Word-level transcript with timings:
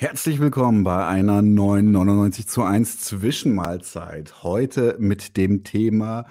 Herzlich 0.00 0.38
willkommen 0.38 0.84
bei 0.84 1.04
einer 1.04 1.42
neuen 1.42 1.90
99 1.90 2.46
zu 2.46 2.62
1 2.62 3.00
Zwischenmahlzeit. 3.00 4.44
Heute 4.44 4.94
mit 5.00 5.36
dem 5.36 5.64
Thema 5.64 6.26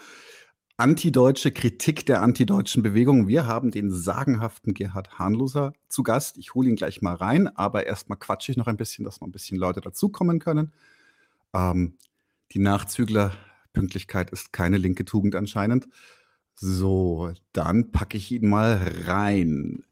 antideutsche 0.78 1.52
Kritik 1.52 2.06
der 2.06 2.22
antideutschen 2.22 2.82
Bewegung. 2.82 3.28
Wir 3.28 3.46
haben 3.46 3.72
den 3.72 3.92
sagenhaften 3.92 4.74
Gerhard 4.74 5.20
Hahnloser 5.20 5.74
zu 5.90 6.02
Gast. 6.04 6.38
Ich 6.38 6.54
hole 6.54 6.70
ihn 6.70 6.78
gleich 6.78 7.02
mal 7.02 7.16
rein, 7.16 7.50
aber 7.58 7.86
erstmal 7.86 8.18
quatsche 8.18 8.54
ich 8.54 8.58
noch 8.58 8.68
ein 8.68 8.78
bisschen, 8.78 9.04
dass 9.04 9.20
noch 9.20 9.28
ein 9.28 9.34
bisschen 9.34 9.58
Leute 9.58 9.82
dazukommen 9.82 10.40
können. 10.40 10.72
Ähm, 11.54 11.98
die 12.54 12.60
Nachzügler 12.60 13.34
Pünktlichkeit 13.74 14.30
ist 14.30 14.54
keine 14.54 14.78
linke 14.78 15.04
Tugend 15.04 15.36
anscheinend. 15.36 15.90
So, 16.56 17.34
dann 17.52 17.92
packe 17.92 18.16
ich 18.16 18.32
ihn 18.32 18.48
mal 18.48 18.80
rein. 19.08 19.84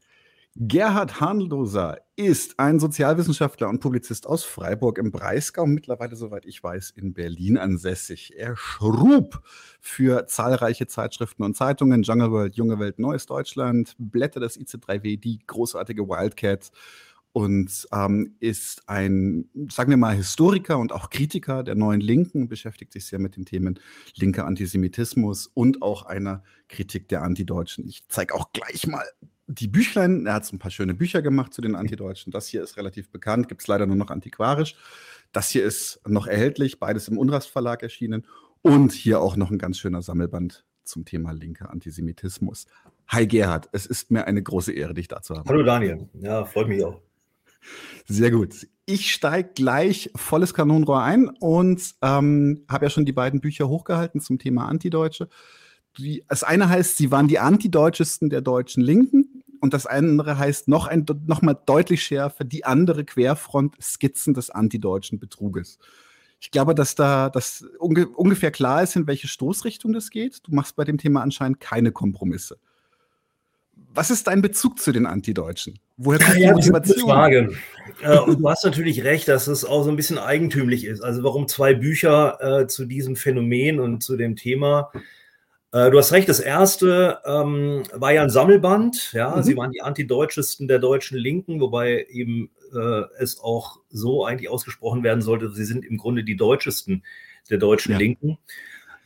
Gerhard 0.58 1.20
Hahnloser 1.20 1.98
ist 2.16 2.58
ein 2.58 2.80
Sozialwissenschaftler 2.80 3.68
und 3.68 3.80
Publizist 3.80 4.26
aus 4.26 4.42
Freiburg 4.42 4.96
im 4.96 5.10
Breisgau, 5.10 5.66
mittlerweile, 5.66 6.16
soweit 6.16 6.46
ich 6.46 6.64
weiß, 6.64 6.92
in 6.96 7.12
Berlin 7.12 7.58
ansässig. 7.58 8.32
Er 8.38 8.56
schrub 8.56 9.42
für 9.82 10.26
zahlreiche 10.26 10.86
Zeitschriften 10.86 11.42
und 11.42 11.58
Zeitungen, 11.58 12.04
Jungle 12.04 12.30
World, 12.30 12.56
Junge 12.56 12.78
Welt, 12.78 12.98
Neues 12.98 13.26
Deutschland, 13.26 13.94
Blätter 13.98 14.40
des 14.40 14.58
IC3W, 14.58 15.20
die 15.20 15.40
großartige 15.46 16.08
Wildcat 16.08 16.70
und 17.32 17.86
ähm, 17.92 18.36
ist 18.40 18.88
ein, 18.88 19.50
sagen 19.70 19.90
wir 19.90 19.98
mal, 19.98 20.16
Historiker 20.16 20.78
und 20.78 20.90
auch 20.90 21.10
Kritiker 21.10 21.64
der 21.64 21.74
neuen 21.74 22.00
Linken, 22.00 22.48
beschäftigt 22.48 22.94
sich 22.94 23.04
sehr 23.04 23.18
mit 23.18 23.36
den 23.36 23.44
Themen 23.44 23.78
linker 24.14 24.46
Antisemitismus 24.46 25.48
und 25.52 25.82
auch 25.82 26.06
einer 26.06 26.42
Kritik 26.68 27.10
der 27.10 27.20
Antideutschen. 27.20 27.86
Ich 27.86 28.08
zeige 28.08 28.34
auch 28.34 28.52
gleich 28.54 28.86
mal 28.86 29.04
die 29.46 29.68
Büchlein, 29.68 30.26
er 30.26 30.34
hat 30.34 30.44
so 30.44 30.56
ein 30.56 30.58
paar 30.58 30.70
schöne 30.70 30.94
Bücher 30.94 31.22
gemacht 31.22 31.54
zu 31.54 31.62
den 31.62 31.76
Antideutschen. 31.76 32.32
Das 32.32 32.48
hier 32.48 32.62
ist 32.62 32.76
relativ 32.76 33.10
bekannt, 33.10 33.48
gibt 33.48 33.62
es 33.62 33.68
leider 33.68 33.86
nur 33.86 33.96
noch 33.96 34.10
antiquarisch. 34.10 34.76
Das 35.32 35.50
hier 35.50 35.64
ist 35.64 36.00
noch 36.06 36.26
erhältlich, 36.26 36.78
beides 36.78 37.08
im 37.08 37.18
Unrast 37.18 37.48
Verlag 37.48 37.82
erschienen. 37.82 38.26
Und 38.62 38.92
hier 38.92 39.20
auch 39.20 39.36
noch 39.36 39.50
ein 39.50 39.58
ganz 39.58 39.78
schöner 39.78 40.02
Sammelband 40.02 40.64
zum 40.82 41.04
Thema 41.04 41.32
linker 41.32 41.70
Antisemitismus. 41.70 42.66
Hi 43.08 43.26
Gerhard, 43.26 43.68
es 43.72 43.86
ist 43.86 44.10
mir 44.10 44.26
eine 44.26 44.42
große 44.42 44.72
Ehre, 44.72 44.94
dich 44.94 45.08
da 45.08 45.22
zu 45.22 45.36
haben. 45.36 45.48
Hallo 45.48 45.62
Daniel, 45.62 46.08
ja, 46.14 46.44
freut 46.44 46.68
mich 46.68 46.82
auch. 46.84 47.00
Sehr 48.06 48.30
gut. 48.30 48.66
Ich 48.84 49.12
steige 49.12 49.50
gleich 49.54 50.10
volles 50.14 50.54
Kanonenrohr 50.54 51.02
ein 51.02 51.28
und 51.28 51.94
ähm, 52.02 52.64
habe 52.68 52.86
ja 52.86 52.90
schon 52.90 53.04
die 53.04 53.12
beiden 53.12 53.40
Bücher 53.40 53.68
hochgehalten 53.68 54.20
zum 54.20 54.38
Thema 54.38 54.66
Antideutsche. 54.66 55.28
Die, 55.98 56.24
das 56.28 56.44
eine 56.44 56.68
heißt, 56.68 56.96
sie 56.96 57.10
waren 57.10 57.26
die 57.26 57.38
Antideutschesten 57.38 58.30
der 58.30 58.42
deutschen 58.42 58.82
Linken 58.82 59.25
und 59.66 59.74
das 59.74 59.86
andere 59.86 60.38
heißt 60.38 60.68
noch, 60.68 60.86
ein, 60.86 61.04
noch 61.26 61.42
mal 61.42 61.54
deutlich 61.54 62.04
schärfer, 62.04 62.44
die 62.44 62.64
andere 62.64 63.04
Querfront 63.04 63.74
Skizzen 63.82 64.32
des 64.32 64.48
antideutschen 64.48 65.18
Betruges. 65.18 65.80
Ich 66.38 66.52
glaube, 66.52 66.72
dass 66.72 66.94
da 66.94 67.30
das 67.30 67.64
unge 67.80 68.06
ungefähr 68.06 68.52
klar 68.52 68.84
ist, 68.84 68.94
in 68.94 69.08
welche 69.08 69.26
Stoßrichtung 69.26 69.92
das 69.92 70.10
geht. 70.10 70.38
Du 70.46 70.54
machst 70.54 70.76
bei 70.76 70.84
dem 70.84 70.98
Thema 70.98 71.20
anscheinend 71.20 71.58
keine 71.58 71.90
Kompromisse. 71.90 72.58
Was 73.92 74.12
ist 74.12 74.28
dein 74.28 74.40
Bezug 74.40 74.78
zu 74.78 74.92
den 74.92 75.04
Antideutschen? 75.04 75.80
Woher 75.96 76.20
kommt 76.20 76.38
ja, 76.38 76.50
die 76.50 76.54
Motivation? 76.54 77.10
Frage. 77.10 77.56
Äh, 78.02 78.18
und 78.20 78.40
du 78.40 78.48
hast 78.48 78.64
natürlich 78.64 79.02
recht, 79.02 79.26
dass 79.26 79.48
es 79.48 79.64
auch 79.64 79.82
so 79.82 79.90
ein 79.90 79.96
bisschen 79.96 80.18
eigentümlich 80.18 80.84
ist. 80.84 81.00
Also 81.00 81.24
warum 81.24 81.48
zwei 81.48 81.74
Bücher 81.74 82.38
äh, 82.60 82.66
zu 82.68 82.84
diesem 82.84 83.16
Phänomen 83.16 83.80
und 83.80 84.04
zu 84.04 84.16
dem 84.16 84.36
Thema 84.36 84.92
äh, 85.72 85.90
du 85.90 85.98
hast 85.98 86.12
recht, 86.12 86.28
das 86.28 86.40
erste 86.40 87.18
ähm, 87.24 87.82
war 87.92 88.12
ja 88.12 88.22
ein 88.22 88.30
Sammelband. 88.30 89.12
Ja, 89.12 89.36
mhm. 89.36 89.42
sie 89.42 89.56
waren 89.56 89.72
die 89.72 89.82
antideutschesten 89.82 90.68
der 90.68 90.78
deutschen 90.78 91.18
Linken, 91.18 91.60
wobei 91.60 92.06
eben 92.10 92.50
äh, 92.74 93.02
es 93.18 93.40
auch 93.40 93.80
so 93.90 94.24
eigentlich 94.24 94.50
ausgesprochen 94.50 95.02
werden 95.02 95.22
sollte, 95.22 95.50
sie 95.50 95.64
sind 95.64 95.84
im 95.84 95.98
Grunde 95.98 96.24
die 96.24 96.36
deutschesten 96.36 97.04
der 97.50 97.58
deutschen 97.58 97.92
ja. 97.92 97.98
Linken. 97.98 98.38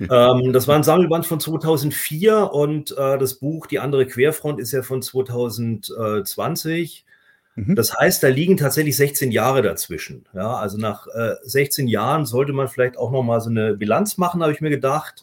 Ähm, 0.00 0.54
das 0.54 0.66
war 0.66 0.76
ein 0.76 0.82
Sammelband 0.82 1.26
von 1.26 1.40
2004 1.40 2.52
und 2.52 2.92
äh, 2.92 3.18
das 3.18 3.34
Buch 3.34 3.66
Die 3.66 3.80
andere 3.80 4.06
Querfront 4.06 4.58
ist 4.58 4.72
ja 4.72 4.82
von 4.82 5.02
2020. 5.02 7.04
Mhm. 7.56 7.74
Das 7.74 7.94
heißt, 7.94 8.22
da 8.22 8.28
liegen 8.28 8.56
tatsächlich 8.56 8.96
16 8.96 9.30
Jahre 9.30 9.60
dazwischen. 9.60 10.24
Ja, 10.34 10.54
also 10.54 10.78
nach 10.78 11.06
äh, 11.08 11.34
16 11.42 11.86
Jahren 11.86 12.24
sollte 12.24 12.54
man 12.54 12.68
vielleicht 12.68 12.96
auch 12.96 13.10
noch 13.10 13.22
mal 13.22 13.42
so 13.42 13.50
eine 13.50 13.74
Bilanz 13.74 14.16
machen, 14.16 14.42
habe 14.42 14.52
ich 14.52 14.62
mir 14.62 14.70
gedacht. 14.70 15.22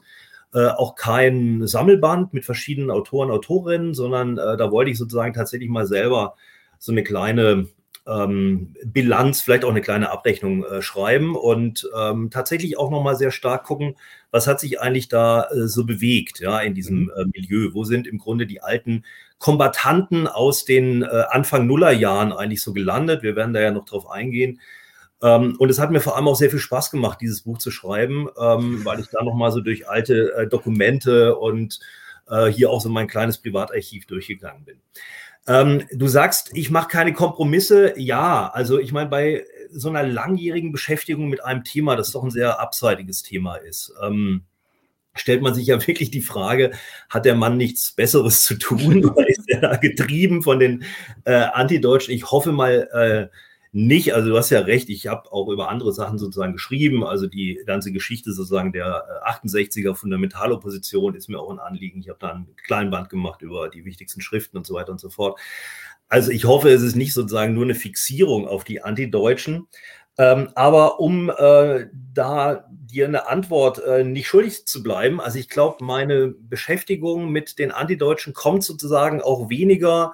Äh, 0.53 0.67
auch 0.67 0.95
kein 0.95 1.67
Sammelband 1.67 2.33
mit 2.33 2.45
verschiedenen 2.45 2.89
Autoren, 2.89 3.31
Autorinnen, 3.31 3.93
sondern 3.93 4.37
äh, 4.37 4.55
da 4.55 4.71
wollte 4.71 4.91
ich 4.91 4.97
sozusagen 4.97 5.33
tatsächlich 5.33 5.69
mal 5.69 5.85
selber 5.85 6.35
so 6.79 6.91
eine 6.91 7.03
kleine 7.03 7.67
ähm, 8.07 8.73
Bilanz, 8.85 9.41
vielleicht 9.41 9.65
auch 9.65 9.71
eine 9.71 9.81
kleine 9.81 10.09
Abrechnung 10.09 10.63
äh, 10.63 10.81
schreiben 10.81 11.35
und 11.35 11.89
ähm, 11.97 12.29
tatsächlich 12.31 12.77
auch 12.77 12.89
nochmal 12.89 13.17
sehr 13.17 13.31
stark 13.31 13.65
gucken, 13.65 13.95
was 14.31 14.47
hat 14.47 14.59
sich 14.59 14.79
eigentlich 14.79 15.09
da 15.09 15.49
äh, 15.51 15.67
so 15.67 15.85
bewegt, 15.85 16.39
ja, 16.39 16.59
in 16.59 16.73
diesem 16.73 17.03
mhm. 17.03 17.11
äh, 17.17 17.25
Milieu? 17.25 17.73
Wo 17.73 17.83
sind 17.83 18.07
im 18.07 18.17
Grunde 18.17 18.47
die 18.47 18.61
alten 18.61 19.03
Kombatanten 19.39 20.27
aus 20.27 20.63
den 20.63 21.03
äh, 21.03 21.23
Anfang 21.29 21.67
Nullerjahren 21.67 22.31
eigentlich 22.31 22.61
so 22.61 22.73
gelandet? 22.73 23.23
Wir 23.23 23.35
werden 23.35 23.53
da 23.53 23.59
ja 23.59 23.71
noch 23.71 23.85
drauf 23.85 24.09
eingehen. 24.09 24.61
Ähm, 25.21 25.55
und 25.57 25.69
es 25.69 25.79
hat 25.79 25.91
mir 25.91 25.99
vor 25.99 26.15
allem 26.15 26.27
auch 26.27 26.35
sehr 26.35 26.49
viel 26.49 26.59
Spaß 26.59 26.91
gemacht, 26.91 27.19
dieses 27.21 27.41
Buch 27.41 27.57
zu 27.57 27.71
schreiben, 27.71 28.27
ähm, 28.39 28.85
weil 28.85 28.99
ich 28.99 29.07
da 29.07 29.23
nochmal 29.23 29.51
so 29.51 29.61
durch 29.61 29.89
alte 29.89 30.33
äh, 30.33 30.47
Dokumente 30.47 31.35
und 31.35 31.79
äh, 32.29 32.47
hier 32.47 32.69
auch 32.69 32.81
so 32.81 32.89
mein 32.89 33.07
kleines 33.07 33.39
Privatarchiv 33.39 34.05
durchgegangen 34.05 34.65
bin. 34.65 34.81
Ähm, 35.47 35.85
du 35.91 36.07
sagst, 36.07 36.51
ich 36.53 36.69
mache 36.69 36.89
keine 36.89 37.13
Kompromisse. 37.13 37.93
Ja, 37.97 38.49
also 38.49 38.79
ich 38.79 38.91
meine, 38.91 39.09
bei 39.09 39.45
so 39.71 39.89
einer 39.89 40.03
langjährigen 40.03 40.71
Beschäftigung 40.71 41.29
mit 41.29 41.43
einem 41.43 41.63
Thema, 41.63 41.95
das 41.95 42.11
doch 42.11 42.23
ein 42.23 42.31
sehr 42.31 42.59
abseitiges 42.59 43.23
Thema 43.23 43.55
ist, 43.55 43.93
ähm, 44.03 44.43
stellt 45.15 45.41
man 45.41 45.55
sich 45.55 45.67
ja 45.67 45.87
wirklich 45.87 46.11
die 46.11 46.21
Frage, 46.21 46.71
hat 47.09 47.25
der 47.25 47.35
Mann 47.35 47.57
nichts 47.57 47.91
Besseres 47.91 48.43
zu 48.43 48.55
tun? 48.55 49.05
Oder 49.09 49.27
ist 49.27 49.49
er 49.49 49.77
getrieben 49.77 50.43
von 50.43 50.59
den 50.59 50.83
äh, 51.23 51.33
Antideutschen? 51.33 52.13
Ich 52.13 52.29
hoffe 52.29 52.51
mal, 52.51 52.89
äh, 53.31 53.37
nicht. 53.71 54.13
Also 54.13 54.29
du 54.29 54.37
hast 54.37 54.49
ja 54.49 54.61
recht, 54.61 54.89
ich 54.89 55.07
habe 55.07 55.31
auch 55.31 55.49
über 55.49 55.69
andere 55.69 55.93
Sachen 55.93 56.17
sozusagen 56.17 56.53
geschrieben. 56.53 57.03
Also 57.03 57.27
die 57.27 57.59
ganze 57.65 57.91
Geschichte 57.91 58.33
sozusagen 58.33 58.71
der 58.71 59.03
68er 59.27 59.91
äh, 59.91 59.95
Fundamentalopposition 59.95 61.15
ist 61.15 61.29
mir 61.29 61.39
auch 61.39 61.51
ein 61.51 61.59
Anliegen. 61.59 61.99
Ich 61.99 62.09
habe 62.09 62.19
da 62.19 62.33
ein 62.33 62.47
Kleinband 62.65 63.09
gemacht 63.09 63.41
über 63.41 63.69
die 63.69 63.85
wichtigsten 63.85 64.21
Schriften 64.21 64.57
und 64.57 64.65
so 64.65 64.73
weiter 64.73 64.91
und 64.91 64.99
so 64.99 65.09
fort. 65.09 65.39
Also 66.09 66.31
ich 66.31 66.45
hoffe, 66.45 66.69
es 66.69 66.81
ist 66.81 66.95
nicht 66.95 67.13
sozusagen 67.13 67.53
nur 67.53 67.65
eine 67.65 67.75
Fixierung 67.75 68.47
auf 68.47 68.63
die 68.63 68.81
Antideutschen. 68.81 69.67
Ähm, 70.19 70.49
aber 70.55 70.99
um 70.99 71.29
äh, 71.29 71.87
da 72.13 72.65
dir 72.71 73.05
eine 73.05 73.27
Antwort 73.27 73.83
äh, 73.83 74.03
nicht 74.03 74.27
schuldig 74.27 74.65
zu 74.65 74.81
bleiben, 74.81 75.21
also 75.21 75.37
ich 75.37 75.49
glaube, 75.49 75.83
meine 75.83 76.29
Beschäftigung 76.29 77.29
mit 77.29 77.59
den 77.59 77.71
Antideutschen 77.71 78.33
kommt 78.33 78.63
sozusagen 78.63 79.21
auch 79.21 79.49
weniger 79.49 80.13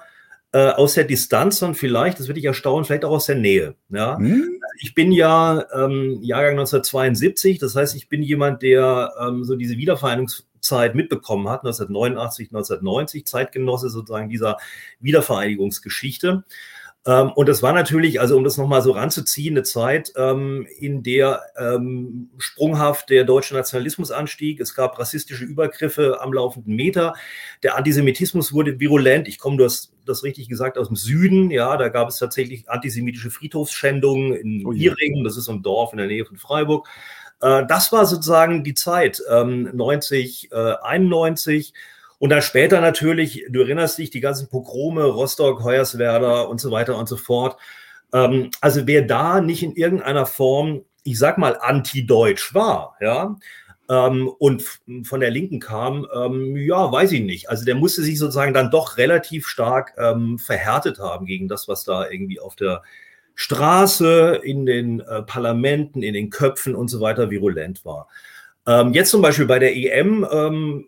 äh, 0.53 0.69
aus 0.69 0.94
der 0.94 1.03
Distanz 1.03 1.62
und 1.64 1.75
vielleicht, 1.75 2.19
das 2.19 2.28
würde 2.28 2.40
ich 2.40 2.46
erstaunen, 2.46 2.86
vielleicht 2.86 3.06
auch 3.06 3.12
aus 3.12 3.25
der 3.25 3.36
Nähe. 3.36 3.75
Ja? 3.90 4.18
Hm? 4.18 4.62
Ich 4.80 4.94
bin 4.94 5.12
ja 5.12 5.66
ähm, 5.74 6.19
Jahrgang 6.22 6.52
1972, 6.52 7.58
das 7.58 7.75
heißt, 7.75 7.96
ich 7.96 8.08
bin 8.08 8.22
jemand, 8.22 8.62
der 8.62 9.13
ähm, 9.19 9.44
so 9.44 9.56
diese 9.56 9.78
Wiedervereinigungszeit 9.78 10.94
mitbekommen 10.94 11.50
hat, 11.50 11.62
1989, 11.62 12.50
1990, 12.50 13.25
Zeitgenosse 13.25 13.90
sozusagen 13.90 14.30
dieser 14.30 14.58
Wiedervereinigungsgeschichte. 15.00 16.44
Ähm, 17.06 17.31
und 17.34 17.50
das 17.50 17.62
war 17.62 17.74
natürlich, 17.74 18.22
also 18.22 18.38
um 18.38 18.44
das 18.44 18.58
nochmal 18.58 18.81
so 18.81 18.91
ranzuziehen, 18.91 19.56
eine 19.56 19.63
Zeit, 19.63 20.13
ähm, 20.16 20.66
in 20.80 21.04
der 21.04 21.42
ähm, 21.57 22.30
sprunghaft 22.38 23.10
der 23.10 23.25
deutsche 23.25 23.56
Nationalismus 23.56 24.12
anstieg. 24.12 24.62
Es 24.62 24.74
gab 24.74 24.98
rassistische 24.98 25.44
Übergriffe 25.44 26.22
am 26.22 26.31
laufenden 26.31 26.75
Meter. 26.75 27.13
Der 27.62 27.75
Antisemitismus 27.75 28.54
wurde 28.54 28.80
virulent. 28.80 29.28
Ich 29.28 29.38
komme, 29.38 29.57
du 29.57 29.66
hast 29.66 29.92
das 30.06 30.24
richtig 30.24 30.48
gesagt, 30.48 30.78
aus 30.78 30.88
dem 30.88 30.95
Süden. 30.95 31.51
Ja, 31.51 31.75
da 31.75 31.89
gab 31.89 32.07
es 32.07 32.19
tatsächlich 32.19 32.69
antisemitische 32.69 33.31
Friedhofsschändungen 33.31 34.33
in 34.33 34.66
oh 34.66 34.72
Iringen. 34.72 35.25
Das 35.25 35.36
ist 35.36 35.45
so 35.45 35.51
ein 35.51 35.62
Dorf 35.62 35.92
in 35.92 35.98
der 35.98 36.07
Nähe 36.07 36.24
von 36.24 36.38
Freiburg. 36.38 36.88
Äh, 37.42 37.66
das 37.68 37.92
war 37.92 38.06
sozusagen 38.06 38.63
die 38.63 38.75
Zeit, 38.75 39.22
90, 39.30 40.51
äh, 40.51 40.75
91. 40.81 41.74
Und 42.24 42.30
dann 42.30 42.42
später 42.42 42.80
natürlich, 42.80 43.44
du 43.50 43.60
erinnerst 43.60 43.98
dich, 43.98 44.10
die 44.10 44.22
ganzen 44.22 44.48
Pogrome, 44.48 45.04
Rostock, 45.04 45.62
Hoyerswerda 45.62 46.44
und 46.44 46.62
so 46.62 46.72
weiter 46.72 46.98
und 46.98 47.10
so 47.10 47.18
fort. 47.18 47.58
Ähm, 48.14 48.50
also 48.62 48.88
wer 48.88 49.02
da 49.02 49.42
nicht 49.42 49.62
in 49.62 49.75
irgendeiner 49.75 50.25
Form, 50.25 50.86
ich 51.04 51.20
sag 51.20 51.38
mal, 51.38 51.58
anti-deutsch 51.60 52.54
war, 52.54 52.96
ja, 53.02 53.36
ähm, 53.90 54.30
und 54.40 54.64
von 55.04 55.20
der 55.20 55.31
Linken 55.31 55.60
kam, 55.60 56.08
ähm, 56.16 56.56
ja, 56.56 56.90
weiß 56.90 57.12
ich 57.12 57.24
nicht. 57.24 57.50
Also 57.50 57.66
der 57.66 57.75
musste 57.75 58.02
sich 58.04 58.18
sozusagen 58.18 58.54
dann 58.54 58.72
doch 58.72 58.96
relativ 58.96 59.46
stark 59.46 59.94
ähm, 59.98 60.40
verhärtet 60.40 61.00
haben 61.00 61.26
gegen 61.26 61.50
das, 61.50 61.68
was 61.68 61.84
da 61.84 62.10
irgendwie 62.10 62.40
auf 62.40 62.56
der 62.56 62.84
Straße, 63.36 64.40
in 64.42 64.66
den 64.66 65.02
äh, 65.02 65.24
Parlamenten, 65.24 66.02
in 66.02 66.14
den 66.14 66.30
Köpfen 66.30 66.74
und 66.74 66.88
so 66.88 67.02
weiter 67.02 67.30
virulent 67.30 67.84
war. 67.84 68.08
Ähm, 68.66 68.94
jetzt 68.94 69.10
zum 69.10 69.22
Beispiel 69.22 69.46
bei 69.46 69.60
der 69.60 69.76
EM 69.76 70.26
ähm, 70.31 70.88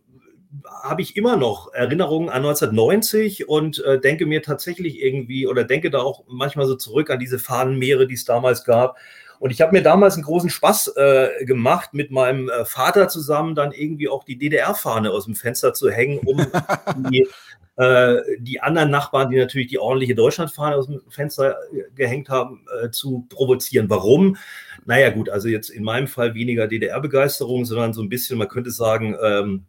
habe 0.84 1.02
ich 1.02 1.16
immer 1.18 1.38
noch 1.38 1.74
Erinnerungen 1.74 2.30
an 2.30 2.46
1990 2.46 3.50
und 3.50 3.84
äh, 3.84 4.00
denke 4.00 4.26
mir 4.26 4.42
tatsächlich 4.42 5.02
irgendwie 5.02 5.48
oder 5.48 5.64
denke 5.64 5.90
da 5.90 6.00
auch 6.00 6.24
manchmal 6.28 6.66
so 6.66 6.76
zurück 6.76 7.10
an 7.10 7.20
diese 7.20 7.40
Fahnenmeere, 7.40 8.08
die 8.08 8.16
es 8.16 8.26
damals 8.26 8.64
gab. 8.64 8.98
Und 9.40 9.52
ich 9.52 9.62
habe 9.62 9.74
mir 9.74 9.84
damals 9.84 10.16
einen 10.16 10.24
großen 10.24 10.50
Spaß 10.50 10.94
äh, 10.96 11.46
gemacht, 11.46 11.94
mit 11.94 12.12
meinem 12.12 12.50
äh, 12.50 12.66
Vater 12.66 13.08
zusammen 13.10 13.56
dann 13.56 13.72
irgendwie 13.72 14.08
auch 14.08 14.24
die 14.24 14.38
DDR-Fahne 14.38 15.12
aus 15.12 15.26
dem 15.26 15.36
Fenster 15.36 15.74
zu 15.74 15.90
hängen, 15.90 16.20
um 16.20 16.38
die, 17.12 17.28
äh, 17.76 18.22
die 18.40 18.62
anderen 18.62 18.92
Nachbarn, 18.92 19.30
die 19.30 19.38
natürlich 19.38 19.68
die 19.68 19.80
ordentliche 19.80 20.16
Deutschlandfahne 20.16 20.76
aus 20.76 20.88
dem 20.88 21.02
Fenster 21.10 21.58
äh, 21.74 21.84
gehängt 21.96 22.30
haben, 22.30 22.66
äh, 22.82 22.90
zu 22.92 23.26
provozieren. 23.30 23.90
Warum? 23.90 24.38
Naja 24.86 25.10
gut, 25.10 25.30
also 25.30 25.48
jetzt 25.50 25.70
in 25.70 25.84
meinem 25.84 26.08
Fall 26.08 26.34
weniger 26.34 26.68
DDR-Begeisterung, 26.68 27.66
sondern 27.66 27.94
so 27.94 28.02
ein 28.02 28.10
bisschen, 28.10 28.38
man 28.38 28.48
könnte 28.48 28.72
sagen, 28.72 29.18
ähm, 29.22 29.66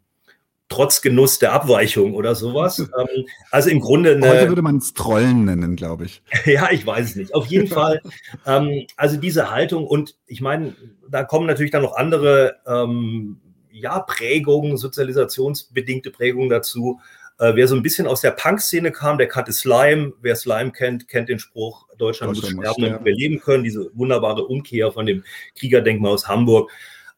trotz 0.69 1.01
Genuss 1.01 1.39
der 1.39 1.53
Abweichung 1.53 2.13
oder 2.13 2.35
sowas. 2.35 2.77
Ähm, 2.97 3.27
also 3.51 3.69
im 3.69 3.79
Grunde. 3.79 4.15
Eine, 4.15 4.29
Heute 4.29 4.47
würde 4.47 4.61
man 4.61 4.77
es 4.77 4.93
Trollen 4.93 5.45
nennen, 5.45 5.75
glaube 5.75 6.05
ich. 6.05 6.21
ja, 6.45 6.71
ich 6.71 6.85
weiß 6.85 7.09
es 7.09 7.15
nicht. 7.15 7.35
Auf 7.35 7.45
jeden 7.47 7.67
Fall. 7.67 8.01
Ähm, 8.45 8.87
also 8.95 9.17
diese 9.17 9.51
Haltung 9.51 9.85
und 9.85 10.15
ich 10.25 10.41
meine, 10.41 10.73
da 11.09 11.23
kommen 11.23 11.45
natürlich 11.45 11.71
dann 11.71 11.83
noch 11.83 11.95
andere 11.95 12.55
ähm, 12.65 13.39
ja, 13.71 13.99
Prägungen, 13.99 14.77
sozialisationsbedingte 14.77 16.11
Prägungen 16.11 16.49
dazu. 16.49 16.99
Äh, 17.39 17.55
wer 17.55 17.67
so 17.67 17.75
ein 17.75 17.83
bisschen 17.83 18.07
aus 18.07 18.21
der 18.21 18.31
Punk-Szene 18.31 18.91
kam, 18.91 19.17
der 19.17 19.27
kannte 19.27 19.53
Slime. 19.53 20.13
Wer 20.21 20.35
Slime 20.35 20.71
kennt, 20.71 21.07
kennt 21.07 21.29
den 21.29 21.39
Spruch, 21.39 21.87
Deutschland, 21.97 22.35
Deutschland 22.35 22.55
muss 22.55 22.65
sterben, 22.65 22.81
damit 22.83 23.05
wir 23.05 23.13
leben 23.13 23.39
können. 23.39 23.63
Diese 23.63 23.91
wunderbare 23.93 24.45
Umkehr 24.45 24.91
von 24.91 25.05
dem 25.05 25.23
Kriegerdenkmal 25.55 26.13
aus 26.13 26.27
Hamburg. 26.27 26.71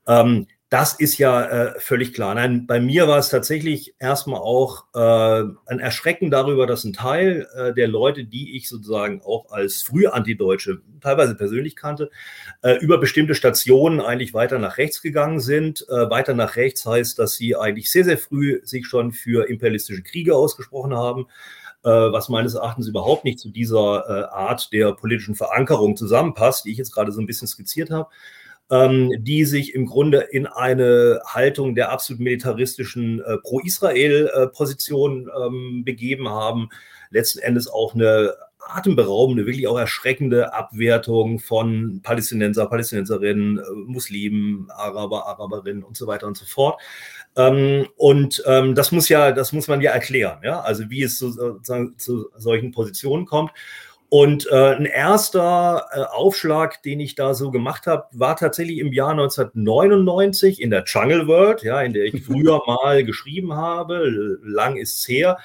Ähm, 0.07 0.47
das 0.69 0.93
ist 0.93 1.17
ja 1.17 1.45
äh, 1.45 1.79
völlig 1.79 2.13
klar. 2.13 2.35
Nein, 2.35 2.67
bei 2.67 2.79
mir 2.79 3.07
war 3.07 3.17
es 3.17 3.29
tatsächlich 3.29 3.95
erstmal 3.97 4.39
auch 4.39 4.85
äh, 4.93 5.51
ein 5.65 5.79
Erschrecken 5.79 6.29
darüber, 6.29 6.67
dass 6.67 6.83
ein 6.83 6.93
Teil 6.93 7.47
äh, 7.55 7.73
der 7.73 7.87
Leute, 7.87 8.25
die 8.25 8.55
ich 8.55 8.69
sozusagen 8.69 9.23
auch 9.23 9.51
als 9.51 9.81
frühe 9.81 10.13
Antideutsche 10.13 10.81
teilweise 11.01 11.33
persönlich 11.33 11.75
kannte, 11.75 12.11
äh, 12.61 12.73
über 12.75 12.99
bestimmte 12.99 13.33
Stationen 13.33 13.99
eigentlich 13.99 14.35
weiter 14.35 14.59
nach 14.59 14.77
rechts 14.77 15.01
gegangen 15.01 15.39
sind. 15.39 15.87
Äh, 15.89 16.07
weiter 16.11 16.35
nach 16.35 16.55
rechts 16.55 16.85
heißt, 16.85 17.17
dass 17.17 17.33
sie 17.33 17.55
eigentlich 17.55 17.89
sehr, 17.89 18.05
sehr 18.05 18.19
früh 18.19 18.61
sich 18.63 18.85
schon 18.85 19.11
für 19.11 19.49
imperialistische 19.49 20.03
Kriege 20.03 20.35
ausgesprochen 20.35 20.93
haben 20.93 21.25
äh, 21.83 21.89
was 21.89 22.29
meines 22.29 22.53
Erachtens 22.53 22.87
überhaupt 22.87 23.23
nicht 23.23 23.39
zu 23.39 23.49
dieser 23.49 24.33
Art 24.33 24.71
der 24.73 24.91
politischen 24.91 25.33
Verankerung 25.33 25.95
zusammenpasst, 25.95 26.65
die 26.65 26.71
ich 26.71 26.77
jetzt 26.77 26.93
gerade 26.93 27.11
so 27.11 27.21
ein 27.21 27.25
bisschen 27.25 27.47
skizziert 27.47 27.89
habe 27.89 28.09
ähm, 28.71 29.11
die 29.19 29.45
sich 29.45 29.73
im 29.73 29.85
Grunde 29.85 30.19
in 30.19 30.45
eine 30.45 31.21
Haltung 31.25 31.75
der 31.75 31.91
absolut 31.91 32.21
militaristischen 32.21 33.21
äh, 33.21 33.37
Pro-Israel-Position 33.37 35.29
ähm, 35.43 35.83
begeben 35.83 36.29
haben. 36.29 36.69
Letzten 37.09 37.39
Endes 37.39 37.67
auch 37.67 37.95
eine 37.95 38.33
atemberaubende, 38.59 39.45
wirklich 39.45 39.67
auch 39.67 39.79
erschreckende 39.79 40.53
Abwertung 40.53 41.39
von 41.39 42.01
Palästinenser, 42.03 42.67
Palästinenserinnen, 42.67 43.57
äh, 43.57 43.61
Muslimen, 43.87 44.69
Araber, 44.69 45.25
Araberinnen 45.27 45.83
und 45.83 45.97
so 45.97 46.05
weiter 46.07 46.27
und 46.27 46.37
so 46.37 46.45
fort. 46.45 46.79
Ähm, 47.35 47.87
und 47.95 48.43
ähm, 48.45 48.75
das 48.75 48.91
muss 48.91 49.09
ja, 49.09 49.31
das 49.31 49.53
muss 49.53 49.67
man 49.67 49.81
ja 49.81 49.91
erklären, 49.91 50.39
ja, 50.43 50.61
also 50.61 50.89
wie 50.89 51.03
es 51.03 51.17
zu, 51.17 51.59
zu 51.61 52.29
solchen 52.35 52.71
Positionen 52.71 53.25
kommt. 53.25 53.51
Und 54.11 54.47
äh, 54.51 54.75
ein 54.75 54.87
erster 54.87 55.85
äh, 55.91 56.01
Aufschlag, 56.01 56.81
den 56.81 56.99
ich 56.99 57.13
da 57.13 57.35
so 57.35 57.51
gemacht 57.51 57.85
habe, 57.85 58.05
war 58.11 58.35
tatsächlich 58.35 58.79
im 58.79 58.91
Jahr 58.91 59.11
1999 59.11 60.59
in 60.59 60.71
der 60.71 60.83
Jungle 60.87 61.27
World, 61.27 61.61
ja, 61.61 61.79
in 61.81 61.93
der 61.93 62.05
ich 62.05 62.23
früher 62.23 62.59
mal 62.67 63.03
geschrieben 63.03 63.53
habe. 63.53 64.39
Lang 64.41 64.77
ist 64.77 64.97
es 64.97 65.07
her. 65.07 65.37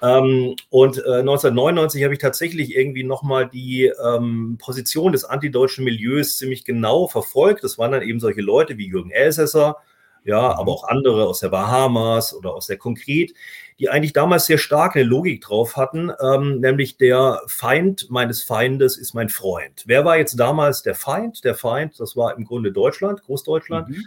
Ähm, 0.00 0.54
und 0.70 0.98
äh, 0.98 1.20
1999 1.20 2.04
habe 2.04 2.14
ich 2.14 2.20
tatsächlich 2.20 2.76
irgendwie 2.76 3.02
nochmal 3.02 3.48
die 3.48 3.90
ähm, 4.04 4.58
Position 4.60 5.10
des 5.10 5.24
antideutschen 5.24 5.84
Milieus 5.84 6.36
ziemlich 6.36 6.64
genau 6.64 7.08
verfolgt. 7.08 7.64
Das 7.64 7.78
waren 7.78 7.90
dann 7.90 8.02
eben 8.02 8.20
solche 8.20 8.42
Leute 8.42 8.78
wie 8.78 8.86
Jürgen 8.86 9.10
Elsässer, 9.10 9.78
ja, 10.22 10.56
aber 10.56 10.70
auch 10.70 10.84
andere 10.84 11.26
aus 11.26 11.40
der 11.40 11.48
Bahamas 11.48 12.32
oder 12.32 12.54
aus 12.54 12.68
der 12.68 12.78
Konkret, 12.78 13.34
die 13.78 13.88
eigentlich 13.88 14.12
damals 14.12 14.46
sehr 14.46 14.58
stark 14.58 14.94
eine 14.94 15.04
Logik 15.04 15.40
drauf 15.42 15.76
hatten, 15.76 16.12
ähm, 16.20 16.60
nämlich 16.60 16.96
der 16.96 17.40
Feind 17.46 18.08
meines 18.10 18.42
Feindes 18.42 18.96
ist 18.96 19.14
mein 19.14 19.28
Freund. 19.28 19.82
Wer 19.86 20.04
war 20.04 20.16
jetzt 20.16 20.38
damals 20.38 20.82
der 20.82 20.94
Feind? 20.94 21.44
Der 21.44 21.54
Feind, 21.54 21.98
das 21.98 22.16
war 22.16 22.36
im 22.36 22.44
Grunde 22.44 22.72
Deutschland, 22.72 23.22
Großdeutschland. 23.22 23.88
Mhm. 23.88 24.04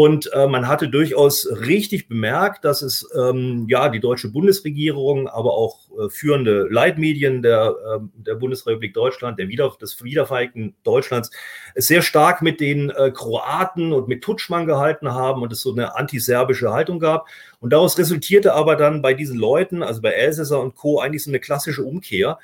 Und 0.00 0.32
äh, 0.32 0.46
man 0.46 0.68
hatte 0.68 0.88
durchaus 0.88 1.48
richtig 1.50 2.06
bemerkt, 2.06 2.64
dass 2.64 2.82
es 2.82 3.04
ähm, 3.18 3.66
ja 3.68 3.88
die 3.88 3.98
deutsche 3.98 4.30
Bundesregierung, 4.30 5.26
aber 5.26 5.54
auch 5.54 5.88
äh, 5.98 6.08
führende 6.08 6.68
Leitmedien 6.70 7.42
der, 7.42 7.74
äh, 7.84 7.98
der 8.14 8.36
Bundesrepublik 8.36 8.94
Deutschland, 8.94 9.40
der 9.40 9.48
Wieder 9.48 9.72
des 9.80 10.04
wiedervereinigten 10.04 10.76
Deutschlands, 10.84 11.32
es 11.74 11.88
sehr 11.88 12.02
stark 12.02 12.42
mit 12.42 12.60
den 12.60 12.90
äh, 12.90 13.10
Kroaten 13.10 13.92
und 13.92 14.06
mit 14.06 14.22
Tutschmann 14.22 14.66
gehalten 14.66 15.12
haben 15.14 15.42
und 15.42 15.52
es 15.52 15.62
so 15.62 15.72
eine 15.72 15.96
antiserbische 15.96 16.70
Haltung 16.70 17.00
gab. 17.00 17.26
Und 17.58 17.72
daraus 17.72 17.98
resultierte 17.98 18.54
aber 18.54 18.76
dann 18.76 19.02
bei 19.02 19.14
diesen 19.14 19.36
Leuten, 19.36 19.82
also 19.82 20.00
bei 20.00 20.10
Elsässer 20.10 20.60
und 20.60 20.76
Co., 20.76 21.00
eigentlich 21.00 21.24
so 21.24 21.30
eine 21.32 21.40
klassische 21.40 21.82
Umkehr 21.82 22.38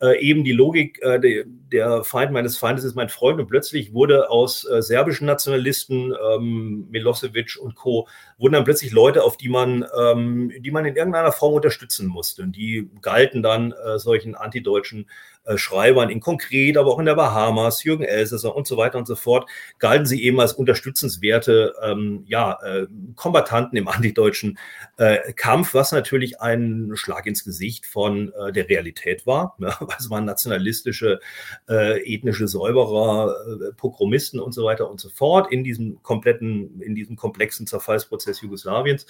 äh, 0.00 0.20
eben 0.20 0.44
die 0.44 0.52
Logik, 0.52 1.00
äh, 1.02 1.18
de, 1.18 1.44
der 1.46 2.04
Feind 2.04 2.32
meines 2.32 2.56
Feindes 2.56 2.84
ist 2.84 2.94
mein 2.94 3.08
Freund 3.08 3.40
und 3.40 3.48
plötzlich 3.48 3.92
wurde 3.92 4.30
aus 4.30 4.64
äh, 4.64 4.80
serbischen 4.80 5.26
Nationalisten, 5.26 6.14
ähm, 6.32 6.86
Milosevic 6.90 7.58
und 7.60 7.74
Co., 7.74 8.08
wurden 8.38 8.54
dann 8.54 8.64
plötzlich 8.64 8.92
Leute, 8.92 9.24
auf 9.24 9.36
die 9.36 9.48
man, 9.48 9.84
ähm, 9.98 10.52
die 10.60 10.70
man 10.70 10.84
in 10.84 10.96
irgendeiner 10.96 11.32
Form 11.32 11.54
unterstützen 11.54 12.06
musste. 12.06 12.42
Und 12.42 12.56
die 12.56 12.88
galten 13.02 13.42
dann 13.42 13.72
äh, 13.72 13.98
solchen 13.98 14.34
antideutschen 14.34 15.08
Schreibern 15.56 16.10
in 16.10 16.20
Konkret, 16.20 16.76
aber 16.76 16.90
auch 16.90 16.98
in 16.98 17.06
der 17.06 17.14
Bahamas, 17.14 17.84
Jürgen 17.84 18.04
Elsässer 18.04 18.54
und 18.54 18.66
so 18.66 18.76
weiter 18.76 18.98
und 18.98 19.06
so 19.06 19.16
fort, 19.16 19.48
galten 19.78 20.06
sie 20.06 20.22
eben 20.22 20.40
als 20.40 20.52
unterstützenswerte 20.52 21.74
ähm, 21.82 22.24
ja, 22.26 22.58
äh, 22.62 22.86
Kombatanten 23.16 23.78
im 23.78 23.88
antideutschen 23.98 24.58
äh, 24.96 25.32
Kampf, 25.32 25.74
was 25.74 25.92
natürlich 25.92 26.40
ein 26.40 26.92
Schlag 26.94 27.26
ins 27.26 27.44
Gesicht 27.44 27.86
von 27.86 28.32
äh, 28.32 28.52
der 28.52 28.68
Realität 28.68 29.26
war. 29.26 29.54
Weil 29.58 29.96
es 29.98 30.10
waren 30.10 30.24
nationalistische, 30.24 31.20
äh, 31.68 32.02
ethnische 32.02 32.48
Säuberer, 32.48 33.34
äh, 33.46 33.72
Pogromisten 33.74 34.40
und 34.40 34.52
so 34.52 34.64
weiter 34.64 34.90
und 34.90 35.00
so 35.00 35.08
fort 35.08 35.50
in 35.50 35.64
diesem 35.64 36.02
kompletten, 36.02 36.80
in 36.80 36.94
diesem 36.94 37.16
komplexen 37.16 37.66
Zerfallsprozess 37.66 38.40
Jugoslawiens. 38.40 39.06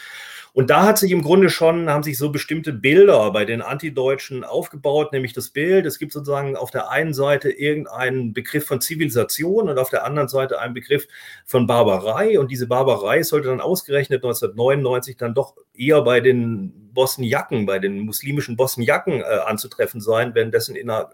Und 0.52 0.70
da 0.70 0.84
hat 0.84 0.98
sich 0.98 1.10
im 1.10 1.22
Grunde 1.22 1.50
schon, 1.50 1.88
haben 1.90 2.02
sich 2.02 2.18
so 2.18 2.30
bestimmte 2.30 2.72
Bilder 2.72 3.30
bei 3.32 3.44
den 3.44 3.62
Antideutschen 3.62 4.44
aufgebaut, 4.44 5.12
nämlich 5.12 5.32
das 5.32 5.50
Bild, 5.50 5.86
es 5.86 5.98
gibt 5.98 6.12
sozusagen 6.12 6.27
sozusagen 6.28 6.56
auf 6.56 6.70
der 6.70 6.90
einen 6.90 7.14
Seite 7.14 7.50
irgendeinen 7.50 8.35
Begriff 8.35 8.66
von 8.66 8.82
Zivilisation 8.82 9.70
und 9.70 9.78
auf 9.78 9.88
der 9.88 10.04
anderen 10.04 10.28
Seite 10.28 10.61
einen 10.61 10.75
Begriff 10.75 11.08
von 11.47 11.66
Barbarei. 11.66 12.38
Und 12.38 12.50
diese 12.50 12.66
Barbarei 12.66 13.23
sollte 13.23 13.49
dann 13.49 13.62
ausgerechnet 13.62 14.23
1999 14.23 15.16
dann 15.16 15.35
doch 15.35 15.56
eher 15.75 16.02
bei 16.02 16.20
den 16.20 16.90
Bosniaken, 16.92 17.64
bei 17.64 17.78
den 17.78 18.00
muslimischen 18.00 18.56
Bosniaken 18.56 19.23
äh, 19.23 19.25
anzutreffen 19.47 20.02
sein, 20.02 20.35
währenddessen 20.35 20.76
in 20.76 20.90
einer 20.90 21.11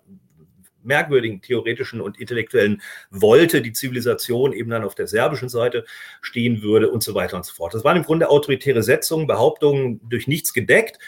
merkwürdigen 0.82 1.40
theoretischen 1.40 2.00
und 2.00 2.20
intellektuellen 2.20 2.82
Wollte 3.10 3.62
die 3.62 3.72
Zivilisation 3.72 4.52
eben 4.52 4.70
dann 4.70 4.84
auf 4.84 4.94
der 4.94 5.06
serbischen 5.06 5.48
Seite 5.48 5.84
stehen 6.20 6.60
würde 6.60 6.90
und 6.90 7.02
so 7.02 7.14
weiter 7.14 7.36
und 7.36 7.46
so 7.46 7.54
fort. 7.54 7.72
Das 7.72 7.84
waren 7.84 7.96
im 7.96 8.02
Grunde 8.02 8.28
autoritäre 8.28 8.82
Setzungen, 8.82 9.26
Behauptungen 9.26 10.00
durch 10.08 10.26
nichts 10.26 10.52
gedeckt. 10.52 10.98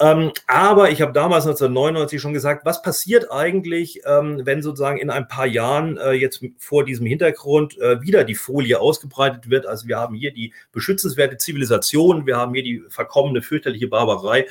Ähm, 0.00 0.32
aber 0.46 0.90
ich 0.90 1.02
habe 1.02 1.12
damals 1.12 1.44
1999 1.44 2.22
schon 2.22 2.32
gesagt, 2.32 2.64
was 2.64 2.80
passiert 2.80 3.30
eigentlich, 3.30 4.00
ähm, 4.06 4.40
wenn 4.44 4.62
sozusagen 4.62 4.96
in 4.96 5.10
ein 5.10 5.28
paar 5.28 5.46
Jahren 5.46 5.98
äh, 5.98 6.12
jetzt 6.12 6.42
vor 6.56 6.86
diesem 6.86 7.04
Hintergrund 7.04 7.78
äh, 7.78 8.00
wieder 8.00 8.24
die 8.24 8.34
Folie 8.34 8.80
ausgebreitet 8.80 9.50
wird. 9.50 9.66
Also 9.66 9.88
wir 9.88 9.98
haben 9.98 10.14
hier 10.14 10.32
die 10.32 10.54
beschützenswerte 10.72 11.36
Zivilisation, 11.36 12.24
wir 12.24 12.38
haben 12.38 12.54
hier 12.54 12.62
die 12.62 12.82
verkommene, 12.88 13.42
fürchterliche 13.42 13.88
Barbarei. 13.88 14.46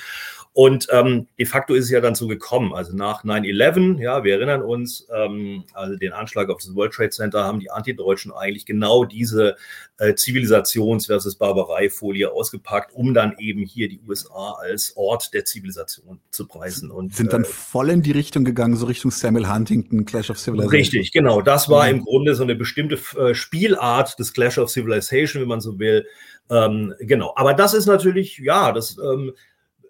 Und 0.54 0.88
ähm, 0.92 1.28
de 1.38 1.46
facto 1.46 1.76
ist 1.76 1.86
es 1.86 1.92
ja 1.92 2.02
dann 2.02 2.16
so 2.16 2.28
gekommen. 2.28 2.74
Also 2.74 2.96
nach 2.96 3.24
9-11, 3.24 4.02
ja, 4.02 4.24
wir 4.24 4.34
erinnern 4.34 4.64
uns, 4.64 5.08
ähm, 5.16 5.64
also 5.74 5.96
den 5.96 6.12
Anschlag 6.12 6.50
auf 6.50 6.62
das 6.62 6.76
World 6.76 6.92
Trade 6.92 7.12
Center 7.12 7.44
haben 7.44 7.60
die 7.60 7.70
Antideutschen 7.70 8.32
eigentlich 8.32 8.66
genau 8.66 9.06
diese 9.06 9.56
äh, 10.00 10.14
Zivilisations- 10.14 11.06
versus 11.06 11.36
Barbarei-Folie 11.36 12.32
ausgepackt, 12.32 12.94
um 12.96 13.14
dann 13.14 13.36
eben 13.38 13.64
hier 13.64 13.90
die 13.90 14.02
USA 14.08 14.56
als 14.60 14.98
Ort 14.98 15.34
der 15.36 15.46
Zivilisation 15.46 16.20
zu 16.32 16.48
preisen. 16.48 16.90
Und, 16.90 17.16
Sind 17.16 17.32
dann 17.32 17.44
äh, 17.44 17.48
voll 17.48 17.92
in 17.92 18.02
die 18.02 18.12
Richtung 18.12 18.44
gegangen, 18.44 18.76
so 18.76 18.88
Richtung 18.88 19.12
Samuel 19.12 19.48
Huntington, 19.48 20.06
Clash 20.06 20.32
of 20.32 20.40
Civilization. 20.40 20.78
Richtig, 20.78 21.12
genau. 21.12 21.42
Das 21.42 21.70
war 21.70 21.86
mhm. 21.86 22.00
im 22.00 22.06
Grunde 22.06 22.34
so 22.34 22.44
eine 22.44 22.56
bestimmte 22.56 22.98
äh, 23.18 23.36
Spielart 23.36 24.18
des 24.18 24.34
Clash 24.34 24.58
of 24.58 24.72
Civilization, 24.72 25.44
wenn 25.44 25.50
man 25.50 25.62
so 25.62 25.78
will. 25.78 26.08
Ähm, 26.50 26.96
genau. 27.00 27.34
Aber 27.36 27.54
das 27.54 27.76
ist 27.76 27.86
natürlich, 27.86 28.40
ja, 28.40 28.72
das 28.72 28.98
ähm, 28.98 29.34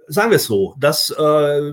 sagen 0.10 0.32
wir 0.32 0.38
es 0.38 0.46
so, 0.46 0.76
das 0.80 1.16
äh, 1.18 1.72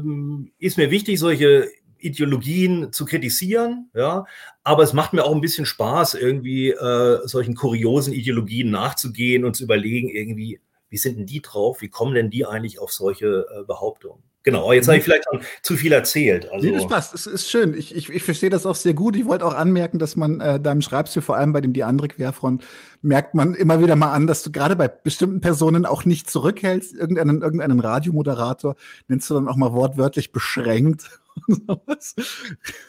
ist 0.59 0.77
mir 0.77 0.91
wichtig, 0.91 1.19
solche 1.19 1.69
Ideologien 1.99 2.93
zu 2.93 3.05
kritisieren, 3.07 3.91
ja, 3.95 4.27
aber 4.63 4.83
es 4.83 4.93
macht 4.93 5.13
mir 5.13 5.25
auch 5.25 5.35
ein 5.35 5.41
bisschen 5.41 5.67
Spaß, 5.67 6.15
irgendwie 6.15 6.71
äh, 6.71 7.27
solchen 7.27 7.55
kuriosen 7.55 8.13
Ideologien 8.13 8.71
nachzugehen 8.71 9.45
und 9.45 9.57
zu 9.57 9.65
überlegen, 9.65 10.09
irgendwie, 10.09 10.61
wie 10.89 10.99
sind 10.99 11.19
denn 11.19 11.27
die 11.27 11.41
drauf? 11.41 11.81
Wie 11.81 11.89
kommen 11.89 12.15
denn 12.15 12.31
die 12.31 12.47
eigentlich 12.47 12.79
auf 12.79 12.93
solche 12.93 13.47
äh, 13.51 13.65
Behauptungen? 13.65 14.23
Genau, 14.47 14.73
jetzt 14.73 14.87
habe 14.87 14.97
ich 14.97 15.03
mhm. 15.03 15.07
vielleicht 15.07 15.25
schon 15.29 15.41
zu 15.61 15.77
viel 15.77 15.91
erzählt. 15.91 16.49
Also. 16.53 16.65
Nee, 16.65 16.73
das 16.73 16.87
passt, 16.87 17.13
es 17.15 17.27
ist 17.27 17.51
schön. 17.51 17.75
Ich, 17.77 17.93
ich, 17.93 18.11
ich 18.11 18.23
verstehe 18.23 18.49
das 18.49 18.65
auch 18.65 18.77
sehr 18.77 18.95
gut. 18.95 19.17
Ich 19.17 19.27
wollte 19.27 19.45
auch 19.45 19.55
anmerken, 19.55 19.99
dass 19.99 20.15
man 20.15 20.41
äh, 20.41 20.61
deinem 20.61 20.83
Schreibstil, 20.83 21.21
vor 21.21 21.37
allem 21.37 21.53
bei 21.53 21.61
dem 21.61 21.73
Die 21.73 21.83
andere 21.83 22.07
Querfront, 22.07 22.65
merkt 23.03 23.35
man 23.35 23.55
immer 23.55 23.81
wieder 23.83 23.97
mal 23.97 24.13
an, 24.13 24.29
dass 24.29 24.45
du 24.45 24.53
gerade 24.53 24.77
bei 24.77 24.87
bestimmten 24.87 25.41
Personen 25.41 25.85
auch 25.85 26.05
nicht 26.05 26.31
zurückhältst. 26.31 26.95
Irgendeinen, 26.95 27.43
irgendeinen 27.43 27.81
Radiomoderator 27.81 28.77
nennst 29.09 29.29
du 29.29 29.35
dann 29.35 29.49
auch 29.49 29.57
mal 29.57 29.73
wortwörtlich 29.73 30.31
beschränkt. 30.31 31.11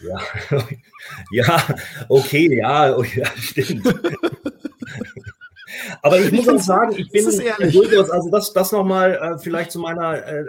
ja. 0.02 0.20
ja, 1.32 1.68
okay, 2.08 2.56
ja, 2.56 2.96
oh, 2.96 3.04
ja 3.04 3.26
stimmt. 3.36 3.84
Aber 6.04 6.20
ich, 6.20 6.28
ich 6.28 6.34
muss 6.34 6.48
auch 6.48 6.60
sagen, 6.60 6.96
ich 6.98 7.10
bin 7.10 7.26
durchaus, 7.72 8.12
also 8.12 8.30
das, 8.30 8.54
das 8.54 8.72
nochmal 8.72 9.14
äh, 9.14 9.40
vielleicht 9.40 9.72
zu 9.72 9.80
meiner 9.80 10.24
äh, 10.24 10.46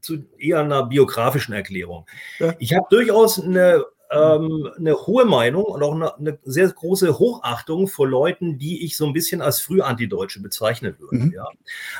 zu 0.00 0.24
eher 0.38 0.60
einer 0.60 0.86
biografischen 0.86 1.54
Erklärung. 1.54 2.06
Ja. 2.38 2.54
Ich 2.58 2.74
habe 2.74 2.86
durchaus 2.90 3.42
eine 3.42 3.84
ähm, 4.10 4.68
eine 4.76 4.94
hohe 5.06 5.24
Meinung 5.24 5.64
und 5.64 5.82
auch 5.82 5.94
eine, 5.94 6.16
eine, 6.16 6.38
sehr 6.44 6.68
große 6.68 7.18
Hochachtung 7.18 7.86
vor 7.86 8.08
Leuten, 8.08 8.58
die 8.58 8.84
ich 8.84 8.96
so 8.96 9.06
ein 9.06 9.12
bisschen 9.12 9.40
als 9.40 9.60
Früh-Antideutsche 9.60 10.42
bezeichnen 10.42 10.96
würde. 10.98 11.26
Mhm. 11.26 11.32
Ja. 11.32 11.44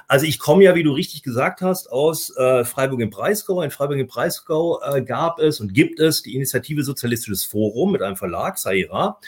Also 0.09 0.27
ich 0.27 0.41
komme 0.41 0.65
ja, 0.65 0.75
wie 0.75 0.83
du 0.83 0.93
richtig 0.93 1.23
gesagt 1.23 1.63
hast, 1.63 1.91
aus 1.93 2.35
äh, 2.37 2.65
Freiburg 2.65 3.01
im 3.01 3.11
Breisgau. 3.11 3.63
In 3.63 3.71
Freiburg 3.71 3.99
im 3.99 4.09
Breisgau 4.09 4.81
äh, 4.83 5.03
gab 5.03 5.39
es 5.39 5.61
und 5.61 5.73
gibt 5.73 6.01
es 6.01 6.23
die 6.23 6.35
Initiative 6.35 6.83
Sozialistisches 6.83 7.45
Forum 7.45 7.93
mit 7.93 8.03
einem 8.03 8.17
Verlag, 8.17 8.59
Saira. 8.59 9.19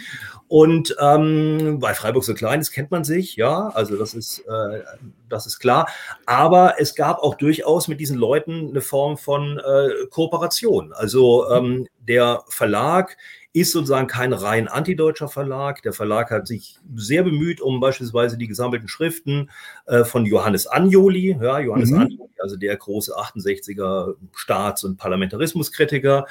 Und 0.49 0.97
ähm, 1.01 1.81
weil 1.81 1.95
Freiburg 1.95 2.25
so 2.25 2.35
klein 2.35 2.61
ist, 2.61 2.73
kennt 2.73 2.91
man 2.91 3.05
sich, 3.05 3.37
ja, 3.37 3.69
also 3.69 3.97
das 3.97 4.13
ist, 4.15 4.41
äh, 4.41 4.83
das 5.33 5.47
ist 5.47 5.59
klar. 5.59 5.89
Aber 6.27 6.75
es 6.79 6.95
gab 6.95 7.19
auch 7.19 7.35
durchaus 7.35 7.89
mit 7.89 8.01
diesen 8.01 8.19
Leuten 8.19 8.69
eine 8.71 8.81
Form 8.81 9.17
von 9.17 9.59
äh, 9.59 10.07
Kooperation. 10.11 10.93
Also 10.93 11.51
ähm, 11.51 11.89
der 11.99 12.43
Verlag 12.49 13.17
ist 13.55 13.73
sozusagen 13.73 14.07
kein 14.07 14.33
rein 14.33 14.67
antideutscher 14.67 15.29
Verlag. 15.29 15.83
Der 15.83 15.93
Verlag 15.93 16.31
hat 16.31 16.47
sich 16.47 16.79
sehr 16.95 17.23
bemüht 17.23 17.61
um 17.61 17.81
beispielsweise 17.81 18.39
die 18.39 18.49
gesammelten 18.49 18.89
Schriften 18.89 19.51
äh, 19.87 20.05
von 20.05 20.25
Johannes 20.25 20.67
Anjoli, 20.67 21.37
ja, 21.39 21.59
Johannes 21.59 21.91
mhm. 21.91 22.01
Anjoli, 22.01 22.31
also 22.39 22.57
der 22.57 22.75
große 22.77 23.15
68er 23.15 24.15
Staats- 24.35 24.85
und 24.85 24.97
Parlamentarismuskritiker. 24.97 26.27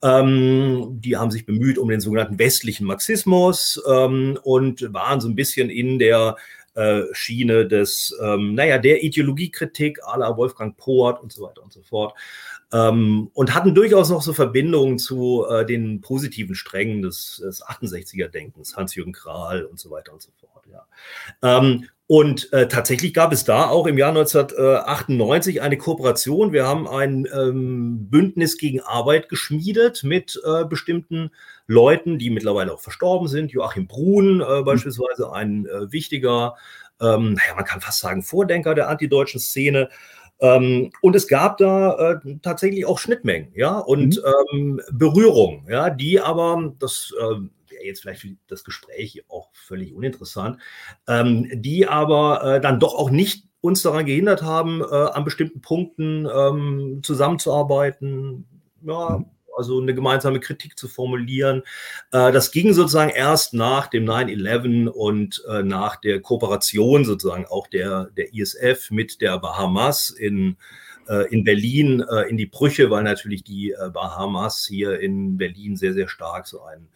Ähm, 0.00 1.00
die 1.00 1.16
haben 1.16 1.32
sich 1.32 1.44
bemüht 1.44 1.76
um 1.76 1.88
den 1.88 2.00
sogenannten 2.00 2.38
westlichen 2.38 2.86
Marxismus 2.86 3.82
ähm, 3.88 4.38
und 4.42 4.92
waren 4.94 5.20
so 5.20 5.28
ein 5.28 5.34
bisschen 5.34 5.70
in 5.70 5.98
der 5.98 6.36
äh, 6.74 7.02
Schiene 7.12 7.66
des, 7.66 8.16
ähm, 8.22 8.54
naja, 8.54 8.78
der 8.78 9.02
Ideologiekritik 9.02 10.02
à 10.04 10.18
la 10.18 10.36
Wolfgang 10.36 10.76
Poort 10.76 11.22
und 11.22 11.32
so 11.32 11.42
weiter 11.42 11.62
und 11.62 11.72
so 11.72 11.82
fort 11.82 12.14
ähm, 12.72 13.30
und 13.34 13.54
hatten 13.54 13.74
durchaus 13.74 14.10
noch 14.10 14.22
so 14.22 14.32
Verbindungen 14.32 14.98
zu 14.98 15.46
äh, 15.48 15.66
den 15.66 16.00
positiven 16.00 16.54
Strängen 16.54 17.02
des, 17.02 17.40
des 17.42 17.64
68er-Denkens, 17.64 18.76
Hans-Jürgen 18.76 19.12
Krahl 19.12 19.64
und 19.64 19.80
so 19.80 19.90
weiter 19.90 20.12
und 20.12 20.22
so 20.22 20.30
fort. 20.40 20.59
Ja. 20.72 20.86
Ähm, 21.42 21.86
und 22.06 22.52
äh, 22.52 22.66
tatsächlich 22.66 23.14
gab 23.14 23.32
es 23.32 23.44
da 23.44 23.68
auch 23.68 23.86
im 23.86 23.96
Jahr 23.96 24.08
1998 24.08 25.62
eine 25.62 25.78
Kooperation. 25.78 26.52
Wir 26.52 26.66
haben 26.66 26.88
ein 26.88 27.28
ähm, 27.32 28.08
Bündnis 28.10 28.58
gegen 28.58 28.80
Arbeit 28.80 29.28
geschmiedet 29.28 30.02
mit 30.02 30.40
äh, 30.44 30.64
bestimmten 30.64 31.30
Leuten, 31.68 32.18
die 32.18 32.30
mittlerweile 32.30 32.74
auch 32.74 32.80
verstorben 32.80 33.28
sind. 33.28 33.52
Joachim 33.52 33.86
Brun 33.86 34.40
äh, 34.40 34.62
beispielsweise, 34.62 35.32
ein 35.32 35.66
äh, 35.66 35.92
wichtiger, 35.92 36.56
ähm, 37.00 37.34
naja, 37.34 37.54
man 37.54 37.64
kann 37.64 37.80
fast 37.80 38.00
sagen, 38.00 38.24
Vordenker 38.24 38.74
der 38.74 38.88
antideutschen 38.88 39.38
Szene. 39.38 39.88
Ähm, 40.40 40.90
und 41.02 41.14
es 41.14 41.28
gab 41.28 41.58
da 41.58 42.14
äh, 42.14 42.38
tatsächlich 42.42 42.86
auch 42.86 42.98
Schnittmengen, 42.98 43.52
ja, 43.54 43.78
und 43.78 44.16
mhm. 44.16 44.22
ähm, 44.52 44.80
Berührungen, 44.90 45.64
ja, 45.70 45.90
die 45.90 46.18
aber, 46.18 46.72
das 46.80 47.12
äh, 47.20 47.36
wäre 47.80 47.88
jetzt 47.88 48.02
vielleicht 48.02 48.20
für 48.20 48.36
das 48.46 48.64
Gespräch 48.64 49.24
auch 49.28 49.48
völlig 49.52 49.94
uninteressant, 49.94 50.58
ähm, 51.08 51.50
die 51.52 51.88
aber 51.88 52.44
äh, 52.44 52.60
dann 52.60 52.80
doch 52.80 52.94
auch 52.94 53.10
nicht 53.10 53.46
uns 53.60 53.82
daran 53.82 54.06
gehindert 54.06 54.42
haben, 54.42 54.82
äh, 54.82 54.84
an 54.84 55.24
bestimmten 55.24 55.60
Punkten 55.60 56.26
ähm, 56.32 57.00
zusammenzuarbeiten, 57.02 58.46
ja, 58.82 59.24
also 59.56 59.80
eine 59.80 59.94
gemeinsame 59.94 60.40
Kritik 60.40 60.78
zu 60.78 60.88
formulieren. 60.88 61.62
Äh, 62.12 62.32
das 62.32 62.50
ging 62.50 62.72
sozusagen 62.72 63.10
erst 63.10 63.52
nach 63.52 63.88
dem 63.88 64.04
9-11 64.04 64.88
und 64.88 65.42
äh, 65.48 65.62
nach 65.62 65.96
der 65.96 66.20
Kooperation 66.20 67.04
sozusagen 67.04 67.46
auch 67.46 67.66
der, 67.66 68.10
der 68.16 68.32
ISF 68.32 68.90
mit 68.90 69.20
der 69.20 69.38
Bahamas 69.38 70.10
in, 70.10 70.56
äh, 71.08 71.28
in 71.30 71.44
Berlin 71.44 72.04
in 72.28 72.36
die 72.36 72.46
Brüche, 72.46 72.90
weil 72.90 73.02
natürlich 73.02 73.44
die 73.44 73.74
Bahamas 73.92 74.66
hier 74.66 75.00
in 75.00 75.36
Berlin 75.36 75.76
sehr, 75.76 75.92
sehr 75.92 76.08
stark 76.08 76.46
so 76.46 76.62
ein 76.62 76.88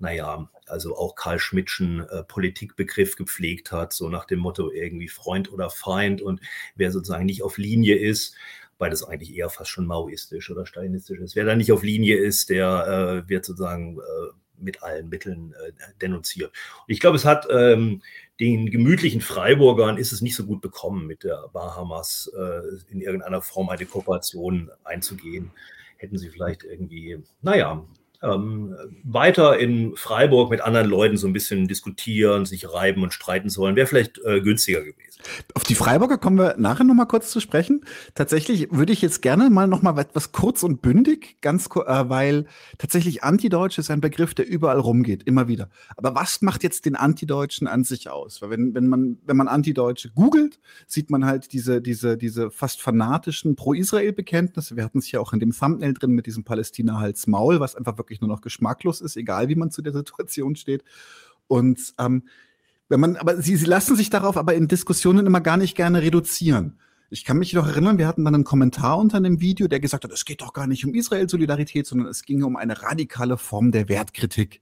naja, 0.00 0.48
also 0.66 0.96
auch 0.96 1.14
Karl 1.14 1.38
Schmidtschen 1.38 2.00
äh, 2.08 2.24
Politikbegriff 2.24 3.16
gepflegt 3.16 3.70
hat, 3.70 3.92
so 3.92 4.08
nach 4.08 4.24
dem 4.24 4.38
Motto 4.38 4.70
irgendwie 4.70 5.08
Freund 5.08 5.52
oder 5.52 5.70
Feind 5.70 6.22
und 6.22 6.40
wer 6.74 6.90
sozusagen 6.90 7.26
nicht 7.26 7.42
auf 7.42 7.58
Linie 7.58 7.96
ist, 7.96 8.34
weil 8.78 8.90
das 8.90 9.04
eigentlich 9.04 9.36
eher 9.36 9.50
fast 9.50 9.70
schon 9.70 9.86
maoistisch 9.86 10.50
oder 10.50 10.64
stalinistisch 10.64 11.20
ist. 11.20 11.36
Wer 11.36 11.44
da 11.44 11.54
nicht 11.54 11.70
auf 11.70 11.82
Linie 11.82 12.16
ist, 12.16 12.48
der 12.48 13.24
äh, 13.26 13.28
wird 13.28 13.44
sozusagen 13.44 13.98
äh, 13.98 14.32
mit 14.56 14.82
allen 14.82 15.10
Mitteln 15.10 15.54
äh, 15.66 15.72
denunziert. 16.00 16.50
Und 16.86 16.92
ich 16.92 17.00
glaube, 17.00 17.16
es 17.16 17.26
hat 17.26 17.46
ähm, 17.50 18.02
den 18.40 18.70
gemütlichen 18.70 19.20
Freiburgern 19.20 19.98
ist 19.98 20.12
es 20.12 20.22
nicht 20.22 20.34
so 20.34 20.46
gut 20.46 20.62
bekommen, 20.62 21.06
mit 21.06 21.24
der 21.24 21.48
Bahamas 21.52 22.30
äh, 22.34 22.90
in 22.90 23.02
irgendeiner 23.02 23.42
Form 23.42 23.68
eine 23.68 23.84
Kooperation 23.84 24.70
einzugehen. 24.82 25.50
Hätten 25.98 26.16
sie 26.16 26.30
vielleicht 26.30 26.64
irgendwie, 26.64 27.22
naja, 27.42 27.84
ähm, 28.22 28.74
weiter 29.02 29.58
in 29.58 29.96
Freiburg 29.96 30.50
mit 30.50 30.60
anderen 30.60 30.88
Leuten 30.88 31.16
so 31.16 31.26
ein 31.26 31.32
bisschen 31.32 31.68
diskutieren, 31.68 32.44
sich 32.44 32.72
reiben 32.72 33.02
und 33.02 33.12
streiten 33.12 33.48
sollen, 33.48 33.76
wäre 33.76 33.86
vielleicht 33.86 34.20
äh, 34.24 34.40
günstiger 34.40 34.80
gewesen. 34.80 35.10
Auf 35.54 35.64
die 35.64 35.74
Freiburger 35.74 36.18
kommen 36.18 36.38
wir 36.38 36.56
nachher 36.58 36.84
noch 36.84 36.94
mal 36.94 37.06
kurz 37.06 37.30
zu 37.30 37.40
sprechen. 37.40 37.84
Tatsächlich 38.14 38.68
würde 38.70 38.92
ich 38.92 39.02
jetzt 39.02 39.22
gerne 39.22 39.50
mal 39.50 39.66
noch 39.66 39.82
mal 39.82 39.98
etwas 39.98 40.32
kurz 40.32 40.62
und 40.62 40.82
bündig, 40.82 41.36
ganz 41.40 41.66
äh, 41.66 42.08
weil 42.08 42.46
tatsächlich 42.78 43.22
Antideutsch 43.22 43.78
ist 43.78 43.90
ein 43.90 44.00
Begriff, 44.00 44.34
der 44.34 44.48
überall 44.48 44.78
rumgeht, 44.78 45.22
immer 45.24 45.48
wieder. 45.48 45.70
Aber 45.96 46.14
was 46.14 46.42
macht 46.42 46.62
jetzt 46.62 46.86
den 46.86 46.96
Antideutschen 46.96 47.66
an 47.66 47.84
sich 47.84 48.08
aus? 48.10 48.42
Weil 48.42 48.50
wenn, 48.50 48.74
wenn 48.74 48.88
man 48.88 49.18
wenn 49.24 49.36
man 49.36 49.48
Antideutsche 49.48 50.10
googelt, 50.10 50.58
sieht 50.86 51.10
man 51.10 51.24
halt 51.24 51.52
diese 51.52 51.80
diese 51.80 52.16
diese 52.16 52.50
fast 52.50 52.82
fanatischen 52.82 53.56
Pro-Israel-Bekenntnisse. 53.56 54.76
Wir 54.76 54.84
hatten 54.84 54.98
es 54.98 55.10
ja 55.10 55.20
auch 55.20 55.32
in 55.32 55.40
dem 55.40 55.52
Thumbnail 55.52 55.94
drin 55.94 56.12
mit 56.12 56.26
diesem 56.26 56.44
Palästina-Hals-Maul, 56.44 57.60
was 57.60 57.76
einfach 57.76 57.98
wirklich 57.98 58.09
nur 58.18 58.28
noch 58.28 58.40
geschmacklos 58.40 59.00
ist, 59.00 59.16
egal 59.16 59.48
wie 59.48 59.54
man 59.54 59.70
zu 59.70 59.82
der 59.82 59.92
Situation 59.92 60.56
steht. 60.56 60.82
Und 61.46 61.94
ähm, 61.98 62.24
wenn 62.88 62.98
man, 62.98 63.16
aber 63.16 63.40
sie, 63.40 63.56
sie 63.56 63.66
lassen 63.66 63.94
sich 63.94 64.10
darauf 64.10 64.36
aber 64.36 64.54
in 64.54 64.66
Diskussionen 64.66 65.26
immer 65.26 65.40
gar 65.40 65.56
nicht 65.56 65.76
gerne 65.76 66.02
reduzieren. 66.02 66.80
Ich 67.08 67.24
kann 67.24 67.38
mich 67.38 67.52
noch 67.52 67.66
erinnern, 67.66 67.98
wir 67.98 68.06
hatten 68.06 68.24
dann 68.24 68.34
einen 68.34 68.44
Kommentar 68.44 68.98
unter 68.98 69.16
einem 69.16 69.40
Video, 69.40 69.68
der 69.68 69.80
gesagt 69.80 70.04
hat, 70.04 70.12
es 70.12 70.24
geht 70.24 70.42
doch 70.42 70.52
gar 70.52 70.66
nicht 70.66 70.84
um 70.84 70.94
Israel-Solidarität, 70.94 71.86
sondern 71.86 72.08
es 72.08 72.24
ging 72.24 72.42
um 72.42 72.56
eine 72.56 72.82
radikale 72.82 73.36
Form 73.36 73.72
der 73.72 73.88
Wertkritik. 73.88 74.60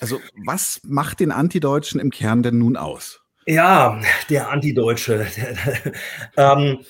Also, 0.00 0.20
was 0.44 0.80
macht 0.82 1.20
den 1.20 1.30
Antideutschen 1.30 2.00
im 2.00 2.10
Kern 2.10 2.42
denn 2.42 2.58
nun 2.58 2.76
aus? 2.76 3.20
Ja, 3.46 4.00
der 4.30 4.50
Antideutsche. 4.50 5.26
ähm, 6.36 6.80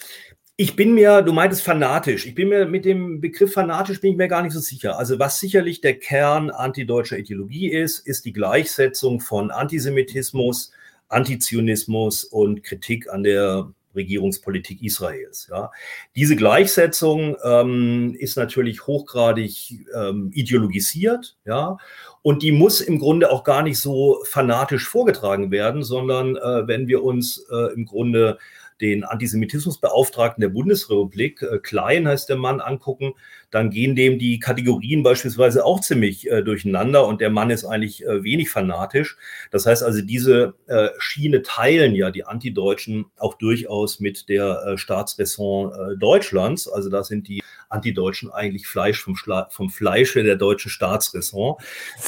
ich 0.62 0.76
bin 0.76 0.94
mir, 0.94 1.22
du 1.22 1.32
meintest 1.32 1.64
fanatisch, 1.64 2.24
ich 2.24 2.36
bin 2.36 2.48
mir 2.48 2.66
mit 2.66 2.84
dem 2.84 3.20
Begriff 3.20 3.52
fanatisch 3.52 4.00
bin 4.00 4.12
ich 4.12 4.16
mir 4.16 4.28
gar 4.28 4.42
nicht 4.42 4.52
so 4.52 4.60
sicher. 4.60 4.96
Also 4.96 5.18
was 5.18 5.40
sicherlich 5.40 5.80
der 5.80 5.98
Kern 5.98 6.50
antideutscher 6.50 7.18
Ideologie 7.18 7.68
ist, 7.68 7.98
ist 8.06 8.24
die 8.24 8.32
Gleichsetzung 8.32 9.18
von 9.18 9.50
Antisemitismus, 9.50 10.70
Antizionismus 11.08 12.22
und 12.22 12.62
Kritik 12.62 13.12
an 13.12 13.24
der 13.24 13.72
Regierungspolitik 13.96 14.84
Israels. 14.84 15.48
Ja. 15.50 15.72
Diese 16.14 16.36
Gleichsetzung 16.36 17.36
ähm, 17.42 18.14
ist 18.16 18.36
natürlich 18.36 18.86
hochgradig 18.86 19.84
ähm, 19.96 20.30
ideologisiert, 20.32 21.36
ja, 21.44 21.76
und 22.22 22.44
die 22.44 22.52
muss 22.52 22.80
im 22.80 23.00
Grunde 23.00 23.32
auch 23.32 23.42
gar 23.42 23.64
nicht 23.64 23.80
so 23.80 24.22
fanatisch 24.24 24.88
vorgetragen 24.88 25.50
werden, 25.50 25.82
sondern 25.82 26.36
äh, 26.36 26.68
wenn 26.68 26.86
wir 26.86 27.02
uns 27.02 27.44
äh, 27.50 27.74
im 27.74 27.84
Grunde 27.84 28.38
den 28.82 29.04
Antisemitismusbeauftragten 29.04 30.42
der 30.42 30.48
Bundesrepublik, 30.48 31.40
äh, 31.42 31.58
Klein 31.58 32.06
heißt 32.06 32.28
der 32.28 32.36
Mann, 32.36 32.60
angucken, 32.60 33.14
dann 33.50 33.70
gehen 33.70 33.96
dem 33.96 34.18
die 34.18 34.38
Kategorien 34.40 35.02
beispielsweise 35.02 35.64
auch 35.64 35.80
ziemlich 35.80 36.30
äh, 36.30 36.42
durcheinander 36.42 37.06
und 37.06 37.20
der 37.20 37.30
Mann 37.30 37.50
ist 37.50 37.64
eigentlich 37.64 38.04
äh, 38.04 38.24
wenig 38.24 38.50
fanatisch. 38.50 39.16
Das 39.50 39.66
heißt 39.66 39.82
also, 39.82 40.02
diese 40.02 40.54
äh, 40.66 40.88
Schiene 40.98 41.42
teilen 41.42 41.94
ja 41.94 42.10
die 42.10 42.24
Antideutschen 42.24 43.06
auch 43.16 43.34
durchaus 43.34 44.00
mit 44.00 44.28
der 44.28 44.64
äh, 44.66 44.78
Staatsräson 44.78 45.98
Deutschlands. 45.98 46.68
Also 46.68 46.90
da 46.90 47.04
sind 47.04 47.28
die 47.28 47.42
Antideutschen 47.68 48.30
eigentlich 48.30 48.66
Fleisch 48.66 49.00
vom, 49.00 49.16
Schla 49.16 49.48
vom 49.50 49.70
Fleische 49.70 50.22
der 50.22 50.36
deutschen 50.36 50.70
Staatsräson. 50.70 51.56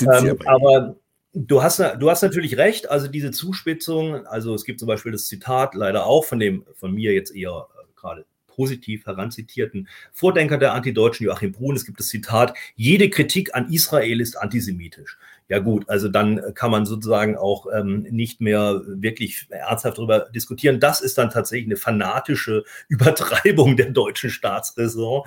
Ähm, 0.00 0.38
aber 0.45 0.97
du 1.34 1.62
hast, 1.62 1.78
du 1.78 2.10
hast 2.10 2.22
natürlich 2.22 2.56
recht, 2.56 2.90
also 2.90 3.08
diese 3.08 3.32
Zuspitzung, 3.32 4.26
also 4.26 4.54
es 4.54 4.64
gibt 4.64 4.78
zum 4.78 4.86
Beispiel 4.86 5.12
das 5.12 5.26
Zitat 5.26 5.74
leider 5.74 6.06
auch 6.06 6.24
von 6.24 6.38
dem, 6.38 6.64
von 6.74 6.94
mir 6.94 7.12
jetzt 7.12 7.34
eher 7.34 7.68
äh, 7.78 8.00
gerade 8.00 8.24
positiv 8.46 9.04
heranzitierten 9.06 9.88
Vordenker 10.12 10.58
der 10.58 10.74
Antideutschen, 10.74 11.26
Joachim 11.26 11.50
Brun. 11.50 11.74
Es 11.74 11.84
gibt 11.84 11.98
das 11.98 12.06
Zitat, 12.06 12.56
jede 12.76 13.10
Kritik 13.10 13.54
an 13.54 13.68
Israel 13.70 14.20
ist 14.20 14.36
antisemitisch. 14.36 15.18
Ja 15.48 15.58
gut, 15.58 15.90
also 15.90 16.08
dann 16.08 16.54
kann 16.54 16.70
man 16.70 16.86
sozusagen 16.86 17.36
auch 17.36 17.66
ähm, 17.70 18.06
nicht 18.10 18.40
mehr 18.40 18.80
wirklich 18.86 19.46
ernsthaft 19.50 19.98
darüber 19.98 20.20
diskutieren. 20.34 20.80
Das 20.80 21.02
ist 21.02 21.18
dann 21.18 21.28
tatsächlich 21.28 21.66
eine 21.68 21.76
fanatische 21.76 22.64
Übertreibung 22.88 23.76
der 23.76 23.90
deutschen 23.90 24.30
Staatsräson, 24.30 25.22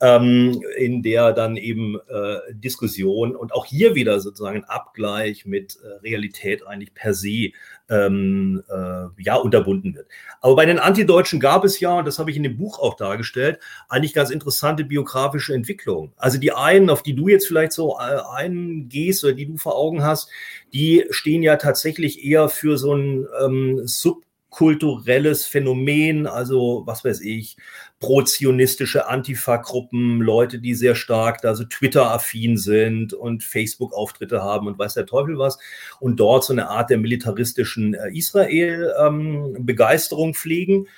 ähm, 0.00 0.62
in 0.78 1.02
der 1.02 1.32
dann 1.32 1.56
eben 1.56 1.98
äh, 2.08 2.54
Diskussion 2.54 3.34
und 3.34 3.52
auch 3.52 3.66
hier 3.66 3.96
wieder 3.96 4.20
sozusagen 4.20 4.62
Abgleich 4.64 5.46
mit 5.46 5.78
äh, 5.82 6.00
Realität 6.00 6.64
eigentlich 6.64 6.94
per 6.94 7.12
se 7.12 7.50
ähm, 7.88 8.62
äh, 8.68 9.22
ja, 9.22 9.36
unterbunden 9.36 9.94
wird. 9.94 10.08
Aber 10.40 10.56
bei 10.56 10.66
den 10.66 10.78
Antideutschen 10.78 11.40
gab 11.40 11.64
es 11.64 11.80
ja, 11.80 11.98
und 11.98 12.06
das 12.06 12.18
habe 12.18 12.30
ich 12.30 12.36
in 12.36 12.42
dem 12.42 12.56
Buch 12.56 12.78
auch 12.78 12.94
dargestellt, 12.94 13.60
eigentlich 13.88 14.14
ganz 14.14 14.30
interessante 14.30 14.84
biografische 14.84 15.54
Entwicklungen. 15.54 16.12
Also 16.16 16.38
die 16.38 16.52
einen, 16.52 16.90
auf 16.90 17.02
die 17.02 17.14
du 17.14 17.28
jetzt 17.28 17.46
vielleicht 17.46 17.72
so 17.72 17.98
äh, 17.98 18.20
eingehst 18.34 19.24
oder 19.24 19.34
die 19.34 19.46
du 19.46 19.56
vor 19.56 19.76
Augen 19.76 20.02
hast, 20.02 20.28
die 20.72 21.04
stehen 21.10 21.42
ja 21.42 21.56
tatsächlich 21.56 22.24
eher 22.24 22.48
für 22.48 22.76
so 22.76 22.94
ein 22.94 23.26
ähm, 23.42 23.82
Sub 23.86 24.25
kulturelles 24.56 25.44
Phänomen, 25.44 26.26
also 26.26 26.84
was 26.86 27.04
weiß 27.04 27.20
ich, 27.20 27.58
prozionistische 28.00 29.06
Antifa-Gruppen, 29.06 30.22
Leute, 30.22 30.60
die 30.60 30.74
sehr 30.74 30.94
stark 30.94 31.42
da 31.42 31.54
so 31.54 31.64
Twitter-affin 31.64 32.56
sind 32.56 33.12
und 33.12 33.44
Facebook-Auftritte 33.44 34.42
haben 34.42 34.66
und 34.66 34.78
weiß 34.78 34.94
der 34.94 35.04
Teufel 35.04 35.38
was 35.38 35.58
und 36.00 36.20
dort 36.20 36.44
so 36.44 36.54
eine 36.54 36.70
Art 36.70 36.88
der 36.88 36.96
militaristischen 36.96 37.92
äh, 37.92 38.08
Israel-Begeisterung 38.16 40.28
ähm, 40.28 40.34
pflegen. 40.34 40.88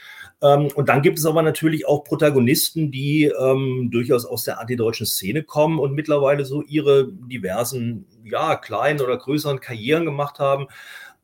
Ähm, 0.41 0.69
und 0.77 0.89
dann 0.89 1.03
gibt 1.03 1.19
es 1.19 1.27
aber 1.27 1.43
natürlich 1.43 1.85
auch 1.85 2.05
Protagonisten, 2.05 2.93
die 2.93 3.25
ähm, 3.25 3.89
durchaus 3.91 4.25
aus 4.25 4.45
der 4.45 4.61
antideutschen 4.61 5.07
Szene 5.07 5.43
kommen 5.43 5.81
und 5.81 5.95
mittlerweile 5.95 6.45
so 6.45 6.63
ihre 6.63 7.09
diversen, 7.11 8.07
ja, 8.23 8.55
kleinen 8.55 9.01
oder 9.01 9.17
größeren 9.17 9.59
Karrieren 9.59 10.05
gemacht 10.05 10.39
haben. 10.39 10.69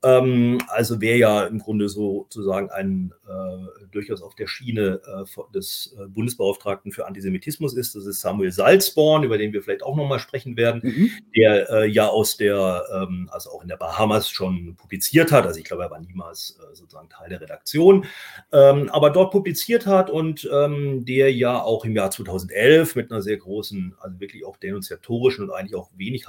Ähm, 0.05 0.59
also 0.69 1.01
wer 1.01 1.17
ja 1.17 1.45
im 1.45 1.59
Grunde 1.59 1.89
sozusagen 1.89 2.71
ein 2.71 3.15
äh, 3.27 3.87
durchaus 3.91 4.23
auf 4.23 4.35
der 4.35 4.47
Schiene 4.47 5.01
äh, 5.07 5.53
des 5.55 5.97
äh, 5.99 6.07
Bundesbeauftragten 6.09 6.93
für 6.93 7.07
Antisemitismus 7.07 7.75
ist, 7.75 7.95
das 7.95 8.05
ist 8.05 8.21
Samuel 8.21 8.53
Salzborn, 8.53 9.25
über 9.25 9.39
den 9.39 9.53
wir 9.53 9.63
vielleicht 9.63 9.83
auch 9.83 9.97
nochmal 9.97 10.19
sprechen 10.19 10.57
werden, 10.57 10.83
mhm. 10.85 11.11
der 11.35 11.71
äh, 11.71 11.89
ja 11.89 12.09
aus 12.09 12.37
der, 12.37 12.85
ähm, 12.95 13.31
also 13.33 13.51
auch 13.51 13.63
in 13.63 13.69
der 13.69 13.77
Bahamas 13.77 14.29
schon 14.29 14.77
publiziert 14.77 15.33
hat. 15.33 15.47
Also 15.47 15.59
ich 15.59 15.65
glaube, 15.65 15.85
er 15.85 15.91
war 15.91 16.01
niemals 16.01 16.59
äh, 16.61 16.75
sozusagen 16.75 17.09
Teil 17.09 17.31
der 17.31 17.41
Redaktion, 17.41 18.05
ähm, 18.53 18.91
aber 18.91 19.11
dort 19.11 19.33
publiziert 19.33 19.87
hat 19.87 20.11
und 20.11 20.49
ähm, 20.53 21.05
der 21.05 21.33
ja 21.33 21.63
auch 21.63 21.85
im 21.85 21.97
Jahr 21.97 22.11
2011 22.11 22.95
mit 22.97 23.11
einer 23.11 23.23
sehr 23.23 23.39
großen, 23.39 23.95
also 23.99 24.21
wirklich 24.21 24.45
auch 24.45 24.59
denunziatorischen 24.59 25.45
und 25.45 25.51
eigentlich 25.51 25.75
auch 25.75 25.91
wenig 25.97 26.29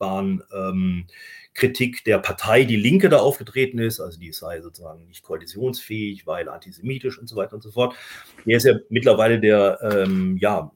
haltbaren 0.00 0.42
ähm, 0.52 1.06
Kritik 1.54 2.04
der 2.04 2.18
Partei 2.18 2.64
Die 2.64 2.76
Linke 2.76 3.08
da 3.08 3.18
aufgetreten 3.18 3.78
ist, 3.78 4.00
also 4.00 4.18
die 4.18 4.32
sei 4.32 4.60
sozusagen 4.60 5.06
nicht 5.06 5.22
koalitionsfähig, 5.22 6.26
weil 6.26 6.48
antisemitisch 6.48 7.18
und 7.18 7.28
so 7.28 7.36
weiter 7.36 7.54
und 7.54 7.62
so 7.62 7.70
fort. 7.70 7.94
Der 8.46 8.56
ist 8.56 8.64
ja 8.64 8.74
mittlerweile 8.88 9.40
der, 9.40 9.78
ähm, 9.82 10.36
ja, 10.40 10.70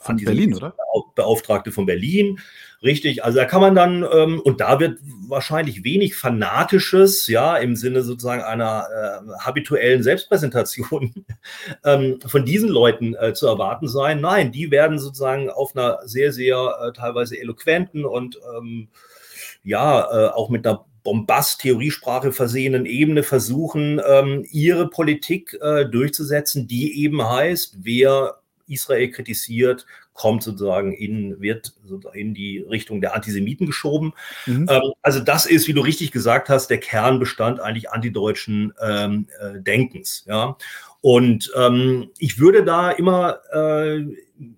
von 0.00 0.16
Berlin, 0.16 0.54
oder? 0.54 0.74
Beauftragte 1.14 1.72
von 1.72 1.86
Berlin. 1.86 2.40
Richtig, 2.82 3.24
also 3.24 3.38
da 3.38 3.44
kann 3.44 3.60
man 3.60 3.74
dann, 3.74 4.06
ähm, 4.10 4.40
und 4.40 4.62
da 4.62 4.80
wird 4.80 4.98
wahrscheinlich 5.28 5.84
wenig 5.84 6.16
Fanatisches, 6.16 7.26
ja, 7.26 7.58
im 7.58 7.76
Sinne 7.76 8.02
sozusagen 8.02 8.42
einer 8.42 8.86
äh, 8.90 9.38
habituellen 9.38 10.02
Selbstpräsentation 10.02 11.26
ähm, 11.84 12.20
von 12.24 12.46
diesen 12.46 12.70
Leuten 12.70 13.14
äh, 13.14 13.34
zu 13.34 13.46
erwarten 13.46 13.86
sein. 13.86 14.22
Nein, 14.22 14.50
die 14.50 14.70
werden 14.70 14.98
sozusagen 14.98 15.50
auf 15.50 15.76
einer 15.76 15.98
sehr, 16.04 16.32
sehr 16.32 16.74
äh, 16.82 16.92
teilweise 16.92 17.38
eloquenten 17.38 18.06
und 18.06 18.38
ähm, 18.56 18.88
ja, 19.62 20.00
äh, 20.00 20.30
auch 20.30 20.48
mit 20.48 20.66
einer 20.66 20.86
Bombast-Theoriesprache 21.02 22.32
versehenen 22.32 22.86
Ebene 22.86 23.22
versuchen, 23.22 24.00
ähm, 24.06 24.46
ihre 24.50 24.88
Politik 24.88 25.56
äh, 25.60 25.86
durchzusetzen, 25.86 26.66
die 26.66 27.02
eben 27.02 27.22
heißt, 27.26 27.78
wer 27.82 28.39
Israel 28.70 29.10
kritisiert, 29.10 29.86
kommt 30.14 30.42
sozusagen 30.42 30.92
in, 30.92 31.40
wird 31.40 31.74
in 32.12 32.34
die 32.34 32.58
Richtung 32.58 33.00
der 33.00 33.14
Antisemiten 33.14 33.66
geschoben. 33.66 34.12
Mhm. 34.46 34.66
Ähm, 34.68 34.92
also 35.02 35.20
das 35.20 35.46
ist, 35.46 35.68
wie 35.68 35.72
du 35.72 35.80
richtig 35.80 36.12
gesagt 36.12 36.48
hast, 36.48 36.68
der 36.68 36.78
Kernbestand 36.78 37.60
eigentlich 37.60 37.90
antideutschen 37.90 38.72
ähm, 38.82 39.26
äh, 39.40 39.60
Denkens. 39.60 40.24
Ja. 40.26 40.56
Und 41.00 41.50
ähm, 41.56 42.10
ich 42.18 42.38
würde 42.38 42.64
da 42.64 42.90
immer 42.90 43.40
äh, 43.52 44.04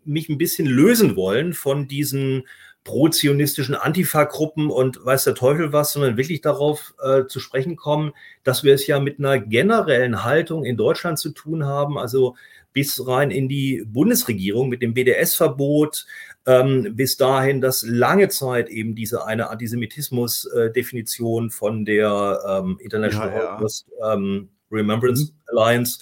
mich 0.05 0.29
ein 0.29 0.38
bisschen 0.38 0.66
lösen 0.66 1.16
wollen 1.16 1.53
von 1.53 1.87
diesen 1.88 2.44
pro-zionistischen 2.85 3.77
Antifa-Gruppen 3.77 4.70
und 4.70 5.05
weiß 5.05 5.25
der 5.25 5.37
Teufel 5.37 5.72
was, 5.72 5.92
sondern 5.92 6.16
wirklich 6.16 6.40
darauf 6.40 6.94
äh, 7.03 7.27
zu 7.27 7.38
sprechen 7.38 7.77
kommen, 7.77 8.12
dass 8.42 8.64
wir 8.64 8.75
es 8.75 8.87
ja 8.87 8.98
mit 8.98 9.18
einer 9.18 9.38
generellen 9.38 10.25
Haltung 10.25 10.64
in 10.64 10.77
Deutschland 10.77 11.18
zu 11.18 11.31
tun 11.31 11.64
haben, 11.64 11.96
also 11.96 12.35
bis 12.73 13.07
rein 13.07 13.31
in 13.31 13.49
die 13.49 13.85
Bundesregierung 13.87 14.69
mit 14.69 14.83
dem 14.83 14.95
BDS-Verbot, 14.95 16.07
ähm, 16.47 16.97
bis 16.97 17.17
dahin, 17.17 17.61
dass 17.61 17.85
lange 17.87 18.29
Zeit 18.29 18.69
eben 18.69 18.95
diese 18.95 19.27
eine 19.27 19.51
Antisemitismus-Definition 19.51 21.51
von 21.51 21.85
der 21.85 22.41
ähm, 22.49 22.79
International 22.81 23.35
ja, 23.35 23.61
ja. 24.01 24.15
Ähm, 24.15 24.49
Remembrance 24.71 25.33
mhm. 25.33 25.57
Alliance 25.57 25.99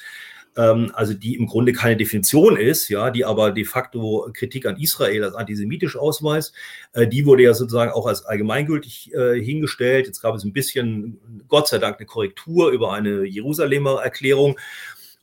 ähm, 0.57 0.91
also 0.95 1.15
die 1.15 1.37
im 1.37 1.47
Grunde 1.47 1.73
keine 1.73 1.97
Definition 1.97 2.57
ist, 2.57 2.89
ja, 2.89 3.11
die 3.11 3.25
aber 3.25 3.53
de 3.53 3.65
facto 3.65 4.29
Kritik 4.33 4.67
an 4.67 4.81
Israel 4.81 5.25
als 5.25 5.35
antisemitisch 5.35 5.97
ausweist. 5.97 6.55
Äh, 6.93 7.07
die 7.07 7.27
wurde 7.27 7.45
ja 7.45 7.55
sozusagen 7.55 7.93
auch 7.93 8.07
als 8.07 8.25
allgemeingültig 8.25 9.13
äh, 9.15 9.41
hingestellt. 9.41 10.07
Jetzt 10.07 10.21
gab 10.21 10.35
es 10.35 10.45
ein 10.45 10.53
bisschen, 10.53 11.21
Gott 11.49 11.69
sei 11.69 11.79
Dank, 11.79 11.99
eine 11.99 12.07
Korrektur 12.07 12.71
über 12.71 12.93
eine 12.93 13.25
Jerusalemer 13.25 14.03
Erklärung. 14.03 14.59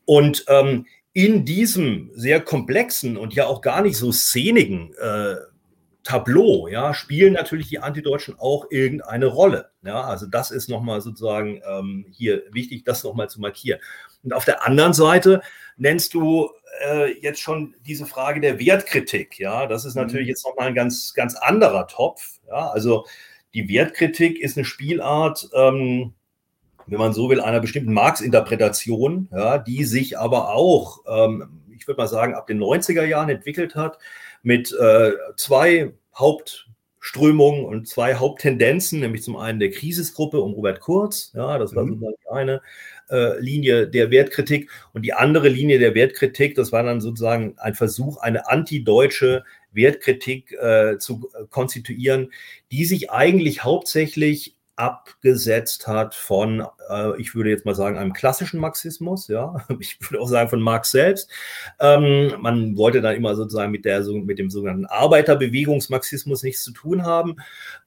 Und 0.05 0.45
ähm, 0.47 0.85
in 1.17 1.45
diesem 1.45 2.11
sehr 2.13 2.39
komplexen 2.41 3.17
und 3.17 3.33
ja 3.33 3.47
auch 3.47 3.61
gar 3.61 3.81
nicht 3.81 3.97
so 3.97 4.11
szenigen 4.11 4.93
äh, 5.01 5.37
Tableau, 6.03 6.67
ja, 6.67 6.93
spielen 6.93 7.33
natürlich 7.33 7.69
die 7.69 7.79
Antideutschen 7.79 8.35
auch 8.37 8.67
irgendeine 8.69 9.25
Rolle. 9.25 9.71
Ja, 9.83 10.01
also 10.03 10.27
das 10.27 10.51
ist 10.51 10.69
nochmal 10.69 11.01
sozusagen 11.01 11.59
ähm, 11.67 12.05
hier 12.11 12.43
wichtig, 12.51 12.83
das 12.83 13.03
nochmal 13.03 13.31
zu 13.31 13.41
markieren. 13.41 13.79
Und 14.21 14.31
auf 14.31 14.45
der 14.45 14.63
anderen 14.63 14.93
Seite 14.93 15.41
nennst 15.75 16.13
du 16.13 16.51
äh, 16.85 17.19
jetzt 17.19 17.41
schon 17.41 17.73
diese 17.81 18.05
Frage 18.05 18.39
der 18.39 18.59
Wertkritik. 18.59 19.39
Ja, 19.39 19.65
das 19.65 19.85
ist 19.85 19.95
natürlich 19.95 20.27
mhm. 20.27 20.29
jetzt 20.29 20.45
nochmal 20.45 20.67
ein 20.67 20.75
ganz, 20.75 21.15
ganz 21.15 21.33
anderer 21.33 21.87
Topf. 21.87 22.41
Ja, 22.47 22.69
also 22.69 23.07
die 23.55 23.67
Wertkritik 23.67 24.39
ist 24.39 24.55
eine 24.55 24.65
Spielart, 24.65 25.49
ähm, 25.55 26.13
wenn 26.87 26.99
man 26.99 27.13
so 27.13 27.29
will, 27.29 27.41
einer 27.41 27.59
bestimmten 27.59 27.93
Marx-Interpretation, 27.93 29.29
ja, 29.31 29.57
die 29.57 29.83
sich 29.83 30.17
aber 30.17 30.53
auch, 30.53 31.03
ähm, 31.07 31.61
ich 31.77 31.87
würde 31.87 32.01
mal 32.01 32.07
sagen, 32.07 32.33
ab 32.33 32.47
den 32.47 32.59
90er 32.59 33.03
Jahren 33.03 33.29
entwickelt 33.29 33.75
hat, 33.75 33.99
mit 34.43 34.71
äh, 34.71 35.11
zwei 35.35 35.93
Hauptströmungen 36.15 37.65
und 37.65 37.87
zwei 37.87 38.15
Haupttendenzen, 38.15 38.99
nämlich 38.99 39.23
zum 39.23 39.35
einen 39.35 39.59
der 39.59 39.71
Krisisgruppe 39.71 40.41
um 40.41 40.53
Robert 40.53 40.79
Kurz, 40.79 41.31
ja, 41.35 41.57
das 41.57 41.75
war 41.75 41.83
mhm. 41.83 41.99
sozusagen 41.99 42.15
die 42.23 42.29
eine, 42.29 42.61
äh, 43.09 43.39
Linie 43.39 43.87
der 43.87 44.11
Wertkritik. 44.11 44.69
Und 44.93 45.03
die 45.03 45.13
andere 45.13 45.49
Linie 45.49 45.79
der 45.79 45.95
Wertkritik, 45.95 46.55
das 46.55 46.71
war 46.71 46.83
dann 46.83 47.01
sozusagen 47.01 47.57
ein 47.57 47.75
Versuch, 47.75 48.17
eine 48.17 48.49
antideutsche 48.49 49.43
Wertkritik 49.71 50.51
äh, 50.53 50.97
zu 50.97 51.29
konstituieren, 51.49 52.31
die 52.71 52.85
sich 52.85 53.11
eigentlich 53.11 53.63
hauptsächlich 53.63 54.56
abgesetzt 54.77 55.87
hat 55.87 56.13
von, 56.13 56.63
äh, 56.89 57.19
ich 57.19 57.33
würde 57.33 57.49
jetzt 57.49 57.65
mal 57.65 57.73
sagen, 57.73 57.97
einem 57.97 58.13
klassischen 58.13 58.59
Marxismus, 58.59 59.27
ja, 59.27 59.55
ich 59.79 59.99
würde 59.99 60.21
auch 60.21 60.27
sagen 60.27 60.49
von 60.49 60.61
Marx 60.61 60.91
selbst. 60.91 61.29
Ähm, 61.79 62.33
man 62.39 62.77
wollte 62.77 63.01
dann 63.01 63.15
immer 63.15 63.35
sozusagen 63.35 63.71
mit, 63.71 63.85
der, 63.85 64.03
mit 64.05 64.37
dem 64.37 64.51
sogenannten 64.51 64.85
Arbeiterbewegungsmarxismus 64.85 66.43
nichts 66.43 66.63
zu 66.63 66.71
tun 66.71 67.03
haben. 67.03 67.37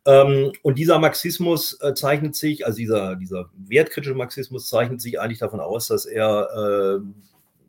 Ähm, 0.04 0.52
und 0.62 0.78
dieser 0.78 0.98
Marxismus 0.98 1.80
äh, 1.80 1.94
zeichnet 1.94 2.34
sich, 2.34 2.66
also 2.66 2.78
dieser, 2.78 3.14
dieser 3.14 3.50
wertkritische 3.56 4.14
Marxismus 4.14 4.68
zeichnet 4.68 5.00
sich 5.00 5.20
eigentlich 5.20 5.38
davon 5.38 5.60
aus, 5.60 5.86
dass 5.86 6.06
er 6.06 6.98
äh, 7.00 7.04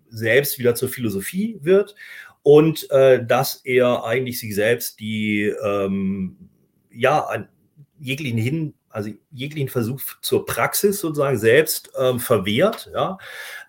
selbst 0.09 0.57
wieder 0.57 0.73
zur 0.73 0.89
Philosophie 0.89 1.59
wird 1.61 1.95
und 2.41 2.89
äh, 2.89 3.23
dass 3.23 3.61
er 3.65 4.03
eigentlich 4.03 4.39
sich 4.39 4.55
selbst 4.55 4.99
die, 4.99 5.53
ähm, 5.63 6.37
ja, 6.91 7.29
jeglichen 7.99 8.39
Hin 8.39 8.73
also 8.91 9.11
jeglichen 9.31 9.69
Versuch 9.69 10.01
zur 10.21 10.45
Praxis 10.45 10.99
sozusagen 10.99 11.37
selbst 11.37 11.91
ähm, 11.99 12.19
verwehrt, 12.19 12.89
ja, 12.93 13.17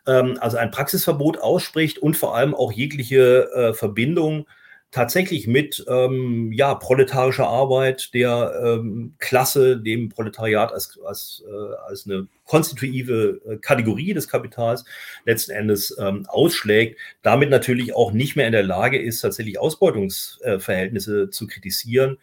ähm, 0.07 0.39
also 0.41 0.57
ein 0.57 0.71
Praxisverbot 0.71 1.39
ausspricht 1.39 1.99
und 1.99 2.17
vor 2.17 2.37
allem 2.37 2.55
auch 2.55 2.73
jegliche 2.73 3.51
äh, 3.55 3.75
Verbindung 3.75 4.47
tatsächlich 4.93 5.47
mit 5.47 5.85
ähm, 5.89 6.53
ja, 6.53 6.75
proletarischer 6.75 7.49
Arbeit 7.49 8.13
der 8.13 8.63
ähm, 8.63 9.15
Klasse, 9.19 9.79
dem 9.79 10.11
Proletariat 10.11 10.71
als, 10.71 11.01
als, 11.05 11.43
äh, 11.49 11.75
als 11.89 12.07
eine 12.07 12.29
konstitutive 12.45 13.41
äh, 13.47 13.57
Kategorie 13.57 14.13
des 14.13 14.29
Kapitals 14.29 14.85
letzten 15.25 15.53
Endes 15.53 15.97
ähm, 15.99 16.27
ausschlägt, 16.29 16.99
damit 17.23 17.49
natürlich 17.49 17.95
auch 17.95 18.13
nicht 18.13 18.37
mehr 18.37 18.47
in 18.47 18.53
der 18.53 18.63
Lage 18.63 19.01
ist, 19.01 19.23
tatsächlich 19.23 19.59
Ausbeutungsverhältnisse 19.59 21.23
äh, 21.23 21.31
zu 21.31 21.47
kritisieren, 21.47 22.19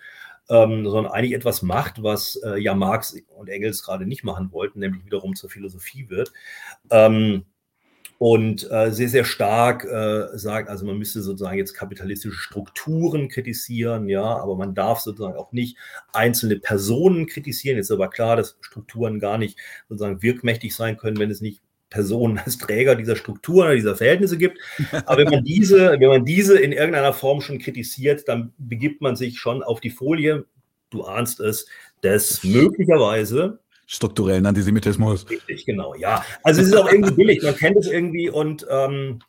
ähm, 0.50 0.88
sondern 0.90 1.14
eigentlich 1.14 1.34
etwas 1.34 1.62
macht, 1.62 2.02
was 2.04 2.36
äh, 2.44 2.60
ja 2.60 2.74
Marx 2.74 3.16
und 3.36 3.50
Engels 3.50 3.84
gerade 3.84 4.06
nicht 4.06 4.24
machen 4.24 4.52
wollten, 4.52 4.80
nämlich 4.80 5.06
wiederum 5.06 5.36
zur 5.36 5.50
Philosophie 5.50 6.10
wird. 6.10 6.34
Ähm, 6.90 7.46
und 8.20 8.70
äh, 8.70 8.92
sehr, 8.92 9.08
sehr 9.08 9.24
stark 9.24 9.86
äh, 9.86 10.38
sagt, 10.38 10.68
also 10.68 10.86
man 10.86 10.98
müsste 10.98 11.22
sozusagen 11.22 11.58
jetzt 11.58 11.74
kapitalistische 11.74 12.38
Strukturen 12.38 13.30
kritisieren, 13.30 14.10
ja, 14.10 14.24
aber 14.24 14.58
man 14.58 14.76
darf 14.76 15.00
sozusagen 15.00 15.38
auch 15.38 15.54
nicht 15.54 15.78
einzelne 16.12 16.58
Personen 16.58 17.28
kritisieren. 17.28 17.78
Jetzt 17.78 17.86
ist 17.86 17.96
aber 17.96 18.10
klar, 18.10 18.36
dass 18.36 18.58
Strukturen 18.60 19.22
gar 19.22 19.38
nicht 19.38 19.58
sozusagen 19.88 20.22
wirkmächtig 20.22 20.76
sein 20.76 20.98
können, 20.98 21.18
wenn 21.18 21.32
es 21.32 21.40
nicht 21.40 21.62
Personen 21.90 22.38
als 22.38 22.58
Träger 22.58 22.96
dieser 22.96 23.16
Strukturen 23.16 23.68
oder 23.68 23.76
dieser 23.76 23.96
Verhältnisse 23.96 24.38
gibt. 24.38 24.60
Aber 25.06 25.18
wenn 25.18 25.30
man 25.30 25.44
diese, 25.44 26.00
wenn 26.00 26.10
man 26.10 26.26
diese 26.26 26.58
in 26.60 26.72
irgendeiner 26.72 27.14
Form 27.14 27.42
schon 27.42 27.60
kritisiert, 27.60 28.28
dann 28.28 28.54
begibt 28.58 29.02
man 29.02 29.16
sich 29.16 29.40
schon 29.40 29.64
auf 29.64 29.82
die 29.82 29.90
Folie, 29.90 30.46
du 30.90 31.04
ahnst 31.04 31.40
es, 31.40 31.68
des 32.04 32.44
möglicherweise 32.44 33.60
strukturellen 33.86 34.46
Antisemitismus. 34.46 35.28
Richtig, 35.30 35.66
genau, 35.66 35.96
ja. 35.96 36.24
Also 36.44 36.62
es 36.62 36.68
ist 36.68 36.76
auch 36.76 36.92
irgendwie 36.92 37.14
billig, 37.14 37.42
man 37.42 37.56
kennt 37.56 37.78
es 37.78 37.88
irgendwie 37.88 38.30
und 38.30 38.66
ähm, 38.70 39.20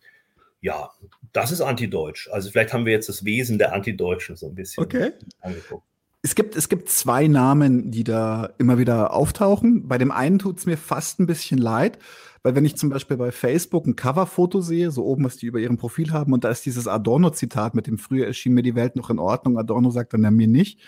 ja, 0.61 0.91
das 1.33 1.51
ist 1.51 1.63
antideutsch. 1.63 2.29
Also 2.31 2.51
vielleicht 2.51 2.73
haben 2.73 2.85
wir 2.85 2.93
jetzt 2.93 3.09
das 3.09 3.25
Wesen 3.25 3.59
der 3.59 3.73
Antideutschen 3.73 4.37
so 4.37 4.49
ein 4.49 4.55
bisschen 4.55 4.85
okay. 4.85 5.13
angeguckt. 5.41 5.85
Es 6.23 6.35
gibt, 6.35 6.55
es 6.55 6.69
gibt 6.69 6.91
zwei 6.91 7.27
Namen, 7.29 7.91
die 7.91 8.05
da 8.05 8.51
immer 8.59 8.77
wieder 8.77 9.15
auftauchen. 9.15 9.89
Bei 9.89 9.97
dem 9.97 10.11
einen 10.11 10.39
tut 10.39 10.59
es 10.59 10.67
mir 10.67 10.77
fast 10.77 11.19
ein 11.19 11.27
bisschen 11.27 11.57
leid, 11.57 11.99
weil 12.43 12.55
wenn 12.55 12.65
ich 12.65 12.77
zum 12.77 12.91
Beispiel 12.91 13.17
bei 13.17 13.33
Facebook 13.33 13.87
ein 13.87 13.97
Coverfoto 13.97 14.61
sehe, 14.61 14.91
so 14.91 15.05
oben, 15.05 15.25
was 15.25 15.37
die 15.37 15.47
über 15.47 15.59
ihrem 15.59 15.77
Profil 15.77 16.13
haben, 16.13 16.33
und 16.33 16.45
da 16.45 16.51
ist 16.51 16.65
dieses 16.67 16.89
Adorno-Zitat 16.89 17.75
mit 17.75 17.87
dem 17.87 17.99
früher 17.99 18.27
erschien 18.27 18.55
mir 18.55 18.63
die 18.63 18.75
Welt 18.75 18.97
noch 18.97 19.11
in 19.11 19.19
Ordnung, 19.19 19.59
Adorno 19.59 19.91
sagt 19.91 20.15
dann 20.15 20.23
ja 20.23 20.31
mir 20.31 20.49
nicht 20.49 20.81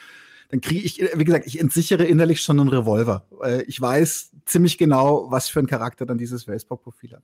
dann 0.53 0.61
kriege 0.61 0.85
ich, 0.85 1.03
wie 1.15 1.25
gesagt, 1.25 1.47
ich 1.47 1.59
entsichere 1.59 2.05
innerlich 2.05 2.43
schon 2.43 2.61
einen 2.61 2.69
Revolver. 2.69 3.25
Ich 3.67 3.81
weiß 3.81 4.33
ziemlich 4.45 4.77
genau, 4.77 5.31
was 5.31 5.49
für 5.49 5.61
einen 5.61 5.67
Charakter 5.67 6.05
dann 6.05 6.19
dieses 6.19 6.45
Facebook-Profil 6.45 7.13
hat. 7.13 7.23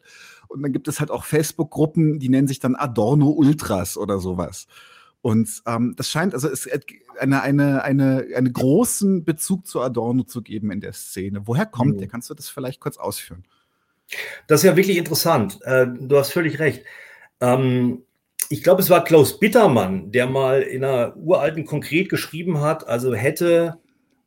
Und 0.48 0.62
dann 0.62 0.72
gibt 0.72 0.88
es 0.88 0.98
halt 0.98 1.10
auch 1.10 1.26
Facebook-Gruppen, 1.26 2.20
die 2.20 2.30
nennen 2.30 2.48
sich 2.48 2.58
dann 2.58 2.74
Adorno 2.74 3.28
Ultras 3.28 3.98
oder 3.98 4.18
sowas. 4.18 4.66
Und 5.20 5.62
ähm, 5.66 5.92
das 5.94 6.08
scheint, 6.08 6.32
also 6.32 6.48
es 6.48 6.66
eine, 7.18 7.42
eine, 7.42 7.84
eine, 7.84 8.28
einen 8.34 8.50
großen 8.50 9.24
Bezug 9.26 9.66
zu 9.66 9.82
Adorno 9.82 10.22
zu 10.22 10.40
geben 10.40 10.70
in 10.70 10.80
der 10.80 10.94
Szene. 10.94 11.42
Woher 11.44 11.66
kommt 11.66 11.96
mhm. 11.96 11.98
der? 11.98 12.08
Kannst 12.08 12.30
du 12.30 12.34
das 12.34 12.48
vielleicht 12.48 12.80
kurz 12.80 12.96
ausführen? 12.96 13.44
Das 14.46 14.60
ist 14.60 14.64
ja 14.64 14.76
wirklich 14.76 14.96
interessant. 14.96 15.58
Äh, 15.62 15.86
du 15.98 16.16
hast 16.16 16.32
völlig 16.32 16.58
recht. 16.58 16.84
Ähm, 17.40 18.04
ich 18.50 18.62
glaube, 18.62 18.80
es 18.80 18.90
war 18.90 19.04
Klaus 19.04 19.38
Bittermann, 19.38 20.10
der 20.10 20.26
mal 20.26 20.62
in 20.62 20.84
einer 20.84 21.16
uralten 21.16 21.66
Konkret 21.66 22.08
geschrieben 22.08 22.60
hat, 22.60 22.86
also 22.86 23.14
hätte 23.14 23.78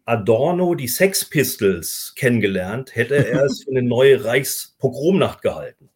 Adorno 0.06 0.76
die 0.76 0.88
Sex 0.88 1.26
Pistols 1.26 2.14
kennengelernt, 2.16 2.96
hätte 2.96 3.16
er 3.16 3.46
es 3.46 3.64
für 3.64 3.72
eine 3.72 3.82
neue 3.82 4.24
Reichspogromnacht 4.24 5.42
gehalten. 5.42 5.90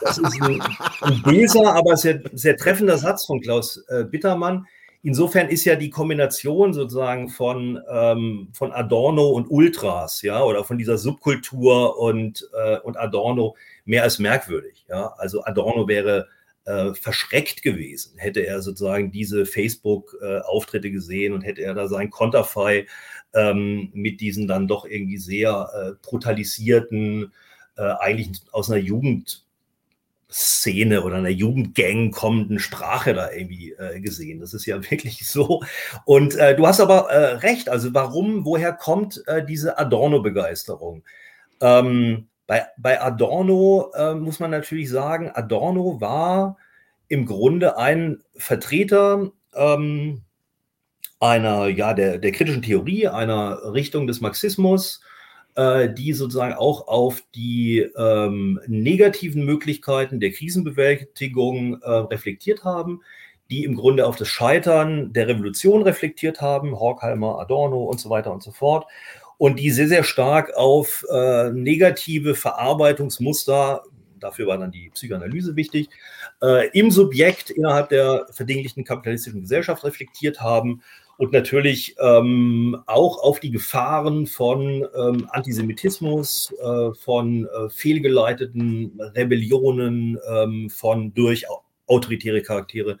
Das 0.00 0.18
ist 0.18 0.42
ein, 0.42 0.60
ein 1.00 1.22
böser, 1.22 1.74
aber 1.74 1.96
sehr, 1.96 2.22
sehr 2.32 2.56
treffender 2.56 2.98
Satz 2.98 3.26
von 3.26 3.40
Klaus 3.40 3.82
äh, 3.88 4.04
Bittermann. 4.04 4.66
Insofern 5.02 5.48
ist 5.48 5.64
ja 5.64 5.76
die 5.76 5.88
Kombination 5.88 6.74
sozusagen 6.74 7.30
von, 7.30 7.80
ähm, 7.90 8.48
von 8.52 8.72
Adorno 8.72 9.28
und 9.28 9.50
Ultras, 9.50 10.20
ja, 10.20 10.42
oder 10.42 10.62
von 10.62 10.76
dieser 10.76 10.98
Subkultur 10.98 11.98
und, 11.98 12.46
äh, 12.52 12.78
und 12.80 12.98
Adorno 12.98 13.56
mehr 13.86 14.02
als 14.02 14.18
merkwürdig. 14.18 14.84
Ja. 14.88 15.14
Also 15.16 15.42
Adorno 15.44 15.88
wäre 15.88 16.28
äh, 16.66 16.92
verschreckt 16.92 17.62
gewesen, 17.62 18.18
hätte 18.18 18.40
er 18.40 18.60
sozusagen 18.60 19.10
diese 19.10 19.46
Facebook-Auftritte 19.46 20.90
gesehen 20.90 21.32
und 21.32 21.42
hätte 21.42 21.62
er 21.62 21.72
da 21.72 21.88
sein 21.88 22.10
Konterfei 22.10 22.86
ähm, 23.34 23.90
mit 23.94 24.20
diesen 24.20 24.46
dann 24.46 24.68
doch 24.68 24.84
irgendwie 24.84 25.18
sehr 25.18 25.70
äh, 25.74 25.92
brutalisierten, 26.06 27.32
äh, 27.76 27.82
eigentlich 28.00 28.42
aus 28.52 28.70
einer 28.70 28.80
Jugendszene 30.30 31.02
oder 31.02 31.16
einer 31.16 31.28
Jugendgang 31.28 32.12
kommenden 32.12 32.58
Sprache 32.58 33.14
da 33.14 33.30
irgendwie 33.30 33.72
äh, 33.72 34.00
gesehen. 34.00 34.40
Das 34.40 34.54
ist 34.54 34.66
ja 34.66 34.78
wirklich 34.90 35.28
so. 35.28 35.62
Und 36.04 36.36
äh, 36.36 36.56
du 36.56 36.66
hast 36.66 36.80
aber 36.80 37.10
äh, 37.10 37.34
recht. 37.36 37.68
Also 37.68 37.92
warum, 37.94 38.44
woher 38.44 38.72
kommt 38.72 39.22
äh, 39.26 39.44
diese 39.44 39.78
Adorno-Begeisterung? 39.78 41.02
Ähm, 41.60 42.28
bei, 42.46 42.66
bei 42.78 43.00
Adorno 43.00 43.92
äh, 43.94 44.14
muss 44.14 44.40
man 44.40 44.50
natürlich 44.50 44.90
sagen, 44.90 45.30
Adorno 45.32 46.00
war 46.00 46.56
im 47.08 47.26
Grunde 47.26 47.76
ein 47.76 48.22
Vertreter 48.36 49.30
ähm, 49.54 50.22
einer, 51.18 51.66
ja, 51.66 51.92
der, 51.92 52.18
der 52.18 52.32
kritischen 52.32 52.62
Theorie, 52.62 53.08
einer 53.08 53.74
Richtung 53.74 54.06
des 54.06 54.20
Marxismus, 54.20 55.00
die 55.56 56.12
sozusagen 56.12 56.54
auch 56.54 56.88
auf 56.88 57.22
die 57.34 57.80
ähm, 57.96 58.60
negativen 58.66 59.44
Möglichkeiten 59.44 60.20
der 60.20 60.30
Krisenbewältigung 60.30 61.82
äh, 61.82 61.90
reflektiert 61.90 62.64
haben, 62.64 63.02
die 63.50 63.64
im 63.64 63.74
Grunde 63.74 64.06
auf 64.06 64.16
das 64.16 64.28
Scheitern 64.28 65.12
der 65.12 65.28
Revolution 65.28 65.82
reflektiert 65.82 66.40
haben, 66.40 66.78
Horkheimer, 66.78 67.40
Adorno 67.40 67.84
und 67.84 68.00
so 68.00 68.08
weiter 68.08 68.32
und 68.32 68.42
so 68.42 68.52
fort 68.52 68.86
und 69.40 69.58
die 69.58 69.70
sehr, 69.70 69.88
sehr 69.88 70.04
stark 70.04 70.54
auf 70.54 71.02
äh, 71.10 71.50
negative 71.50 72.34
Verarbeitungsmuster, 72.34 73.84
dafür 74.18 74.46
war 74.46 74.58
dann 74.58 74.70
die 74.70 74.90
Psychoanalyse 74.90 75.56
wichtig, 75.56 75.88
äh, 76.42 76.68
im 76.78 76.90
Subjekt 76.90 77.48
innerhalb 77.48 77.88
der 77.88 78.26
verdinglichen 78.32 78.84
kapitalistischen 78.84 79.40
Gesellschaft 79.40 79.82
reflektiert 79.82 80.42
haben 80.42 80.82
und 81.20 81.34
natürlich 81.34 81.96
ähm, 82.00 82.82
auch 82.86 83.22
auf 83.22 83.40
die 83.40 83.50
Gefahren 83.50 84.26
von 84.26 84.86
ähm, 84.96 85.28
Antisemitismus, 85.28 86.50
äh, 86.62 86.94
von 86.94 87.44
äh, 87.44 87.68
fehlgeleiteten 87.68 88.98
Rebellionen, 88.98 90.18
ähm, 90.32 90.70
von 90.70 91.12
durch 91.12 91.44
autoritäre 91.86 92.40
Charaktere 92.40 92.96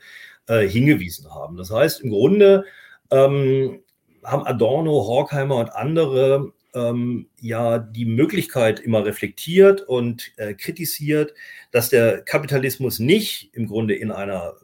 äh, 0.48 0.68
hingewiesen 0.68 1.34
haben. 1.34 1.56
Das 1.56 1.70
heißt, 1.70 2.02
im 2.02 2.10
Grunde 2.10 2.66
ähm, 3.10 3.80
haben 4.22 4.44
Adorno, 4.44 5.06
Horkheimer 5.06 5.56
und 5.56 5.70
andere 5.70 6.52
ähm, 6.74 7.26
ja 7.40 7.78
die 7.78 8.04
Möglichkeit 8.04 8.80
immer 8.80 9.02
reflektiert 9.02 9.80
und 9.80 10.30
äh, 10.36 10.52
kritisiert, 10.52 11.32
dass 11.70 11.88
der 11.88 12.20
Kapitalismus 12.20 12.98
nicht 12.98 13.48
im 13.54 13.66
Grunde 13.66 13.94
in 13.94 14.12
einer 14.12 14.56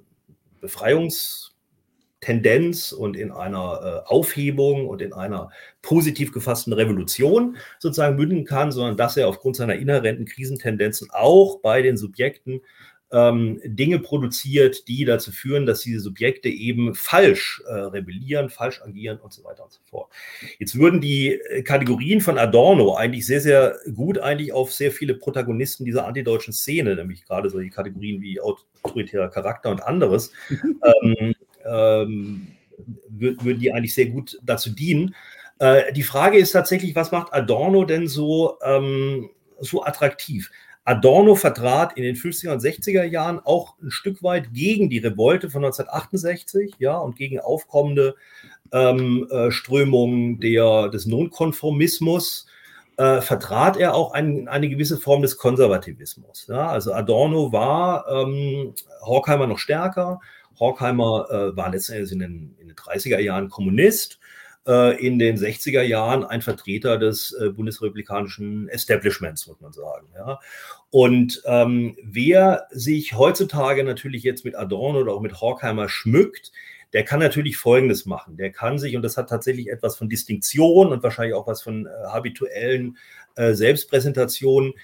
Befreiungstendenz 2.27 2.93
und 2.93 3.17
in 3.17 3.31
einer 3.31 4.03
äh, 4.05 4.09
Aufhebung 4.09 4.89
und 4.89 5.01
in 5.01 5.13
einer 5.13 5.51
positiv 5.83 6.33
gefassten 6.33 6.73
Revolution 6.73 7.57
sozusagen 7.79 8.17
münden 8.17 8.45
kann, 8.45 8.73
sondern 8.73 8.97
dass 8.97 9.17
er 9.17 9.29
aufgrund 9.29 9.57
seiner 9.57 9.77
inhärenten 9.77 10.27
Krisentendenzen 10.27 11.09
auch 11.13 11.61
bei 11.61 11.83
den 11.83 11.97
Subjekten 11.97 12.61
ähm, 13.13 13.61
Dinge 13.65 14.01
produziert, 14.01 14.89
die 14.89 15.05
dazu 15.05 15.31
führen, 15.31 15.65
dass 15.65 15.83
diese 15.83 16.01
Subjekte 16.01 16.49
eben 16.49 16.97
falsch 16.97 17.63
äh, 17.69 17.73
rebellieren, 17.73 18.51
falsch 18.51 18.83
agieren 18.83 19.19
und 19.19 19.33
so 19.33 19.45
weiter 19.45 19.63
und 19.63 19.73
so 19.73 19.79
fort. 19.89 20.13
Jetzt 20.59 20.77
würden 20.77 21.01
die 21.01 21.35
äh, 21.35 21.63
Kategorien 21.63 22.21
von 22.21 22.37
Adorno 22.37 22.97
eigentlich 22.97 23.25
sehr, 23.25 23.41
sehr 23.41 23.77
gut 23.95 24.19
eigentlich 24.19 24.53
auf 24.53 24.73
sehr 24.73 24.91
viele 24.91 25.15
Protagonisten 25.15 25.85
dieser 25.85 26.05
antideutschen 26.05 26.53
Szene, 26.53 26.97
nämlich 26.97 27.25
gerade 27.25 27.49
solche 27.49 27.71
Kategorien 27.71 28.21
wie 28.21 28.41
autoritärer 28.41 29.29
Charakter 29.29 29.71
und 29.71 29.85
anderes, 29.85 30.33
ähm, 30.51 31.36
ähm, 31.69 32.49
würden 33.09 33.59
die 33.59 33.73
eigentlich 33.73 33.95
sehr 33.95 34.07
gut 34.07 34.39
dazu 34.43 34.71
dienen. 34.71 35.15
Äh, 35.59 35.93
die 35.93 36.03
Frage 36.03 36.39
ist 36.39 36.53
tatsächlich, 36.53 36.95
was 36.95 37.13
macht 37.13 37.33
Adorno 37.33 37.85
denn 37.85 38.09
so, 38.09 38.59
ähm, 38.63 39.31
so 39.61 39.85
attraktiv? 39.85 40.51
Adorno 40.85 41.35
vertrat 41.35 41.97
in 41.97 42.05
den 42.05 42.15
50er 42.15 42.53
und 42.53 42.63
60er 42.63 43.03
Jahren 43.03 43.41
auch 43.41 43.75
ein 43.83 43.91
Stück 43.91 44.23
weit 44.23 44.53
gegen 44.55 44.89
die 44.89 44.99
Revolte 44.99 45.51
von 45.51 45.65
1968, 45.65 46.75
ja, 46.79 46.97
und 46.97 47.17
gegen 47.17 47.41
aufkommende 47.41 48.15
ähm, 48.73 49.27
äh, 49.31 49.51
Strömungen 49.51 50.39
der, 50.39 50.89
des 50.89 51.07
Nonkonformismus, 51.07 52.47
äh, 52.99 53.21
vertrat 53.21 53.77
er 53.77 53.95
auch 53.95 54.13
ein, 54.13 54.49
eine 54.49 54.69
gewisse 54.69 54.97
Form 54.97 55.23
des 55.23 55.37
Konservativismus. 55.37 56.47
Ja? 56.49 56.69
Also 56.69 56.93
Adorno 56.93 57.53
war 57.53 58.07
ähm, 58.09 58.75
Horkheimer 59.03 59.47
noch 59.47 59.59
stärker. 59.59 60.21
Horkheimer 60.59 61.29
äh, 61.31 61.57
war 61.57 61.71
letztendlich 61.71 62.13
in 62.13 62.19
den, 62.19 62.57
in 62.59 62.69
den 62.69 62.77
30er 62.77 63.19
Jahren 63.19 63.49
Kommunist 63.49 64.19
äh, 64.67 65.05
in 65.05 65.19
den 65.19 65.37
60er 65.37 65.83
Jahren 65.83 66.25
ein 66.25 66.43
Vertreter 66.43 66.99
des 66.99 67.33
äh, 67.33 67.51
bundesrepublikanischen 67.51 68.69
Establishments, 68.69 69.47
muss 69.47 69.61
man 69.61 69.73
sagen. 69.73 70.09
Ja. 70.15 70.41
Und 70.91 71.43
ähm, 71.47 71.97
wer 72.03 72.67
sich 72.71 73.15
heutzutage 73.15 73.85
natürlich 73.85 74.23
jetzt 74.23 74.45
mit 74.45 74.57
Adorno 74.57 75.01
oder 75.01 75.13
auch 75.13 75.21
mit 75.21 75.41
Horkheimer 75.41 75.89
schmückt, 75.89 76.53
der 76.93 77.05
kann 77.05 77.21
natürlich 77.21 77.57
Folgendes 77.57 78.07
machen. 78.07 78.37
Der 78.37 78.51
kann 78.51 78.79
sich, 78.79 78.97
und 78.97 79.03
das 79.03 79.17
hat 79.17 79.29
tatsächlich 79.29 79.69
etwas 79.69 79.97
von 79.97 80.09
Distinktion 80.09 80.89
und 80.89 81.03
wahrscheinlich 81.03 81.35
auch 81.35 81.47
was 81.47 81.63
von 81.63 81.87
äh, 81.87 81.91
habituellen 82.09 82.97
äh, 83.35 83.53
Selbstpräsentationen, 83.53 84.75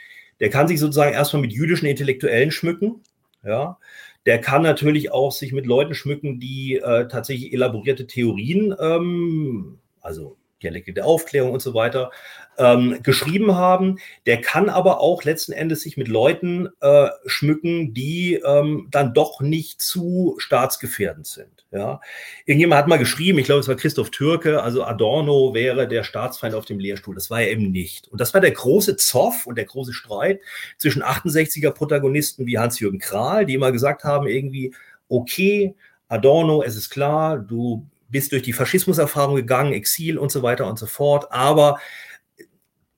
der 0.41 0.51
kann 0.51 0.69
sich 0.69 0.81
sozusagen 0.81 1.13
erstmal 1.13 1.43
mit 1.43 1.53
jüdischen 1.53 1.87
Intellektuellen 1.87 2.51
schmücken. 2.51 3.03
Ja, 3.45 3.79
der 4.27 4.41
kann 4.41 4.63
natürlich 4.63 5.13
auch 5.13 5.33
sich 5.33 5.53
mit 5.53 5.67
Leuten 5.67 5.95
schmücken, 5.95 6.39
die 6.39 6.77
äh, 6.77 7.09
tatsächlich 7.09 7.53
elaborierte 7.53 8.07
Theorien, 8.07 8.75
ähm, 8.79 9.79
also 10.01 10.37
Dialektik 10.63 10.95
der 10.95 11.07
Aufklärung 11.07 11.53
und 11.53 11.61
so 11.61 11.75
weiter, 11.75 12.11
ähm, 12.59 12.99
geschrieben 13.03 13.55
haben. 13.55 13.99
Der 14.27 14.41
kann 14.41 14.69
aber 14.69 15.01
auch 15.01 15.25
letzten 15.25 15.53
Endes 15.53 15.83
sich 15.83 15.97
mit 15.97 16.09
Leuten 16.09 16.69
äh, 16.81 17.09
schmücken, 17.27 17.95
die 17.95 18.35
ähm, 18.45 18.89
dann 18.91 19.15
doch 19.15 19.41
nicht 19.41 19.81
zu 19.81 20.35
staatsgefährdend 20.39 21.27
sind. 21.27 21.67
Ja? 21.71 22.01
Irgendjemand 22.45 22.79
hat 22.79 22.89
mal 22.89 22.99
geschrieben, 22.99 23.39
ich 23.39 23.47
glaube, 23.47 23.61
es 23.61 23.69
war 23.69 23.75
Christoph 23.75 24.11
Türke, 24.11 24.63
also 24.63 24.85
Adorno 24.85 25.55
wäre 25.55 25.89
der 25.89 26.05
Staatsfeind 26.05 26.55
auf 26.55 26.67
dem 26.67 26.79
Lehrstuhl. 26.79 27.15
Das 27.15 27.31
war 27.31 27.41
er 27.41 27.51
eben 27.51 27.71
nicht. 27.71 28.09
Und 28.09 28.21
das 28.21 28.35
war 28.35 28.41
der 28.41 28.53
große 28.53 28.97
Zoff 28.97 29.47
und 29.47 29.57
der 29.57 29.65
große 29.65 29.93
Streit 29.93 30.41
zwischen 30.77 31.03
68er 31.03 31.71
Protagonisten 31.71 32.47
wie 32.47 32.59
Hans-Jürgen 32.59 32.99
Krahl, 32.99 33.47
die 33.47 33.55
immer 33.55 33.73
gesagt 33.73 34.05
haben, 34.05 34.27
irgendwie, 34.27 34.75
okay, 35.09 35.75
Adorno, 36.09 36.63
es 36.63 36.77
ist 36.77 36.91
klar, 36.91 37.39
du 37.39 37.87
bist 38.13 38.31
durch 38.31 38.43
die 38.43 38.53
Faschismuserfahrung 38.53 39.35
gegangen, 39.35 39.73
Exil 39.73 40.19
und 40.19 40.31
so 40.31 40.43
weiter 40.43 40.69
und 40.69 40.79
so 40.79 40.87
fort, 40.87 41.33
aber 41.33 41.81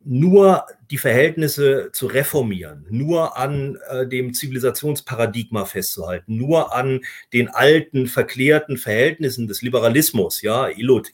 nur 0.05 0.67
die 0.91 0.99
Verhältnisse 0.99 1.91
zu 1.93 2.07
reformieren, 2.07 2.85
nur 2.91 3.39
an 3.39 3.79
äh, 3.89 4.07
dem 4.07 4.35
Zivilisationsparadigma 4.35 5.65
festzuhalten, 5.65 6.37
nur 6.37 6.75
an 6.75 7.01
den 7.33 7.49
alten, 7.49 8.07
verklärten 8.07 8.77
Verhältnissen 8.77 9.47
des 9.47 9.63
Liberalismus, 9.63 10.43
ja, 10.43 10.69
Illot, 10.69 11.11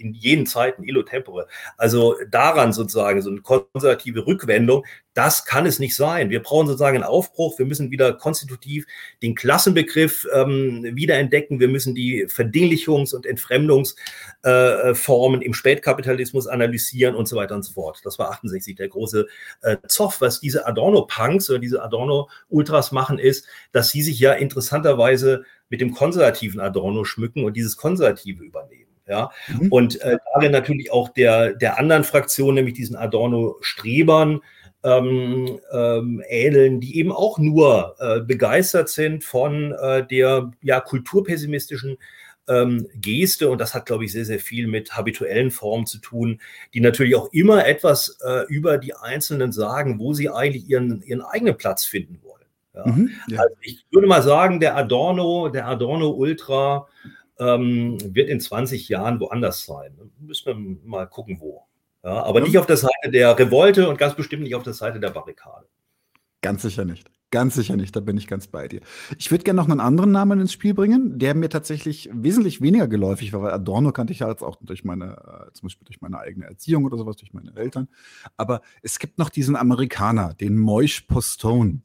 in 0.00 0.14
jenen 0.14 0.46
Zeiten 0.46 0.84
illo 0.84 1.02
tempore. 1.02 1.48
Also 1.76 2.16
daran 2.30 2.72
sozusagen 2.72 3.20
so 3.22 3.30
eine 3.30 3.40
konservative 3.40 4.26
Rückwendung, 4.26 4.84
das 5.14 5.44
kann 5.44 5.66
es 5.66 5.80
nicht 5.80 5.96
sein. 5.96 6.30
Wir 6.30 6.40
brauchen 6.40 6.68
sozusagen 6.68 6.96
einen 6.96 7.04
Aufbruch. 7.04 7.58
Wir 7.58 7.66
müssen 7.66 7.90
wieder 7.90 8.12
konstitutiv 8.12 8.86
den 9.22 9.34
Klassenbegriff 9.34 10.24
ähm, 10.32 10.88
wiederentdecken. 10.94 11.58
Wir 11.58 11.66
müssen 11.68 11.96
die 11.96 12.26
Verdinglichungs- 12.26 13.12
und 13.14 13.26
Entfremdungsformen 13.26 15.42
äh, 15.42 15.44
im 15.44 15.54
Spätkapitalismus 15.54 16.46
analysieren 16.46 17.16
und 17.16 17.26
so 17.26 17.34
weiter 17.36 17.56
und 17.56 17.64
so 17.64 17.72
fort. 17.72 18.00
Das 18.04 18.20
war 18.20 18.30
68 18.30 18.76
der 18.76 18.88
große 18.88 19.26
äh, 19.62 19.78
Zoff. 19.88 20.20
Was 20.20 20.38
diese 20.40 20.66
Adorno-Punks 20.66 21.50
oder 21.50 21.58
diese 21.58 21.82
Adorno-Ultras 21.82 22.92
machen, 22.92 23.18
ist, 23.18 23.46
dass 23.72 23.90
sie 23.90 24.02
sich 24.02 24.20
ja 24.20 24.32
interessanterweise 24.32 25.44
mit 25.68 25.80
dem 25.80 25.92
konservativen 25.92 26.60
Adorno 26.60 27.02
schmücken 27.04 27.44
und 27.44 27.56
dieses 27.56 27.76
Konservative 27.76 28.44
übernehmen. 28.44 28.89
Ja? 29.10 29.30
Mhm. 29.48 29.68
Und 29.72 30.00
äh, 30.00 30.18
darin 30.32 30.52
natürlich 30.52 30.92
auch 30.92 31.08
der, 31.10 31.52
der 31.54 31.78
anderen 31.78 32.04
Fraktion, 32.04 32.54
nämlich 32.54 32.74
diesen 32.74 32.96
Adorno-Strebern, 32.96 34.40
ähm, 34.82 35.60
ähm, 35.72 36.22
ähneln, 36.26 36.80
die 36.80 36.96
eben 36.96 37.12
auch 37.12 37.38
nur 37.38 37.96
äh, 37.98 38.20
begeistert 38.20 38.88
sind 38.88 39.24
von 39.24 39.72
äh, 39.72 40.06
der 40.06 40.52
ja, 40.62 40.80
kulturpessimistischen 40.80 41.98
ähm, 42.48 42.86
Geste. 42.94 43.50
Und 43.50 43.60
das 43.60 43.74
hat, 43.74 43.86
glaube 43.86 44.04
ich, 44.04 44.12
sehr, 44.12 44.24
sehr 44.24 44.38
viel 44.38 44.68
mit 44.68 44.96
habituellen 44.96 45.50
Formen 45.50 45.86
zu 45.86 45.98
tun, 45.98 46.40
die 46.72 46.80
natürlich 46.80 47.14
auch 47.16 47.30
immer 47.32 47.66
etwas 47.66 48.16
äh, 48.24 48.46
über 48.46 48.78
die 48.78 48.94
Einzelnen 48.94 49.52
sagen, 49.52 49.98
wo 49.98 50.14
sie 50.14 50.30
eigentlich 50.30 50.68
ihren, 50.68 51.02
ihren 51.02 51.20
eigenen 51.20 51.58
Platz 51.58 51.84
finden 51.84 52.20
wollen. 52.22 52.40
Ja? 52.74 52.86
Mhm, 52.90 53.10
ja. 53.28 53.40
Also 53.40 53.54
ich 53.60 53.84
würde 53.90 54.06
mal 54.06 54.22
sagen, 54.22 54.60
der 54.60 54.76
Adorno, 54.76 55.48
der 55.48 55.66
Adorno 55.66 56.10
Ultra, 56.10 56.86
ähm, 57.40 57.98
wird 58.14 58.28
in 58.28 58.38
20 58.38 58.88
Jahren 58.88 59.18
woanders 59.18 59.64
sein. 59.64 59.98
Müssen 60.18 60.46
wir 60.46 60.88
mal 60.88 61.06
gucken, 61.06 61.38
wo. 61.40 61.66
Ja, 62.04 62.22
aber 62.22 62.40
ja. 62.40 62.46
nicht 62.46 62.58
auf 62.58 62.66
der 62.66 62.76
Seite 62.76 63.10
der 63.10 63.38
Revolte 63.38 63.88
und 63.88 63.98
ganz 63.98 64.14
bestimmt 64.14 64.42
nicht 64.42 64.54
auf 64.54 64.62
der 64.62 64.72
Seite 64.72 65.00
der 65.00 65.10
Barrikade. 65.10 65.66
Ganz 66.42 66.62
sicher 66.62 66.84
nicht. 66.84 67.10
Ganz 67.32 67.54
sicher 67.54 67.76
nicht, 67.76 67.94
da 67.94 68.00
bin 68.00 68.16
ich 68.16 68.26
ganz 68.26 68.48
bei 68.48 68.66
dir. 68.66 68.80
Ich 69.16 69.30
würde 69.30 69.44
gerne 69.44 69.58
noch 69.58 69.68
einen 69.68 69.78
anderen 69.78 70.10
Namen 70.10 70.40
ins 70.40 70.52
Spiel 70.52 70.74
bringen, 70.74 71.16
der 71.16 71.36
mir 71.36 71.48
tatsächlich 71.48 72.10
wesentlich 72.12 72.60
weniger 72.60 72.88
geläufig 72.88 73.32
war, 73.32 73.42
weil 73.42 73.52
Adorno 73.52 73.92
kannte 73.92 74.12
ich 74.12 74.18
ja 74.18 74.28
jetzt 74.28 74.42
auch 74.42 74.56
durch 74.60 74.82
meine, 74.82 75.12
äh, 75.12 75.52
zum 75.52 75.68
Beispiel 75.68 75.84
durch 75.84 76.00
meine 76.00 76.18
eigene 76.18 76.46
Erziehung 76.46 76.84
oder 76.84 76.96
sowas, 76.96 77.16
durch 77.18 77.32
meine 77.32 77.54
Eltern. 77.54 77.86
Aber 78.36 78.62
es 78.82 78.98
gibt 78.98 79.18
noch 79.18 79.28
diesen 79.28 79.54
Amerikaner, 79.54 80.34
den 80.34 80.58
Moish 80.58 81.02
Postone. 81.02 81.82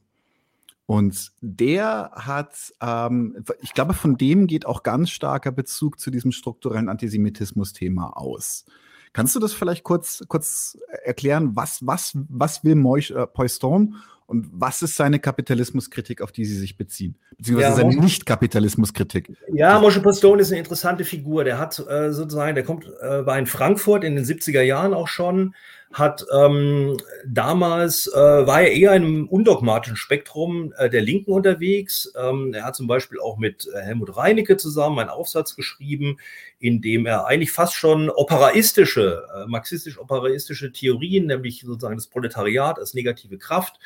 Und 0.86 1.32
der 1.40 2.12
hat, 2.14 2.72
ähm, 2.80 3.44
ich 3.60 3.74
glaube, 3.74 3.92
von 3.92 4.16
dem 4.16 4.46
geht 4.46 4.66
auch 4.66 4.84
ganz 4.84 5.10
starker 5.10 5.50
Bezug 5.50 5.98
zu 5.98 6.10
diesem 6.10 6.30
strukturellen 6.30 6.88
Antisemitismus-Thema 6.88 8.16
aus. 8.16 8.64
Kannst 9.12 9.34
du 9.34 9.40
das 9.40 9.52
vielleicht 9.52 9.82
kurz, 9.82 10.24
kurz 10.28 10.78
erklären? 11.02 11.56
Was, 11.56 11.84
was, 11.84 12.12
was 12.28 12.62
will 12.62 12.76
Moish, 12.76 13.10
äh, 13.10 13.26
Poiston 13.26 13.96
und 14.26 14.48
was 14.52 14.82
ist 14.82 14.96
seine 14.96 15.18
Kapitalismuskritik, 15.18 16.20
auf 16.20 16.32
die 16.32 16.44
sie 16.44 16.56
sich 16.56 16.76
beziehen? 16.76 17.16
Beziehungsweise 17.38 17.82
ja, 17.82 17.88
seine 17.90 18.00
Nicht-Kapitalismuskritik? 18.00 19.36
Ja, 19.52 19.80
Moshe 19.80 20.00
Postone 20.00 20.42
ist 20.42 20.50
eine 20.50 20.58
interessante 20.58 21.04
Figur. 21.04 21.44
Der 21.44 21.58
hat 21.58 21.78
äh, 21.78 22.12
sozusagen, 22.12 22.54
der 22.54 22.64
kommt, 22.64 22.86
äh, 22.86 23.24
war 23.24 23.38
in 23.38 23.46
Frankfurt 23.46 24.04
in 24.04 24.16
den 24.16 24.24
70er 24.24 24.62
Jahren 24.62 24.94
auch 24.94 25.08
schon 25.08 25.54
hat 25.98 26.26
ähm, 26.30 26.98
damals, 27.26 28.06
äh, 28.06 28.16
war 28.16 28.60
er 28.60 28.72
eher 28.72 28.94
im 28.94 29.26
undogmatischen 29.28 29.96
Spektrum 29.96 30.74
äh, 30.76 30.90
der 30.90 31.00
Linken 31.00 31.32
unterwegs. 31.32 32.12
Ähm, 32.20 32.52
er 32.52 32.64
hat 32.64 32.76
zum 32.76 32.86
Beispiel 32.86 33.18
auch 33.18 33.38
mit 33.38 33.66
äh, 33.74 33.80
Helmut 33.80 34.14
Reinecke 34.14 34.58
zusammen 34.58 34.98
einen 34.98 35.08
Aufsatz 35.08 35.56
geschrieben, 35.56 36.18
in 36.58 36.82
dem 36.82 37.06
er 37.06 37.26
eigentlich 37.26 37.50
fast 37.50 37.74
schon 37.74 38.10
operaistische, 38.10 39.24
äh, 39.34 39.46
marxistisch-operaistische 39.46 40.70
Theorien, 40.70 41.26
nämlich 41.26 41.62
sozusagen 41.62 41.96
das 41.96 42.08
Proletariat 42.08 42.78
als 42.78 42.92
negative 42.92 43.38
Kraft, 43.38 43.78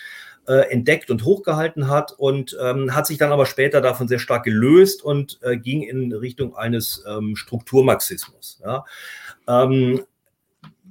äh, 0.49 0.71
entdeckt 0.73 1.13
und 1.13 1.25
hochgehalten 1.25 1.87
hat 1.87 2.13
und 2.13 2.57
ähm, 2.61 2.93
hat 2.95 3.07
sich 3.07 3.19
dann 3.19 3.31
aber 3.31 3.47
später 3.47 3.81
davon 3.81 4.09
sehr 4.09 4.19
stark 4.19 4.43
gelöst 4.43 5.05
und 5.05 5.39
äh, 5.43 5.57
ging 5.57 5.83
in 5.83 6.13
Richtung 6.13 6.57
eines 6.57 7.05
ähm, 7.09 7.37
Strukturmarxismus. 7.37 8.61
Ja. 8.65 8.85
Ähm, 9.47 10.03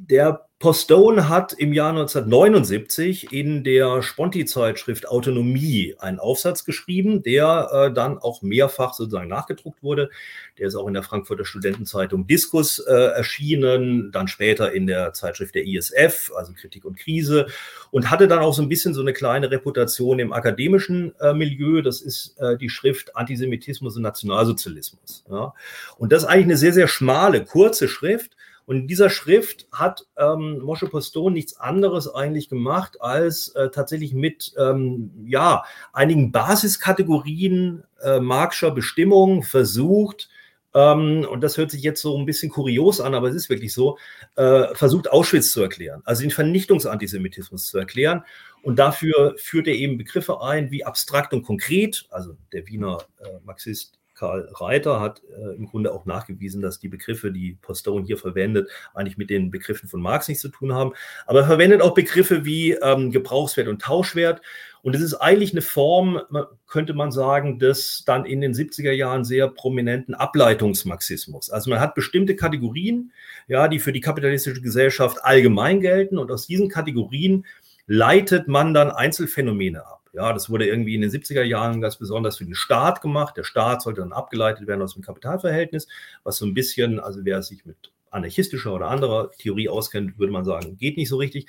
der 0.10 0.45
Postone 0.60 1.30
hat 1.30 1.54
im 1.54 1.72
Jahr 1.72 1.91
1979 1.91 3.32
in 3.32 3.63
der 3.63 4.02
Sponti-Zeitschrift 4.02 5.08
Autonomie 5.08 5.95
einen 6.00 6.19
Aufsatz 6.19 6.65
geschrieben, 6.65 7.24
der 7.24 7.69
äh, 7.72 7.93
dann 7.93 8.17
auch 8.17 8.41
mehrfach 8.41 8.93
sozusagen 8.93 9.30
nachgedruckt 9.30 9.82
wurde. 9.82 10.10
Der 10.58 10.67
ist 10.67 10.76
auch 10.76 10.88
in 10.89 10.93
der 10.93 11.04
Frankfurter 11.04 11.45
Studentenzeitung 11.45 12.28
Diskus 12.28 12.80
äh, 12.80 12.91
erschienen, 12.91 14.12
dann 14.12 14.28
später 14.28 14.74
in 14.74 14.86
der 14.86 15.13
Zeitschrift 15.13 15.56
der 15.56 15.65
ISF, 15.65 16.34
also 16.36 16.52
Kritik 16.52 16.84
und 16.84 16.98
Krise, 16.98 17.45
und 17.91 18.12
hatte 18.12 18.28
dann 18.28 18.39
auch 18.39 18.54
so 18.54 18.62
ein 18.62 18.67
bisschen 18.69 18.93
so 18.93 19.00
eine 19.00 19.13
kleine 19.13 19.52
Reputation 19.52 20.19
im 20.19 20.34
akademischen 20.34 21.13
äh, 21.22 21.34
Milieu. 21.34 21.82
Das 21.82 22.02
ist 22.02 22.38
äh, 22.38 22.58
die 22.58 22.69
Schrift 22.69 23.15
Antisemitismus 23.15 23.95
und 23.95 24.02
Nationalsozialismus. 24.02 25.24
Ja. 25.32 25.54
Und 25.98 26.12
das 26.12 26.24
ist 26.24 26.28
eigentlich 26.28 26.45
eine 26.48 26.58
sehr, 26.58 26.74
sehr 26.74 26.89
schmale, 26.89 27.45
kurze 27.45 27.88
Schrift 27.88 28.36
und 28.69 28.75
in 28.75 28.88
dieser 28.88 29.10
Schrift 29.10 29.67
hat 29.71 30.05
ähm, 30.15 30.60
Moshe 30.60 30.86
Postone 30.86 31.34
nichts 31.34 31.58
anderes 31.58 32.08
eigentlich 32.08 32.49
gemacht, 32.49 33.01
als 33.01 33.47
äh, 33.55 33.71
tatsächlich 33.71 34.13
mit 34.13 34.53
ähm, 34.60 35.10
ja, 35.25 35.63
einigen 35.91 36.32
Basiskategorien 36.32 37.84
äh, 38.03 38.19
Marxischer 38.19 38.69
Bestimmung 38.69 39.41
versucht, 39.41 40.29
ähm, 40.75 41.25
und 41.27 41.41
das 41.41 41.58
hört 41.58 41.71
sich 41.71 41.82
jetzt 41.82 41.99
so 41.99 42.15
ein 42.15 42.27
bisschen 42.27 42.51
kurios 42.51 43.01
an, 43.01 43.15
aber 43.15 43.29
es 43.29 43.36
ist 43.36 43.49
wirklich 43.49 43.73
so, 43.73 43.97
äh, 44.36 44.75
versucht 44.75 45.12
Auschwitz 45.12 45.51
zu 45.51 45.63
erklären, 45.63 46.03
also 46.05 46.21
den 46.21 46.29
Vernichtungsantisemitismus 46.29 47.65
zu 47.65 47.79
erklären. 47.79 48.23
Und 48.62 48.77
dafür 48.77 49.34
führt 49.38 49.67
er 49.67 49.73
eben 49.73 49.97
Begriffe 49.97 50.43
ein 50.43 50.69
wie 50.69 50.86
abstrakt 50.86 51.34
und 51.34 51.41
konkret, 51.41 52.05
also 52.12 52.38
der 52.53 52.67
Wiener 52.67 52.99
äh, 53.19 53.39
Marxist 53.43 53.98
Karl 54.19 54.49
Reiter 54.53 54.99
hat 54.99 55.21
äh, 55.29 55.55
im 55.55 55.65
Grunde 55.67 55.93
auch 55.93 56.05
nachgewiesen, 56.05 56.62
dass 56.62 56.79
die 56.79 56.89
Begriffe, 56.89 57.32
die 57.32 57.58
Postone 57.62 58.05
hier 58.05 58.17
verwendet, 58.17 58.69
eigentlich 58.93 59.17
mit 59.17 59.29
den 59.29 59.49
Begriffen 59.49 59.88
von 59.88 60.01
Marx 60.01 60.27
nichts 60.27 60.41
zu 60.41 60.49
tun 60.49 60.73
haben. 60.73 60.91
Aber 61.25 61.39
er 61.39 61.45
verwendet 61.45 61.82
auch 61.82 61.93
Begriffe 61.93 62.43
wie 62.43 62.73
ähm, 62.73 63.12
Gebrauchswert 63.12 63.69
und 63.69 63.82
Tauschwert. 63.82 64.41
Und 64.82 64.93
es 64.93 65.01
ist 65.01 65.13
eigentlich 65.13 65.51
eine 65.53 65.62
Form, 65.62 66.21
könnte 66.67 66.93
man 66.93 67.12
sagen, 67.12 67.60
des 67.60 68.03
dann 68.05 68.25
in 68.25 68.41
den 68.41 68.53
70er 68.53 68.91
Jahren 68.91 69.23
sehr 69.23 69.47
prominenten 69.47 70.15
Ableitungsmarxismus. 70.15 71.49
Also 71.49 71.69
man 71.69 71.79
hat 71.79 71.95
bestimmte 71.95 72.36
Kategorien, 72.36 73.12
ja, 73.47 73.67
die 73.67 73.79
für 73.79 73.93
die 73.93 74.01
kapitalistische 74.01 74.62
Gesellschaft 74.62 75.23
allgemein 75.23 75.79
gelten. 75.79 76.17
Und 76.17 76.29
aus 76.29 76.45
diesen 76.45 76.67
Kategorien 76.67 77.45
leitet 77.88 78.47
man 78.47 78.73
dann 78.73 78.91
Einzelfänomene 78.91 79.86
ab. 79.86 79.98
Ja, 80.13 80.34
das 80.34 80.50
wurde 80.50 80.67
irgendwie 80.67 80.95
in 80.95 81.02
den 81.02 81.12
70er 81.12 81.43
Jahren 81.43 81.82
ganz 81.82 81.98
besonders 81.98 82.38
für 82.38 82.45
den 82.45 82.56
Staat 82.56 83.02
gemacht. 83.02 83.38
Der 83.38 83.43
Staat 83.43 83.82
sollte 83.82 84.02
dann 84.02 84.13
abgeleitet 84.13 84.67
werden 84.67 84.82
aus 84.82 84.93
dem 84.93 85.04
Kapitalverhältnis, 85.04 85.88
was 86.24 86.38
so 86.38 86.45
ein 86.45 86.54
bisschen, 86.54 87.00
also 87.00 87.22
wer 87.24 87.41
sich 87.41 87.65
mit 87.65 87.91
anarchistischer 88.12 88.74
oder 88.74 88.88
anderer 88.88 89.32
Theorie 89.32 89.69
auskennt, 89.69 90.17
würde 90.17 90.34
man 90.34 90.45
sagen, 90.45 90.78
geht 90.78 90.98
nicht 90.98 91.10
so 91.10 91.17
richtig. 91.17 91.48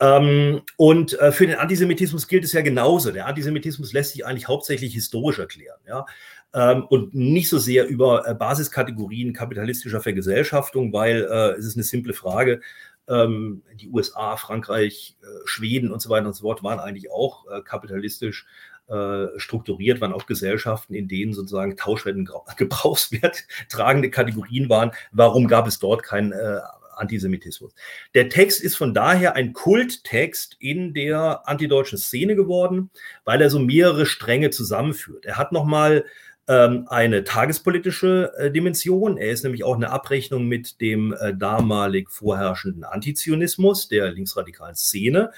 Ähm, 0.00 0.62
und 0.76 1.18
äh, 1.20 1.32
für 1.32 1.46
den 1.46 1.56
Antisemitismus 1.56 2.28
gilt 2.28 2.44
es 2.44 2.52
ja 2.52 2.60
genauso. 2.60 3.10
Der 3.12 3.26
Antisemitismus 3.26 3.92
lässt 3.92 4.12
sich 4.12 4.26
eigentlich 4.26 4.48
hauptsächlich 4.48 4.94
historisch 4.94 5.38
erklären. 5.38 5.78
Ja? 5.86 6.06
Ähm, 6.54 6.84
und 6.84 7.14
nicht 7.14 7.48
so 7.48 7.58
sehr 7.58 7.86
über 7.86 8.26
äh, 8.26 8.34
Basiskategorien 8.34 9.32
kapitalistischer 9.32 10.00
Vergesellschaftung, 10.00 10.92
weil 10.92 11.26
äh, 11.30 11.58
es 11.58 11.66
ist 11.66 11.76
eine 11.76 11.84
simple 11.84 12.12
Frage. 12.12 12.60
Ähm, 13.08 13.62
die 13.74 13.90
USA, 13.90 14.36
Frankreich, 14.36 15.16
äh, 15.22 15.26
Schweden 15.44 15.90
und 15.90 16.00
so 16.00 16.08
weiter 16.08 16.26
und 16.26 16.34
so 16.34 16.42
fort 16.42 16.62
waren 16.62 16.78
eigentlich 16.78 17.10
auch 17.10 17.50
äh, 17.50 17.60
kapitalistisch 17.62 18.46
äh, 18.88 19.38
strukturiert, 19.38 20.00
waren 20.00 20.12
auch 20.12 20.26
Gesellschaften, 20.26 20.94
in 20.94 21.08
denen 21.08 21.32
sozusagen 21.32 21.76
Tauschwerten, 21.76 22.28
Gebrauchswert 22.56 23.44
tragende 23.68 24.10
Kategorien 24.10 24.68
waren. 24.68 24.92
Warum 25.12 25.48
gab 25.48 25.66
es 25.66 25.78
dort 25.78 26.02
keinen 26.02 26.32
äh, 26.32 26.58
Antisemitismus? 26.96 27.74
Der 28.14 28.28
Text 28.28 28.60
ist 28.60 28.76
von 28.76 28.92
daher 28.92 29.34
ein 29.34 29.52
Kulttext 29.52 30.56
in 30.58 30.94
der 30.94 31.48
antideutschen 31.48 31.98
Szene 31.98 32.36
geworden, 32.36 32.90
weil 33.24 33.40
er 33.40 33.50
so 33.50 33.58
mehrere 33.58 34.04
Stränge 34.04 34.50
zusammenführt. 34.50 35.24
Er 35.24 35.38
hat 35.38 35.52
nochmal 35.52 36.04
ähm, 36.48 36.86
eine 36.88 37.24
tagespolitische 37.24 38.32
äh, 38.36 38.50
Dimension. 38.50 39.16
Er 39.16 39.30
ist 39.30 39.44
nämlich 39.44 39.64
auch 39.64 39.76
eine 39.76 39.90
Abrechnung 39.90 40.46
mit 40.46 40.80
dem 40.80 41.12
äh, 41.12 41.34
damalig 41.34 42.10
vorherrschenden 42.10 42.84
Antizionismus 42.84 43.88
der 43.88 44.10
linksradikalen 44.10 44.74
Szene 44.74 45.30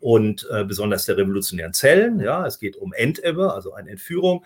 und 0.00 0.46
äh, 0.50 0.64
besonders 0.64 1.04
der 1.04 1.16
revolutionären 1.16 1.72
Zellen. 1.72 2.20
Ja, 2.20 2.46
es 2.46 2.58
geht 2.58 2.76
um 2.76 2.92
Endebbe, 2.92 3.52
also 3.52 3.74
eine 3.74 3.90
Entführung. 3.90 4.44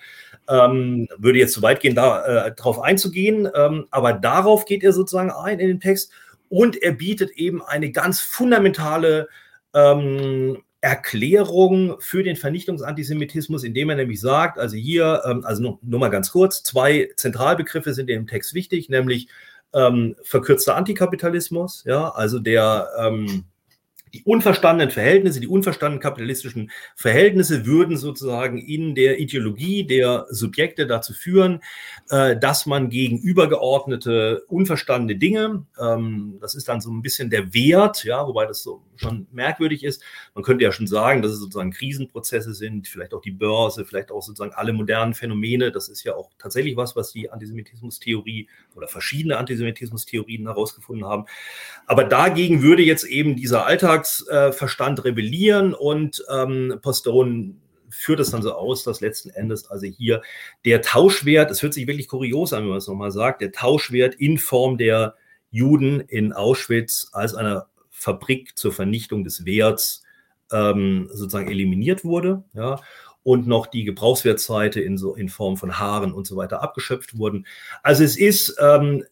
Ähm, 0.49 1.09
würde 1.19 1.39
jetzt 1.39 1.53
zu 1.53 1.63
weit 1.63 1.81
gehen, 1.81 1.95
da 1.95 2.51
drauf 2.51 2.81
einzugehen, 2.81 3.49
ähm, 3.55 3.87
aber 3.91 4.13
darauf 4.13 4.65
geht 4.65 4.85
er 4.85 4.93
sozusagen 4.93 5.31
ein 5.31 5.59
in 5.61 5.69
den 5.69 5.81
Text 5.81 6.13
und 6.49 6.77
er 6.77 6.93
bietet 6.93 7.31
eben 7.33 7.63
eine 7.63 7.91
ganz 7.91 8.21
fundamentale 8.21 9.29
ähm, 9.75 10.63
Erklärung 10.87 11.97
für 11.99 12.23
den 12.23 12.37
Vernichtungsantisemitismus, 12.37 13.65
indem 13.65 13.91
er 13.91 13.97
nämlich 13.97 14.21
sagt, 14.21 14.57
also 14.59 14.77
hier, 14.77 15.23
ähm, 15.27 15.45
also 15.45 15.61
nur, 15.61 15.79
nur, 15.83 15.99
mal 15.99 16.11
ganz 16.11 16.31
kurz, 16.31 16.63
zwei 16.63 17.11
Zentralbegriffe 17.17 17.93
sind 17.93 18.09
im 18.09 18.29
Text 18.29 18.55
wichtig, 18.55 18.89
nämlich 18.89 19.27
ähm, 19.75 20.15
verkürzter 20.23 20.77
Antikapitalismus, 20.77 21.83
ja, 21.87 22.11
also 22.11 22.39
der 22.39 22.89
ähm, 23.01 23.47
die 24.15 24.23
unverstandenen 24.23 24.91
Verhältnisse, 24.91 25.41
die 25.41 25.49
unverstandenen 25.49 26.01
kapitalistischen 26.01 26.71
Verhältnisse 26.95 27.67
würden 27.67 27.97
sozusagen 27.97 28.59
in 28.59 28.95
der 28.95 29.19
Ideologie 29.19 29.85
der 29.85 30.27
Subjekte 30.31 30.87
dazu 30.87 31.13
führen, 31.13 31.61
äh, 32.11 32.37
dass 32.37 32.67
man 32.67 32.89
gegen 32.89 33.19
übergeordnete, 33.19 34.45
unverstandene 34.49 35.19
Dinge, 35.19 35.67
ähm, 35.81 36.39
das 36.41 36.55
ist 36.55 36.69
dann 36.69 36.81
so 36.81 36.91
ein 36.91 37.03
bisschen 37.03 37.31
der 37.31 37.53
Wert, 37.53 38.05
ja, 38.05 38.27
wobei 38.27 38.47
das 38.47 38.63
so 38.63 38.83
schon 38.97 39.27
merkwürdig 39.33 39.85
ist. 39.85 40.03
Man 40.35 40.45
könnte 40.45 40.65
ja 40.65 40.73
schon 40.73 40.87
sagen, 40.87 41.23
dass 41.23 41.33
es 41.33 41.39
sozusagen 41.39 41.71
Krisenprozesse 41.71 42.55
sind, 42.55 42.89
vielleicht 42.89 43.13
auch 43.13 43.21
die 43.21 43.31
Börse, 43.31 43.85
vielleicht 43.85 44.11
auch 44.11 44.23
sozusagen 44.23 44.55
alle 44.55 44.73
modernen 44.73 45.15
Phänomene. 45.15 45.71
Das 45.71 45.89
ist 45.89 46.05
ja 46.05 46.15
auch 46.15 46.31
tatsächlich 46.39 46.77
was, 46.77 46.97
was 46.97 47.13
die 47.13 47.31
Antisemitismus-Theorie 47.31 48.49
oder 48.75 48.89
verschiedene 48.89 49.37
Antisemitismus-Theorien 49.37 50.47
herausgefunden 50.47 51.07
haben. 51.07 51.27
Aber 51.87 52.05
dagegen 52.05 52.63
würde 52.63 52.83
jetzt 52.83 53.05
eben 53.05 53.37
dieser 53.37 53.67
Alltagsverstand 54.29 55.05
rebellieren 55.05 55.75
und 55.75 56.25
ähm, 56.33 56.79
Postone 56.83 57.55
führt 57.89 58.21
es 58.21 58.31
dann 58.31 58.43
so 58.43 58.53
aus, 58.53 58.85
dass 58.85 59.01
letzten 59.01 59.31
Endes 59.31 59.71
also 59.71 59.87
hier 59.87 60.23
der 60.65 60.83
Tauschwert, 60.83 61.51
es 61.51 61.63
hört 61.63 61.75
sich 61.75 61.87
wirklich 61.87 62.09
kurios 62.09 62.53
an, 62.53 62.63
wenn 62.63 62.71
man 62.71 62.79
es 62.79 62.89
nochmal 62.89 63.13
sagt, 63.13 63.41
der 63.41 63.53
Tauschwert 63.53 64.15
in 64.15 64.39
Form 64.39 64.77
der 64.77 65.15
Juden 65.51 66.01
in 66.01 66.33
Auschwitz 66.33 67.09
als 67.13 67.35
einer 67.35 67.69
Fabrik 67.91 68.59
zur 68.59 68.73
Vernichtung 68.73 69.25
des 69.25 69.47
Werts 69.47 70.03
ähm, 70.53 71.09
sozusagen 71.13 71.51
eliminiert 71.51 72.05
wurde. 72.05 72.45
Ja, 72.53 72.81
und 73.27 73.49
noch 73.49 73.67
die 73.67 73.83
Gebrauchswertseite 73.83 74.81
in, 74.81 74.99
so, 74.99 75.17
in 75.17 75.29
Form 75.29 75.57
von 75.57 75.81
Haaren 75.81 76.13
und 76.13 76.29
so 76.29 76.37
weiter 76.37 76.63
abgeschöpft 76.63 77.19
wurden. 77.19 77.45
Also 77.83 78.05
es 78.05 78.17
ist, 78.17 78.57
ähm, 78.61 79.05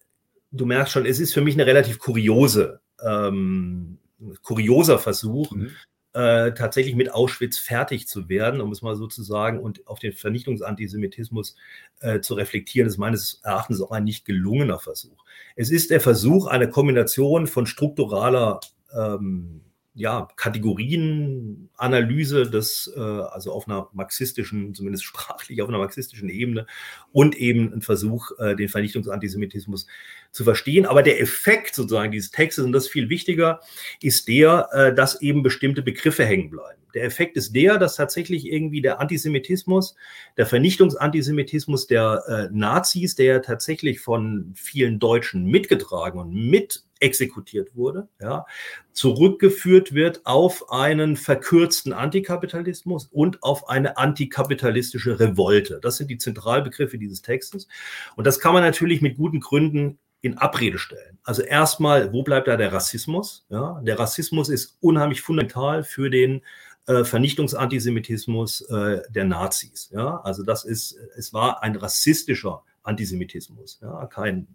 du 0.53 0.67
merkst 0.67 0.93
schon, 0.93 1.05
es 1.05 1.19
ist 1.19 1.35
für 1.35 1.41
mich 1.41 1.55
eine 1.55 1.67
relativ 1.67 1.99
kuriose, 1.99 2.81
ähm, 3.05 3.99
kurioser 4.43 4.99
Versuch, 4.99 5.53
mhm. 5.53 5.71
äh, 6.13 6.53
tatsächlich 6.53 6.95
mit 6.95 7.13
Auschwitz 7.13 7.59
fertig 7.59 8.07
zu 8.09 8.29
werden, 8.29 8.61
um 8.61 8.73
es 8.73 8.83
mal 8.83 8.97
so 8.97 9.07
zu 9.07 9.23
sagen, 9.23 9.59
und 9.59 9.87
auf 9.87 9.99
den 9.99 10.13
Vernichtungsantisemitismus 10.13 11.57
äh, 12.01 12.21
zu 12.21 12.35
reflektieren, 12.35 12.89
ist 12.89 12.99
meines 12.99 13.41
Erachtens 13.43 13.81
auch 13.81 13.91
ein 13.91 14.05
nicht 14.05 14.25
gelungener 14.25 14.79
Versuch. 14.79 15.25
Es 15.57 15.71
ist 15.71 15.91
der 15.91 16.01
Versuch 16.01 16.47
einer 16.47 16.67
Kombination 16.67 17.47
von 17.47 17.67
strukturaler 17.67 18.61
ähm, 18.97 19.61
ja, 19.95 20.29
Kategorienanalyse 20.37 22.51
des, 22.51 22.93
äh, 22.97 23.01
also 23.01 23.53
auf 23.53 23.69
einer 23.69 23.89
marxistischen, 23.93 24.75
zumindest 24.75 25.05
sprachlich 25.05 25.63
auf 25.63 25.69
einer 25.69 25.79
marxistischen 25.79 26.29
Ebene 26.29 26.67
und 27.13 27.37
eben 27.37 27.73
ein 27.73 27.81
Versuch, 27.81 28.33
äh, 28.39 28.57
den 28.57 28.69
Vernichtungsantisemitismus 28.69 29.87
zu 30.33 30.43
verstehen. 30.43 30.87
Aber 30.87 31.03
der 31.03 31.21
Effekt 31.21 31.77
sozusagen 31.77 32.11
dieses 32.11 32.33
Textes, 32.33 32.65
und 32.65 32.73
das 32.73 32.87
ist 32.87 32.91
viel 32.91 33.09
wichtiger, 33.09 33.61
ist 34.03 34.27
der, 34.27 34.69
äh, 34.73 34.93
dass 34.95 35.23
eben 35.23 35.45
bestimmte 35.45 35.83
Begriffe 35.83 36.25
hängen 36.25 36.51
bleiben. 36.51 36.81
Der 36.95 37.05
Effekt 37.05 37.37
ist 37.37 37.55
der, 37.55 37.79
dass 37.79 37.97
tatsächlich 37.97 38.47
irgendwie 38.47 38.81
der 38.81 39.01
Antisemitismus, 39.01 39.97
der 40.37 40.47
Vernichtungsantisemitismus 40.47 41.89
der 41.89 42.23
äh, 42.29 42.49
Nazis, 42.57 43.17
der 43.17 43.43
tatsächlich 43.43 44.01
von 44.01 44.53
vielen 44.55 45.01
Deutschen 45.01 45.47
mitgetragen 45.47 46.21
und 46.21 46.33
mit 46.33 46.85
exekutiert 47.05 47.77
wurde, 47.77 48.09
ja, 48.21 48.47
zurückgeführt 48.93 49.93
wird 49.93 50.25
auf 50.25 50.71
einen 50.71 51.17
verkürzten 51.17 51.93
Antikapitalismus 51.93 53.09
und 53.13 53.43
auf 53.43 53.69
eine 53.69 53.99
antikapitalistische 53.99 55.21
Revolte. 55.21 55.81
Das 55.83 55.99
sind 55.99 56.11
die 56.11 56.19
Zentralbegriffe 56.19 56.97
dieses 56.97 57.21
Textes. 57.21 57.69
Und 58.17 58.27
das 58.27 58.41
kann 58.41 58.55
man 58.55 58.63
natürlich 58.63 59.03
mit 59.03 59.19
guten 59.19 59.41
Gründen 59.41 59.99
in 60.23 60.39
Abrede 60.39 60.79
stellen. 60.79 61.19
Also 61.23 61.43
erstmal, 61.43 62.13
wo 62.15 62.23
bleibt 62.23 62.49
da 62.49 62.57
der 62.57 62.73
Rassismus? 62.73 63.45
Ja, 63.51 63.81
der 63.83 63.99
Rassismus 63.99 64.49
ist 64.49 64.79
unheimlich 64.81 65.21
fundamental 65.21 65.85
für 65.85 66.09
den 66.09 66.41
äh, 66.87 67.05
Vernichtungsantisemitismus 67.05 68.63
äh, 68.63 69.03
der 69.11 69.25
Nazis. 69.25 69.91
Ja, 69.93 70.21
also 70.21 70.43
das 70.43 70.65
ist, 70.65 70.97
es 71.17 71.35
war 71.35 71.63
ein 71.63 71.77
rassistischer 71.77 72.63
Antisemitismus, 72.83 73.81
ja, 73.83 74.07
kein 74.07 74.49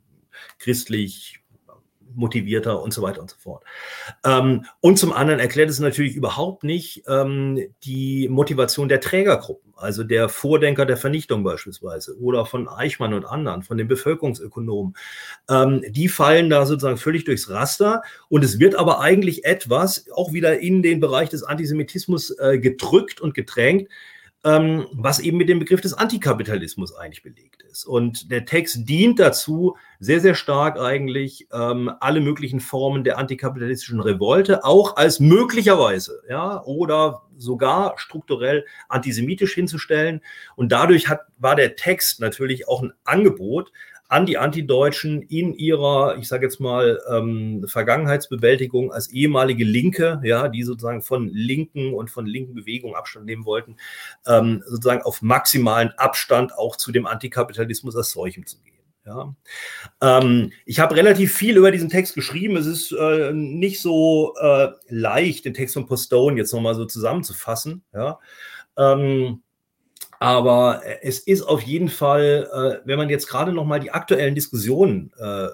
christlich 0.58 1.40
motivierter 2.16 2.82
und 2.82 2.94
so 2.94 3.02
weiter 3.02 3.22
und 3.22 3.30
so 3.30 3.38
fort. 3.38 3.64
Ähm, 4.26 4.66
und 4.82 4.98
zum 4.98 5.14
anderen 5.14 5.40
erklärt 5.40 5.70
es 5.70 5.80
natürlich 5.80 6.16
überhaupt 6.16 6.64
nicht 6.64 7.04
ähm, 7.08 7.60
die 7.84 8.28
Motivation 8.30 8.90
der 8.90 9.02
Trägergruppen, 9.02 9.74
also 9.76 10.04
der 10.04 10.30
Vordenker 10.30 10.86
der 10.86 10.98
Vernichtung 10.98 11.44
beispielsweise 11.44 12.18
oder 12.20 12.46
von 12.46 12.68
Eichmann 12.68 13.14
und 13.14 13.26
anderen, 13.26 13.64
von 13.64 13.78
den 13.78 13.88
Bevölkerungsökonomen. 13.88 14.96
Ähm, 15.50 15.84
die 15.90 16.10
fallen 16.10 16.50
da 16.50 16.66
sozusagen 16.66 16.98
völlig 16.98 17.26
durchs 17.26 17.50
Raster 17.50 18.02
und 18.28 18.44
es 18.44 18.60
wird 18.60 18.76
aber 18.76 19.00
eigentlich 19.00 19.46
etwas 19.46 20.06
auch 20.14 20.34
wieder 20.34 20.60
in 20.60 20.82
den 20.82 21.00
Bereich 21.00 21.30
des 21.30 21.44
Antisemitismus 21.44 22.32
äh, 22.40 22.60
gedrückt 22.60 23.22
und 23.22 23.34
gedrängt, 23.34 23.90
ähm, 24.46 24.88
was 24.94 25.20
eben 25.20 25.38
mit 25.38 25.50
dem 25.50 25.60
Begriff 25.60 25.82
des 25.82 25.94
Antikapitalismus 25.94 26.96
eigentlich 26.96 27.24
belegt 27.24 27.64
ist. 27.64 27.86
Und 27.86 28.32
der 28.32 28.46
Text 28.46 28.88
dient 28.88 29.20
dazu, 29.20 29.76
sehr, 30.00 30.22
sehr 30.22 30.36
stark 30.36 30.80
eigentlich 30.80 31.48
ähm, 31.52 31.92
alle 32.00 32.22
möglichen 32.22 32.62
Formen 32.62 33.04
der 33.04 33.18
antikapitalistischen 33.18 34.00
Revolte 34.00 34.64
auch 34.64 34.96
als 34.96 35.20
möglicherweise, 35.20 36.22
ja, 36.30 36.64
oder 36.64 37.24
sogar 37.38 37.98
strukturell 37.98 38.66
antisemitisch 38.88 39.54
hinzustellen. 39.54 40.22
Und 40.56 40.72
dadurch 40.72 41.10
hat, 41.10 41.22
war 41.38 41.56
der 41.56 41.76
Text 41.76 42.22
natürlich 42.22 42.68
auch 42.68 42.82
ein 42.82 42.94
Angebot, 43.04 43.74
an 44.10 44.26
die 44.26 44.40
Antideutschen 44.40 45.22
in 45.22 45.54
ihrer, 45.54 46.18
ich 46.18 46.28
sage 46.28 46.46
jetzt 46.46 46.60
mal, 46.60 47.00
ähm, 47.10 47.64
Vergangenheitsbewältigung 47.68 48.92
als 48.92 49.08
ehemalige 49.10 49.64
Linke, 49.64 50.20
ja, 50.24 50.48
die 50.48 50.64
sozusagen 50.64 51.04
von 51.04 51.30
linken 51.30 51.94
und 51.94 52.10
von 52.10 52.26
linken 52.26 52.56
Bewegungen 52.56 52.96
Abstand 52.96 53.28
nehmen 53.28 53.46
wollten, 53.46 53.78
ähm, 54.26 54.64
sozusagen 54.66 55.04
auf 55.04 55.22
maximalen 55.22 55.92
Abstand 55.92 56.58
auch 56.58 56.76
zu 56.76 56.92
dem 56.92 57.06
Antikapitalismus 57.06 57.96
als 57.96 58.12
solchem 58.12 58.48
zu 58.48 58.58
gehen. 58.62 58.70
Ja. 59.06 59.36
Ähm, 60.02 60.54
ich 60.66 60.80
habe 60.80 60.96
relativ 60.96 61.34
viel 61.34 61.56
über 61.56 61.70
diesen 61.70 61.90
Text 61.90 62.16
geschrieben. 62.16 62.58
Es 62.58 62.66
ist 62.66 62.92
äh, 62.92 63.32
nicht 63.32 63.80
so 63.80 64.36
äh, 64.42 64.70
leicht, 64.88 65.46
den 65.46 65.54
Text 65.54 65.76
von 65.76 65.86
Postone 65.86 66.38
jetzt 66.38 66.54
nochmal 66.54 66.76
so 66.76 66.86
zusammenzufassen. 66.86 67.84
Ja. 67.94 68.20
Ähm, 68.76 69.44
aber 70.20 70.86
äh, 70.86 71.00
es 71.02 71.20
ist 71.20 71.42
auf 71.42 71.62
jeden 71.62 71.90
Fall, 71.90 72.50
äh, 72.54 72.88
wenn 72.88 72.98
man 72.98 73.10
jetzt 73.10 73.28
gerade 73.28 73.54
noch 73.54 73.66
mal 73.66 73.80
die 73.80 73.92
aktuellen 73.92 74.36
Diskussionen 74.36 75.12
äh, 75.18 75.48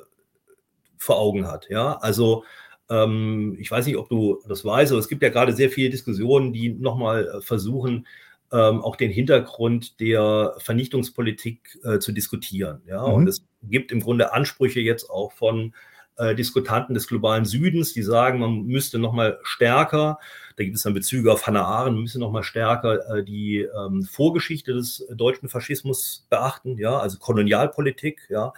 vor 0.98 1.20
Augen 1.20 1.48
hat, 1.48 1.70
ja, 1.70 1.98
also 1.98 2.44
ähm, 2.90 3.56
ich 3.60 3.70
weiß 3.72 3.86
nicht, 3.86 3.98
ob 3.98 4.10
du 4.10 4.42
das 4.48 4.66
weißt, 4.66 4.92
aber 4.92 5.00
es 5.00 5.08
gibt 5.08 5.24
ja 5.24 5.30
gerade 5.30 5.54
sehr 5.54 5.70
viele 5.70 5.90
Diskussionen, 5.90 6.52
die 6.52 6.70
noch 6.70 6.98
mal 6.98 7.42
versuchen, 7.42 8.08
ähm, 8.52 8.82
auch 8.82 8.96
den 8.96 9.12
Hintergrund 9.12 10.00
der 10.00 10.56
Vernichtungspolitik 10.58 11.80
äh, 11.84 12.00
zu 12.00 12.12
diskutieren, 12.12 12.82
ja, 12.88 13.08
mhm. 13.08 13.14
und 13.14 13.28
es 13.28 13.46
gibt 13.64 13.92
im 13.92 14.02
Grunde 14.02 14.34
Ansprüche 14.34 14.80
jetzt 14.80 15.10
auch 15.10 15.32
von 15.32 15.74
äh, 16.18 16.34
Diskutanten 16.34 16.94
des 16.94 17.08
globalen 17.08 17.46
Südens, 17.46 17.94
die 17.94 18.04
sagen, 18.04 18.40
man 18.40 18.64
müsste 18.64 18.98
noch 19.00 19.14
mal 19.14 19.40
stärker 19.44 20.20
da 20.58 20.64
gibt 20.64 20.78
es 20.78 20.84
dann 20.84 20.94
Bezüge 20.94 21.34
auf 21.34 21.48
Hannah 21.48 21.66
Arendt, 21.66 22.00
müssen 22.00 22.22
noch 22.22 22.32
mal 22.32 22.44
stärker 22.44 23.18
äh, 23.18 23.24
die 23.24 23.68
ähm, 23.78 24.04
Vorgeschichte 24.04 24.74
des 24.74 25.06
deutschen 25.14 25.50
Faschismus 25.50 26.26
beachten, 26.30 26.78
ja, 26.78 26.98
also 26.98 27.20
Kolonialpolitik, 27.20 28.28
ja, 28.30 28.54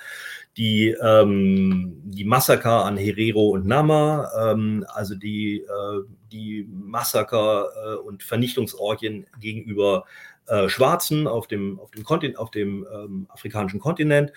die, 0.57 0.95
ähm, 1.01 2.01
die 2.03 2.25
Massaker 2.25 2.85
an 2.85 2.97
Herero 2.97 3.49
und 3.49 3.65
Nama, 3.65 4.51
ähm, 4.51 4.85
also 4.89 5.15
die, 5.15 5.61
äh, 5.61 6.03
die 6.31 6.67
Massaker 6.71 7.69
äh, 7.83 7.95
und 7.95 8.21
Vernichtungsorgien 8.21 9.25
gegenüber 9.39 10.05
äh, 10.47 10.69
Schwarzen 10.69 11.27
auf 11.27 11.47
dem, 11.47 11.79
auf 11.79 11.91
dem, 11.91 12.03
Kontin 12.03 12.37
auf 12.37 12.51
dem 12.51 12.85
ähm, 12.93 13.27
afrikanischen 13.29 13.79
Kontinent. 13.79 14.31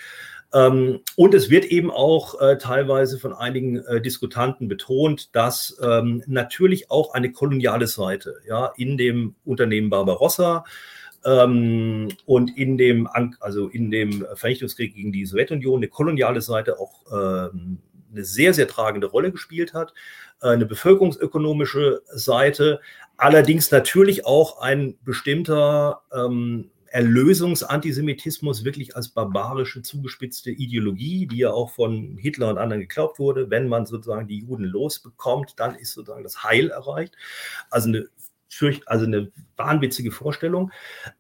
Ähm, 0.53 1.01
und 1.17 1.35
es 1.35 1.49
wird 1.49 1.65
eben 1.67 1.91
auch 1.91 2.41
äh, 2.41 2.59
teilweise 2.59 3.19
von 3.19 3.33
einigen 3.33 3.77
äh, 3.85 4.01
Diskutanten 4.01 4.69
betont, 4.69 5.35
dass 5.35 5.79
ähm, 5.83 6.23
natürlich 6.27 6.91
auch 6.91 7.15
eine 7.15 7.31
koloniale 7.33 7.87
Seite 7.87 8.37
ja, 8.49 8.73
in 8.77 8.99
dem 8.99 9.37
Unternehmen 9.45 9.91
Barbarossa 9.91 10.65
ähm, 11.25 12.09
und 12.27 12.57
in 12.57 12.79
dem, 12.79 13.09
also 13.39 13.69
in 13.69 13.91
dem 13.91 14.27
Vernichtungskrieg 14.35 14.95
gegen 14.95 15.13
die 15.13 15.27
Sowjetunion 15.27 15.79
eine 15.79 15.89
koloniale 15.89 16.41
Seite 16.41 16.81
auch 16.81 17.05
ähm, 17.13 17.79
eine 18.13 18.25
sehr, 18.25 18.55
sehr 18.55 18.67
tragende 18.67 19.07
Rolle 19.07 19.31
gespielt 19.31 19.73
hat, 19.73 19.93
äh, 20.43 20.49
eine 20.49 20.67
bevölkerungsökonomische 20.67 22.03
Seite, 22.07 22.81
allerdings 23.17 23.71
natürlich 23.71 24.27
auch 24.27 24.61
ein 24.61 24.97
bestimmter 25.05 26.03
ähm, 26.13 26.71
Erlösungsantisemitismus 26.91 28.65
wirklich 28.65 28.97
als 28.97 29.09
barbarische, 29.09 29.83
zugespitzte 29.83 30.51
Ideologie, 30.51 31.27
die 31.27 31.39
ja 31.39 31.51
auch 31.53 31.71
von 31.71 32.17
Hitler 32.19 32.51
und 32.51 32.59
anderen 32.59 32.81
geglaubt 32.81 33.19
wurde. 33.19 33.49
Wenn 33.49 33.69
man 33.69 33.87
sozusagen 33.87 34.27
die 34.27 34.41
Juden 34.41 34.65
losbekommt, 34.65 35.55
dann 35.57 35.77
ist 35.77 35.93
sozusagen 35.93 36.25
das 36.25 36.43
Heil 36.43 36.71
erreicht. 36.71 37.17
Also 37.71 37.89
eine 37.89 38.09
also 38.87 39.07
eine 39.07 39.31
wahnwitzige 39.57 40.11
Vorstellung, 40.11 40.73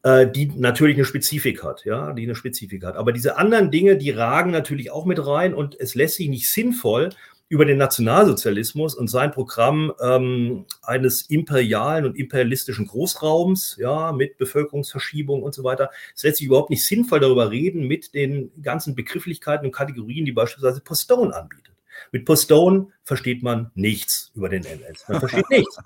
äh, 0.02 0.26
die 0.26 0.46
natürlich 0.46 0.96
eine 0.96 1.04
Spezifik 1.04 1.62
hat, 1.62 1.84
ja, 1.84 2.12
die 2.12 2.24
eine 2.24 2.34
Spezifik 2.34 2.84
hat. 2.84 2.96
Aber 2.96 3.12
diese 3.12 3.38
anderen 3.38 3.70
Dinge, 3.70 3.96
die 3.96 4.10
ragen 4.10 4.50
natürlich 4.50 4.90
auch 4.90 5.06
mit 5.06 5.24
rein 5.24 5.54
und 5.54 5.78
es 5.78 5.94
lässt 5.94 6.16
sich 6.16 6.28
nicht 6.28 6.50
sinnvoll 6.50 7.10
über 7.50 7.64
den 7.64 7.78
Nationalsozialismus 7.78 8.94
und 8.94 9.08
sein 9.08 9.32
Programm 9.32 9.92
ähm, 10.00 10.66
eines 10.82 11.22
imperialen 11.22 12.04
und 12.04 12.16
imperialistischen 12.16 12.86
Großraums, 12.86 13.76
ja, 13.76 14.12
mit 14.12 14.38
Bevölkerungsverschiebung 14.38 15.42
und 15.42 15.52
so 15.52 15.64
weiter. 15.64 15.90
Es 16.14 16.22
lässt 16.22 16.36
sich 16.38 16.46
überhaupt 16.46 16.70
nicht 16.70 16.86
sinnvoll 16.86 17.18
darüber 17.18 17.50
reden 17.50 17.88
mit 17.88 18.14
den 18.14 18.52
ganzen 18.62 18.94
Begrifflichkeiten 18.94 19.66
und 19.66 19.72
Kategorien, 19.72 20.24
die 20.24 20.32
beispielsweise 20.32 20.80
Postone 20.80 21.34
anbietet. 21.34 21.74
Mit 22.12 22.24
Postone 22.24 22.86
versteht 23.02 23.42
man 23.42 23.72
nichts 23.74 24.30
über 24.36 24.48
den 24.48 24.64
NS. 24.64 25.08
Man 25.08 25.18
versteht 25.18 25.50
nichts. 25.50 25.76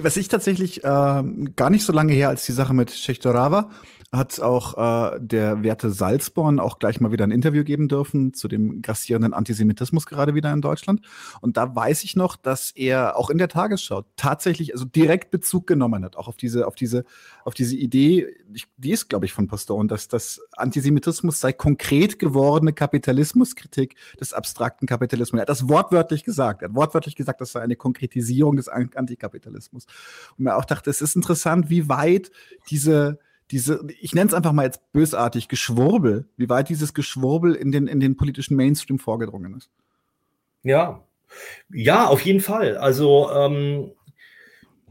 Was 0.00 0.16
ich 0.16 0.28
tatsächlich 0.28 0.84
äh, 0.84 0.84
gar 0.84 1.70
nicht 1.70 1.84
so 1.84 1.92
lange 1.92 2.12
her 2.12 2.28
als 2.28 2.46
die 2.46 2.52
Sache 2.52 2.72
mit 2.72 2.92
Schechtorava 2.92 3.70
hat 4.12 4.40
auch 4.40 4.76
äh, 5.14 5.20
der 5.20 5.62
Werte 5.62 5.90
Salzborn 5.90 6.58
auch 6.58 6.80
gleich 6.80 7.00
mal 7.00 7.12
wieder 7.12 7.24
ein 7.24 7.30
Interview 7.30 7.62
geben 7.62 7.86
dürfen 7.86 8.34
zu 8.34 8.48
dem 8.48 8.82
grassierenden 8.82 9.32
Antisemitismus 9.32 10.06
gerade 10.06 10.34
wieder 10.34 10.52
in 10.52 10.60
Deutschland. 10.60 11.02
Und 11.40 11.56
da 11.56 11.76
weiß 11.76 12.02
ich 12.02 12.16
noch, 12.16 12.34
dass 12.34 12.72
er 12.72 13.16
auch 13.16 13.30
in 13.30 13.38
der 13.38 13.48
Tagesschau 13.48 14.04
tatsächlich 14.16 14.72
also 14.72 14.84
direkt 14.84 15.30
Bezug 15.30 15.68
genommen 15.68 16.04
hat, 16.04 16.16
auch 16.16 16.26
auf 16.26 16.36
diese, 16.36 16.66
auf 16.66 16.74
diese, 16.74 17.04
auf 17.44 17.54
diese 17.54 17.76
Idee, 17.76 18.34
die 18.76 18.90
ist, 18.90 19.08
glaube 19.08 19.26
ich, 19.26 19.32
von 19.32 19.46
Pastor, 19.46 19.86
dass 19.86 20.08
das 20.08 20.40
Antisemitismus 20.56 21.38
sei 21.38 21.52
konkret 21.52 22.18
gewordene 22.18 22.72
Kapitalismuskritik 22.72 23.94
des 24.18 24.32
abstrakten 24.32 24.88
Kapitalismus. 24.88 25.38
Er 25.38 25.42
hat 25.42 25.48
das 25.48 25.68
wortwörtlich 25.68 26.24
gesagt. 26.24 26.62
Er 26.62 26.70
hat 26.70 26.74
wortwörtlich 26.74 27.14
gesagt, 27.14 27.40
das 27.40 27.52
sei 27.52 27.60
eine 27.60 27.76
Konkretisierung 27.76 28.56
des 28.56 28.68
Antikapitalismus. 28.68 29.86
Und 30.36 30.44
mir 30.44 30.56
auch 30.56 30.64
dachte, 30.64 30.90
es 30.90 31.00
ist 31.00 31.14
interessant, 31.14 31.70
wie 31.70 31.88
weit 31.88 32.32
diese 32.70 33.20
diese, 33.50 33.86
ich 34.00 34.14
nenne 34.14 34.28
es 34.28 34.34
einfach 34.34 34.52
mal 34.52 34.64
jetzt 34.64 34.92
bösartig, 34.92 35.48
Geschwurbel, 35.48 36.28
wie 36.36 36.48
weit 36.48 36.68
dieses 36.68 36.94
Geschwurbel 36.94 37.54
in 37.54 37.72
den, 37.72 37.86
in 37.86 38.00
den 38.00 38.16
politischen 38.16 38.56
Mainstream 38.56 38.98
vorgedrungen 38.98 39.56
ist. 39.56 39.70
Ja, 40.62 41.02
ja, 41.72 42.06
auf 42.06 42.20
jeden 42.22 42.40
Fall. 42.40 42.76
Also 42.76 43.30
ähm, 43.32 43.92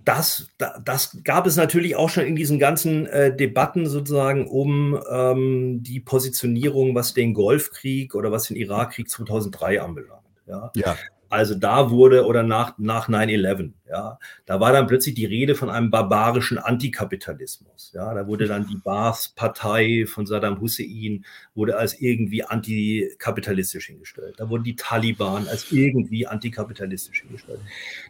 das, 0.06 0.50
das 0.84 1.20
gab 1.24 1.46
es 1.46 1.56
natürlich 1.56 1.96
auch 1.96 2.10
schon 2.10 2.26
in 2.26 2.36
diesen 2.36 2.60
ganzen 2.60 3.06
äh, 3.08 3.36
Debatten 3.36 3.86
sozusagen 3.88 4.48
um 4.48 5.00
ähm, 5.12 5.84
die 5.84 6.00
Positionierung, 6.00 6.96
was 6.96 7.14
den 7.14 7.34
Golfkrieg 7.34 8.16
oder 8.16 8.32
was 8.32 8.48
den 8.48 8.58
Irakkrieg 8.58 9.10
2003 9.10 9.82
anbelangt. 9.82 10.24
Ja. 10.48 10.72
ja. 10.76 10.98
Also 11.30 11.56
da 11.56 11.92
wurde 11.92 12.26
oder 12.26 12.44
nach, 12.44 12.78
nach 12.78 13.08
9-11, 13.08 13.72
ja, 13.90 14.20
da 14.46 14.60
war 14.60 14.72
dann 14.72 14.88
plötzlich 14.88 15.16
die 15.16 15.26
Rede 15.26 15.56
von 15.56 15.70
einem 15.70 15.90
barbarischen 15.90 16.58
Antikapitalismus. 16.60 17.92
Ja, 17.94 18.14
da 18.14 18.28
wurde 18.28 18.48
dann 18.48 18.68
die 18.68 18.78
Baath-Partei 18.78 20.06
von 20.08 20.26
Saddam 20.26 20.62
Hussein 20.62 21.26
wurde 21.56 21.78
als 21.78 22.00
irgendwie 22.00 22.44
antikapitalistisch 22.44 23.88
hingestellt. 23.88 24.36
Da 24.38 24.50
wurden 24.50 24.64
die 24.64 24.76
Taliban 24.76 25.48
als 25.48 25.72
irgendwie 25.72 26.28
antikapitalistisch 26.28 27.22
hingestellt. 27.22 27.62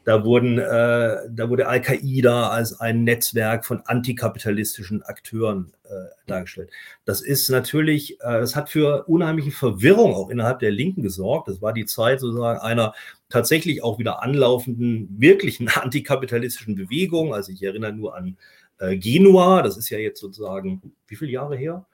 Da 0.04 0.24
wurden, 0.26 0.58
äh, 0.58 1.18
da 1.30 1.50
wurde 1.50 1.68
Al-Qaida 1.68 2.50
als 2.50 2.80
ein 2.80 3.04
Netzwerk 3.04 3.66
von 3.66 3.82
antikapitalistischen 3.86 5.02
Akteuren 5.04 5.72
äh, 5.90 6.06
dargestellt. 6.28 6.70
Das 7.06 7.22
ist 7.22 7.50
natürlich, 7.50 8.20
äh, 8.22 8.40
das 8.40 8.56
hat 8.56 8.70
für 8.70 9.06
unheimliche 9.06 9.52
Verwirrung 9.52 10.14
auch 10.14 10.30
innerhalb 10.30 10.60
der 10.60 10.72
Linken 10.72 11.02
gesorgt. 11.02 11.48
Das 11.48 11.62
war 11.62 11.74
die 11.74 11.86
Zeit 11.86 12.20
sozusagen 12.20 12.60
einer 12.60 12.94
tatsächlich 13.30 13.84
auch 13.84 14.00
wieder 14.00 14.22
anlaufenden, 14.22 15.08
wirklichen 15.20 15.68
antikapitalistischen 15.74 16.76
Bewegung. 16.76 17.34
Also 17.34 17.52
ich 17.52 17.64
erinnere 17.64 17.94
nur 17.94 18.16
an 18.16 18.38
äh, 18.80 18.98
Genua, 18.98 19.62
das 19.62 19.78
ist 19.78 19.90
ja 19.90 19.98
jetzt 19.98 20.20
sozusagen, 20.20 20.82
wie 21.08 21.16
viele 21.16 21.32
Jahre 21.32 21.56
her? 21.56 21.86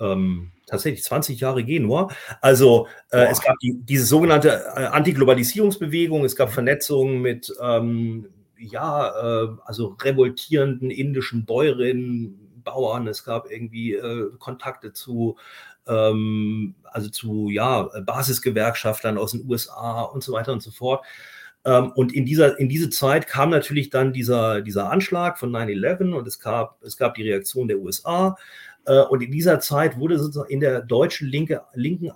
Ähm, 0.00 0.52
tatsächlich 0.66 1.04
20 1.04 1.40
Jahre 1.40 1.64
Genua. 1.64 2.10
Also 2.40 2.88
äh, 3.10 3.26
es 3.30 3.40
gab 3.40 3.58
die, 3.60 3.74
diese 3.82 4.06
sogenannte 4.06 4.64
äh, 4.74 4.86
Antiglobalisierungsbewegung, 4.86 6.24
es 6.24 6.36
gab 6.36 6.52
Vernetzungen 6.52 7.22
mit 7.22 7.52
ähm, 7.60 8.28
ja, 8.58 9.44
äh, 9.44 9.48
also 9.64 9.96
revoltierenden 10.00 10.90
indischen 10.90 11.44
Bäuerinnen, 11.44 12.40
Bauern, 12.64 13.06
es 13.06 13.24
gab 13.24 13.50
irgendwie 13.50 13.94
äh, 13.94 14.30
Kontakte 14.38 14.92
zu, 14.92 15.36
ähm, 15.86 16.74
also 16.84 17.08
zu 17.08 17.48
ja, 17.50 17.88
Basisgewerkschaftern 18.04 19.18
aus 19.18 19.32
den 19.32 19.48
USA 19.48 20.02
und 20.02 20.22
so 20.22 20.32
weiter 20.32 20.52
und 20.52 20.62
so 20.62 20.70
fort. 20.70 21.04
Ähm, 21.64 21.92
und 21.92 22.12
in, 22.12 22.26
dieser, 22.26 22.58
in 22.58 22.68
diese 22.68 22.90
Zeit 22.90 23.26
kam 23.26 23.50
natürlich 23.50 23.90
dann 23.90 24.12
dieser, 24.12 24.60
dieser 24.60 24.90
Anschlag 24.90 25.38
von 25.38 25.50
9-11 25.50 26.12
und 26.12 26.26
es 26.26 26.38
gab, 26.38 26.82
es 26.82 26.96
gab 26.96 27.14
die 27.14 27.28
Reaktion 27.28 27.68
der 27.68 27.78
USA. 27.78 28.36
Äh, 28.86 29.00
und 29.02 29.22
in 29.22 29.32
dieser 29.32 29.60
Zeit 29.60 29.98
wurde 29.98 30.18
sozusagen 30.18 30.50
in 30.50 30.60
der 30.60 30.82
deutschen 30.82 31.28
Linke, 31.28 31.62
Linken 31.72 32.12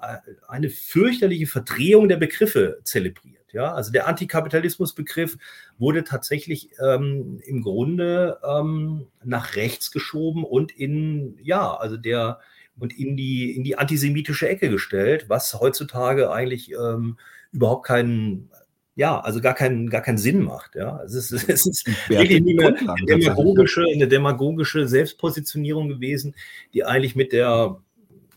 eine 0.49 0.71
fürchterliche 0.71 1.47
Verdrehung 1.47 2.09
der 2.09 2.17
Begriffe 2.17 2.81
zelebriert. 2.85 3.37
Ja, 3.53 3.73
also 3.73 3.91
der 3.91 4.07
Antikapitalismusbegriff 4.07 5.39
wurde 5.79 6.05
tatsächlich 6.05 6.69
ähm, 6.85 7.41
im 7.47 7.63
Grunde 7.63 8.39
ähm, 8.47 9.07
nach 9.25 9.57
rechts 9.57 9.91
geschoben 9.91 10.45
und 10.45 10.71
in, 10.77 11.39
ja, 11.43 11.75
also 11.75 11.97
der, 11.97 12.41
und 12.79 12.99
in 12.99 13.17
die, 13.17 13.55
in 13.55 13.65
die 13.65 13.77
antisemitische 13.77 14.49
Ecke 14.49 14.71
gestellt, 14.71 15.27
was 15.29 15.55
heutzutage 15.55 16.31
eigentlich 16.31 16.73
ähm, 16.73 17.19
überhaupt 17.53 17.87
keinen, 17.87 18.51
ja, 18.95 19.21
also 19.21 19.41
gar 19.41 19.55
keinen, 19.55 19.91
gar 19.91 20.03
keinen 20.03 20.19
Sinn 20.19 20.43
macht. 20.43 20.75
Ja, 20.75 21.03
es 21.05 21.15
ist, 21.15 21.33
es 21.49 21.67
ist 21.67 21.87
wirklich 22.09 22.41
eine, 22.41 22.77
eine, 22.77 23.05
demagogische, 23.07 23.85
eine 23.93 24.09
demagogische 24.09 24.87
Selbstpositionierung 24.89 25.89
gewesen, 25.89 26.35
die 26.75 26.85
eigentlich 26.85 27.17
mit 27.17 27.33
der, 27.33 27.81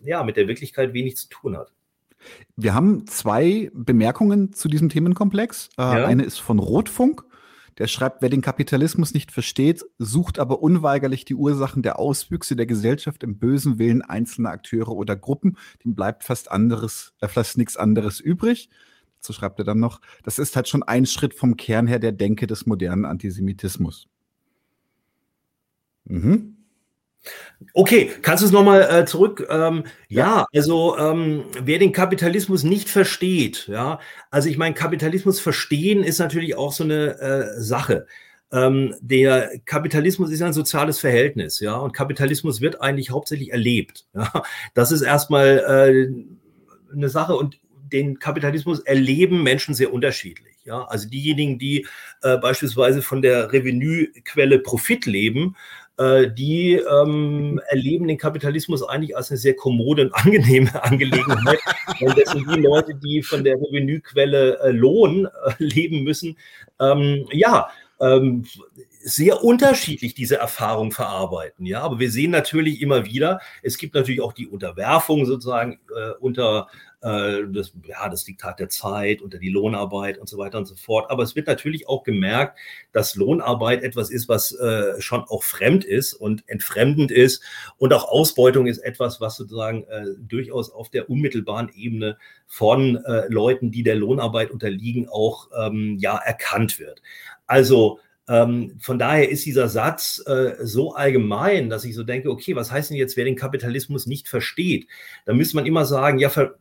ja, 0.04 0.24
mit 0.24 0.38
der 0.38 0.48
Wirklichkeit 0.48 0.94
wenig 0.94 1.18
zu 1.18 1.30
tun 1.30 1.58
hat. 1.58 1.72
Wir 2.56 2.74
haben 2.74 3.08
zwei 3.08 3.72
Bemerkungen 3.74 4.54
zu 4.54 4.68
diesem 4.68 4.90
Themenkomplex. 4.90 5.70
Äh, 5.78 5.82
ja. 5.82 6.06
Eine 6.06 6.24
ist 6.24 6.40
von 6.40 6.60
Rotfunk. 6.60 7.24
Der 7.78 7.88
schreibt, 7.88 8.22
wer 8.22 8.30
den 8.30 8.42
Kapitalismus 8.42 9.14
nicht 9.14 9.32
versteht, 9.32 9.84
sucht 9.98 10.40
aber 10.40 10.62
unweigerlich 10.62 11.26
die 11.26 11.36
Ursachen 11.36 11.84
der 11.84 12.00
Auswüchse 12.00 12.56
der 12.56 12.66
Gesellschaft 12.66 13.24
im 13.24 13.40
bösen 13.40 13.80
Willen 13.80 14.02
einzelner 14.02 14.50
Akteure 14.50 14.90
oder 14.90 15.16
Gruppen. 15.16 15.58
Dem 15.84 15.96
bleibt 15.96 16.24
fast 16.24 16.52
anderes, 16.52 17.14
äh, 17.22 17.28
fast 17.28 17.58
nichts 17.58 17.78
anderes 17.78 18.20
übrig. 18.20 18.70
So 19.20 19.34
schreibt 19.34 19.60
er 19.60 19.66
dann 19.66 19.80
noch, 19.80 20.02
das 20.24 20.40
ist 20.40 20.56
halt 20.56 20.68
schon 20.68 20.84
ein 20.84 21.06
Schritt 21.06 21.34
vom 21.34 21.56
Kern 21.56 21.88
her 21.88 22.00
der 22.00 22.12
Denke 22.12 22.48
des 22.48 22.66
modernen 22.66 23.06
Antisemitismus. 23.06 24.08
Mhm. 26.06 26.61
Okay, 27.74 28.12
kannst 28.22 28.42
du 28.42 28.48
es 28.48 28.52
nochmal 28.52 28.82
äh, 28.82 29.06
zurück? 29.06 29.48
Ähm, 29.50 29.84
ja. 30.10 30.26
ja. 30.26 30.46
also 30.54 30.98
ähm, 30.98 31.44
wer 31.62 31.80
den 31.80 31.92
Kapitalismus 31.92 32.64
nicht 32.64 32.90
versteht, 32.90 33.68
ja, 33.68 34.00
also 34.30 34.50
ich 34.50 34.58
meine, 34.58 34.74
Kapitalismus 34.74 35.40
verstehen 35.40 36.04
ist 36.04 36.20
natürlich 36.20 36.56
auch 36.56 36.74
so 36.74 36.84
eine 36.84 37.20
äh, 37.20 37.62
Sache. 37.62 38.08
Ähm, 38.52 38.96
der 39.00 39.52
Kapitalismus 39.66 40.32
ist 40.32 40.42
ein 40.42 40.54
soziales 40.54 41.00
Verhältnis, 41.00 41.60
ja, 41.60 41.76
und 41.78 41.94
Kapitalismus 41.94 42.60
wird 42.60 42.82
eigentlich 42.82 43.12
hauptsächlich 43.12 43.52
erlebt. 43.52 44.06
Ja. 44.14 44.44
Das 44.74 44.92
ist 44.92 45.02
erstmal 45.02 45.60
äh, 45.60 46.94
eine 46.94 47.10
Sache 47.10 47.36
und 47.36 47.60
den 47.92 48.20
Kapitalismus 48.20 48.80
erleben 48.80 49.44
Menschen 49.44 49.74
sehr 49.74 49.94
unterschiedlich. 49.94 50.56
Ja, 50.64 50.84
also 50.84 51.10
diejenigen, 51.10 51.58
die 51.58 51.88
äh, 52.22 52.38
beispielsweise 52.38 53.02
von 53.02 53.22
der 53.22 53.52
Revenuequelle 53.52 54.60
Profit 54.60 55.06
leben, 55.06 55.56
die 56.32 56.74
ähm, 56.74 57.60
erleben 57.68 58.08
den 58.08 58.18
Kapitalismus 58.18 58.84
eigentlich 58.84 59.16
als 59.16 59.30
eine 59.30 59.38
sehr 59.38 59.56
kommode 59.56 60.04
und 60.04 60.14
angenehme 60.14 60.72
Angelegenheit. 60.84 61.60
und 62.00 62.18
das 62.18 62.32
sind 62.32 62.50
die 62.50 62.62
Leute, 62.62 62.96
die 62.96 63.22
von 63.22 63.44
der 63.44 63.56
Revenuequelle 63.56 64.60
äh, 64.60 64.72
Lohn 64.72 65.26
äh, 65.26 65.54
leben 65.58 66.04
müssen. 66.04 66.38
Ähm, 66.80 67.28
ja, 67.32 67.70
ähm, 68.00 68.46
sehr 69.04 69.44
unterschiedlich 69.44 70.14
diese 70.14 70.38
Erfahrung 70.38 70.92
verarbeiten. 70.92 71.66
Ja, 71.66 71.82
aber 71.82 72.00
wir 72.00 72.12
sehen 72.12 72.32
natürlich 72.32 72.82
immer 72.82 73.06
wieder, 73.06 73.40
es 73.62 73.78
gibt 73.78 73.96
natürlich 73.96 74.22
auch 74.22 74.34
die 74.34 74.48
Unterwerfung 74.48 75.26
sozusagen 75.26 75.80
äh, 75.96 76.12
unter 76.20 76.68
äh, 76.72 76.91
das, 77.02 77.74
ja, 77.84 78.08
das 78.10 78.26
Diktat 78.26 78.60
der 78.60 78.70
Zeit, 78.70 79.22
unter 79.22 79.40
die 79.40 79.50
Lohnarbeit 79.50 80.20
und 80.20 80.30
so 80.30 80.38
weiter 80.38 80.60
und 80.60 80.68
so 80.68 80.76
fort. 80.76 81.10
Aber 81.10 81.24
es 81.24 81.36
wird 81.36 81.48
natürlich 81.48 81.88
auch 81.88 82.04
gemerkt, 82.04 82.60
dass 82.92 83.16
Lohnarbeit 83.16 83.84
etwas 83.84 84.12
ist, 84.12 84.30
was 84.30 84.52
äh, 84.52 85.02
schon 85.02 85.24
auch 85.24 85.44
fremd 85.44 85.84
ist 85.84 86.14
und 86.14 86.48
entfremdend 86.48 87.12
ist. 87.12 87.44
Und 87.78 87.94
auch 87.94 88.08
Ausbeutung 88.08 88.68
ist 88.68 88.80
etwas, 88.80 89.20
was 89.20 89.36
sozusagen 89.36 89.84
äh, 89.86 90.06
durchaus 90.20 90.72
auf 90.72 90.90
der 90.90 91.10
unmittelbaren 91.10 91.70
Ebene 91.74 92.18
von 92.46 92.98
äh, 92.98 93.28
Leuten, 93.30 93.72
die 93.72 93.84
der 93.84 93.96
Lohnarbeit 93.96 94.52
unterliegen, 94.52 95.10
auch 95.10 95.50
ähm, 95.58 95.98
ja 96.00 96.18
erkannt 96.18 96.80
wird. 96.80 97.02
Also 97.48 98.00
ähm, 98.32 98.78
von 98.80 99.00
daher 99.00 99.30
ist 99.30 99.46
dieser 99.46 99.68
Satz 99.68 100.24
äh, 100.26 100.54
so 100.62 100.94
allgemein, 100.94 101.70
dass 101.70 101.84
ich 101.84 101.96
so 101.96 102.04
denke, 102.04 102.30
okay, 102.30 102.56
was 102.56 102.72
heißt 102.72 102.90
denn 102.90 102.98
jetzt, 102.98 103.18
wer 103.18 103.26
den 103.26 103.36
Kapitalismus 103.36 104.06
nicht 104.06 104.30
versteht? 104.30 104.88
Da 105.26 105.34
müsste 105.34 105.58
man 105.58 105.66
immer 105.66 105.86
sagen, 105.86 106.20
ja, 106.20 106.30
ver 106.30 106.56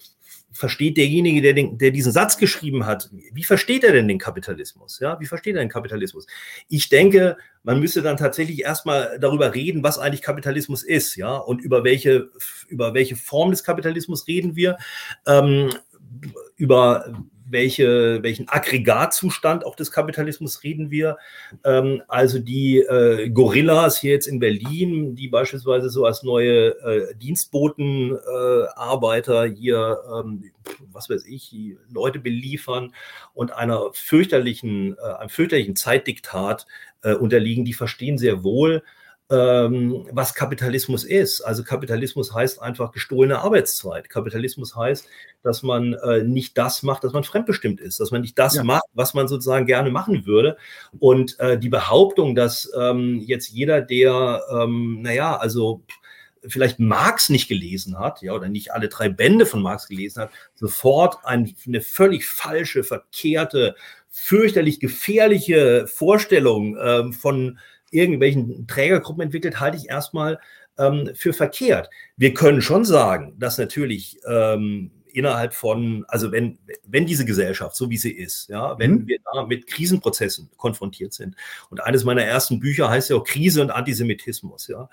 versteht 0.53 0.97
derjenige, 0.97 1.43
der, 1.43 1.53
den, 1.53 1.79
der 1.79 1.91
diesen 1.91 2.13
Satz 2.13 2.37
geschrieben 2.37 2.87
hat, 2.87 3.11
wie 3.33 3.45
versteht 3.45 3.85
er 3.85 3.93
denn 3.93 4.09
den 4.09 4.19
Kapitalismus? 4.19 4.99
Ja, 5.01 5.21
wie 5.21 5.27
versteht 5.27 5.55
er 5.55 5.63
den 5.63 5.69
Kapitalismus? 5.69 6.27
Ich 6.69 6.89
denke, 6.89 7.37
man 7.63 7.79
müsste 7.79 8.03
dann 8.03 8.17
tatsächlich 8.17 8.63
erstmal 8.63 9.19
darüber 9.21 9.55
reden, 9.55 9.83
was 9.83 9.99
eigentlich 9.99 10.23
Kapitalismus 10.23 10.83
ist, 10.83 11.17
ja, 11.17 11.37
und 11.37 11.61
über 11.61 11.85
welche, 11.85 12.31
über 12.69 12.95
welche 12.95 13.17
Form 13.17 13.51
des 13.51 13.63
Kapitalismus 13.63 14.27
reden 14.27 14.57
wir, 14.57 14.77
ähm, 15.27 15.71
über 16.57 17.13
welche, 17.51 18.23
welchen 18.23 18.49
Aggregatzustand 18.49 19.67
auch 19.67 19.77
des 19.77 19.93
Kapitalismus 19.93 20.63
reden 20.63 20.91
wir. 20.91 21.19
Ähm, 21.65 22.01
also 22.09 22.39
die 22.39 22.79
äh, 22.79 23.29
Gorillas 23.31 24.01
hier 24.01 24.13
jetzt 24.13 24.27
in 24.27 24.39
Berlin, 24.39 25.17
die 25.17 25.29
beispielsweise 25.29 25.91
so 25.91 26.07
als 26.07 26.23
neue 26.23 26.69
äh, 26.81 27.15
Dienstbotenarbeiter 27.17 29.45
äh, 29.47 29.55
hier, 29.55 29.99
ähm, 30.15 30.51
was 30.93 31.11
weiß 31.11 31.27
ich, 31.27 31.55
Leute 31.93 32.21
beliefern 32.21 32.95
und 33.35 33.53
einer 33.53 33.91
fürchterlichen, 33.93 34.97
äh, 34.99 35.15
einem 35.19 35.31
fürchterlichen 35.31 35.75
Zeitdiktat 35.77 36.67
äh, 37.03 37.15
unterliegen, 37.15 37.65
die 37.65 37.75
verstehen 37.75 38.19
sehr 38.19 38.45
wohl, 38.45 38.83
ähm, 39.31 40.07
was 40.11 40.35
Kapitalismus 40.35 41.05
ist. 41.05 41.41
Also 41.41 41.62
Kapitalismus 41.62 42.35
heißt 42.35 42.61
einfach 42.61 42.91
gestohlene 42.91 43.39
Arbeitszeit. 43.39 44.11
Kapitalismus 44.11 44.74
heißt, 44.74 45.07
dass 45.43 45.62
man 45.62 45.95
äh, 45.95 46.24
nicht 46.24 46.59
das 46.59 46.83
macht, 46.83 47.05
dass 47.05 47.12
man 47.12 47.24
fremdbestimmt 47.24 47.81
ist, 47.81 48.01
dass 48.01 48.11
man 48.11 48.22
nicht 48.22 48.39
das 48.39 48.57
ja. 48.57 48.64
macht, 48.64 48.85
was 48.93 49.14
man 49.14 49.28
sozusagen 49.28 49.66
gerne 49.66 49.91
machen 49.91 50.26
würde. 50.26 50.57
Und 50.99 51.39
äh, 51.39 51.59
die 51.59 51.68
Behauptung, 51.68 52.35
dass 52.35 52.70
ähm, 52.76 53.20
jetzt 53.24 53.49
jeder, 53.51 53.81
der, 53.81 54.43
ähm, 54.53 55.03
naja, 55.03 55.37
also 55.37 55.83
vielleicht 56.47 56.81
Marx 56.81 57.28
nicht 57.28 57.49
gelesen 57.49 57.99
hat, 57.99 58.22
ja, 58.22 58.33
oder 58.33 58.49
nicht 58.49 58.72
alle 58.72 58.89
drei 58.89 59.09
Bände 59.09 59.47
von 59.47 59.62
Marx 59.62 59.89
gelesen 59.89 60.22
hat, 60.22 60.31
sofort 60.55 61.18
ein, 61.24 61.55
eine 61.66 61.83
völlig 61.83 62.26
falsche, 62.26 62.83
verkehrte, 62.83 63.76
fürchterlich 64.09 64.81
gefährliche 64.81 65.87
Vorstellung 65.87 66.76
ähm, 66.83 67.12
von 67.12 67.59
irgendwelchen 67.91 68.66
Trägergruppen 68.66 69.22
entwickelt, 69.22 69.61
halte 69.61 69.76
ich 69.76 69.88
erstmal 69.88 70.38
ähm, 70.78 71.11
für 71.14 71.32
verkehrt. 71.32 71.91
Wir 72.16 72.34
können 72.34 72.62
schon 72.62 72.84
sagen, 72.84 73.34
dass 73.38 73.59
natürlich 73.59 74.18
ähm, 74.26 74.91
innerhalb 75.12 75.55
von, 75.55 76.05
also 76.09 76.32
wenn, 76.32 76.59
wenn 76.86 77.07
diese 77.07 77.24
Gesellschaft, 77.24 77.76
so 77.76 77.91
wie 77.91 77.97
sie 77.97 78.12
ist, 78.12 78.49
ja, 78.49 78.78
wenn 78.78 78.93
mhm. 78.93 79.07
wir 79.09 79.18
da 79.32 79.47
mit 79.47 79.66
Krisenprozessen 79.66 80.51
konfrontiert 80.57 81.12
sind. 81.12 81.36
Und 81.68 81.82
eines 81.82 82.05
meiner 82.05 82.22
ersten 82.22 82.61
Bücher 82.61 82.88
heißt 82.88 83.11
ja 83.11 83.16
auch 83.16 83.24
Krise 83.24 83.62
und 83.62 83.70
Antisemitismus, 83.70 84.68
ja. 84.68 84.88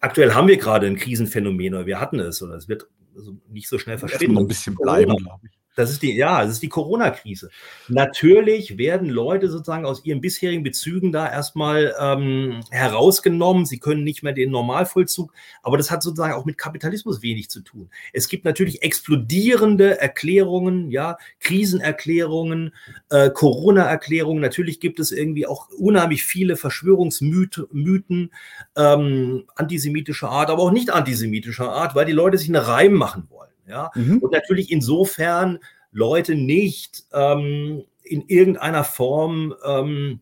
Aktuell 0.00 0.34
haben 0.34 0.48
wir 0.48 0.58
gerade 0.58 0.86
ein 0.86 0.96
Krisenphänomen, 0.96 1.74
oder 1.74 1.86
wir 1.86 1.98
hatten 1.98 2.20
es, 2.20 2.42
oder 2.42 2.56
es 2.56 2.68
wird 2.68 2.86
also 3.16 3.36
nicht 3.48 3.68
so 3.68 3.78
schnell 3.78 3.96
verschwinden. 3.96 4.36
Ein 4.36 4.48
bisschen 4.48 4.74
bleiben, 4.74 5.16
glaube 5.16 5.46
ich. 5.46 5.63
Das 5.74 5.90
ist 5.90 6.02
die, 6.02 6.14
ja, 6.14 6.42
das 6.42 6.52
ist 6.52 6.62
die 6.62 6.68
Corona-Krise. 6.68 7.50
Natürlich 7.88 8.78
werden 8.78 9.08
Leute 9.08 9.48
sozusagen 9.48 9.84
aus 9.86 10.04
ihren 10.04 10.20
bisherigen 10.20 10.62
Bezügen 10.62 11.10
da 11.10 11.30
erstmal 11.30 11.94
ähm, 11.98 12.60
herausgenommen. 12.70 13.66
Sie 13.66 13.78
können 13.78 14.04
nicht 14.04 14.22
mehr 14.22 14.32
den 14.32 14.50
Normalvollzug, 14.50 15.32
aber 15.62 15.76
das 15.76 15.90
hat 15.90 16.02
sozusagen 16.02 16.34
auch 16.34 16.44
mit 16.44 16.58
Kapitalismus 16.58 17.22
wenig 17.22 17.50
zu 17.50 17.60
tun. 17.60 17.90
Es 18.12 18.28
gibt 18.28 18.44
natürlich 18.44 18.82
explodierende 18.82 20.00
Erklärungen, 20.00 20.90
ja, 20.90 21.16
Krisenerklärungen, 21.40 22.72
äh, 23.10 23.30
Corona-Erklärungen. 23.30 24.40
Natürlich 24.40 24.78
gibt 24.78 25.00
es 25.00 25.10
irgendwie 25.10 25.46
auch 25.46 25.68
unheimlich 25.70 26.24
viele 26.24 26.56
Verschwörungsmythen, 26.56 28.30
ähm, 28.76 29.44
antisemitischer 29.56 30.30
Art, 30.30 30.50
aber 30.50 30.62
auch 30.62 30.72
nicht 30.72 30.90
antisemitischer 30.90 31.72
Art, 31.72 31.96
weil 31.96 32.06
die 32.06 32.12
Leute 32.12 32.38
sich 32.38 32.48
eine 32.48 32.66
Reim 32.66 32.92
machen 32.92 33.26
wollen. 33.28 33.53
Ja? 33.66 33.90
Mhm. 33.94 34.18
Und 34.18 34.32
natürlich 34.32 34.70
insofern 34.70 35.58
Leute 35.92 36.34
nicht 36.34 37.04
ähm, 37.12 37.84
in 38.02 38.22
irgendeiner 38.26 38.84
Form 38.84 39.54
ähm, 39.64 40.20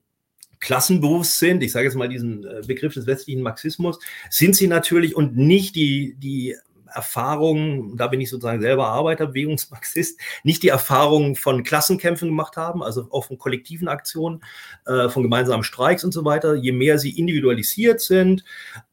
klassenbewusst 0.61 1.39
sind, 1.39 1.63
ich 1.63 1.73
sage 1.73 1.87
jetzt 1.87 1.97
mal 1.97 2.09
diesen 2.09 2.45
äh, 2.45 2.63
Begriff 2.67 2.95
des 2.95 3.07
westlichen 3.07 3.43
Marxismus, 3.43 3.99
sind 4.31 4.55
sie 4.55 4.69
natürlich 4.69 5.17
und 5.17 5.37
nicht 5.37 5.75
die, 5.75 6.15
die 6.19 6.57
Erfahrungen, 6.95 7.97
da 7.97 8.07
bin 8.07 8.21
ich 8.21 8.31
sozusagen 8.31 8.61
selber 8.61 8.89
Arbeiterbewegungsmarxist, 8.89 10.21
nicht 10.45 10.63
die 10.63 10.69
Erfahrungen 10.69 11.37
von 11.37 11.65
Klassenkämpfen 11.65 12.29
gemacht 12.29 12.57
haben, 12.57 12.83
also 12.83 13.09
auch 13.11 13.25
von 13.25 13.39
kollektiven 13.39 13.89
Aktionen, 13.89 14.43
äh, 14.87 15.09
von 15.09 15.23
gemeinsamen 15.23 15.65
Streiks 15.65 16.05
und 16.05 16.13
so 16.13 16.25
weiter. 16.25 16.55
Je 16.55 16.73
mehr 16.73 16.99
sie 16.99 17.19
individualisiert 17.19 18.01
sind, 18.01 18.45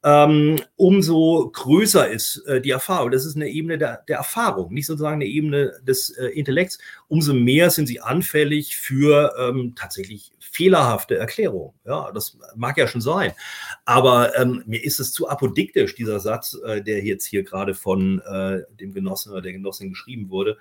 ähm, 0.03 0.57
umso 0.75 1.49
größer 1.53 2.09
ist 2.09 2.45
äh, 2.47 2.61
die 2.61 2.71
Erfahrung. 2.71 3.11
Das 3.11 3.25
ist 3.25 3.35
eine 3.35 3.47
Ebene 3.47 3.77
der, 3.77 4.03
der 4.07 4.17
Erfahrung, 4.17 4.73
nicht 4.73 4.85
sozusagen 4.85 5.15
eine 5.15 5.25
Ebene 5.25 5.73
des 5.83 6.09
äh, 6.11 6.27
Intellekts. 6.27 6.79
Umso 7.09 7.33
mehr 7.33 7.69
sind 7.69 7.87
sie 7.87 7.99
anfällig 7.99 8.77
für 8.77 9.33
ähm, 9.37 9.73
tatsächlich 9.75 10.31
fehlerhafte 10.39 11.17
Erklärungen. 11.17 11.73
Ja, 11.85 12.11
das 12.11 12.37
mag 12.55 12.77
ja 12.77 12.87
schon 12.87 13.01
sein. 13.01 13.33
Aber 13.85 14.37
ähm, 14.37 14.63
mir 14.65 14.83
ist 14.83 14.99
es 14.99 15.11
zu 15.11 15.27
apodiktisch, 15.27 15.95
dieser 15.95 16.19
Satz, 16.19 16.57
äh, 16.65 16.81
der 16.81 17.03
jetzt 17.03 17.25
hier 17.25 17.43
gerade 17.43 17.73
von 17.73 18.19
äh, 18.21 18.61
dem 18.79 18.93
Genossen 18.93 19.31
oder 19.31 19.41
der 19.41 19.53
Genossin 19.53 19.89
geschrieben 19.89 20.29
wurde. 20.29 20.57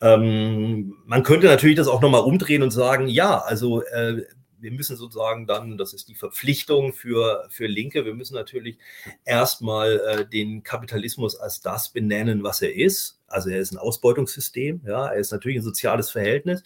Ähm, 0.00 0.96
man 1.06 1.22
könnte 1.22 1.46
natürlich 1.46 1.76
das 1.76 1.88
auch 1.88 2.02
nochmal 2.02 2.22
umdrehen 2.22 2.62
und 2.62 2.70
sagen, 2.70 3.08
ja, 3.08 3.38
also 3.38 3.82
äh, 3.82 4.22
wir 4.58 4.72
müssen 4.72 4.96
sozusagen 4.96 5.46
dann, 5.46 5.78
das 5.78 5.92
ist 5.92 6.08
die 6.08 6.14
Verpflichtung 6.14 6.92
für, 6.92 7.46
für 7.50 7.66
Linke, 7.66 8.04
wir 8.04 8.14
müssen 8.14 8.34
natürlich 8.34 8.78
erstmal 9.24 10.00
äh, 10.00 10.26
den 10.26 10.62
Kapitalismus 10.62 11.36
als 11.36 11.60
das 11.60 11.92
benennen, 11.92 12.42
was 12.42 12.62
er 12.62 12.74
ist. 12.74 13.20
Also 13.28 13.50
er 13.50 13.58
ist 13.58 13.72
ein 13.72 13.78
Ausbeutungssystem, 13.78 14.82
ja, 14.86 15.08
er 15.08 15.18
ist 15.18 15.32
natürlich 15.32 15.58
ein 15.58 15.62
soziales 15.62 16.10
Verhältnis, 16.10 16.62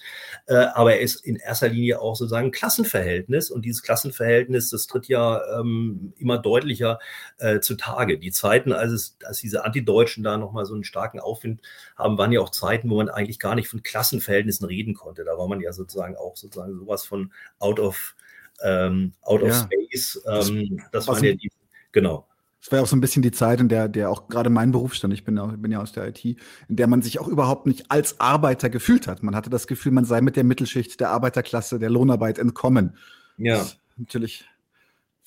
äh, 0.47 0.55
aber 0.55 0.95
er 0.95 1.01
ist 1.01 1.25
in 1.25 1.37
erster 1.37 1.69
Linie 1.69 2.01
auch 2.01 2.17
sozusagen 2.17 2.49
ein 2.49 2.53
Klassenverhältnis 2.53 3.51
und 3.51 3.65
dieses 3.65 3.83
Klassenverhältnis, 3.83 4.69
das 4.69 4.87
tritt 4.87 5.09
ja 5.09 5.41
ähm, 5.59 6.13
immer 6.19 6.37
deutlicher 6.37 6.99
äh, 7.39 7.61
zutage. 7.61 8.19
Die 8.19 8.31
Zeiten, 8.31 8.73
als, 8.73 8.93
es, 8.93 9.17
als 9.25 9.39
diese 9.39 9.65
Antideutschen 9.65 10.23
da 10.23 10.37
nochmal 10.37 10.67
so 10.67 10.75
einen 10.75 10.85
starken 10.85 11.19
Aufwind 11.19 11.63
haben, 11.97 12.19
waren 12.19 12.33
ja 12.33 12.41
auch 12.41 12.51
Zeiten, 12.51 12.91
wo 12.91 12.97
man 12.97 13.09
eigentlich 13.09 13.39
gar 13.39 13.55
nicht 13.55 13.69
von 13.69 13.83
Klassenverhältnissen 13.83 14.67
reden 14.67 14.93
konnte. 14.93 15.25
Da 15.25 15.39
war 15.39 15.49
man 15.49 15.61
ja 15.61 15.73
sozusagen 15.73 16.17
auch 16.17 16.37
sozusagen 16.37 16.79
sowas 16.79 17.07
von 17.07 17.33
out 17.59 17.81
of, 17.81 18.15
ähm, 18.63 19.15
out 19.23 19.43
of 19.43 19.49
ja. 19.49 19.55
space. 19.55 20.23
Ähm, 20.27 20.77
das, 20.93 21.07
das 21.07 21.09
waren 21.09 21.25
ja 21.25 21.33
die, 21.33 21.51
genau. 21.93 22.27
Es 22.63 22.71
war 22.71 22.83
auch 22.83 22.87
so 22.87 22.95
ein 22.95 23.01
bisschen 23.01 23.23
die 23.23 23.31
Zeit, 23.31 23.61
in 23.61 23.69
der, 23.69 23.89
der 23.89 24.11
auch 24.11 24.29
gerade 24.29 24.51
mein 24.51 24.71
Beruf 24.71 24.93
stand, 24.93 25.15
ich 25.15 25.25
bin, 25.25 25.39
auch, 25.39 25.53
bin 25.57 25.73
ja 25.73 25.81
aus 25.81 25.93
der 25.93 26.09
IT, 26.09 26.25
in 26.25 26.37
der 26.69 26.87
man 26.87 27.01
sich 27.01 27.19
auch 27.19 27.29
überhaupt 27.29 27.67
nicht 27.67 27.91
als 27.91 28.21
Arbeiter 28.21 28.69
gefühlt 28.69 29.07
hat. 29.07 29.23
Man 29.23 29.35
hatte 29.35 29.49
das 29.49 29.67
Gefühl, 29.67 29.93
man 29.93 30.05
sei 30.05 30.21
mit 30.21 30.37
der 30.37 30.45
Mittelschicht, 30.45 31.01
der 31.01 31.11
Arbeiterklasse, 31.11 31.79
der 31.79 31.89
Lohnarbeit 31.89 32.39
entkommen. 32.39 32.97
Ja. 33.39 33.67
Natürlich 33.97 34.45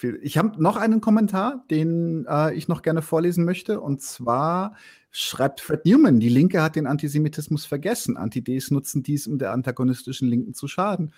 viel. 0.04 0.20
Ich 0.22 0.38
habe 0.38 0.62
noch 0.62 0.76
einen 0.76 1.02
Kommentar, 1.02 1.64
den 1.72 2.26
äh, 2.28 2.54
ich 2.54 2.68
noch 2.68 2.82
gerne 2.82 3.02
vorlesen 3.02 3.46
möchte. 3.46 3.80
Und 3.80 4.02
zwar 4.02 4.76
schreibt 5.12 5.62
Fred 5.62 5.86
Newman, 5.86 6.20
die 6.20 6.30
Linke 6.30 6.62
hat 6.62 6.76
den 6.76 6.88
Antisemitismus 6.88 7.66
vergessen. 7.66 8.18
Anti-Ds 8.18 8.72
nutzen 8.72 9.02
dies, 9.02 9.28
um 9.28 9.40
der 9.40 9.54
antagonistischen 9.54 10.28
Linken 10.28 10.54
zu 10.54 10.68
schaden. 10.68 11.14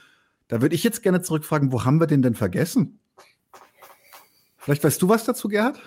Da 0.47 0.61
würde 0.61 0.75
ich 0.75 0.83
jetzt 0.83 1.01
gerne 1.01 1.21
zurückfragen, 1.21 1.71
wo 1.71 1.83
haben 1.83 1.99
wir 1.99 2.07
den 2.07 2.21
denn 2.21 2.35
vergessen? 2.35 2.99
Vielleicht 4.57 4.83
weißt 4.83 5.01
du 5.01 5.09
was 5.09 5.25
dazu, 5.25 5.47
Gerhard? 5.47 5.81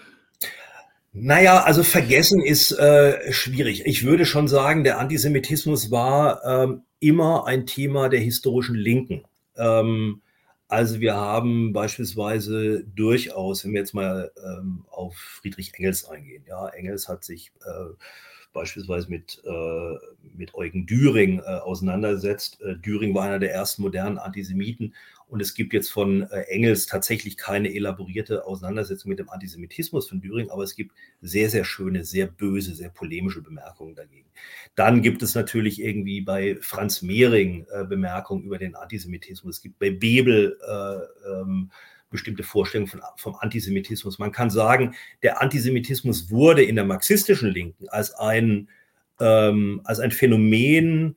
Naja, 1.20 1.62
also 1.62 1.82
vergessen 1.82 2.40
ist 2.42 2.72
äh, 2.72 3.32
schwierig. 3.32 3.86
Ich 3.86 4.04
würde 4.04 4.24
schon 4.24 4.48
sagen, 4.48 4.84
der 4.84 4.98
Antisemitismus 4.98 5.90
war 5.90 6.44
ähm, 6.44 6.82
immer 7.00 7.46
ein 7.46 7.66
Thema 7.66 8.08
der 8.08 8.20
historischen 8.20 8.76
Linken. 8.76 9.24
Ähm, 9.56 10.22
also 10.68 11.00
wir 11.00 11.16
haben 11.16 11.72
beispielsweise 11.72 12.84
durchaus, 12.94 13.64
wenn 13.64 13.72
wir 13.72 13.80
jetzt 13.80 13.94
mal 13.94 14.30
ähm, 14.36 14.84
auf 14.90 15.16
Friedrich 15.16 15.74
Engels 15.74 16.04
eingehen, 16.04 16.44
ja, 16.46 16.68
Engels 16.68 17.08
hat 17.08 17.24
sich 17.24 17.52
äh, 17.64 17.94
beispielsweise 18.52 19.10
mit, 19.10 19.42
äh, 19.44 19.94
mit 20.36 20.54
Eugen 20.54 20.86
Düring 20.86 21.40
äh, 21.40 21.42
auseinandersetzt. 21.42 22.60
Äh, 22.62 22.76
Düring 22.76 23.14
war 23.14 23.24
einer 23.24 23.38
der 23.38 23.52
ersten 23.52 23.82
modernen 23.82 24.18
Antisemiten 24.18 24.94
und 25.28 25.40
es 25.40 25.54
gibt 25.54 25.74
jetzt 25.74 25.90
von 25.90 26.22
äh, 26.22 26.40
Engels 26.48 26.86
tatsächlich 26.86 27.36
keine 27.36 27.74
elaborierte 27.74 28.46
Auseinandersetzung 28.46 29.10
mit 29.10 29.18
dem 29.18 29.28
Antisemitismus 29.28 30.08
von 30.08 30.20
Düring, 30.20 30.50
aber 30.50 30.62
es 30.62 30.74
gibt 30.74 30.92
sehr, 31.20 31.50
sehr 31.50 31.64
schöne, 31.64 32.04
sehr 32.04 32.26
böse, 32.26 32.74
sehr 32.74 32.88
polemische 32.88 33.42
Bemerkungen 33.42 33.94
dagegen. 33.94 34.28
Dann 34.74 35.02
gibt 35.02 35.22
es 35.22 35.34
natürlich 35.34 35.82
irgendwie 35.82 36.22
bei 36.22 36.56
Franz 36.60 37.02
Mehring 37.02 37.66
äh, 37.70 37.84
Bemerkungen 37.84 38.42
über 38.42 38.58
den 38.58 38.74
Antisemitismus. 38.74 39.56
Es 39.56 39.62
gibt 39.62 39.78
bei 39.78 39.90
Bebel 39.90 40.58
äh, 40.66 41.30
ähm, 41.30 41.70
bestimmte 42.10 42.42
Vorstellungen 42.42 42.90
von, 42.90 43.02
vom 43.16 43.36
Antisemitismus. 43.36 44.18
Man 44.18 44.32
kann 44.32 44.50
sagen, 44.50 44.94
der 45.22 45.42
Antisemitismus 45.42 46.30
wurde 46.30 46.62
in 46.62 46.76
der 46.76 46.84
marxistischen 46.84 47.50
Linken 47.50 47.88
als 47.88 48.14
ein, 48.14 48.68
ähm, 49.20 49.80
als 49.84 50.00
ein 50.00 50.10
Phänomen 50.10 51.16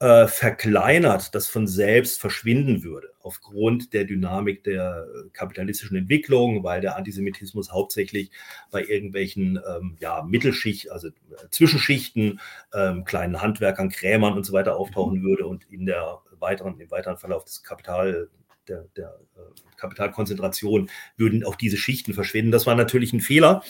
äh, 0.00 0.26
verkleinert, 0.28 1.34
das 1.34 1.46
von 1.46 1.66
selbst 1.66 2.18
verschwinden 2.20 2.82
würde, 2.82 3.08
aufgrund 3.20 3.92
der 3.92 4.04
Dynamik 4.04 4.64
der 4.64 5.06
kapitalistischen 5.34 5.98
Entwicklung, 5.98 6.64
weil 6.64 6.80
der 6.80 6.96
Antisemitismus 6.96 7.70
hauptsächlich 7.70 8.30
bei 8.70 8.82
irgendwelchen 8.82 9.60
ähm, 9.68 9.98
ja, 10.00 10.22
Mittelschicht, 10.22 10.90
also 10.90 11.08
äh, 11.08 11.12
Zwischenschichten, 11.50 12.40
ähm, 12.72 13.04
kleinen 13.04 13.42
Handwerkern, 13.42 13.90
Krämern 13.90 14.34
und 14.34 14.44
so 14.44 14.54
weiter 14.54 14.76
auftauchen 14.76 15.22
würde 15.22 15.46
und 15.46 15.70
in 15.70 15.84
der 15.84 16.18
weiteren, 16.38 16.80
im 16.80 16.90
weiteren 16.90 17.18
Verlauf 17.18 17.44
des 17.44 17.62
Kapital, 17.62 18.30
der, 18.68 18.86
der 18.96 19.18
äh, 19.36 19.76
Kapitalkonzentration 19.76 20.90
würden 21.16 21.44
auch 21.44 21.56
diese 21.56 21.76
Schichten 21.76 22.14
verschwinden. 22.14 22.52
Das 22.52 22.66
war 22.66 22.74
natürlich 22.74 23.12
ein 23.12 23.20
Fehler. 23.20 23.62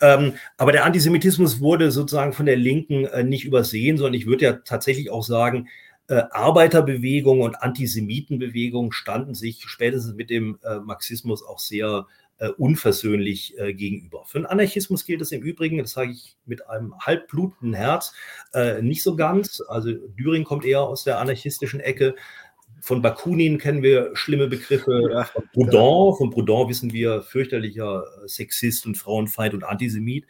Ähm, 0.00 0.34
aber 0.56 0.72
der 0.72 0.84
Antisemitismus 0.84 1.60
wurde 1.60 1.90
sozusagen 1.90 2.32
von 2.32 2.46
der 2.46 2.56
Linken 2.56 3.04
äh, 3.04 3.22
nicht 3.22 3.44
übersehen, 3.44 3.96
sondern 3.96 4.14
ich 4.14 4.26
würde 4.26 4.44
ja 4.44 4.52
tatsächlich 4.52 5.10
auch 5.10 5.24
sagen, 5.24 5.68
äh, 6.08 6.22
Arbeiterbewegung 6.30 7.40
und 7.40 7.62
Antisemitenbewegung 7.62 8.92
standen 8.92 9.34
sich 9.34 9.64
spätestens 9.66 10.14
mit 10.14 10.30
dem 10.30 10.58
äh, 10.62 10.78
Marxismus 10.78 11.44
auch 11.44 11.58
sehr 11.58 12.06
äh, 12.38 12.48
unversöhnlich 12.48 13.58
äh, 13.58 13.72
gegenüber. 13.74 14.24
Für 14.26 14.38
den 14.38 14.46
Anarchismus 14.46 15.04
gilt 15.04 15.22
es 15.22 15.32
im 15.32 15.42
Übrigen, 15.42 15.78
das 15.78 15.92
sage 15.92 16.12
ich 16.12 16.36
mit 16.44 16.68
einem 16.68 16.94
halbblutenden 16.98 17.74
Herz, 17.74 18.12
äh, 18.52 18.82
nicht 18.82 19.02
so 19.02 19.16
ganz. 19.16 19.62
Also 19.66 19.92
Düring 19.92 20.44
kommt 20.44 20.64
eher 20.64 20.82
aus 20.82 21.04
der 21.04 21.18
anarchistischen 21.18 21.80
Ecke. 21.80 22.14
Von 22.86 23.02
Bakunin 23.02 23.58
kennen 23.58 23.82
wir 23.82 24.12
schlimme 24.14 24.46
Begriffe. 24.46 25.26
Von 25.34 25.48
Proudhon, 25.52 26.16
von 26.16 26.30
Proudhon 26.30 26.68
wissen 26.68 26.92
wir 26.92 27.20
fürchterlicher 27.20 28.04
Sexist 28.26 28.86
und 28.86 28.94
Frauenfeind 28.94 29.54
und 29.54 29.64
Antisemit. 29.64 30.24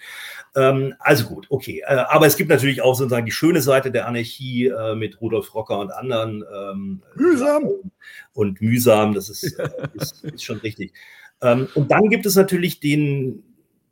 Ähm, 0.55 0.95
also 0.99 1.27
gut, 1.27 1.47
okay. 1.51 1.83
Äh, 1.87 1.97
aber 2.09 2.27
es 2.27 2.39
gibt 2.39 2.49
natürlich 2.49 2.81
auch 2.81 2.95
sozusagen 2.95 3.27
die 3.27 3.33
schöne 3.33 3.61
Seite 3.61 3.91
der 3.91 4.09
Anarchie 4.09 4.69
äh, 4.69 4.95
mit 4.95 5.21
Rudolf 5.21 5.55
Rocker 5.55 5.81
und 5.81 5.91
anderen. 5.91 6.45
Ähm, 6.51 7.03
mühsam. 7.15 7.65
Und 8.33 8.63
mühsam, 8.63 9.13
das 9.13 9.29
ist, 9.29 9.59
äh, 9.59 9.69
ist, 9.93 10.25
ist 10.25 10.43
schon 10.43 10.57
richtig. 10.61 10.95
Ähm, 11.43 11.69
und 11.75 11.91
dann 11.91 12.09
gibt 12.09 12.25
es 12.25 12.37
natürlich 12.37 12.81
den, 12.81 13.43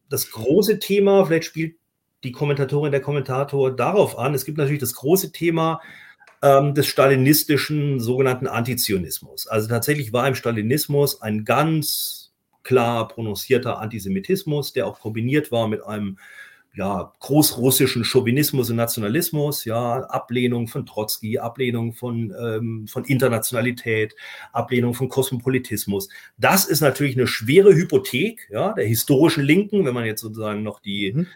das 0.09 0.31
große 0.31 0.79
Thema, 0.79 1.27
vielleicht 1.27 1.45
spielt 1.45 1.77
die 2.23 2.33
Kommentatorin, 2.33 2.93
der 2.93 3.03
Kommentator 3.03 3.77
darauf 3.77 4.19
an. 4.19 4.33
Es 4.33 4.47
gibt 4.47 4.57
natürlich 4.57 4.81
das 4.81 4.95
große 4.95 5.33
Thema 5.33 5.83
ähm, 6.45 6.75
des 6.75 6.87
stalinistischen 6.87 8.01
sogenannten 8.01 8.47
Antizionismus. 8.47 9.47
Also 9.47 9.67
tatsächlich 9.67 10.13
war 10.13 10.29
im 10.29 10.35
Stalinismus 10.35 11.23
ein 11.23 11.45
ganz 11.47 12.33
klar 12.63 13.09
prononcierter 13.09 13.79
Antisemitismus, 13.79 14.75
der 14.75 14.87
auch 14.87 15.01
kombiniert 15.01 15.51
war 15.51 15.69
mit 15.69 15.83
einem 15.83 16.19
ja, 16.77 17.13
großrussischen 17.21 18.05
Chauvinismus 18.05 18.69
und 18.69 18.77
Nationalismus, 18.77 19.65
ja, 19.65 20.01
Ablehnung 20.01 20.67
von 20.67 20.85
Trotzki, 20.85 21.39
Ablehnung 21.39 21.93
von, 21.93 22.35
ähm, 22.39 22.89
von 22.89 23.05
Internationalität, 23.05 24.15
Ablehnung 24.53 24.93
von 24.93 25.09
Kosmopolitismus. 25.09 26.09
Das 26.37 26.67
ist 26.67 26.81
natürlich 26.81 27.17
eine 27.17 27.29
schwere 27.29 27.75
Hypothek, 27.75 28.49
ja, 28.51 28.73
der 28.73 28.87
historischen 28.87 29.45
Linken, 29.45 29.87
wenn 29.87 29.95
man 29.95 30.05
jetzt 30.05 30.21
sozusagen 30.21 30.63
noch 30.63 30.81
die, 30.81 31.13
mhm 31.15 31.27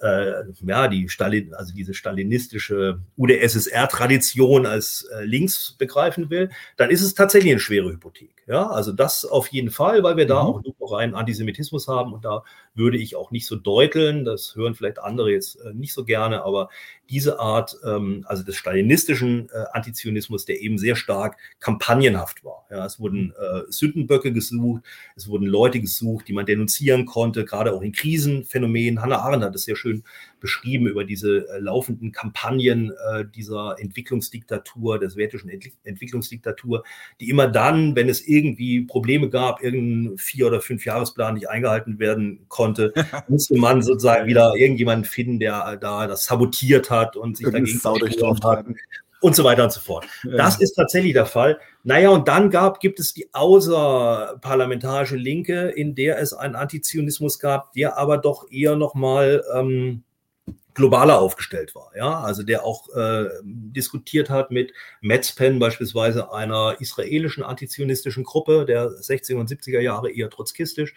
äh, 0.00 0.44
ja, 0.64 0.88
die 0.88 1.08
Stalin, 1.08 1.54
also 1.54 1.74
diese 1.74 1.94
stalinistische 1.94 3.00
UdSSR-Tradition 3.16 4.66
als 4.66 5.08
äh, 5.14 5.24
links 5.24 5.74
begreifen 5.78 6.30
will, 6.30 6.50
dann 6.76 6.90
ist 6.90 7.02
es 7.02 7.14
tatsächlich 7.14 7.52
eine 7.52 7.60
schwere 7.60 7.90
Hypothek. 7.90 8.30
Ja, 8.46 8.68
also 8.68 8.92
das 8.92 9.24
auf 9.26 9.48
jeden 9.48 9.70
Fall, 9.70 10.02
weil 10.02 10.16
wir 10.16 10.26
da 10.26 10.42
mhm. 10.42 10.48
auch 10.48 10.62
nur 10.62 10.92
rein 10.92 11.14
Antisemitismus 11.14 11.86
haben 11.86 12.12
und 12.14 12.24
da 12.24 12.44
würde 12.74 12.96
ich 12.96 13.16
auch 13.16 13.30
nicht 13.30 13.46
so 13.46 13.56
deuteln. 13.56 14.24
Das 14.24 14.56
hören 14.56 14.74
vielleicht 14.74 15.00
andere 15.00 15.30
jetzt 15.30 15.56
äh, 15.56 15.74
nicht 15.74 15.92
so 15.92 16.04
gerne, 16.04 16.42
aber 16.44 16.70
diese 17.10 17.40
Art, 17.40 17.76
ähm, 17.84 18.24
also 18.26 18.42
des 18.42 18.56
stalinistischen 18.56 19.48
äh, 19.50 19.64
Antizionismus, 19.72 20.44
der 20.44 20.60
eben 20.60 20.78
sehr 20.78 20.96
stark 20.96 21.36
kampagnenhaft 21.60 22.44
war. 22.44 22.66
Ja, 22.70 22.84
es 22.84 23.00
wurden 23.00 23.32
äh, 23.38 23.62
Sündenböcke 23.70 24.32
gesucht, 24.32 24.82
es 25.16 25.28
wurden 25.28 25.46
Leute 25.46 25.80
gesucht, 25.80 26.28
die 26.28 26.32
man 26.32 26.46
denunzieren 26.46 27.06
konnte, 27.06 27.44
gerade 27.44 27.72
auch 27.72 27.82
in 27.82 27.92
Krisenphänomenen. 27.92 29.00
Hannah 29.00 29.18
Arendt 29.18 29.44
hat 29.44 29.54
es 29.54 29.64
sehr 29.64 29.76
schön 29.76 30.04
beschrieben 30.40 30.86
über 30.86 31.04
diese 31.04 31.48
äh, 31.48 31.58
laufenden 31.58 32.12
Kampagnen 32.12 32.92
äh, 33.12 33.24
dieser 33.24 33.76
Entwicklungsdiktatur, 33.78 34.98
der 34.98 35.10
sowjetischen 35.10 35.50
Ent 35.50 35.70
Entwicklungsdiktatur, 35.84 36.84
die 37.20 37.28
immer 37.28 37.48
dann, 37.48 37.96
wenn 37.96 38.08
es 38.08 38.26
irgendwie 38.26 38.82
Probleme 38.82 39.28
gab, 39.30 39.62
irgendein 39.62 40.18
Vier- 40.18 40.46
oder 40.46 40.60
Fünf-Jahresplan 40.60 41.34
nicht 41.34 41.48
eingehalten 41.48 41.98
werden 41.98 42.46
konnte, 42.48 42.92
musste 43.28 43.56
man 43.56 43.82
sozusagen 43.82 44.26
wieder 44.26 44.54
irgendjemanden 44.56 45.04
finden, 45.04 45.38
der 45.38 45.76
da 45.76 46.06
das 46.06 46.24
sabotiert 46.24 46.90
hat 46.90 47.16
und 47.16 47.36
sich 47.36 47.46
dagegen 47.50 47.80
hat 47.82 48.66
und 49.20 49.34
so 49.34 49.44
weiter 49.44 49.64
und 49.64 49.72
so 49.72 49.80
fort. 49.80 50.06
Ja. 50.24 50.36
Das 50.36 50.60
ist 50.60 50.74
tatsächlich 50.74 51.12
der 51.12 51.26
Fall. 51.26 51.58
Naja, 51.82 52.10
und 52.10 52.28
dann 52.28 52.50
gab, 52.50 52.80
gibt 52.80 53.00
es 53.00 53.14
die 53.14 53.28
außerparlamentarische 53.32 55.16
Linke, 55.16 55.68
in 55.68 55.94
der 55.94 56.18
es 56.18 56.32
einen 56.32 56.54
Antizionismus 56.54 57.38
gab, 57.38 57.72
der 57.72 57.96
aber 57.98 58.18
doch 58.18 58.50
eher 58.50 58.76
nochmal 58.76 59.42
ähm, 59.54 60.04
globaler 60.74 61.18
aufgestellt 61.18 61.74
war, 61.74 61.90
ja, 61.96 62.20
also 62.20 62.42
der 62.42 62.64
auch 62.64 62.88
äh, 62.94 63.26
diskutiert 63.42 64.30
hat 64.30 64.50
mit 64.50 64.72
Metzpen, 65.00 65.58
beispielsweise 65.58 66.32
einer 66.32 66.76
israelischen 66.78 67.42
antizionistischen 67.42 68.24
Gruppe 68.24 68.64
der 68.64 68.88
60er 68.88 69.36
und 69.36 69.50
70er 69.50 69.80
Jahre, 69.80 70.10
eher 70.10 70.30
trotzkistisch. 70.30 70.94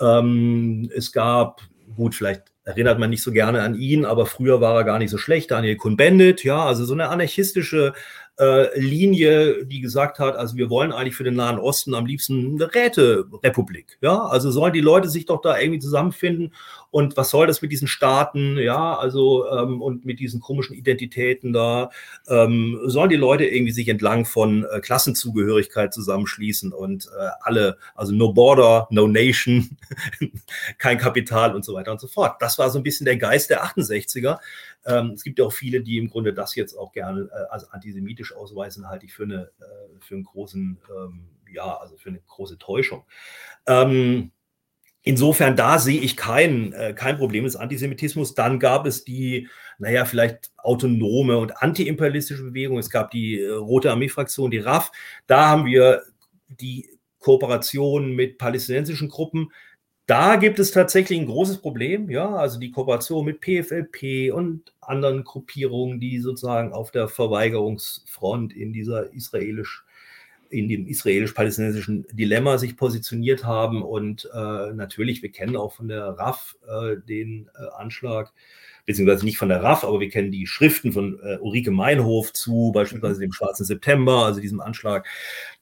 Ähm, 0.00 0.90
es 0.94 1.12
gab, 1.12 1.62
gut, 1.94 2.14
vielleicht 2.14 2.52
erinnert 2.64 2.98
man 2.98 3.10
nicht 3.10 3.22
so 3.22 3.32
gerne 3.32 3.62
an 3.62 3.74
ihn, 3.74 4.04
aber 4.04 4.26
früher 4.26 4.60
war 4.60 4.76
er 4.76 4.84
gar 4.84 4.98
nicht 4.98 5.10
so 5.10 5.18
schlecht, 5.18 5.50
Daniel 5.50 5.76
Kuhn-Bendit, 5.76 6.44
ja, 6.44 6.64
also 6.64 6.84
so 6.84 6.94
eine 6.94 7.08
anarchistische 7.08 7.92
äh, 8.38 8.78
Linie, 8.78 9.66
die 9.66 9.80
gesagt 9.80 10.18
hat, 10.18 10.36
also 10.36 10.56
wir 10.56 10.70
wollen 10.70 10.92
eigentlich 10.92 11.14
für 11.14 11.24
den 11.24 11.34
Nahen 11.34 11.58
Osten 11.58 11.94
am 11.94 12.06
liebsten 12.06 12.54
eine 12.54 12.74
Räterepublik. 12.74 13.98
Ja, 14.00 14.24
also 14.24 14.50
sollen 14.50 14.72
die 14.72 14.80
Leute 14.80 15.08
sich 15.08 15.26
doch 15.26 15.42
da 15.42 15.58
irgendwie 15.58 15.80
zusammenfinden 15.80 16.52
und 16.90 17.16
was 17.16 17.30
soll 17.30 17.46
das 17.46 17.62
mit 17.62 17.72
diesen 17.72 17.88
Staaten, 17.88 18.58
ja, 18.58 18.94
also 18.94 19.48
ähm, 19.48 19.80
und 19.80 20.04
mit 20.04 20.20
diesen 20.20 20.40
komischen 20.40 20.76
Identitäten 20.76 21.52
da, 21.52 21.90
ähm, 22.28 22.80
sollen 22.84 23.08
die 23.08 23.16
Leute 23.16 23.46
irgendwie 23.46 23.72
sich 23.72 23.88
entlang 23.88 24.26
von 24.26 24.64
äh, 24.64 24.80
Klassenzugehörigkeit 24.80 25.94
zusammenschließen 25.94 26.72
und 26.72 27.06
äh, 27.06 27.28
alle, 27.40 27.78
also 27.94 28.12
no 28.12 28.32
border, 28.34 28.88
no 28.90 29.06
nation, 29.06 29.76
kein 30.78 30.98
Kapital 30.98 31.54
und 31.54 31.64
so 31.64 31.74
weiter 31.74 31.92
und 31.92 32.00
so 32.00 32.08
fort. 32.08 32.36
Das 32.40 32.58
war 32.58 32.68
so 32.68 32.78
ein 32.78 32.82
bisschen 32.82 33.06
der 33.06 33.16
Geist 33.16 33.48
der 33.48 33.64
68er. 33.64 34.38
Ähm, 34.84 35.12
es 35.14 35.22
gibt 35.22 35.38
ja 35.38 35.44
auch 35.44 35.52
viele, 35.52 35.82
die 35.82 35.98
im 35.98 36.08
Grunde 36.08 36.34
das 36.34 36.54
jetzt 36.54 36.74
auch 36.74 36.92
gerne 36.92 37.28
äh, 37.32 37.50
als 37.50 37.70
antisemitisch 37.70 38.34
ausweisen, 38.34 38.88
halte 38.88 39.06
ich 39.06 39.14
für, 39.14 39.24
eine, 39.24 39.50
äh, 39.60 40.00
für 40.00 40.14
einen 40.14 40.24
großen, 40.24 40.78
ähm, 40.90 41.28
ja, 41.52 41.76
also 41.76 41.96
für 41.96 42.10
eine 42.10 42.20
große 42.20 42.58
Täuschung. 42.58 43.04
Ähm, 43.66 44.32
Insofern, 45.04 45.56
da 45.56 45.80
sehe 45.80 46.00
ich 46.00 46.16
kein, 46.16 46.72
äh, 46.74 46.94
kein 46.94 47.18
Problem 47.18 47.42
des 47.42 47.56
Antisemitismus. 47.56 48.36
Dann 48.36 48.60
gab 48.60 48.86
es 48.86 49.02
die, 49.02 49.48
naja, 49.78 50.04
vielleicht 50.04 50.52
autonome 50.56 51.38
und 51.38 51.60
antiimperialistische 51.60 52.44
Bewegung. 52.44 52.78
Es 52.78 52.88
gab 52.88 53.10
die 53.10 53.44
Rote 53.44 53.90
Armee-Fraktion, 53.90 54.52
die 54.52 54.58
RAF. 54.58 54.92
Da 55.26 55.48
haben 55.48 55.66
wir 55.66 56.04
die 56.46 56.88
Kooperation 57.18 58.12
mit 58.14 58.38
palästinensischen 58.38 59.08
Gruppen. 59.08 59.50
Da 60.06 60.36
gibt 60.36 60.58
es 60.58 60.72
tatsächlich 60.72 61.20
ein 61.20 61.26
großes 61.26 61.58
Problem, 61.58 62.10
ja, 62.10 62.34
also 62.34 62.58
die 62.58 62.72
Kooperation 62.72 63.24
mit 63.24 63.40
PFLP 63.40 64.32
und 64.34 64.74
anderen 64.80 65.22
Gruppierungen, 65.24 66.00
die 66.00 66.18
sozusagen 66.18 66.72
auf 66.72 66.90
der 66.90 67.08
Verweigerungsfront 67.08 68.52
in 68.52 68.72
dieser 68.72 69.12
israelisch 69.12 69.84
in 70.52 70.68
dem 70.68 70.86
israelisch-palästinensischen 70.86 72.06
Dilemma 72.12 72.58
sich 72.58 72.76
positioniert 72.76 73.44
haben. 73.44 73.82
Und 73.82 74.28
äh, 74.32 74.72
natürlich, 74.72 75.22
wir 75.22 75.32
kennen 75.32 75.56
auch 75.56 75.72
von 75.72 75.88
der 75.88 76.04
RAF 76.18 76.56
äh, 76.68 76.96
den 76.96 77.48
äh, 77.54 77.80
Anschlag, 77.80 78.32
beziehungsweise 78.84 79.24
nicht 79.24 79.38
von 79.38 79.48
der 79.48 79.62
RAF, 79.62 79.84
aber 79.84 80.00
wir 80.00 80.10
kennen 80.10 80.30
die 80.30 80.46
Schriften 80.46 80.92
von 80.92 81.18
äh, 81.22 81.38
Ulrike 81.38 81.70
Meinhof 81.70 82.32
zu, 82.32 82.70
beispielsweise 82.74 83.20
dem 83.20 83.32
Schwarzen 83.32 83.64
September, 83.64 84.26
also 84.26 84.40
diesem 84.40 84.60
Anschlag. 84.60 85.06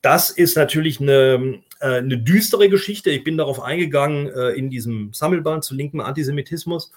Das 0.02 0.30
ist 0.30 0.56
natürlich 0.56 1.00
eine, 1.00 1.60
äh, 1.80 1.98
eine 1.98 2.18
düstere 2.18 2.68
Geschichte. 2.68 3.10
Ich 3.10 3.22
bin 3.22 3.36
darauf 3.36 3.60
eingegangen 3.60 4.28
äh, 4.28 4.50
in 4.50 4.70
diesem 4.70 5.12
Sammelband 5.12 5.64
zu 5.64 5.74
linkem 5.74 6.00
Antisemitismus. 6.00 6.92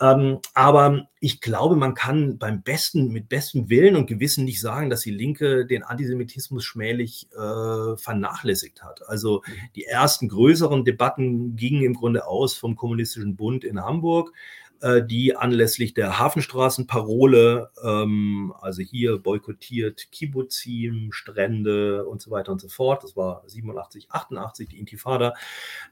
Ähm, 0.00 0.40
aber 0.54 1.08
ich 1.20 1.40
glaube, 1.40 1.76
man 1.76 1.94
kann 1.94 2.36
beim 2.36 2.62
besten, 2.62 3.12
mit 3.12 3.28
bestem 3.28 3.70
Willen 3.70 3.94
und 3.94 4.06
Gewissen 4.06 4.44
nicht 4.44 4.60
sagen, 4.60 4.90
dass 4.90 5.02
die 5.02 5.12
Linke 5.12 5.66
den 5.66 5.84
Antisemitismus 5.84 6.64
schmählich 6.64 7.28
äh, 7.32 7.96
vernachlässigt 7.96 8.82
hat. 8.82 9.08
Also 9.08 9.42
mhm. 9.46 9.52
die 9.76 9.84
ersten 9.84 10.28
größeren 10.28 10.84
Debatten 10.84 11.54
gingen 11.54 11.82
im 11.82 11.94
Grunde 11.94 12.26
aus 12.26 12.54
vom 12.54 12.74
Kommunistischen 12.74 13.36
Bund 13.36 13.62
in 13.62 13.80
Hamburg. 13.80 14.32
Äh, 14.84 15.02
die 15.02 15.34
anlässlich 15.34 15.94
der 15.94 16.18
Hafenstraßenparole, 16.18 17.70
ähm, 17.82 18.52
also 18.60 18.82
hier 18.82 19.16
boykottiert 19.16 20.12
Kibbuzim, 20.12 21.08
Strände 21.10 22.04
und 22.04 22.20
so 22.20 22.30
weiter 22.30 22.52
und 22.52 22.60
so 22.60 22.68
fort, 22.68 23.02
das 23.02 23.16
war 23.16 23.42
87, 23.46 24.08
88 24.10 24.68
die 24.68 24.78
Intifada, 24.78 25.32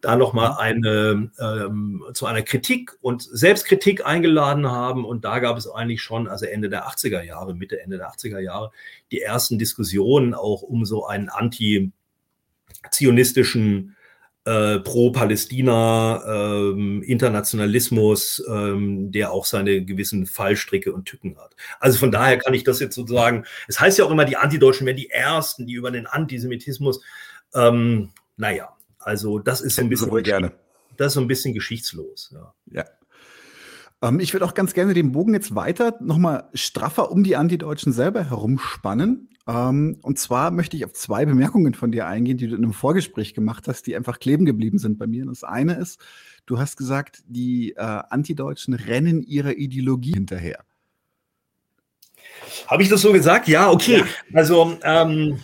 da 0.02 0.16
nochmal 0.16 0.56
eine, 0.58 1.30
ähm, 1.40 2.04
zu 2.12 2.26
einer 2.26 2.42
Kritik 2.42 2.98
und 3.00 3.22
Selbstkritik 3.22 4.04
eingeladen 4.04 4.70
haben. 4.70 5.06
Und 5.06 5.24
da 5.24 5.38
gab 5.38 5.56
es 5.56 5.66
eigentlich 5.66 6.02
schon, 6.02 6.28
also 6.28 6.44
Ende 6.44 6.68
der 6.68 6.86
80er 6.86 7.22
Jahre, 7.22 7.54
Mitte, 7.54 7.80
Ende 7.80 7.96
der 7.96 8.10
80er 8.10 8.40
Jahre, 8.40 8.72
die 9.10 9.22
ersten 9.22 9.58
Diskussionen 9.58 10.34
auch 10.34 10.60
um 10.60 10.84
so 10.84 11.06
einen 11.06 11.30
anti-zionistischen 11.30 13.96
äh, 14.44 14.80
pro-Palästina 14.80 16.22
ähm, 16.26 17.02
Internationalismus, 17.02 18.42
ähm, 18.48 19.12
der 19.12 19.32
auch 19.32 19.44
seine 19.44 19.84
gewissen 19.84 20.26
Fallstricke 20.26 20.92
und 20.92 21.04
Tücken 21.04 21.38
hat. 21.38 21.54
Also 21.78 21.98
von 21.98 22.10
daher 22.10 22.38
kann 22.38 22.54
ich 22.54 22.64
das 22.64 22.80
jetzt 22.80 22.94
sozusagen, 22.94 23.44
es 23.68 23.78
heißt 23.78 23.98
ja 23.98 24.04
auch 24.04 24.10
immer, 24.10 24.24
die 24.24 24.36
Antideutschen 24.36 24.86
wären 24.86 24.96
die 24.96 25.10
Ersten, 25.10 25.66
die 25.66 25.74
über 25.74 25.90
den 25.90 26.06
Antisemitismus, 26.06 27.02
ähm, 27.54 28.10
naja, 28.36 28.74
also 28.98 29.38
das 29.38 29.60
ist 29.60 29.76
so 29.76 29.82
ein 29.82 29.88
bisschen, 29.88 30.22
gerne. 30.22 30.52
das 30.96 31.08
ist 31.08 31.14
so 31.14 31.20
ein 31.20 31.28
bisschen 31.28 31.54
geschichtslos. 31.54 32.34
Ja. 32.34 32.54
ja. 32.72 32.84
Ähm, 34.02 34.20
ich 34.20 34.32
würde 34.32 34.44
auch 34.44 34.54
ganz 34.54 34.74
gerne 34.74 34.94
den 34.94 35.12
Bogen 35.12 35.32
jetzt 35.32 35.54
weiter 35.54 35.96
nochmal 36.00 36.48
straffer 36.52 37.10
um 37.10 37.24
die 37.24 37.36
Antideutschen 37.36 37.92
selber 37.92 38.28
herumspannen. 38.28 39.28
Ähm, 39.46 39.98
und 40.02 40.18
zwar 40.18 40.50
möchte 40.50 40.76
ich 40.76 40.84
auf 40.84 40.92
zwei 40.92 41.24
Bemerkungen 41.24 41.74
von 41.74 41.92
dir 41.92 42.06
eingehen, 42.06 42.36
die 42.36 42.48
du 42.48 42.56
in 42.56 42.64
einem 42.64 42.72
Vorgespräch 42.72 43.34
gemacht 43.34 43.66
hast, 43.68 43.86
die 43.86 43.96
einfach 43.96 44.18
kleben 44.18 44.44
geblieben 44.44 44.78
sind 44.78 44.98
bei 44.98 45.06
mir. 45.06 45.22
Und 45.22 45.30
das 45.30 45.44
eine 45.44 45.74
ist, 45.74 46.00
du 46.46 46.58
hast 46.58 46.76
gesagt, 46.76 47.22
die 47.26 47.72
äh, 47.72 47.80
Antideutschen 47.80 48.74
rennen 48.74 49.22
ihrer 49.22 49.56
Ideologie 49.56 50.12
hinterher. 50.12 50.64
Habe 52.66 52.82
ich 52.82 52.88
das 52.88 53.02
so 53.02 53.12
gesagt? 53.12 53.48
Ja, 53.48 53.70
okay. 53.70 53.98
Ja. 53.98 54.06
Also, 54.34 54.78
ähm, 54.82 55.38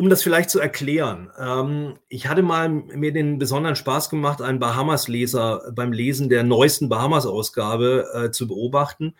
um 0.00 0.08
das 0.08 0.22
vielleicht 0.22 0.48
zu 0.48 0.60
erklären, 0.60 1.30
ähm, 1.38 1.98
ich 2.08 2.26
hatte 2.26 2.40
mal 2.40 2.70
mir 2.70 3.12
den 3.12 3.38
besonderen 3.38 3.76
Spaß 3.76 4.08
gemacht, 4.08 4.40
einen 4.40 4.58
Bahamas-Leser 4.58 5.72
beim 5.74 5.92
Lesen 5.92 6.30
der 6.30 6.42
neuesten 6.42 6.88
Bahamas-Ausgabe 6.88 8.06
äh, 8.14 8.30
zu 8.30 8.48
beobachten. 8.48 9.14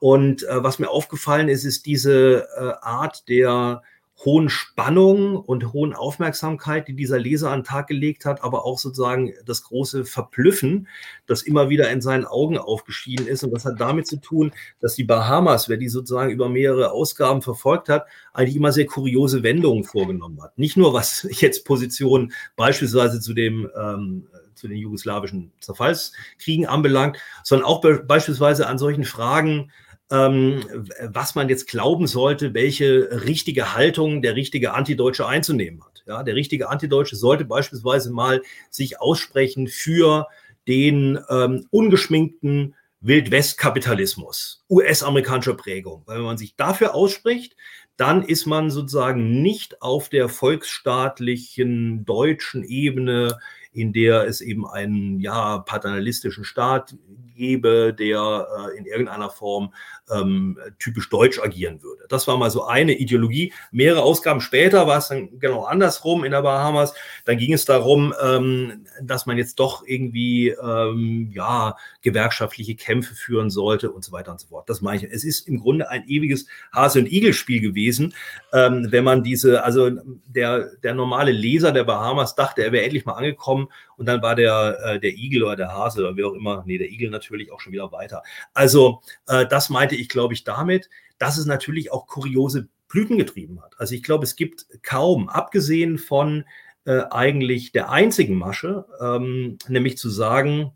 Und 0.00 0.42
äh, 0.42 0.60
was 0.60 0.80
mir 0.80 0.90
aufgefallen 0.90 1.48
ist, 1.48 1.62
ist 1.62 1.86
diese 1.86 2.48
äh, 2.56 2.72
Art 2.82 3.28
der 3.28 3.82
hohen 4.24 4.48
Spannung 4.48 5.36
und 5.36 5.72
hohen 5.72 5.92
Aufmerksamkeit, 5.92 6.88
die 6.88 6.94
dieser 6.94 7.18
Leser 7.18 7.50
an 7.50 7.60
den 7.60 7.64
Tag 7.64 7.88
gelegt 7.88 8.24
hat, 8.24 8.42
aber 8.42 8.64
auch 8.64 8.78
sozusagen 8.78 9.32
das 9.44 9.64
große 9.64 10.04
Verblüffen, 10.04 10.88
das 11.26 11.42
immer 11.42 11.68
wieder 11.68 11.90
in 11.90 12.00
seinen 12.00 12.24
Augen 12.24 12.56
aufgeschieden 12.56 13.26
ist. 13.26 13.42
Und 13.42 13.50
das 13.50 13.64
hat 13.64 13.80
damit 13.80 14.06
zu 14.06 14.16
tun, 14.16 14.52
dass 14.80 14.94
die 14.94 15.04
Bahamas, 15.04 15.68
wer 15.68 15.76
die 15.76 15.88
sozusagen 15.88 16.30
über 16.30 16.48
mehrere 16.48 16.92
Ausgaben 16.92 17.42
verfolgt 17.42 17.88
hat, 17.88 18.06
eigentlich 18.32 18.56
immer 18.56 18.72
sehr 18.72 18.86
kuriose 18.86 19.42
Wendungen 19.42 19.84
vorgenommen 19.84 20.42
hat. 20.42 20.56
Nicht 20.58 20.76
nur 20.76 20.92
was 20.92 21.26
jetzt 21.40 21.64
Positionen 21.64 22.32
beispielsweise 22.56 23.20
zu 23.20 23.34
dem 23.34 23.68
ähm, 23.76 24.26
zu 24.54 24.68
den 24.68 24.78
jugoslawischen 24.78 25.52
Zerfallskriegen 25.60 26.66
anbelangt, 26.66 27.18
sondern 27.42 27.66
auch 27.66 27.80
be 27.80 28.04
beispielsweise 28.06 28.68
an 28.68 28.78
solchen 28.78 29.04
Fragen, 29.04 29.72
was 30.10 31.34
man 31.34 31.48
jetzt 31.48 31.66
glauben 31.66 32.06
sollte, 32.06 32.52
welche 32.54 33.24
richtige 33.24 33.74
Haltung 33.74 34.22
der 34.22 34.36
richtige 34.36 34.74
Antideutsche 34.74 35.26
einzunehmen 35.26 35.82
hat. 35.82 36.04
Ja, 36.06 36.22
der 36.22 36.34
richtige 36.34 36.68
Antideutsche 36.68 37.16
sollte 37.16 37.46
beispielsweise 37.46 38.12
mal 38.12 38.42
sich 38.70 39.00
aussprechen 39.00 39.66
für 39.66 40.26
den 40.68 41.18
ähm, 41.30 41.66
ungeschminkten 41.70 42.74
Wildwestkapitalismus, 43.00 44.64
US-amerikanischer 44.70 45.54
Prägung. 45.54 46.02
Weil 46.06 46.18
wenn 46.18 46.24
man 46.24 46.38
sich 46.38 46.56
dafür 46.56 46.94
ausspricht, 46.94 47.56
dann 47.96 48.22
ist 48.22 48.46
man 48.46 48.70
sozusagen 48.70 49.42
nicht 49.42 49.82
auf 49.82 50.08
der 50.08 50.28
volksstaatlichen 50.28 52.04
deutschen 52.04 52.64
Ebene, 52.64 53.38
in 53.74 53.92
der 53.92 54.26
es 54.26 54.40
eben 54.40 54.66
einen 54.66 55.20
ja 55.20 55.58
paternalistischen 55.58 56.44
Staat 56.44 56.96
gäbe, 57.34 57.92
der 57.92 58.46
äh, 58.56 58.78
in 58.78 58.86
irgendeiner 58.86 59.28
Form 59.28 59.74
ähm, 60.12 60.58
typisch 60.78 61.08
deutsch 61.08 61.40
agieren 61.40 61.82
würde. 61.82 62.04
Das 62.08 62.26
war 62.26 62.36
mal 62.36 62.50
so 62.50 62.64
eine 62.64 62.92
Ideologie. 62.98 63.52
Mehrere 63.70 64.02
Ausgaben 64.02 64.40
später 64.40 64.86
war 64.86 64.98
es 64.98 65.08
dann 65.08 65.38
genau 65.38 65.64
andersrum 65.64 66.24
in 66.24 66.32
der 66.32 66.42
Bahamas. 66.42 66.94
Dann 67.24 67.38
ging 67.38 67.52
es 67.52 67.64
darum, 67.64 68.14
ähm, 68.22 68.86
dass 69.02 69.26
man 69.26 69.38
jetzt 69.38 69.58
doch 69.60 69.86
irgendwie 69.86 70.48
ähm, 70.48 71.30
ja 71.32 71.76
gewerkschaftliche 72.02 72.74
Kämpfe 72.74 73.14
führen 73.14 73.50
sollte 73.50 73.90
und 73.90 74.04
so 74.04 74.12
weiter 74.12 74.32
und 74.32 74.40
so 74.40 74.48
fort. 74.48 74.68
Das 74.68 74.80
meine 74.82 75.04
ich. 75.04 75.12
Es 75.12 75.24
ist 75.24 75.48
im 75.48 75.60
Grunde 75.60 75.88
ein 75.88 76.06
ewiges 76.06 76.46
Hase- 76.72 77.00
und 77.00 77.10
Igel-Spiel 77.10 77.60
gewesen, 77.60 78.14
ähm, 78.52 78.88
wenn 78.90 79.04
man 79.04 79.22
diese, 79.22 79.64
also 79.64 79.90
der, 80.26 80.70
der 80.82 80.94
normale 80.94 81.32
Leser 81.32 81.72
der 81.72 81.84
Bahamas 81.84 82.34
dachte, 82.34 82.62
er 82.62 82.72
wäre 82.72 82.84
endlich 82.84 83.04
mal 83.04 83.14
angekommen 83.14 83.68
und 83.96 84.06
dann 84.06 84.22
war 84.22 84.34
der, 84.34 84.78
äh, 84.84 85.00
der 85.00 85.12
Igel 85.12 85.42
oder 85.42 85.56
der 85.56 85.72
Hase 85.72 86.00
oder 86.00 86.16
wie 86.16 86.24
auch 86.24 86.34
immer, 86.34 86.62
nee, 86.66 86.78
der 86.78 86.90
Igel 86.90 87.10
natürlich 87.10 87.52
auch 87.52 87.60
schon 87.60 87.72
wieder 87.72 87.92
weiter. 87.92 88.22
Also 88.52 89.02
äh, 89.26 89.46
das 89.46 89.70
meinte 89.70 89.96
ich, 89.96 90.08
glaube 90.08 90.34
ich, 90.34 90.44
damit, 90.44 90.88
dass 91.18 91.38
es 91.38 91.46
natürlich 91.46 91.92
auch 91.92 92.06
kuriose 92.06 92.68
Blüten 92.88 93.18
getrieben 93.18 93.62
hat. 93.62 93.74
Also 93.78 93.94
ich 93.94 94.02
glaube, 94.02 94.24
es 94.24 94.36
gibt 94.36 94.66
kaum, 94.82 95.28
abgesehen 95.28 95.98
von 95.98 96.44
äh, 96.84 97.02
eigentlich 97.10 97.72
der 97.72 97.90
einzigen 97.90 98.36
Masche, 98.36 98.86
ähm, 99.00 99.58
nämlich 99.68 99.96
zu 99.96 100.10
sagen, 100.10 100.72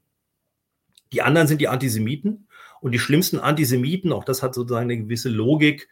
die 1.12 1.22
anderen 1.22 1.48
sind 1.48 1.60
die 1.60 1.68
Antisemiten 1.68 2.48
und 2.80 2.92
die 2.92 2.98
schlimmsten 2.98 3.38
Antisemiten, 3.38 4.12
auch 4.12 4.24
das 4.24 4.42
hat 4.42 4.54
sozusagen 4.54 4.90
eine 4.90 4.98
gewisse 4.98 5.28
Logik, 5.28 5.88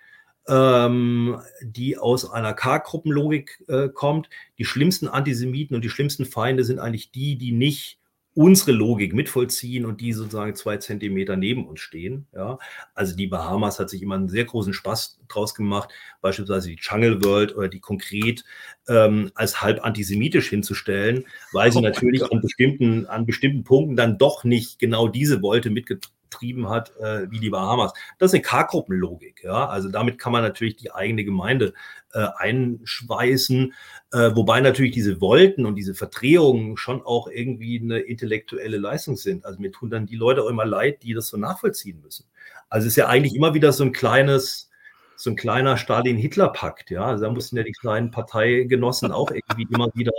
ähm, 0.49 1.41
die 1.63 1.99
aus 1.99 2.31
einer 2.31 2.55
K-Gruppenlogik 2.55 3.65
äh, 3.69 3.89
kommt. 3.89 4.29
Die 4.59 4.65
schlimmsten 4.65 5.09
Antisemiten 5.09 5.75
und 5.75 5.83
die 5.83 5.91
schlimmsten 5.91 6.25
Feinde 6.25 6.65
sind 6.65 6.79
eigentlich 6.79 7.11
die, 7.11 7.37
die 7.37 7.53
nicht 7.53 7.99
unsere 8.37 8.73
Logik 8.73 9.15
mitvollziehen 9.15 9.87
und 9.87 10.03
die 10.03 10.13
sozusagen 10.13 10.55
zwei 10.55 10.77
Zentimeter 10.77 11.37
neben 11.37 11.67
uns 11.67 11.81
stehen. 11.81 12.27
Ja, 12.35 12.59
also 12.95 13.17
die 13.17 13.29
Bahamas 13.29 13.79
hat 13.79 13.89
sich 13.89 14.03
immer 14.03 14.15
einen 14.15 14.29
sehr 14.29 14.45
großen 14.45 14.75
Spaß 14.75 15.21
draus 15.27 15.55
gemacht, 15.55 15.89
beispielsweise 16.21 16.69
die 16.69 16.79
Jungle 16.79 17.25
World 17.25 17.57
oder 17.57 17.69
die 17.69 17.81
konkret 17.81 18.45
ähm, 18.89 19.31
als 19.35 19.63
halb 19.63 19.83
antisemitisch 19.83 20.51
hinzustellen, 20.51 21.25
weil 21.53 21.73
sie 21.73 21.79
oh 21.79 21.81
natürlich 21.81 22.31
an 22.31 22.43
bestimmten, 22.43 23.07
an 23.07 23.25
bestimmten 23.25 23.65
Punkten 23.65 23.97
dann 23.97 24.19
doch 24.19 24.45
nicht 24.45 24.79
genau 24.79 25.09
diese 25.09 25.41
Wolte 25.41 25.71
mitgetragen 25.71 26.16
getrieben 26.29 26.69
hat, 26.69 26.93
äh, 26.99 27.31
wie 27.31 27.41
die 27.41 27.51
Bahamas. 27.51 27.93
Das 28.19 28.31
ist 28.31 28.35
eine 28.35 28.43
K-Gruppenlogik. 28.43 29.43
Ja? 29.45 29.69
Also 29.69 29.89
damit 29.89 30.19
kann 30.19 30.33
man 30.33 30.43
natürlich 30.43 30.77
die 30.77 30.93
eigene 30.93 31.25
Gemeinde 31.25 31.73
äh, 32.13 32.27
einschweißen, 32.37 33.73
äh, 34.13 34.31
wobei 34.35 34.61
natürlich 34.61 34.93
diese 34.93 35.21
Wolken 35.21 35.67
und 35.67 35.77
diese 35.77 35.95
Verdrehungen 35.95 36.77
schon 36.77 37.03
auch 37.03 37.29
irgendwie 37.29 37.81
eine 37.81 37.99
intellektuelle 37.99 38.79
Leistung 38.79 39.17
sind. 39.17 39.45
Also 39.45 39.61
mir 39.61 39.73
tun 39.73 39.91
dann 39.91 40.07
die 40.07 40.17
Leute 40.17 40.43
auch 40.43 40.49
immer 40.49 40.65
leid, 40.65 41.03
die 41.03 41.15
das 41.15 41.29
so 41.29 41.37
nachvollziehen 41.37 42.01
müssen. 42.01 42.27
Also 42.69 42.87
es 42.87 42.93
ist 42.93 42.97
ja 42.97 43.07
eigentlich 43.09 43.35
immer 43.35 43.55
wieder 43.55 43.73
so 43.73 43.85
ein 43.85 43.93
kleines, 43.93 44.71
so 45.15 45.31
ein 45.31 45.37
kleiner 45.37 45.77
Stalin-Hitler-Pakt, 45.77 46.91
ja. 46.91 47.05
Also 47.05 47.25
da 47.25 47.31
mussten 47.31 47.57
ja 47.57 47.63
die 47.63 47.73
kleinen 47.73 48.11
Parteigenossen 48.11 49.13
auch 49.13 49.31
irgendwie 49.31 49.67
immer 49.73 49.89
wieder 49.95 50.13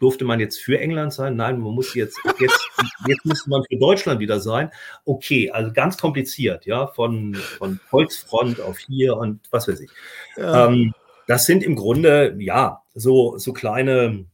durfte 0.00 0.24
man 0.24 0.40
jetzt 0.40 0.58
für 0.58 0.80
England 0.80 1.12
sein? 1.12 1.36
Nein, 1.36 1.60
man 1.60 1.74
muss 1.74 1.94
jetzt, 1.94 2.18
jetzt, 2.40 2.68
jetzt 3.06 3.24
müsste 3.24 3.50
man 3.50 3.62
für 3.70 3.78
Deutschland 3.78 4.18
wieder 4.18 4.40
sein. 4.40 4.70
Okay, 5.04 5.50
also 5.50 5.72
ganz 5.72 5.96
kompliziert, 5.98 6.66
ja, 6.66 6.88
von, 6.88 7.34
von 7.34 7.78
Volksfront 7.88 8.60
auf 8.60 8.78
hier 8.78 9.16
und 9.16 9.40
was 9.50 9.68
weiß 9.68 9.80
ich. 9.80 9.90
Ja. 10.36 10.66
Ähm, 10.66 10.92
das 11.26 11.46
sind 11.46 11.62
im 11.62 11.76
Grunde, 11.76 12.34
ja, 12.40 12.82
so, 12.94 13.38
so 13.38 13.52
kleine, 13.52 14.24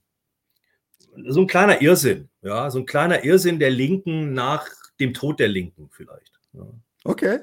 so 1.26 1.42
ein 1.42 1.46
kleiner 1.46 1.82
Irrsinn, 1.82 2.30
ja, 2.42 2.70
so 2.70 2.78
ein 2.78 2.86
kleiner 2.86 3.24
Irrsinn 3.24 3.58
der 3.58 3.70
Linken 3.70 4.32
nach 4.32 4.66
dem 4.98 5.12
Tod 5.12 5.40
der 5.40 5.48
Linken 5.48 5.90
vielleicht. 5.90 6.32
Ja. 6.52 6.66
Okay. 7.06 7.38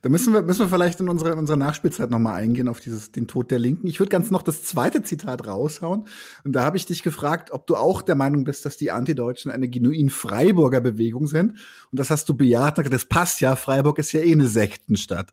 Da 0.00 0.08
müssen 0.08 0.32
wir, 0.32 0.42
müssen 0.42 0.60
wir 0.60 0.68
vielleicht 0.68 1.00
in 1.00 1.08
unserer, 1.08 1.32
in 1.32 1.38
unserer 1.40 1.56
Nachspielzeit 1.56 2.08
nochmal 2.08 2.40
eingehen 2.40 2.68
auf 2.68 2.78
dieses, 2.78 3.10
den 3.10 3.26
Tod 3.26 3.50
der 3.50 3.58
Linken. 3.58 3.88
Ich 3.88 3.98
würde 3.98 4.10
ganz 4.10 4.30
noch 4.30 4.42
das 4.42 4.62
zweite 4.62 5.02
Zitat 5.02 5.44
raushauen. 5.46 6.06
Und 6.44 6.52
da 6.52 6.62
habe 6.62 6.76
ich 6.76 6.86
dich 6.86 7.02
gefragt, 7.02 7.50
ob 7.50 7.66
du 7.66 7.74
auch 7.74 8.02
der 8.02 8.14
Meinung 8.14 8.44
bist, 8.44 8.64
dass 8.64 8.76
die 8.76 8.92
Antideutschen 8.92 9.50
eine 9.50 9.68
genuin 9.68 10.10
Freiburger 10.10 10.80
Bewegung 10.80 11.26
sind. 11.26 11.58
Und 11.90 11.98
das 11.98 12.10
hast 12.10 12.28
du 12.28 12.34
bejaht. 12.34 12.78
Das 12.78 13.06
passt 13.06 13.40
ja. 13.40 13.56
Freiburg 13.56 13.98
ist 13.98 14.12
ja 14.12 14.20
eh 14.20 14.32
eine 14.32 14.46
Sektenstadt. 14.46 15.32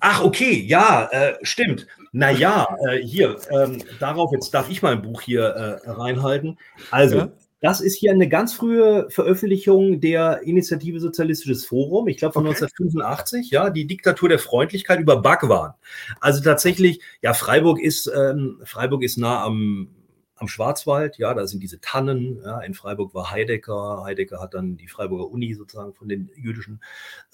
Ach, 0.00 0.22
okay, 0.22 0.64
ja, 0.66 1.08
äh, 1.10 1.34
stimmt. 1.42 1.86
Naja, 2.12 2.66
äh, 2.88 2.98
hier, 2.98 3.36
ähm, 3.50 3.82
darauf, 3.98 4.32
jetzt 4.32 4.54
darf 4.54 4.70
ich 4.70 4.80
mein 4.80 5.02
Buch 5.02 5.20
hier 5.20 5.42
äh, 5.42 5.90
reinhalten. 5.90 6.58
Also, 6.90 7.16
ja. 7.18 7.32
Das 7.66 7.80
ist 7.80 7.96
hier 7.96 8.12
eine 8.12 8.28
ganz 8.28 8.54
frühe 8.54 9.10
Veröffentlichung 9.10 10.00
der 10.00 10.42
Initiative 10.42 11.00
Sozialistisches 11.00 11.66
Forum, 11.66 12.06
ich 12.06 12.16
glaube 12.16 12.34
von 12.34 12.46
okay. 12.46 12.54
1985, 12.54 13.50
ja, 13.50 13.70
die 13.70 13.88
Diktatur 13.88 14.28
der 14.28 14.38
Freundlichkeit 14.38 15.00
über 15.00 15.20
Bhagwan. 15.20 15.72
Also 16.20 16.40
tatsächlich, 16.40 17.00
ja, 17.22 17.34
Freiburg 17.34 17.80
ist, 17.80 18.06
ähm, 18.06 18.60
Freiburg 18.62 19.02
ist 19.02 19.16
nah 19.16 19.42
am, 19.42 19.88
am 20.36 20.46
Schwarzwald, 20.46 21.18
ja, 21.18 21.34
da 21.34 21.44
sind 21.48 21.60
diese 21.60 21.80
Tannen, 21.80 22.40
ja, 22.44 22.60
in 22.60 22.72
Freiburg 22.72 23.14
war 23.14 23.32
Heidegger, 23.32 24.04
Heidegger 24.04 24.40
hat 24.40 24.54
dann 24.54 24.76
die 24.76 24.86
Freiburger 24.86 25.28
Uni 25.28 25.52
sozusagen 25.54 25.92
von 25.92 26.08
den 26.08 26.30
jüdischen 26.36 26.80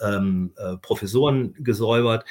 ähm, 0.01 0.55
äh, 0.57 0.78
Professoren 0.78 1.53
gesäubert. 1.59 2.24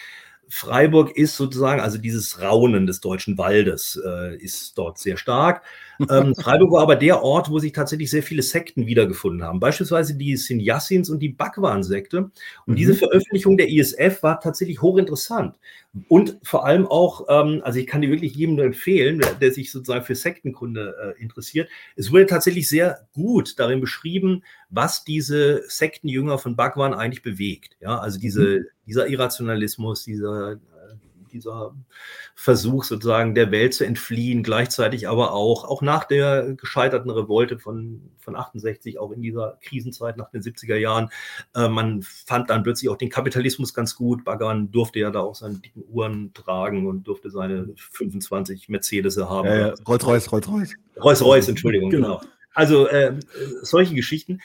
Freiburg 0.49 1.15
ist 1.15 1.37
sozusagen, 1.37 1.79
also 1.79 1.97
dieses 1.97 2.41
Raunen 2.41 2.85
des 2.85 2.99
deutschen 2.99 3.37
Waldes 3.37 4.01
äh, 4.03 4.35
ist 4.35 4.77
dort 4.77 4.97
sehr 4.97 5.15
stark. 5.15 5.61
Ähm, 6.09 6.35
Freiburg 6.35 6.71
war 6.71 6.81
aber 6.81 6.95
der 6.95 7.21
Ort, 7.23 7.49
wo 7.49 7.59
sich 7.59 7.73
tatsächlich 7.73 8.09
sehr 8.09 8.23
viele 8.23 8.41
Sekten 8.41 8.87
wiedergefunden 8.87 9.43
haben. 9.43 9.59
Beispielsweise 9.59 10.15
die 10.15 10.35
Sinjassins 10.37 11.09
und 11.09 11.19
die 11.19 11.29
Bakwan-Sekte. 11.29 12.17
Und 12.19 12.33
mhm. 12.67 12.75
diese 12.75 12.95
Veröffentlichung 12.95 13.57
der 13.57 13.69
ISF 13.69 14.23
war 14.23 14.39
tatsächlich 14.39 14.81
hochinteressant. 14.81 15.55
Und 16.07 16.39
vor 16.43 16.65
allem 16.65 16.87
auch, 16.87 17.25
ähm, 17.27 17.61
also 17.63 17.79
ich 17.79 17.87
kann 17.87 18.01
die 18.01 18.09
wirklich 18.09 18.33
jedem 18.33 18.55
nur 18.55 18.65
empfehlen, 18.65 19.19
der, 19.19 19.33
der 19.33 19.51
sich 19.51 19.71
sozusagen 19.71 20.05
für 20.05 20.15
Sektenkunde 20.15 21.15
äh, 21.17 21.21
interessiert. 21.21 21.69
Es 21.97 22.11
wurde 22.11 22.27
tatsächlich 22.27 22.69
sehr 22.69 23.07
gut 23.13 23.59
darin 23.59 23.81
beschrieben, 23.81 24.43
was 24.69 25.03
diese 25.03 25.63
Sektenjünger 25.67 26.37
von 26.37 26.55
Bhagwan 26.55 26.93
eigentlich 26.93 27.23
bewegt. 27.23 27.75
Ja, 27.81 27.99
also 27.99 28.19
diese, 28.19 28.41
mhm. 28.41 28.65
dieser 28.87 29.07
Irrationalismus, 29.07 30.05
dieser, 30.05 30.59
dieser 31.31 31.75
Versuch 32.35 32.83
sozusagen 32.83 33.35
der 33.35 33.51
Welt 33.51 33.73
zu 33.73 33.85
entfliehen, 33.85 34.43
gleichzeitig 34.43 35.07
aber 35.07 35.33
auch, 35.33 35.65
auch 35.65 35.81
nach 35.81 36.03
der 36.03 36.53
gescheiterten 36.53 37.09
Revolte 37.09 37.57
von, 37.59 38.11
von 38.19 38.35
68, 38.35 38.99
auch 38.99 39.11
in 39.11 39.21
dieser 39.21 39.57
Krisenzeit 39.61 40.17
nach 40.17 40.29
den 40.29 40.41
70er 40.41 40.75
Jahren, 40.75 41.09
äh, 41.55 41.67
man 41.67 42.01
fand 42.01 42.49
dann 42.49 42.63
plötzlich 42.63 42.89
auch 42.89 42.97
den 42.97 43.09
Kapitalismus 43.09 43.73
ganz 43.73 43.95
gut. 43.95 44.23
Bhagwan 44.23 44.71
durfte 44.71 44.99
ja 44.99 45.09
da 45.09 45.21
auch 45.21 45.35
seine 45.35 45.55
dicken 45.55 45.83
Uhren 45.89 46.33
tragen 46.33 46.87
und 46.87 47.03
durfte 47.03 47.29
seine 47.29 47.73
25 47.75 48.69
Mercedes 48.69 49.17
haben. 49.17 49.47
Äh, 49.47 49.73
Rolls-Royce, 49.87 50.31
Rolls-Royce. 50.31 50.75
Rolls-Royce, 51.01 51.49
Entschuldigung, 51.49 51.89
genau. 51.89 52.19
genau. 52.19 52.31
Also 52.53 52.87
äh, 52.87 53.17
solche 53.61 53.95
Geschichten. 53.95 54.39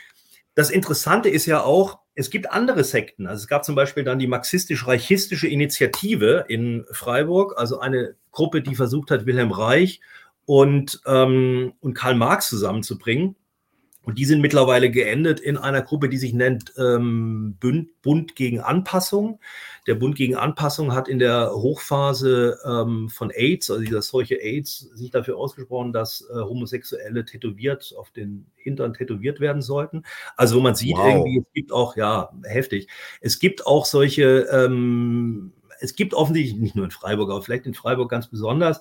Das 0.57 0.71
Interessante 0.71 1.29
ist 1.29 1.45
ja 1.45 1.63
auch, 1.63 1.99
es 2.15 2.31
gibt 2.31 2.51
andere 2.51 2.83
Sekten. 2.83 3.27
Also 3.27 3.43
es 3.43 3.47
gab 3.47 3.63
zum 3.63 3.75
Beispiel 3.75 4.05
dann 4.05 4.19
die 4.19 4.27
marxistisch-reichistische 4.27 5.47
Initiative 5.47 6.47
in 6.49 6.87
Freiburg, 6.91 7.53
also 7.59 7.79
eine 7.79 8.17
Gruppe, 8.33 8.63
die 8.63 8.75
versucht 8.75 9.11
hat, 9.11 9.27
Wilhelm 9.27 9.53
Reich 9.53 10.01
und, 10.47 11.03
ähm, 11.05 11.75
und 11.81 11.93
Karl 11.93 12.15
Marx 12.15 12.49
zusammenzubringen. 12.49 13.37
Und 14.07 14.19
die 14.19 14.25
sind 14.25 14.41
mittlerweile 14.41 14.89
geendet 14.89 15.41
in 15.41 15.57
einer 15.57 15.83
Gruppe, 15.83 16.09
die 16.09 16.17
sich 16.17 16.33
nennt 16.33 16.73
ähm, 16.79 17.57
Bund, 17.59 18.37
gegen 18.37 18.61
Anpassung. 18.61 19.41
Der 19.89 19.97
Bund 19.97 20.15
gegen 20.15 20.37
Anpassung 20.37 20.95
hat 20.95 21.09
in 21.09 21.19
der 21.19 21.51
Hochphase 21.53 22.57
ähm, 22.65 23.09
von 23.09 23.33
AIDS, 23.33 23.69
also 23.69 23.83
dieser 23.83 24.03
Seuche 24.03 24.37
AIDS, 24.37 24.91
sich 24.95 25.11
dafür 25.11 25.37
ausgesprochen, 25.37 25.93
dass 25.93 26.25
äh, 26.31 26.35
Homosexuelle 26.35 27.25
tätowiert, 27.25 27.95
auf 27.99 28.13
den 28.13 28.47
Hintern 28.55 28.95
tätowiert 28.95 29.41
werden 29.41 29.61
sollten. 29.61 30.05
Also 30.37 30.59
wo 30.59 30.61
man 30.61 30.77
sieht 30.77 30.97
wow. 30.97 31.09
irgendwie, 31.09 31.41
es 31.41 31.53
gibt 31.53 31.73
auch, 31.73 31.97
ja, 31.97 32.31
heftig, 32.45 32.87
es 33.21 33.41
gibt 33.41 33.67
auch 33.67 33.87
solche, 33.87 34.47
ähm, 34.53 35.53
es 35.81 35.97
gibt 35.97 36.15
offensichtlich 36.15 36.61
nicht 36.61 36.77
nur 36.77 36.85
in 36.85 36.93
Freiburg, 36.93 37.31
aber 37.31 37.43
vielleicht 37.43 37.67
in 37.67 37.75
Freiburg 37.75 38.09
ganz 38.09 38.29
besonders, 38.29 38.81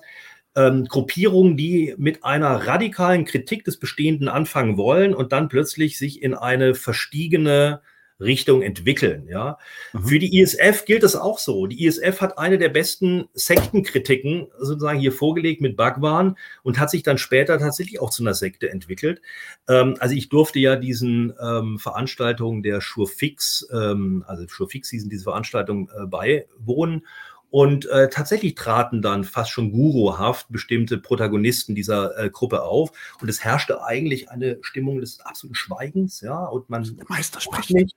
ähm, 0.56 0.86
Gruppierungen, 0.86 1.56
die 1.56 1.94
mit 1.98 2.24
einer 2.24 2.66
radikalen 2.66 3.24
Kritik 3.24 3.64
des 3.64 3.78
Bestehenden 3.78 4.28
anfangen 4.28 4.76
wollen 4.76 5.14
und 5.14 5.32
dann 5.32 5.48
plötzlich 5.48 5.98
sich 5.98 6.22
in 6.22 6.34
eine 6.34 6.74
verstiegene 6.74 7.82
Richtung 8.18 8.62
entwickeln. 8.62 9.28
Ja. 9.28 9.58
Mhm. 9.92 10.04
Für 10.04 10.18
die 10.18 10.38
ISF 10.38 10.84
gilt 10.86 11.02
das 11.02 11.16
auch 11.16 11.38
so. 11.38 11.66
Die 11.66 11.84
ISF 11.84 12.20
hat 12.20 12.38
eine 12.38 12.58
der 12.58 12.70
besten 12.70 13.28
Sektenkritiken 13.34 14.48
sozusagen 14.58 14.98
hier 14.98 15.12
vorgelegt 15.12 15.60
mit 15.60 15.76
Bhagwan 15.76 16.36
und 16.62 16.78
hat 16.78 16.90
sich 16.90 17.02
dann 17.02 17.18
später 17.18 17.58
tatsächlich 17.58 18.00
auch 18.00 18.10
zu 18.10 18.22
einer 18.22 18.34
Sekte 18.34 18.70
entwickelt. 18.70 19.20
Ähm, 19.68 19.96
also 19.98 20.14
ich 20.14 20.28
durfte 20.28 20.58
ja 20.58 20.76
diesen 20.76 21.34
ähm, 21.40 21.78
Veranstaltungen 21.78 22.62
der 22.62 22.80
Surefix, 22.80 23.68
ähm, 23.70 24.24
also 24.26 24.46
Surefix 24.48 24.90
hießen 24.90 25.10
diese 25.10 25.24
Veranstaltungen 25.24 25.88
äh, 25.94 26.06
beiwohnen. 26.06 27.06
Und 27.50 27.86
äh, 27.86 28.08
tatsächlich 28.08 28.54
traten 28.54 29.02
dann 29.02 29.24
fast 29.24 29.50
schon 29.50 29.72
guruhaft 29.72 30.46
bestimmte 30.50 30.98
Protagonisten 30.98 31.74
dieser 31.74 32.18
äh, 32.18 32.30
Gruppe 32.30 32.62
auf. 32.62 32.90
Und 33.20 33.28
es 33.28 33.44
herrschte 33.44 33.82
eigentlich 33.84 34.30
eine 34.30 34.58
Stimmung 34.62 35.00
des 35.00 35.20
absoluten 35.20 35.54
Schweigens, 35.54 36.20
ja. 36.20 36.44
Und 36.44 36.68
man 36.68 36.84
der 36.84 37.06
Meister 37.08 37.40
spricht 37.40 37.70
nicht. 37.70 37.96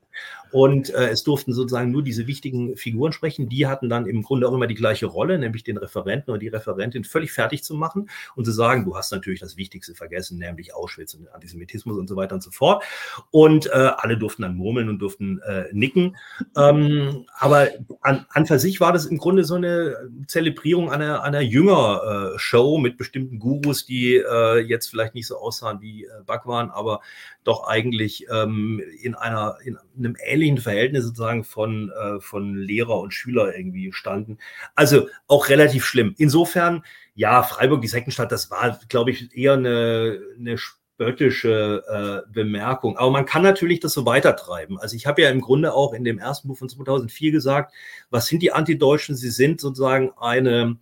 Und 0.52 0.90
äh, 0.90 1.10
es 1.10 1.24
durften 1.24 1.54
sozusagen 1.54 1.92
nur 1.92 2.04
diese 2.04 2.28
wichtigen 2.28 2.76
Figuren 2.76 3.12
sprechen. 3.12 3.50
Die 3.50 3.68
hatten 3.68 3.90
dann 3.90 4.08
im 4.08 4.24
Grunde 4.24 4.48
auch 4.48 4.54
immer 4.54 4.68
die 4.68 4.76
gleiche 4.76 5.06
Rolle, 5.06 5.38
nämlich 5.38 5.64
den 5.64 5.78
Referenten 5.78 6.32
oder 6.32 6.40
die 6.40 6.48
Referentin 6.48 7.04
völlig 7.04 7.32
fertig 7.32 7.64
zu 7.64 7.76
machen 7.76 8.10
und 8.36 8.46
zu 8.46 8.52
sagen, 8.52 8.86
du 8.86 8.96
hast 8.96 9.12
natürlich 9.12 9.40
das 9.40 9.58
Wichtigste 9.58 9.94
vergessen, 9.94 10.40
nämlich 10.40 10.74
Auschwitz 10.74 11.14
und 11.14 11.32
Antisemitismus 11.34 11.98
und 11.98 12.08
so 12.08 12.16
weiter 12.16 12.36
und 12.36 12.42
so 12.42 12.52
fort. 12.52 12.84
Und 13.32 13.68
äh, 13.68 13.92
alle 13.98 14.18
durften 14.18 14.42
dann 14.42 14.56
murmeln 14.56 14.90
und 14.90 15.00
durften 15.00 15.40
äh, 15.42 15.66
nicken. 15.72 16.18
Ähm, 16.58 17.26
aber 17.38 17.70
an, 18.02 18.26
an 18.30 18.46
für 18.46 18.60
sich 18.60 18.80
war 18.80 18.92
das 18.92 19.06
im 19.06 19.18
Grunde 19.18 19.39
so 19.44 19.56
eine 19.56 20.10
Zelebrierung 20.28 20.92
einer, 20.92 21.24
einer 21.24 21.42
Jünger-Show 21.42 22.78
mit 22.78 22.98
bestimmten 22.98 23.40
Gurus, 23.40 23.86
die 23.86 24.16
äh, 24.16 24.60
jetzt 24.60 24.88
vielleicht 24.88 25.16
nicht 25.16 25.28
so 25.28 25.38
aussahen 25.38 25.82
wie 25.82 26.06
äh, 26.06 26.10
Bhagwan, 26.26 26.70
aber 26.70 27.02
doch 27.44 27.68
eigentlich 27.68 28.28
ähm, 28.32 28.82
in 29.02 29.16
einer 29.16 29.58
in 29.64 29.78
einem 29.98 30.16
ähnlichen 30.24 30.58
Verhältnis 30.58 31.06
sozusagen 31.06 31.44
von, 31.44 31.92
äh, 31.92 32.20
von 32.20 32.56
Lehrer 32.56 33.00
und 33.00 33.14
Schüler 33.14 33.56
irgendwie 33.56 33.92
standen. 33.92 34.38
Also 34.76 35.08
auch 35.28 35.50
relativ 35.50 35.86
schlimm. 35.86 36.16
Insofern, 36.18 36.84
ja, 37.16 37.44
Freiburg, 37.44 37.82
die 37.82 37.88
Sektenstadt, 37.88 38.32
das 38.32 38.50
war, 38.52 38.80
glaube 38.90 39.12
ich, 39.12 39.36
eher 39.36 39.54
eine, 39.54 40.20
eine 40.38 40.58
spöttische 41.00 41.84
äh, 41.88 42.22
Bemerkung. 42.32 42.98
Aber 42.98 43.10
man 43.10 43.26
kann 43.26 43.42
natürlich 43.42 43.80
das 43.80 43.94
so 43.94 44.06
weitertreiben. 44.06 44.78
Also 44.78 44.98
ich 44.98 45.08
habe 45.08 45.22
ja 45.22 45.30
im 45.30 45.40
Grunde 45.40 45.74
auch 45.74 45.94
in 45.94 46.04
dem 46.04 46.20
ersten 46.20 46.50
Buch 46.50 46.58
von 46.58 46.68
2004 46.68 47.32
gesagt, 47.32 47.74
was 48.10 48.28
sind 48.28 48.44
die 48.44 48.52
Antideutschen? 48.52 49.16
Sie 49.16 49.30
sind 49.30 49.62
sozusagen 49.62 50.12
eine 50.20 50.76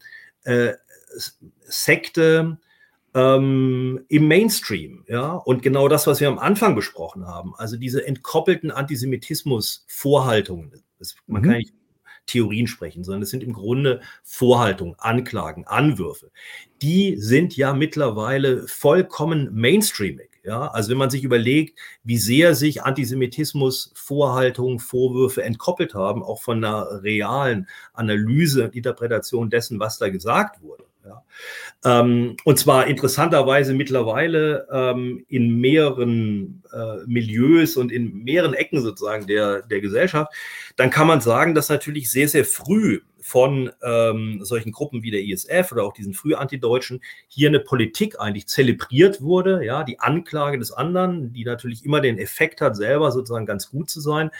äh, 0.44 0.74
Sekte 1.68 2.58
ähm, 3.14 4.06
im 4.08 4.28
Mainstream. 4.28 5.06
Ja? 5.08 5.34
Und 5.34 5.62
genau 5.62 5.88
das, 5.88 6.08
was 6.08 6.20
wir 6.20 6.30
am 6.30 6.40
Anfang 6.40 6.74
besprochen 6.74 7.28
haben, 7.28 7.54
also 7.56 7.78
diese 7.78 8.04
entkoppelten 8.06 8.72
Antisemitismus-Vorhaltungen. 8.72 10.82
Man 11.28 11.44
mhm. 11.44 11.46
kann 11.46 11.58
nicht 11.58 11.74
Theorien 12.28 12.68
sprechen, 12.68 13.04
sondern 13.04 13.24
es 13.24 13.30
sind 13.30 13.44
im 13.44 13.54
Grunde 13.54 14.02
Vorhaltungen, 14.24 14.96
Anklagen, 15.00 15.66
Anwürfe. 15.66 16.32
Die 16.82 17.16
sind 17.18 17.58
ja 17.58 17.74
mittlerweile 17.74 18.68
vollkommen 18.68 19.50
mainstreamig. 19.54 20.30
Ja, 20.44 20.68
also 20.68 20.92
wenn 20.92 20.98
man 20.98 21.10
sich 21.10 21.26
überlegt, 21.26 21.78
wie 22.06 22.18
sehr 22.18 22.56
sich 22.56 22.84
Antisemitismus, 22.84 23.92
Vorhaltungen, 23.96 24.80
Vorwürfe 24.80 25.44
entkoppelt 25.44 25.94
haben, 25.94 26.24
auch 26.24 26.42
von 26.42 26.64
einer 26.64 27.04
realen 27.04 27.68
Analyse 27.92 28.64
und 28.64 28.74
Interpretation 28.74 29.50
dessen, 29.50 29.82
was 29.82 29.98
da 29.98 30.08
gesagt 30.08 30.62
wurde. 30.62 30.86
Ja. 31.08 31.24
Ähm, 31.84 32.38
und 32.44 32.60
zwar 32.60 32.88
interessanterweise 32.88 33.74
mittlerweile 33.74 34.68
ähm, 34.72 35.26
in 35.28 35.60
mehreren 35.60 36.64
äh, 36.72 37.06
Milieus 37.06 37.78
und 37.78 37.92
in 37.92 38.24
mehreren 38.24 38.54
Ecken 38.54 38.82
sozusagen 38.82 39.28
der, 39.28 39.62
der 39.62 39.82
Gesellschaft, 39.82 40.34
dann 40.78 40.90
kann 40.92 41.08
man 41.08 41.20
sagen, 41.22 41.56
dass 41.56 41.70
natürlich 41.70 42.12
sehr, 42.12 42.30
sehr 42.30 42.46
früh 42.46 43.02
von 43.20 43.72
ähm, 43.84 44.40
solchen 44.44 44.72
Gruppen 44.72 45.02
wie 45.04 45.12
der 45.12 45.22
ISF 45.22 45.74
oder 45.74 45.84
auch 45.84 45.92
diesen 45.92 46.14
Frühantideutschen 46.14 47.02
hier 47.28 47.50
eine 47.50 47.60
Politik 47.60 48.22
eigentlich 48.22 48.48
zelebriert 48.48 49.22
wurde, 49.22 49.66
ja, 49.66 49.84
die 49.84 50.00
Anklage 50.00 50.58
des 50.58 50.72
anderen, 50.72 51.34
die 51.34 51.44
natürlich 51.44 51.84
immer 51.84 52.00
den 52.00 52.18
Effekt 52.20 52.62
hat, 52.62 52.78
selber 52.78 53.12
sozusagen 53.12 53.46
ganz 53.46 53.70
gut 53.70 53.90
zu 53.90 54.00
sein, 54.00 54.32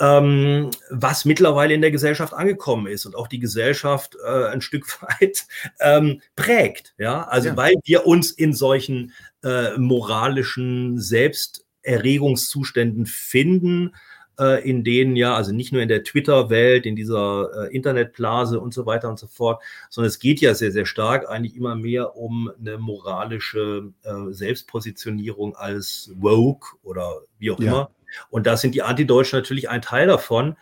ähm, 0.00 0.72
was 0.90 1.24
mittlerweile 1.26 1.74
in 1.74 1.80
der 1.80 1.92
Gesellschaft 1.92 2.34
angekommen 2.34 2.88
ist 2.88 3.06
und 3.06 3.14
auch 3.14 3.28
die 3.28 3.38
Gesellschaft 3.38 4.16
äh, 4.26 4.46
ein 4.46 4.62
Stück 4.62 5.00
weit 5.20 5.46
ähm, 5.80 6.20
prägt, 6.34 6.94
ja, 6.98 7.22
also 7.28 7.50
ja. 7.50 7.56
weil 7.56 7.74
wir 7.84 8.04
uns 8.06 8.32
in 8.32 8.52
solchen 8.52 9.12
äh, 9.44 9.76
moralischen 9.76 10.98
Selbsterregungszuständen 10.98 13.06
finden, 13.06 13.92
äh, 14.38 14.68
in 14.68 14.84
denen 14.84 15.16
ja, 15.16 15.34
also 15.34 15.52
nicht 15.52 15.72
nur 15.72 15.82
in 15.82 15.88
der 15.88 16.04
Twitter-Welt, 16.04 16.86
in 16.86 16.96
dieser 16.96 17.48
äh, 17.68 17.74
Internetblase 17.74 18.60
und 18.60 18.74
so 18.74 18.86
weiter 18.86 19.08
und 19.08 19.18
so 19.18 19.26
fort, 19.26 19.62
sondern 19.90 20.08
es 20.08 20.18
geht 20.18 20.40
ja 20.40 20.54
sehr, 20.54 20.72
sehr 20.72 20.86
stark 20.86 21.28
eigentlich 21.28 21.56
immer 21.56 21.74
mehr 21.74 22.16
um 22.16 22.50
eine 22.58 22.78
moralische 22.78 23.92
äh, 24.02 24.32
Selbstpositionierung 24.32 25.56
als 25.56 26.10
woke 26.16 26.76
oder 26.82 27.20
wie 27.38 27.50
auch 27.50 27.60
ja. 27.60 27.70
immer. 27.70 27.90
Und 28.30 28.46
da 28.46 28.56
sind 28.56 28.74
die 28.74 28.82
Antideutschen 28.82 29.38
natürlich 29.38 29.68
ein 29.68 29.82
Teil 29.82 30.06
davon. 30.06 30.56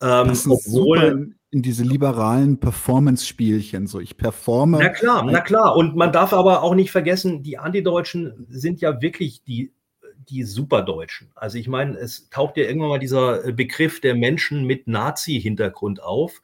Ähm, 0.00 0.30
obwohl 0.48 1.34
in 1.56 1.62
diese 1.62 1.84
liberalen 1.84 2.58
Performance-Spielchen. 2.58 3.86
So, 3.86 3.98
ich 3.98 4.16
performe. 4.16 4.78
Na 4.78 4.88
klar, 4.90 5.24
na 5.24 5.40
klar. 5.40 5.74
Und 5.76 5.96
man 5.96 6.12
darf 6.12 6.32
aber 6.32 6.62
auch 6.62 6.74
nicht 6.74 6.90
vergessen, 6.90 7.42
die 7.42 7.56
Antideutschen 7.56 8.46
sind 8.50 8.82
ja 8.82 9.00
wirklich 9.00 9.42
die, 9.44 9.72
die 10.28 10.44
Superdeutschen. 10.44 11.30
Also 11.34 11.58
ich 11.58 11.68
meine, 11.68 11.96
es 11.96 12.28
taucht 12.30 12.56
ja 12.56 12.64
irgendwann 12.64 12.90
mal 12.90 12.98
dieser 12.98 13.52
Begriff 13.52 14.00
der 14.00 14.14
Menschen 14.14 14.64
mit 14.64 14.86
Nazi-Hintergrund 14.86 16.02
auf. 16.02 16.42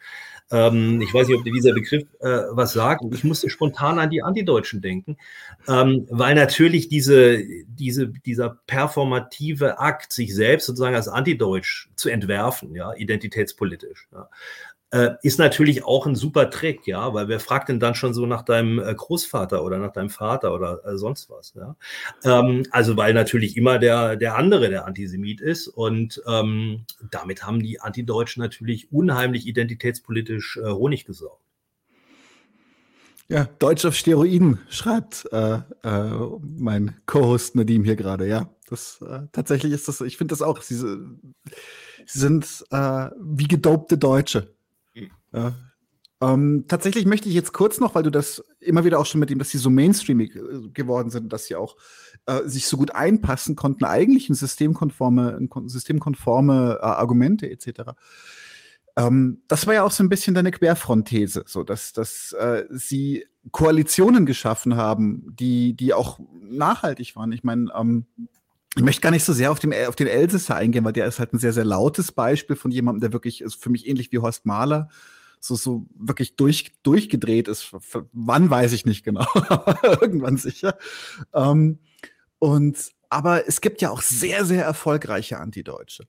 Ähm, 0.50 1.00
ich 1.00 1.12
weiß 1.12 1.28
nicht, 1.28 1.38
ob 1.38 1.44
dieser 1.44 1.72
Begriff 1.72 2.04
äh, 2.20 2.42
was 2.50 2.74
sagt. 2.74 3.02
Ich 3.12 3.24
musste 3.24 3.48
spontan 3.48 3.98
an 3.98 4.10
die 4.10 4.22
Antideutschen 4.22 4.82
denken, 4.82 5.16
ähm, 5.66 6.06
weil 6.10 6.34
natürlich 6.34 6.88
diese, 6.88 7.42
diese, 7.66 8.08
dieser 8.08 8.58
performative 8.66 9.78
Akt, 9.78 10.12
sich 10.12 10.34
selbst 10.34 10.66
sozusagen 10.66 10.94
als 10.94 11.08
Antideutsch 11.08 11.88
zu 11.96 12.10
entwerfen, 12.10 12.74
ja, 12.74 12.92
identitätspolitisch, 12.94 14.08
ja, 14.12 14.28
äh, 14.92 15.16
ist 15.22 15.38
natürlich 15.38 15.84
auch 15.84 16.06
ein 16.06 16.14
super 16.14 16.50
Trick, 16.50 16.86
ja, 16.86 17.14
weil 17.14 17.26
wer 17.26 17.40
fragt 17.40 17.70
denn 17.70 17.80
dann 17.80 17.94
schon 17.94 18.12
so 18.12 18.26
nach 18.26 18.42
deinem 18.42 18.78
äh, 18.78 18.94
Großvater 18.94 19.64
oder 19.64 19.78
nach 19.78 19.92
deinem 19.92 20.10
Vater 20.10 20.54
oder 20.54 20.84
äh, 20.84 20.98
sonst 20.98 21.30
was, 21.30 21.54
ja. 21.54 21.76
Ähm, 22.24 22.64
also 22.70 22.96
weil 22.96 23.14
natürlich 23.14 23.56
immer 23.56 23.78
der, 23.78 24.16
der 24.16 24.36
andere 24.36 24.68
der 24.68 24.84
Antisemit 24.84 25.40
ist 25.40 25.66
und 25.66 26.22
ähm, 26.28 26.84
damit 27.10 27.44
haben 27.44 27.60
die 27.60 27.80
Antideutschen 27.80 28.42
natürlich 28.42 28.92
unheimlich 28.92 29.46
identitätspolitisch 29.46 30.58
äh, 30.62 30.68
Honig 30.68 31.06
gesaugt. 31.06 31.40
Ja, 33.28 33.48
Deutsch 33.60 33.86
auf 33.86 33.94
Steroiden, 33.94 34.58
schreibt 34.68 35.26
äh, 35.32 35.60
äh, 35.84 36.10
mein 36.42 36.96
Co-Host 37.06 37.56
Nadim 37.56 37.84
hier 37.84 37.96
gerade, 37.96 38.28
ja. 38.28 38.50
Das 38.68 39.00
äh, 39.00 39.20
tatsächlich 39.32 39.72
ist 39.72 39.88
das, 39.88 40.02
ich 40.02 40.18
finde 40.18 40.32
das 40.32 40.42
auch, 40.42 40.60
sie, 40.60 40.76
sie 40.76 40.98
sind 42.06 42.66
äh, 42.70 43.08
wie 43.18 43.48
gedopte 43.48 43.96
Deutsche. 43.96 44.52
Ähm, 46.22 46.66
tatsächlich 46.68 47.04
möchte 47.04 47.28
ich 47.28 47.34
jetzt 47.34 47.52
kurz 47.52 47.80
noch, 47.80 47.96
weil 47.96 48.04
du 48.04 48.10
das 48.10 48.44
immer 48.60 48.84
wieder 48.84 49.00
auch 49.00 49.06
schon 49.06 49.18
mit 49.18 49.28
dem, 49.28 49.40
dass 49.40 49.50
sie 49.50 49.58
so 49.58 49.70
mainstreamig 49.70 50.36
äh, 50.36 50.68
geworden 50.72 51.10
sind, 51.10 51.32
dass 51.32 51.46
sie 51.46 51.56
auch 51.56 51.76
äh, 52.26 52.42
sich 52.44 52.66
so 52.68 52.76
gut 52.76 52.94
einpassen 52.94 53.56
konnten, 53.56 53.84
eigentlich 53.84 54.28
in 54.28 54.36
systemkonforme, 54.36 55.36
in 55.36 55.68
systemkonforme 55.68 56.78
äh, 56.80 56.84
Argumente 56.84 57.50
etc. 57.50 57.92
Ähm, 58.96 59.42
das 59.48 59.66
war 59.66 59.74
ja 59.74 59.82
auch 59.82 59.90
so 59.90 60.04
ein 60.04 60.08
bisschen 60.08 60.34
deine 60.34 60.52
Querfrontthese, 60.52 61.42
so 61.46 61.64
dass, 61.64 61.92
dass 61.92 62.32
äh, 62.34 62.66
sie 62.70 63.26
Koalitionen 63.50 64.24
geschaffen 64.24 64.76
haben, 64.76 65.26
die, 65.34 65.74
die 65.74 65.92
auch 65.92 66.20
nachhaltig 66.40 67.16
waren. 67.16 67.32
Ich 67.32 67.42
meine, 67.42 67.72
ähm, 67.76 68.06
ich 68.76 68.84
möchte 68.84 69.02
gar 69.02 69.10
nicht 69.10 69.24
so 69.24 69.32
sehr 69.32 69.50
auf, 69.50 69.58
dem, 69.58 69.72
auf 69.88 69.96
den 69.96 70.06
Elsässer 70.06 70.54
eingehen, 70.54 70.84
weil 70.84 70.92
der 70.92 71.06
ist 71.06 71.18
halt 71.18 71.32
ein 71.32 71.38
sehr, 71.38 71.52
sehr 71.52 71.64
lautes 71.64 72.12
Beispiel 72.12 72.54
von 72.54 72.70
jemandem, 72.70 73.00
der 73.00 73.12
wirklich 73.12 73.40
ist 73.40 73.60
für 73.60 73.70
mich 73.70 73.88
ähnlich 73.88 74.12
wie 74.12 74.18
Horst 74.18 74.46
Mahler 74.46 74.88
so, 75.42 75.56
so 75.56 75.86
wirklich 75.94 76.36
durch, 76.36 76.72
durchgedreht 76.84 77.48
ist. 77.48 77.74
Wann 78.12 78.48
weiß 78.48 78.72
ich 78.72 78.86
nicht 78.86 79.04
genau, 79.04 79.26
irgendwann 79.82 80.36
sicher. 80.36 80.78
Ähm, 81.34 81.80
und, 82.38 82.92
aber 83.08 83.48
es 83.48 83.60
gibt 83.60 83.82
ja 83.82 83.90
auch 83.90 84.02
sehr, 84.02 84.44
sehr 84.44 84.64
erfolgreiche 84.64 85.38
Antideutsche. 85.38 86.04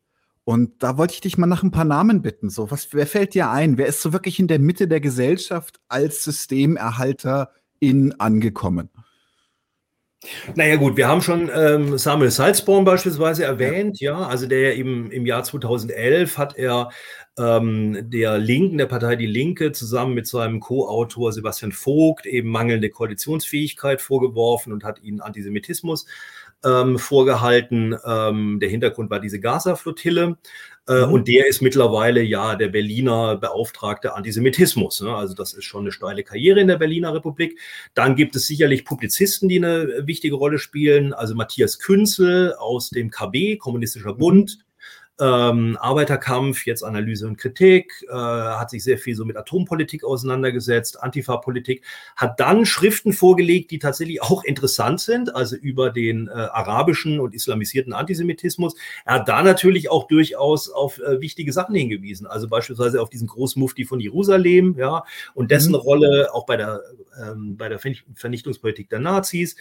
Und 0.45 0.83
da 0.83 0.97
wollte 0.97 1.15
ich 1.15 1.21
dich 1.21 1.37
mal 1.37 1.47
nach 1.47 1.63
ein 1.63 1.71
paar 1.71 1.85
Namen 1.85 2.21
bitten. 2.21 2.49
So, 2.49 2.69
was, 2.69 2.93
wer 2.93 3.07
fällt 3.07 3.33
dir 3.33 3.49
ein? 3.49 3.77
Wer 3.77 3.87
ist 3.87 4.01
so 4.01 4.13
wirklich 4.13 4.39
in 4.39 4.47
der 4.47 4.59
Mitte 4.59 4.87
der 4.87 4.99
Gesellschaft 4.99 5.79
als 5.87 6.23
Systemerhalter 6.23 7.51
in 7.79 8.19
angekommen? 8.19 8.89
Naja 10.55 10.75
gut, 10.77 10.95
wir 10.95 11.07
haben 11.07 11.21
schon 11.21 11.49
ähm, 11.53 11.97
Samuel 11.97 12.31
Salzborn 12.31 12.85
beispielsweise 12.85 13.43
erwähnt, 13.43 13.99
ja, 13.99 14.21
ja 14.21 14.27
also 14.27 14.47
der 14.47 14.77
eben 14.77 15.11
im 15.11 15.25
Jahr 15.25 15.43
2011 15.43 16.37
hat 16.37 16.57
er 16.57 16.89
ähm, 17.37 18.09
der 18.09 18.37
Linken, 18.37 18.77
der 18.77 18.85
Partei 18.85 19.15
Die 19.15 19.25
Linke, 19.25 19.71
zusammen 19.71 20.13
mit 20.13 20.27
seinem 20.27 20.59
Co-Autor 20.59 21.31
Sebastian 21.31 21.71
Vogt 21.71 22.25
eben 22.25 22.49
mangelnde 22.49 22.89
Koalitionsfähigkeit 22.89 24.01
vorgeworfen 24.01 24.71
und 24.71 24.83
hat 24.83 25.01
ihnen 25.01 25.19
Antisemitismus 25.19 26.05
ähm, 26.63 26.99
vorgehalten. 26.99 27.95
Ähm, 28.05 28.59
der 28.59 28.69
Hintergrund 28.69 29.09
war 29.09 29.19
diese 29.19 29.39
Gaza-Flottille. 29.39 30.37
Äh, 30.87 31.05
mhm. 31.05 31.13
Und 31.13 31.27
der 31.27 31.47
ist 31.47 31.61
mittlerweile 31.61 32.21
ja 32.21 32.55
der 32.55 32.67
Berliner 32.67 33.37
Beauftragte 33.37 34.13
Antisemitismus. 34.13 35.01
Ne? 35.01 35.15
Also 35.15 35.33
das 35.33 35.53
ist 35.53 35.65
schon 35.65 35.81
eine 35.81 35.91
steile 35.91 36.23
Karriere 36.23 36.59
in 36.59 36.67
der 36.67 36.77
Berliner 36.77 37.13
Republik. 37.13 37.59
Dann 37.95 38.15
gibt 38.15 38.35
es 38.35 38.45
sicherlich 38.45 38.85
Publizisten, 38.85 39.49
die 39.49 39.57
eine 39.57 40.03
wichtige 40.05 40.35
Rolle 40.35 40.59
spielen. 40.59 41.13
Also 41.13 41.35
Matthias 41.35 41.79
Künzel 41.79 42.53
aus 42.55 42.91
dem 42.91 43.09
KB, 43.09 43.57
Kommunistischer 43.57 44.13
Bund. 44.13 44.59
Mhm 44.59 44.72
ähm, 45.19 45.77
Arbeiterkampf, 45.79 46.65
jetzt 46.65 46.83
Analyse 46.83 47.27
und 47.27 47.37
Kritik, 47.37 48.03
äh, 48.09 48.13
hat 48.13 48.71
sich 48.71 48.83
sehr 48.83 48.97
viel 48.97 49.15
so 49.15 49.25
mit 49.25 49.37
Atompolitik 49.37 50.03
auseinandergesetzt, 50.03 51.01
Antifa-Politik, 51.01 51.83
hat 52.15 52.39
dann 52.39 52.65
Schriften 52.65 53.13
vorgelegt, 53.13 53.71
die 53.71 53.79
tatsächlich 53.79 54.21
auch 54.21 54.43
interessant 54.43 55.01
sind, 55.01 55.35
also 55.35 55.55
über 55.55 55.91
den 55.91 56.27
äh, 56.27 56.31
arabischen 56.31 57.19
und 57.19 57.35
islamisierten 57.35 57.93
Antisemitismus. 57.93 58.75
Er 59.05 59.15
hat 59.15 59.29
da 59.29 59.43
natürlich 59.43 59.89
auch 59.89 60.07
durchaus 60.07 60.69
auf 60.69 60.99
äh, 60.99 61.21
wichtige 61.21 61.53
Sachen 61.53 61.75
hingewiesen, 61.75 62.25
also 62.25 62.47
beispielsweise 62.47 63.01
auf 63.01 63.09
diesen 63.09 63.27
Großmufti 63.27 63.85
von 63.85 63.99
Jerusalem, 63.99 64.75
ja, 64.77 65.03
und 65.35 65.51
dessen 65.51 65.73
mhm. 65.73 65.75
Rolle 65.75 66.29
auch 66.33 66.45
bei 66.47 66.57
der, 66.57 66.81
ähm, 67.21 67.57
bei 67.57 67.69
der 67.69 67.79
Vernichtungspolitik 67.79 68.89
der 68.89 68.99
Nazis. 68.99 69.55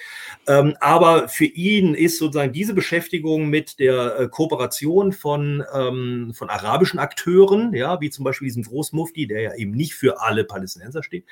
Ähm, 0.47 0.77
aber 0.81 1.29
für 1.29 1.45
ihn 1.45 1.95
ist 1.95 2.19
sozusagen 2.19 2.53
diese 2.53 2.75
Beschäftigung 2.75 3.49
mit 3.49 3.79
der 3.79 4.19
äh, 4.19 4.29
Kooperation 4.29 5.13
von 5.13 5.65
ähm, 5.75 6.33
von 6.35 6.51
arabischen 6.51 6.99
Akteuren, 6.99 7.75
ja, 7.75 8.01
wie 8.01 8.11
zum 8.11 8.25
Beispiel 8.25 8.47
diesem 8.47 8.63
Großmufti, 8.63 9.27
der 9.27 9.41
ja 9.41 9.55
eben 9.55 9.73
nicht 9.73 9.95
für 9.95 10.21
alle 10.21 10.45
Palästinenser 10.45 11.03
steht, 11.03 11.25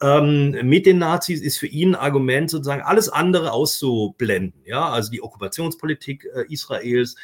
ähm, 0.00 0.50
mit 0.62 0.86
den 0.86 0.98
Nazis 0.98 1.40
ist 1.40 1.58
für 1.58 1.66
ihn 1.66 1.94
ein 1.94 2.00
Argument, 2.00 2.50
sozusagen 2.50 2.82
alles 2.82 3.08
andere 3.08 3.52
auszublenden. 3.52 4.62
Ja, 4.64 4.88
also 4.88 5.10
die 5.10 5.22
Okkupationspolitik 5.22 6.26
äh, 6.34 6.52
Israels, 6.52 7.16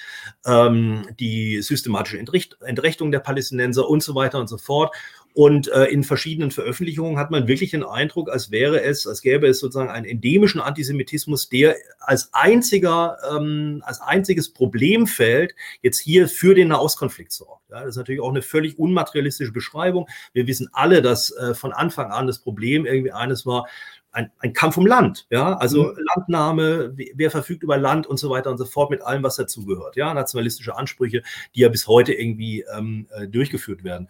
ähm, 0.46 1.06
die 1.18 1.62
systematische 1.62 2.18
Entrecht 2.18 2.56
Entrechtung 2.60 3.12
der 3.12 3.20
Palästinenser 3.20 3.88
und 3.88 4.02
so 4.02 4.14
weiter 4.14 4.38
und 4.38 4.48
so 4.48 4.58
fort. 4.58 4.94
Und 5.34 5.68
äh, 5.68 5.86
in 5.86 6.04
verschiedenen 6.04 6.50
Veröffentlichungen 6.50 7.18
hat 7.18 7.30
man 7.30 7.48
wirklich 7.48 7.70
den 7.70 7.84
Eindruck, 7.84 8.30
als 8.30 8.50
wäre 8.50 8.82
es, 8.82 9.06
als 9.06 9.22
gäbe 9.22 9.46
es 9.46 9.60
sozusagen 9.60 9.90
einen 9.90 10.04
endemischen 10.04 10.60
Antisemitismus, 10.60 11.48
der 11.48 11.76
als 12.00 12.30
einziger, 12.32 13.16
ähm, 13.34 13.82
als 13.84 14.00
einziges 14.00 14.52
Problemfeld 14.52 15.54
jetzt 15.80 16.00
hier 16.00 16.28
für 16.28 16.54
den 16.54 16.68
Nahostkonflikt 16.68 17.32
sorgt. 17.32 17.70
Ja, 17.70 17.80
das 17.80 17.90
ist 17.90 17.96
natürlich 17.96 18.20
auch 18.20 18.30
eine 18.30 18.42
völlig 18.42 18.78
unmaterialistische 18.78 19.52
Beschreibung. 19.52 20.06
Wir 20.34 20.46
wissen 20.46 20.68
alle, 20.72 21.00
dass 21.00 21.34
äh, 21.36 21.54
von 21.54 21.72
Anfang 21.72 22.10
an 22.10 22.26
das 22.26 22.38
Problem 22.38 22.84
irgendwie 22.84 23.12
eines 23.12 23.46
war, 23.46 23.66
ein, 24.12 24.30
ein 24.38 24.52
Kampf 24.52 24.76
um 24.76 24.86
Land, 24.86 25.26
ja, 25.30 25.54
also 25.54 25.84
mhm. 25.84 25.98
Landnahme, 26.14 26.94
wer 27.14 27.30
verfügt 27.30 27.62
über 27.62 27.78
Land 27.78 28.06
und 28.06 28.18
so 28.18 28.28
weiter 28.28 28.50
und 28.50 28.58
so 28.58 28.66
fort 28.66 28.90
mit 28.90 29.00
allem, 29.00 29.22
was 29.22 29.36
dazugehört, 29.36 29.96
ja, 29.96 30.12
nationalistische 30.12 30.76
Ansprüche, 30.76 31.22
die 31.54 31.60
ja 31.60 31.70
bis 31.70 31.88
heute 31.88 32.12
irgendwie 32.12 32.64
ähm, 32.76 33.08
äh, 33.10 33.26
durchgeführt 33.26 33.84
werden. 33.84 34.08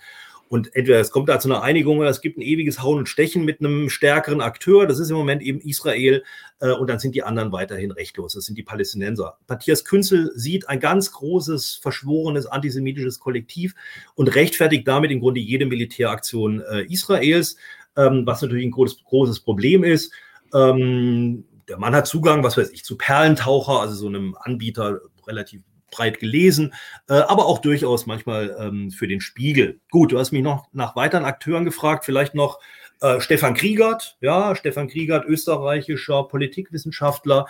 Und 0.52 0.76
entweder 0.76 1.00
es 1.00 1.10
kommt 1.10 1.30
da 1.30 1.40
zu 1.40 1.48
einer 1.48 1.62
Einigung 1.62 1.96
oder 1.96 2.10
es 2.10 2.20
gibt 2.20 2.36
ein 2.36 2.42
ewiges 2.42 2.82
Hauen 2.82 2.98
und 2.98 3.08
Stechen 3.08 3.46
mit 3.46 3.60
einem 3.60 3.88
stärkeren 3.88 4.42
Akteur. 4.42 4.86
Das 4.86 4.98
ist 4.98 5.08
im 5.08 5.16
Moment 5.16 5.40
eben 5.40 5.62
Israel. 5.62 6.24
Äh, 6.60 6.72
und 6.72 6.90
dann 6.90 6.98
sind 6.98 7.14
die 7.14 7.22
anderen 7.22 7.52
weiterhin 7.52 7.90
rechtlos. 7.90 8.34
Das 8.34 8.44
sind 8.44 8.58
die 8.58 8.62
Palästinenser. 8.62 9.38
Matthias 9.48 9.82
Künzel 9.86 10.30
sieht 10.34 10.68
ein 10.68 10.78
ganz 10.78 11.10
großes, 11.12 11.76
verschworenes 11.76 12.44
antisemitisches 12.44 13.18
Kollektiv 13.18 13.74
und 14.14 14.34
rechtfertigt 14.34 14.86
damit 14.86 15.10
im 15.10 15.20
Grunde 15.20 15.40
jede 15.40 15.64
Militäraktion 15.64 16.60
äh, 16.60 16.82
Israels, 16.82 17.56
ähm, 17.96 18.26
was 18.26 18.42
natürlich 18.42 18.66
ein 18.66 18.72
großes, 18.72 19.04
großes 19.04 19.40
Problem 19.40 19.84
ist. 19.84 20.12
Ähm, 20.52 21.46
der 21.66 21.78
Mann 21.78 21.94
hat 21.94 22.06
Zugang, 22.06 22.44
was 22.44 22.58
weiß 22.58 22.72
ich, 22.72 22.84
zu 22.84 22.98
Perlentaucher, 22.98 23.80
also 23.80 23.94
so 23.94 24.06
einem 24.06 24.36
Anbieter 24.38 25.00
relativ 25.26 25.62
breit 25.92 26.18
gelesen, 26.18 26.74
äh, 27.08 27.14
aber 27.14 27.46
auch 27.46 27.60
durchaus 27.60 28.06
manchmal 28.06 28.56
ähm, 28.58 28.90
für 28.90 29.06
den 29.06 29.20
Spiegel. 29.20 29.78
Gut, 29.90 30.10
du 30.10 30.18
hast 30.18 30.32
mich 30.32 30.42
noch 30.42 30.66
nach 30.72 30.96
weiteren 30.96 31.24
Akteuren 31.24 31.64
gefragt, 31.64 32.04
vielleicht 32.04 32.34
noch 32.34 32.58
äh, 33.00 33.20
Stefan 33.20 33.54
Kriegert, 33.54 34.16
ja, 34.20 34.56
Stefan 34.56 34.88
Kriegert, 34.88 35.24
österreichischer 35.26 36.24
Politikwissenschaftler, 36.24 37.46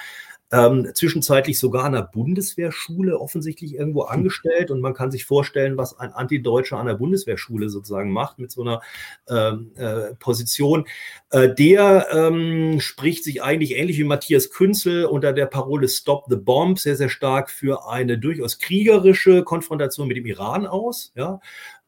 ähm, 0.53 0.91
zwischenzeitlich 0.95 1.59
sogar 1.59 1.85
an 1.85 1.93
der 1.93 2.03
Bundeswehrschule 2.03 3.19
offensichtlich 3.19 3.75
irgendwo 3.75 4.03
angestellt. 4.03 4.71
Und 4.71 4.81
man 4.81 4.95
kann 4.95 5.11
sich 5.11 5.25
vorstellen, 5.25 5.79
was 5.79 5.99
ein 5.99 6.13
Antideutscher 6.13 6.77
an 6.79 6.87
der 6.87 6.95
Bundeswehrschule 6.95 7.71
sozusagen 7.71 8.13
macht 8.13 8.39
mit 8.39 8.53
so 8.53 8.61
einer 8.61 8.83
ähm, 9.29 9.73
äh, 9.77 10.15
Position. 10.17 10.87
Äh, 11.31 11.55
der 11.55 12.09
ähm, 12.13 12.81
spricht 12.81 13.25
sich 13.25 13.43
eigentlich 13.43 13.77
ähnlich 13.77 13.99
wie 13.99 14.05
Matthias 14.05 14.51
Künzel 14.51 15.07
unter 15.07 15.33
der 15.33 15.47
Parole 15.47 15.89
Stop 15.89 16.27
the 16.29 16.37
Bomb 16.37 16.79
sehr, 16.79 16.97
sehr 16.97 17.09
stark 17.09 17.51
für 17.51 17.89
eine 17.89 18.19
durchaus 18.19 18.59
kriegerische 18.59 19.45
Konfrontation 19.45 20.07
mit 20.07 20.19
dem 20.19 20.27
Iran 20.27 20.67
aus. 20.67 21.13
Ja? 21.17 21.41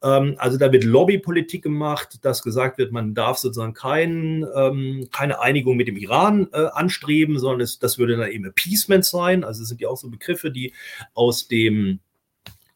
Ähm, 0.05 0.34
also 0.38 0.59
da 0.59 0.70
wird 0.70 0.84
Lobbypolitik 0.84 1.62
gemacht, 1.62 2.18
dass 2.22 2.42
gesagt 2.42 2.76
wird, 2.76 2.92
man 2.92 3.14
darf 3.14 3.38
sozusagen 3.38 3.72
kein, 3.72 4.46
ähm, 4.55 5.09
keine 5.11 5.40
Einigung 5.40 5.76
mit 5.76 5.88
dem 5.88 5.96
Iran 5.96 6.48
äh, 6.52 6.66
anstreben, 6.66 7.38
sondern 7.38 7.62
es, 7.62 7.78
das 7.78 7.98
würde 7.98 8.16
dann 8.18 8.30
eben 8.30 8.44
Appeasement 8.44 9.05
sein. 9.05 9.42
Also 9.42 9.62
es 9.62 9.68
sind 9.68 9.80
ja 9.80 9.88
auch 9.88 9.96
so 9.96 10.11
Begriffe, 10.11 10.50
die 10.50 10.74
aus 11.14 11.48
dem, 11.48 12.00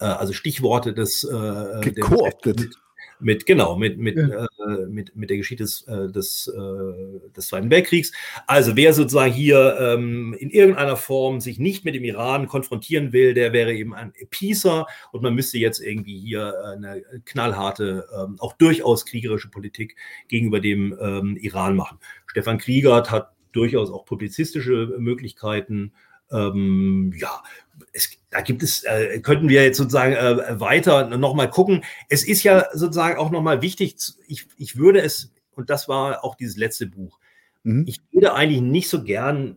äh, 0.01 0.07
also 0.07 0.33
Stichworte 0.33 0.95
des 0.95 1.23
äh, 1.23 1.81
Gekooptet 1.83 2.71
mit, 3.21 3.47
genau, 3.47 3.77
mit, 3.77 3.99
mit, 3.99 4.17
ja. 4.17 4.45
äh, 4.45 4.87
mit, 4.87 5.17
mit 5.17 5.31
der 5.31 5.37
Geschichte 5.37 5.65
des, 5.65 5.83
äh, 5.89 6.11
des, 6.11 6.49
äh, 6.49 7.31
des 7.37 7.49
Zweiten 7.49 7.71
Weltkriegs. 7.71 8.13
Also 8.47 8.77
wer 8.77 8.93
sozusagen 8.93 9.33
hier 9.33 9.77
ähm, 9.81 10.35
in 10.39 10.51
irgendeiner 10.51 10.97
Form 10.97 11.41
sich 11.41 11.59
nicht 11.59 11.85
mit 11.85 11.95
dem 11.95 12.05
Iran 12.05 12.47
konfrontieren 12.47 13.13
will, 13.13 13.35
der 13.35 13.53
wäre 13.53 13.73
eben 13.73 13.95
ein 13.95 14.13
Appeaser 14.15 14.87
und 15.13 15.23
man 15.23 15.35
müsste 15.35 15.59
jetzt 15.59 15.81
irgendwie 15.81 16.19
hier 16.19 16.55
eine 16.65 17.03
knallharte, 17.25 18.07
ähm, 18.17 18.37
auch 18.39 18.53
durchaus 18.55 19.07
kriegerische 19.07 19.51
Politik 19.51 19.97
gegenüber 20.29 20.61
dem 20.61 20.97
ähm, 21.01 21.37
Iran 21.37 21.77
machen. 21.77 21.99
Stefan 22.27 22.59
Kriegert 22.59 23.11
hat 23.11 23.33
durchaus 23.53 23.91
auch 23.91 24.05
publizistische 24.05 24.95
Möglichkeiten. 24.99 25.93
Ähm, 26.31 27.13
ja, 27.17 27.43
es, 27.93 28.11
da 28.31 28.41
gibt 28.41 28.63
es, 28.63 28.85
äh, 28.85 29.21
könnten 29.21 29.49
wir 29.49 29.65
jetzt 29.65 29.79
sozusagen 29.79 30.15
äh, 30.15 30.61
weiter 30.61 31.17
nochmal 31.17 31.51
gucken. 31.51 31.85
Es 32.09 32.27
ist 32.27 32.43
ja 32.43 32.67
sozusagen 32.73 33.19
auch 33.19 33.31
nochmal 33.31 33.63
wichtig, 33.63 33.97
ich, 34.27 34.47
ich 34.57 34.77
würde 34.77 35.01
es, 35.01 35.33
und 35.55 35.71
das 35.71 35.89
war 35.89 36.25
auch 36.25 36.35
dieses 36.35 36.57
letzte 36.57 36.87
Buch, 36.87 37.19
mhm. 37.63 37.85
ich 37.87 38.01
würde 38.13 38.35
eigentlich 38.35 38.61
nicht 38.61 38.89
so 38.89 39.03
gern 39.03 39.57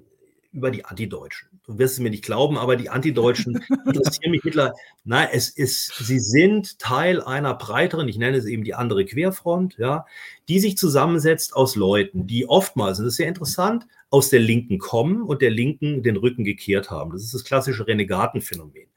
über 0.53 0.72
die 0.72 0.86
Antideutschen. 0.86 1.49
Du 1.65 1.78
wirst 1.78 1.93
es 1.93 1.99
mir 1.99 2.09
nicht 2.09 2.26
glauben, 2.26 2.57
aber 2.57 2.76
die 2.76 2.89
Antideutschen 2.89 3.63
interessieren 3.86 4.32
mich 4.32 4.43
mittlerweile. 4.43 4.74
Nein, 5.03 5.30
es 5.32 5.49
ist, 5.49 5.93
sie 5.99 6.19
sind 6.19 6.80
Teil 6.80 7.22
einer 7.22 7.53
breiteren, 7.53 8.07
ich 8.09 8.17
nenne 8.17 8.38
es 8.38 8.45
eben 8.45 8.63
die 8.63 8.74
andere 8.74 9.05
Querfront, 9.05 9.78
ja, 9.78 10.05
die 10.49 10.59
sich 10.59 10.78
zusammensetzt 10.78 11.55
aus 11.55 11.76
Leuten, 11.76 12.28
die 12.28 12.49
oftmals, 12.49 12.99
und 12.99 13.05
das 13.05 13.13
ist 13.13 13.17
sehr 13.17 13.28
interessant, 13.28 13.86
aus 14.12 14.30
der 14.30 14.41
Linken 14.41 14.78
kommen 14.78 15.24
und 15.24 15.41
der 15.41 15.49
Linken 15.49 16.03
den 16.03 16.18
Rücken 16.18 16.43
gekehrt 16.43 16.91
haben. 16.91 17.12
Das 17.12 17.24
ist 17.24 17.34
das 17.34 17.45
klassische 17.45 17.88
Renegatenphänomen. 17.88 18.88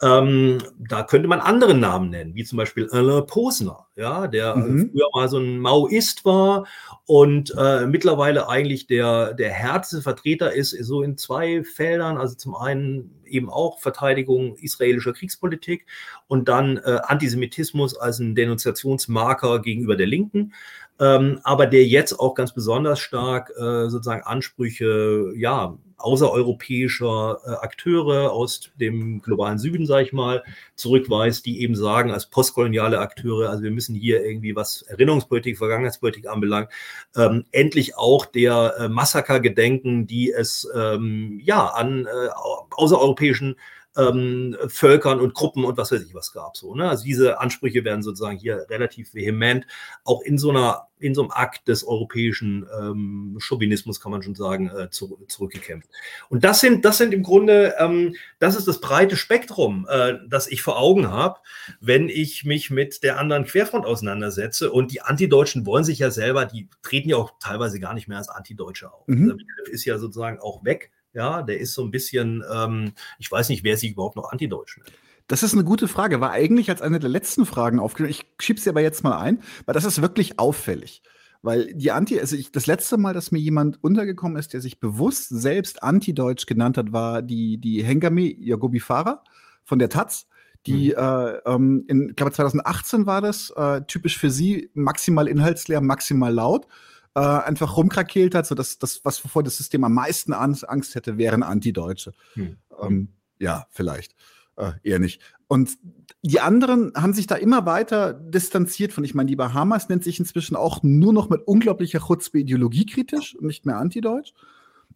Ähm, 0.00 0.58
da 0.78 1.02
könnte 1.02 1.28
man 1.28 1.40
andere 1.40 1.74
Namen 1.74 2.10
nennen, 2.10 2.34
wie 2.34 2.44
zum 2.44 2.56
Beispiel 2.56 2.88
Alain 2.90 3.26
Posner, 3.26 3.86
ja, 3.96 4.26
der 4.26 4.56
mhm. 4.56 4.90
früher 4.90 5.08
mal 5.12 5.28
so 5.28 5.38
ein 5.38 5.58
Maoist 5.58 6.24
war 6.24 6.66
und 7.06 7.52
äh, 7.58 7.86
mittlerweile 7.86 8.48
eigentlich 8.48 8.86
der, 8.86 9.34
der 9.34 9.50
härteste 9.50 10.00
Vertreter 10.00 10.52
ist, 10.52 10.70
so 10.70 11.02
in 11.02 11.18
zwei 11.18 11.62
Feldern. 11.64 12.16
Also 12.16 12.36
zum 12.36 12.54
einen 12.54 13.22
eben 13.26 13.50
auch 13.50 13.80
Verteidigung 13.80 14.56
israelischer 14.56 15.12
Kriegspolitik 15.12 15.86
und 16.26 16.48
dann 16.48 16.78
äh, 16.78 16.98
Antisemitismus 17.04 17.96
als 17.96 18.18
ein 18.18 18.34
Denunziationsmarker 18.34 19.60
gegenüber 19.60 19.96
der 19.96 20.06
Linken 20.06 20.52
ähm, 21.00 21.40
aber 21.42 21.66
der 21.66 21.84
jetzt 21.86 22.18
auch 22.18 22.34
ganz 22.34 22.52
besonders 22.52 23.00
stark 23.00 23.50
äh, 23.56 23.88
sozusagen 23.88 24.22
Ansprüche, 24.22 25.32
ja, 25.36 25.76
außereuropäischer 26.02 27.38
äh, 27.44 27.50
Akteure 27.50 28.32
aus 28.32 28.70
dem 28.76 29.22
globalen 29.22 29.58
Süden, 29.58 29.86
sage 29.86 30.06
ich 30.06 30.12
mal, 30.12 30.42
zurückweist, 30.74 31.46
die 31.46 31.62
eben 31.62 31.74
sagen, 31.76 32.10
als 32.10 32.26
postkoloniale 32.26 32.98
Akteure, 32.98 33.50
also 33.50 33.62
wir 33.62 33.70
müssen 33.70 33.94
hier 33.94 34.24
irgendwie, 34.24 34.56
was 34.56 34.82
Erinnerungspolitik, 34.82 35.58
Vergangenheitspolitik 35.58 36.28
anbelangt, 36.28 36.68
ähm, 37.16 37.44
endlich 37.52 37.96
auch 37.96 38.26
der 38.26 38.74
äh, 38.78 38.88
Massaker 38.88 39.40
gedenken, 39.40 40.06
die 40.06 40.30
es 40.30 40.68
ähm, 40.74 41.40
ja 41.42 41.66
an 41.68 42.06
äh, 42.06 42.28
außereuropäischen 42.70 43.56
ähm, 43.96 44.56
Völkern 44.68 45.20
und 45.20 45.34
Gruppen 45.34 45.64
und 45.64 45.76
was 45.76 45.92
weiß 45.92 46.02
ich 46.02 46.14
was 46.14 46.32
gab. 46.32 46.56
So, 46.56 46.74
ne? 46.74 46.88
Also 46.88 47.04
diese 47.04 47.40
Ansprüche 47.40 47.84
werden 47.84 48.02
sozusagen 48.02 48.38
hier 48.38 48.66
relativ 48.68 49.14
vehement 49.14 49.66
auch 50.04 50.22
in 50.22 50.38
so 50.38 50.50
einer 50.50 50.88
in 51.02 51.14
so 51.14 51.22
einem 51.22 51.30
Akt 51.32 51.68
des 51.68 51.84
europäischen 51.84 52.66
ähm, 52.80 53.36
Chauvinismus, 53.40 54.00
kann 54.00 54.12
man 54.12 54.22
schon 54.22 54.36
sagen, 54.36 54.68
äh, 54.68 54.88
zu, 54.90 55.18
zurückgekämpft. 55.26 55.88
Und 56.28 56.44
das 56.44 56.60
sind, 56.60 56.84
das 56.84 56.98
sind 56.98 57.12
im 57.12 57.22
Grunde, 57.22 57.74
ähm, 57.78 58.14
das 58.38 58.56
ist 58.56 58.68
das 58.68 58.80
breite 58.80 59.16
Spektrum, 59.16 59.86
äh, 59.90 60.14
das 60.28 60.46
ich 60.46 60.62
vor 60.62 60.78
Augen 60.78 61.10
habe, 61.10 61.40
wenn 61.80 62.08
ich 62.08 62.44
mich 62.44 62.70
mit 62.70 63.02
der 63.02 63.18
anderen 63.18 63.44
Querfront 63.44 63.84
auseinandersetze. 63.84 64.70
Und 64.70 64.92
die 64.92 65.00
Antideutschen 65.00 65.66
wollen 65.66 65.84
sich 65.84 65.98
ja 65.98 66.10
selber, 66.10 66.46
die 66.46 66.68
treten 66.82 67.08
ja 67.10 67.16
auch 67.16 67.32
teilweise 67.40 67.80
gar 67.80 67.94
nicht 67.94 68.06
mehr 68.06 68.18
als 68.18 68.28
Antideutsche 68.28 68.92
auf. 68.92 69.06
Mhm. 69.08 69.26
Der 69.26 69.34
Begriff 69.34 69.68
ist 69.68 69.84
ja 69.84 69.98
sozusagen 69.98 70.38
auch 70.38 70.64
weg. 70.64 70.92
Ja, 71.14 71.42
der 71.42 71.58
ist 71.58 71.74
so 71.74 71.82
ein 71.82 71.90
bisschen, 71.90 72.42
ähm, 72.52 72.92
ich 73.18 73.30
weiß 73.30 73.48
nicht, 73.48 73.64
wer 73.64 73.76
sich 73.76 73.92
überhaupt 73.92 74.16
noch 74.16 74.32
Antideutsch 74.32 74.78
nennt. 74.78 74.92
Das 75.28 75.42
ist 75.42 75.54
eine 75.54 75.64
gute 75.64 75.88
Frage. 75.88 76.20
War 76.20 76.30
eigentlich 76.30 76.68
als 76.70 76.82
eine 76.82 76.98
der 76.98 77.10
letzten 77.10 77.46
Fragen 77.46 77.78
aufgenommen. 77.78 78.10
Ich 78.10 78.26
schiebe 78.40 78.60
sie 78.60 78.68
aber 78.68 78.82
jetzt 78.82 79.04
mal 79.04 79.18
ein, 79.18 79.40
weil 79.66 79.74
das 79.74 79.84
ist 79.84 80.02
wirklich 80.02 80.38
auffällig. 80.38 81.02
Weil 81.42 81.74
die 81.74 81.90
Anti, 81.90 82.20
also 82.20 82.36
ich, 82.36 82.52
das 82.52 82.66
letzte 82.66 82.96
Mal, 82.96 83.14
dass 83.14 83.32
mir 83.32 83.40
jemand 83.40 83.82
untergekommen 83.82 84.36
ist, 84.36 84.52
der 84.52 84.60
sich 84.60 84.78
bewusst 84.78 85.28
selbst 85.28 85.82
Antideutsch 85.82 86.46
genannt 86.46 86.78
hat, 86.78 86.92
war 86.92 87.20
die, 87.20 87.58
die 87.58 87.82
Hengame 87.82 88.22
Yagobi 88.22 88.78
Farah 88.78 89.24
von 89.64 89.78
der 89.78 89.88
Taz. 89.88 90.28
Die, 90.66 90.90
mhm. 90.90 91.02
äh, 91.02 91.30
ähm, 91.46 91.84
in, 91.88 92.10
ich 92.10 92.16
glaube 92.16 92.32
2018 92.32 93.06
war 93.06 93.20
das, 93.20 93.50
äh, 93.56 93.82
typisch 93.82 94.18
für 94.18 94.30
sie, 94.30 94.70
maximal 94.74 95.26
inhaltsleer, 95.26 95.80
maximal 95.80 96.32
laut 96.32 96.68
äh, 97.14 97.20
einfach 97.20 97.76
rumkrakeelt 97.76 98.34
hat, 98.34 98.46
so 98.46 98.54
dass 98.54 98.78
das, 98.78 99.04
was 99.04 99.24
wovor 99.24 99.42
das 99.42 99.56
System 99.56 99.84
am 99.84 99.94
meisten 99.94 100.32
Angst 100.32 100.94
hätte, 100.94 101.18
wären 101.18 101.42
Antideutsche. 101.42 102.12
Hm. 102.34 102.56
Ähm, 102.80 103.08
ja, 103.38 103.66
vielleicht. 103.70 104.14
Äh, 104.56 104.72
eher 104.82 104.98
nicht. 104.98 105.20
Und 105.48 105.78
die 106.22 106.40
anderen 106.40 106.92
haben 106.94 107.12
sich 107.12 107.26
da 107.26 107.34
immer 107.34 107.66
weiter 107.66 108.12
distanziert 108.14 108.92
von. 108.92 109.04
Ich 109.04 109.14
meine, 109.14 109.28
die 109.28 109.36
Bahamas 109.36 109.88
nennt 109.88 110.04
sich 110.04 110.18
inzwischen 110.18 110.56
auch 110.56 110.82
nur 110.82 111.12
noch 111.12 111.28
mit 111.28 111.42
unglaublicher 111.46 112.00
Chutzpe 112.06 112.38
ideologiekritisch 112.38 113.34
und 113.34 113.46
nicht 113.46 113.66
mehr 113.66 113.76
antideutsch. 113.76 114.32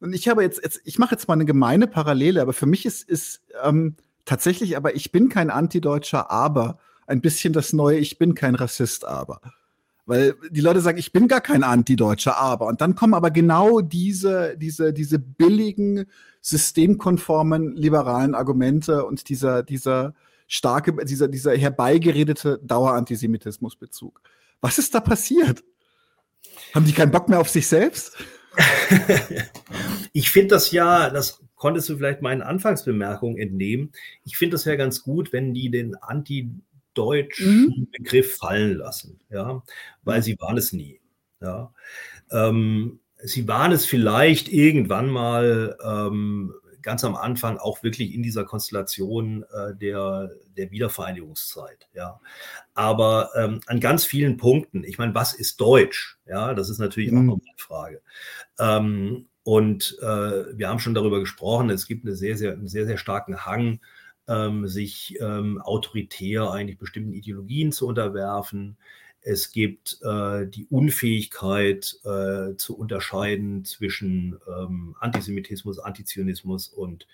Und 0.00 0.14
ich 0.14 0.28
habe 0.28 0.42
jetzt, 0.42 0.62
jetzt 0.62 0.80
ich 0.84 0.98
mache 0.98 1.14
jetzt 1.14 1.26
mal 1.28 1.34
eine 1.34 1.44
gemeine 1.44 1.86
Parallele, 1.86 2.42
aber 2.42 2.52
für 2.52 2.66
mich 2.66 2.86
ist, 2.86 3.02
ist 3.08 3.42
ähm, 3.62 3.96
tatsächlich, 4.24 4.76
aber 4.76 4.94
ich 4.94 5.12
bin 5.12 5.28
kein 5.28 5.50
Antideutscher, 5.50 6.30
aber 6.30 6.78
ein 7.06 7.20
bisschen 7.20 7.52
das 7.52 7.72
neue, 7.72 7.98
ich 7.98 8.18
bin 8.18 8.34
kein 8.34 8.54
Rassist, 8.54 9.04
aber. 9.04 9.40
Weil 10.06 10.36
die 10.50 10.60
Leute 10.60 10.80
sagen, 10.80 10.98
ich 10.98 11.12
bin 11.12 11.26
gar 11.26 11.40
kein 11.40 11.64
Antideutscher, 11.64 12.38
aber. 12.38 12.66
Und 12.66 12.80
dann 12.80 12.94
kommen 12.94 13.14
aber 13.14 13.30
genau 13.30 13.80
diese, 13.80 14.56
diese, 14.56 14.92
diese 14.92 15.18
billigen, 15.18 16.06
systemkonformen, 16.40 17.74
liberalen 17.74 18.36
Argumente 18.36 19.04
und 19.04 19.28
dieser, 19.28 19.64
dieser 19.64 20.14
starke, 20.46 21.04
dieser, 21.04 21.26
dieser 21.26 21.56
herbeigeredete 21.56 22.60
Dauerantisemitismusbezug. 22.62 24.20
Was 24.60 24.78
ist 24.78 24.94
da 24.94 25.00
passiert? 25.00 25.64
Haben 26.72 26.84
die 26.84 26.92
keinen 26.92 27.10
Bock 27.10 27.28
mehr 27.28 27.40
auf 27.40 27.48
sich 27.48 27.66
selbst? 27.66 28.16
ich 30.12 30.30
finde 30.30 30.54
das 30.54 30.70
ja, 30.70 31.10
das 31.10 31.42
konntest 31.56 31.88
du 31.88 31.96
vielleicht 31.96 32.22
meinen 32.22 32.42
Anfangsbemerkungen 32.42 33.38
entnehmen. 33.38 33.90
Ich 34.24 34.36
finde 34.36 34.54
das 34.54 34.64
ja 34.66 34.76
ganz 34.76 35.02
gut, 35.02 35.32
wenn 35.32 35.52
die 35.52 35.70
den 35.70 35.96
Anti 35.96 36.50
deutschen 36.96 37.66
mhm. 37.66 37.88
Begriff 37.90 38.36
fallen 38.36 38.76
lassen, 38.76 39.20
ja, 39.30 39.62
weil 40.02 40.22
sie 40.22 40.38
waren 40.40 40.56
es 40.56 40.72
nie. 40.72 41.00
Ja. 41.40 41.72
Ähm, 42.30 43.00
sie 43.18 43.46
waren 43.48 43.72
es 43.72 43.86
vielleicht 43.86 44.48
irgendwann 44.48 45.08
mal 45.08 45.76
ähm, 45.84 46.52
ganz 46.86 47.02
am 47.02 47.16
Anfang 47.16 47.58
auch 47.58 47.82
wirklich 47.82 48.14
in 48.14 48.22
dieser 48.22 48.44
Konstellation 48.44 49.44
äh, 49.52 49.74
der, 49.74 50.30
der 50.56 50.70
Wiedervereinigungszeit. 50.70 51.88
Ja. 51.94 52.20
Aber 52.74 53.30
ähm, 53.34 53.60
an 53.66 53.80
ganz 53.80 54.04
vielen 54.04 54.36
Punkten, 54.36 54.84
ich 54.84 54.96
meine, 54.96 55.14
was 55.14 55.34
ist 55.34 55.60
Deutsch? 55.60 56.16
Ja, 56.26 56.54
das 56.54 56.70
ist 56.70 56.78
natürlich 56.78 57.10
mhm. 57.10 57.18
auch 57.18 57.34
noch 57.34 57.40
eine 57.44 57.58
Frage. 57.58 58.02
Ähm, 58.60 59.26
und 59.42 59.98
äh, 60.00 60.56
wir 60.56 60.68
haben 60.68 60.78
schon 60.78 60.94
darüber 60.94 61.18
gesprochen, 61.18 61.70
es 61.70 61.86
gibt 61.86 62.04
eine 62.04 62.14
sehr, 62.14 62.36
sehr, 62.36 62.52
einen 62.52 62.68
sehr, 62.68 62.86
sehr 62.86 62.98
starken 62.98 63.44
Hang 63.44 63.80
ähm, 64.28 64.66
sich 64.68 65.16
ähm, 65.20 65.60
autoritär 65.60 66.50
eigentlich 66.50 66.78
bestimmten 66.78 67.12
Ideologien 67.12 67.72
zu 67.72 67.86
unterwerfen. 67.86 68.76
Es 69.20 69.50
gibt 69.50 69.98
äh, 70.02 70.46
die 70.46 70.66
Unfähigkeit 70.66 71.98
äh, 72.04 72.54
zu 72.56 72.76
unterscheiden 72.78 73.64
zwischen 73.64 74.38
ähm, 74.46 74.94
Antisemitismus, 75.00 75.78
Antizionismus 75.78 76.68
und 76.68 77.06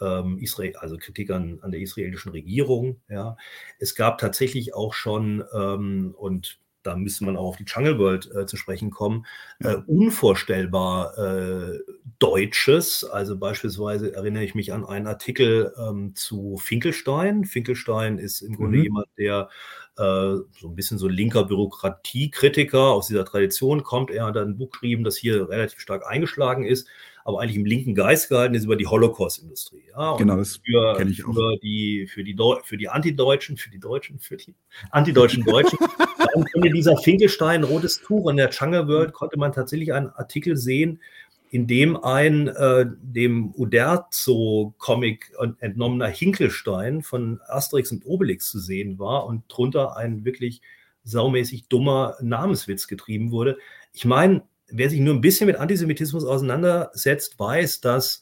ähm, 0.00 0.38
Israel, 0.38 0.76
also 0.76 0.96
Kritik 0.96 1.30
an, 1.30 1.58
an 1.62 1.72
der 1.72 1.80
israelischen 1.80 2.32
Regierung. 2.32 3.00
Ja. 3.08 3.36
Es 3.78 3.94
gab 3.94 4.18
tatsächlich 4.18 4.74
auch 4.74 4.94
schon, 4.94 5.44
ähm, 5.54 6.14
und 6.16 6.58
da 6.86 6.96
müsste 6.96 7.24
man 7.24 7.36
auch 7.36 7.48
auf 7.48 7.56
die 7.56 7.64
Jungle 7.66 7.98
World 7.98 8.30
äh, 8.34 8.46
zu 8.46 8.56
sprechen 8.56 8.90
kommen, 8.90 9.26
äh, 9.60 9.76
unvorstellbar 9.86 11.18
äh, 11.18 11.78
Deutsches. 12.18 13.04
Also 13.04 13.36
beispielsweise 13.36 14.14
erinnere 14.14 14.44
ich 14.44 14.54
mich 14.54 14.72
an 14.72 14.84
einen 14.84 15.06
Artikel 15.06 15.72
ähm, 15.78 16.14
zu 16.14 16.56
Finkelstein. 16.58 17.44
Finkelstein 17.44 18.18
ist 18.18 18.40
im 18.40 18.56
Grunde 18.56 18.78
mhm. 18.78 18.84
jemand, 18.84 19.06
der 19.18 19.48
äh, 19.98 20.02
so 20.60 20.68
ein 20.68 20.76
bisschen 20.76 20.98
so 20.98 21.08
linker 21.08 21.44
Bürokratiekritiker 21.44 22.80
aus 22.80 23.08
dieser 23.08 23.24
Tradition 23.24 23.82
kommt. 23.82 24.10
Er 24.10 24.26
hat 24.26 24.36
ein 24.36 24.56
Buch 24.56 24.70
geschrieben, 24.70 25.04
das 25.04 25.16
hier 25.16 25.48
relativ 25.48 25.80
stark 25.80 26.06
eingeschlagen 26.06 26.64
ist 26.64 26.88
aber 27.26 27.40
eigentlich 27.40 27.56
im 27.56 27.64
linken 27.64 27.96
Geist 27.96 28.28
gehalten 28.28 28.54
ist 28.54 28.66
über 28.66 28.76
die 28.76 28.86
Holocaust-Industrie. 28.86 29.82
Ja, 29.90 30.16
genau, 30.16 30.36
das 30.36 30.62
kenne 30.62 31.10
ich 31.10 31.26
auch. 31.26 31.34
Für 31.34 31.56
die, 31.60 32.06
für 32.06 32.22
die, 32.22 32.36
für 32.62 32.76
die 32.76 32.88
Antideutschen, 32.88 33.56
für 33.56 33.68
die 33.68 33.80
Deutschen, 33.80 34.20
für 34.20 34.36
die 34.36 34.54
antideutschen 34.92 35.42
Deutschen. 35.42 35.76
in 36.54 36.72
dieser 36.72 36.96
Finkelstein 36.98 37.64
rotes 37.64 38.00
Tuch 38.00 38.30
in 38.30 38.36
der 38.36 38.52
Chang'e 38.52 38.86
World 38.86 39.12
konnte 39.12 39.40
man 39.40 39.50
tatsächlich 39.50 39.92
einen 39.92 40.10
Artikel 40.10 40.56
sehen, 40.56 41.00
in 41.50 41.66
dem 41.66 41.96
ein 41.96 42.46
äh, 42.46 42.86
dem 43.02 43.52
Uderzo-Comic 43.56 45.32
entnommener 45.58 46.06
Hinkelstein 46.06 47.02
von 47.02 47.40
Asterix 47.48 47.90
und 47.90 48.06
Obelix 48.06 48.48
zu 48.52 48.60
sehen 48.60 49.00
war 49.00 49.26
und 49.26 49.42
drunter 49.48 49.96
ein 49.96 50.24
wirklich 50.24 50.62
saumäßig 51.02 51.66
dummer 51.66 52.14
Namenswitz 52.20 52.86
getrieben 52.86 53.32
wurde. 53.32 53.58
Ich 53.92 54.04
meine, 54.04 54.42
wer 54.68 54.90
sich 54.90 55.00
nur 55.00 55.14
ein 55.14 55.20
bisschen 55.20 55.46
mit 55.46 55.56
Antisemitismus 55.56 56.24
auseinandersetzt, 56.24 57.38
weiß, 57.38 57.80
dass 57.80 58.20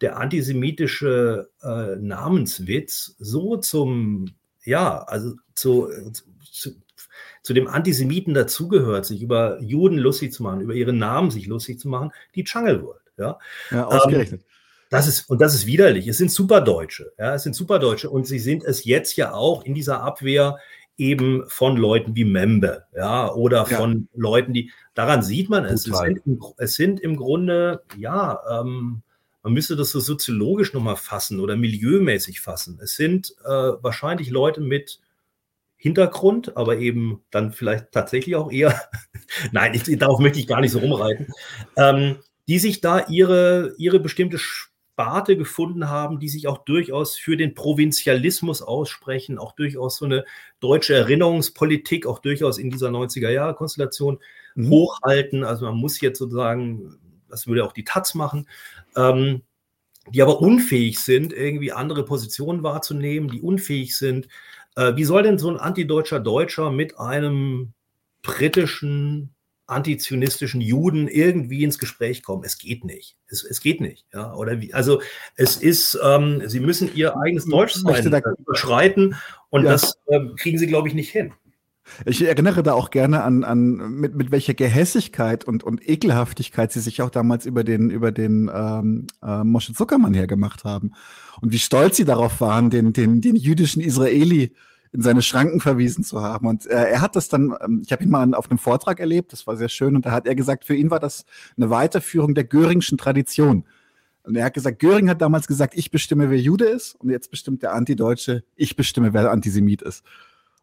der 0.00 0.18
antisemitische 0.18 1.50
äh, 1.62 1.96
Namenswitz 1.96 3.14
so 3.18 3.56
zum, 3.56 4.26
ja, 4.64 5.02
also 5.04 5.34
zu, 5.54 5.88
zu, 6.50 6.72
zu 7.42 7.52
dem 7.54 7.68
Antisemiten 7.68 8.34
dazugehört, 8.34 9.06
sich 9.06 9.22
über 9.22 9.60
Juden 9.60 9.98
lustig 9.98 10.32
zu 10.32 10.42
machen, 10.42 10.60
über 10.60 10.74
ihre 10.74 10.92
Namen 10.92 11.30
sich 11.30 11.46
lustig 11.46 11.78
zu 11.78 11.88
machen, 11.88 12.10
die 12.34 12.42
Jungle 12.42 12.82
World. 12.82 13.00
Ja, 13.16 13.38
ja 13.70 13.86
ausgerechnet. 13.86 14.40
Ähm, 14.40 14.46
das 14.90 15.08
ist, 15.08 15.28
und 15.28 15.40
das 15.40 15.54
ist 15.54 15.66
widerlich. 15.66 16.06
Es 16.06 16.18
sind 16.18 16.30
Superdeutsche. 16.30 17.12
Ja, 17.18 17.34
es 17.34 17.42
sind 17.42 17.54
Superdeutsche 17.54 18.10
und 18.10 18.26
sie 18.26 18.38
sind 18.38 18.64
es 18.64 18.84
jetzt 18.84 19.16
ja 19.16 19.32
auch 19.32 19.64
in 19.64 19.74
dieser 19.74 20.02
Abwehr 20.02 20.58
eben 20.96 21.44
von 21.48 21.76
Leuten 21.76 22.14
wie 22.14 22.24
Membe, 22.24 22.84
ja, 22.94 23.32
oder 23.32 23.66
ja. 23.68 23.76
von 23.76 24.08
Leuten, 24.14 24.52
die, 24.52 24.70
daran 24.94 25.22
sieht 25.22 25.50
man 25.50 25.64
es. 25.64 25.86
Es 25.86 25.98
sind, 25.98 26.20
im, 26.24 26.40
es 26.56 26.74
sind, 26.74 27.00
im, 27.00 27.16
Grunde, 27.16 27.82
ja, 27.98 28.40
ähm, 28.50 29.02
man 29.42 29.52
müsste 29.52 29.76
das 29.76 29.90
so 29.90 30.00
soziologisch 30.00 30.72
nochmal 30.72 30.96
fassen 30.96 31.40
oder 31.40 31.56
milieumäßig 31.56 32.40
fassen. 32.40 32.78
Es 32.82 32.96
sind 32.96 33.34
äh, 33.44 33.48
wahrscheinlich 33.48 34.30
Leute 34.30 34.60
mit 34.60 35.00
Hintergrund, 35.76 36.56
aber 36.56 36.78
eben 36.78 37.22
dann 37.30 37.52
vielleicht 37.52 37.92
tatsächlich 37.92 38.36
auch 38.36 38.50
eher, 38.50 38.80
nein, 39.52 39.74
ich, 39.74 39.98
darauf 39.98 40.20
möchte 40.20 40.38
ich 40.38 40.46
gar 40.46 40.60
nicht 40.60 40.72
so 40.72 40.78
rumreiten, 40.78 41.26
ähm, 41.76 42.16
die 42.48 42.58
sich 42.58 42.80
da 42.80 43.06
ihre, 43.06 43.74
ihre 43.78 44.00
bestimmte 44.00 44.38
Sparte 44.94 45.36
gefunden 45.36 45.88
haben, 45.90 46.20
die 46.20 46.28
sich 46.28 46.46
auch 46.46 46.58
durchaus 46.58 47.16
für 47.16 47.36
den 47.36 47.54
Provinzialismus 47.54 48.62
aussprechen, 48.62 49.38
auch 49.38 49.50
durchaus 49.50 49.96
so 49.96 50.04
eine 50.04 50.24
deutsche 50.60 50.94
Erinnerungspolitik, 50.94 52.06
auch 52.06 52.20
durchaus 52.20 52.58
in 52.58 52.70
dieser 52.70 52.90
90er-Jahre-Konstellation 52.90 54.20
mhm. 54.54 54.70
hochhalten. 54.70 55.42
Also 55.42 55.66
man 55.66 55.74
muss 55.74 56.00
jetzt 56.00 56.20
sozusagen, 56.20 56.96
das 57.28 57.48
würde 57.48 57.64
auch 57.64 57.72
die 57.72 57.82
Taz 57.82 58.14
machen, 58.14 58.48
ähm, 58.94 59.42
die 60.10 60.22
aber 60.22 60.40
unfähig 60.40 61.00
sind, 61.00 61.32
irgendwie 61.32 61.72
andere 61.72 62.04
Positionen 62.04 62.62
wahrzunehmen, 62.62 63.28
die 63.28 63.40
unfähig 63.40 63.96
sind. 63.96 64.28
Äh, 64.76 64.94
wie 64.94 65.04
soll 65.04 65.24
denn 65.24 65.38
so 65.38 65.50
ein 65.50 65.58
antideutscher 65.58 66.20
Deutscher 66.20 66.70
mit 66.70 67.00
einem 67.00 67.72
britischen 68.22 69.33
antizionistischen 69.66 70.60
Juden 70.60 71.08
irgendwie 71.08 71.64
ins 71.64 71.78
Gespräch 71.78 72.22
kommen. 72.22 72.44
Es 72.44 72.58
geht 72.58 72.84
nicht. 72.84 73.16
Es, 73.28 73.44
es 73.44 73.60
geht 73.60 73.80
nicht. 73.80 74.06
Ja, 74.12 74.34
oder 74.34 74.60
wie, 74.60 74.74
also 74.74 75.00
es 75.36 75.56
ist, 75.56 75.98
ähm, 76.02 76.42
sie 76.46 76.60
müssen 76.60 76.94
ihr 76.94 77.16
eigenes 77.16 77.46
Deutschsein 77.46 78.10
da, 78.10 78.20
überschreiten 78.38 79.16
und 79.50 79.64
ja. 79.64 79.72
das 79.72 79.98
äh, 80.06 80.20
kriegen 80.36 80.58
sie, 80.58 80.66
glaube 80.66 80.88
ich, 80.88 80.94
nicht 80.94 81.10
hin. 81.10 81.32
Ich 82.06 82.22
erinnere 82.22 82.62
da 82.62 82.72
auch 82.72 82.90
gerne 82.90 83.22
an, 83.22 83.44
an 83.44 83.74
mit, 84.00 84.14
mit 84.14 84.30
welcher 84.30 84.54
Gehässigkeit 84.54 85.44
und, 85.44 85.64
und 85.64 85.86
Ekelhaftigkeit 85.86 86.72
sie 86.72 86.80
sich 86.80 87.02
auch 87.02 87.10
damals 87.10 87.44
über 87.44 87.62
den, 87.62 87.90
über 87.90 88.10
den 88.10 88.50
ähm, 88.52 89.06
äh, 89.22 89.44
Moshe 89.44 89.74
Zuckermann 89.74 90.14
hergemacht 90.14 90.64
haben. 90.64 90.92
Und 91.42 91.52
wie 91.52 91.58
stolz 91.58 91.96
sie 91.96 92.06
darauf 92.06 92.40
waren, 92.40 92.70
den, 92.70 92.94
den, 92.94 93.20
den 93.20 93.36
jüdischen 93.36 93.82
Israeli 93.82 94.54
in 94.94 95.02
seine 95.02 95.22
Schranken 95.22 95.60
verwiesen 95.60 96.04
zu 96.04 96.22
haben. 96.22 96.46
Und 96.46 96.66
äh, 96.66 96.90
er 96.90 97.00
hat 97.00 97.16
das 97.16 97.28
dann, 97.28 97.54
ähm, 97.60 97.82
ich 97.84 97.90
habe 97.90 98.04
ihn 98.04 98.10
mal 98.10 98.32
auf 98.32 98.48
einem 98.48 98.58
Vortrag 98.58 99.00
erlebt, 99.00 99.32
das 99.32 99.44
war 99.44 99.56
sehr 99.56 99.68
schön, 99.68 99.96
und 99.96 100.06
da 100.06 100.12
hat 100.12 100.26
er 100.26 100.36
gesagt, 100.36 100.64
für 100.64 100.76
ihn 100.76 100.88
war 100.88 101.00
das 101.00 101.24
eine 101.56 101.68
Weiterführung 101.68 102.34
der 102.34 102.44
Göringschen 102.44 102.96
Tradition. 102.96 103.64
Und 104.22 104.36
er 104.36 104.44
hat 104.44 104.54
gesagt, 104.54 104.78
Göring 104.78 105.10
hat 105.10 105.20
damals 105.20 105.48
gesagt, 105.48 105.74
ich 105.76 105.90
bestimme, 105.90 106.30
wer 106.30 106.38
Jude 106.38 106.66
ist, 106.66 106.94
und 106.94 107.10
jetzt 107.10 107.30
bestimmt 107.32 107.62
der 107.64 107.74
Antideutsche, 107.74 108.44
ich 108.54 108.76
bestimme, 108.76 109.12
wer 109.12 109.32
Antisemit 109.32 109.82
ist. 109.82 110.04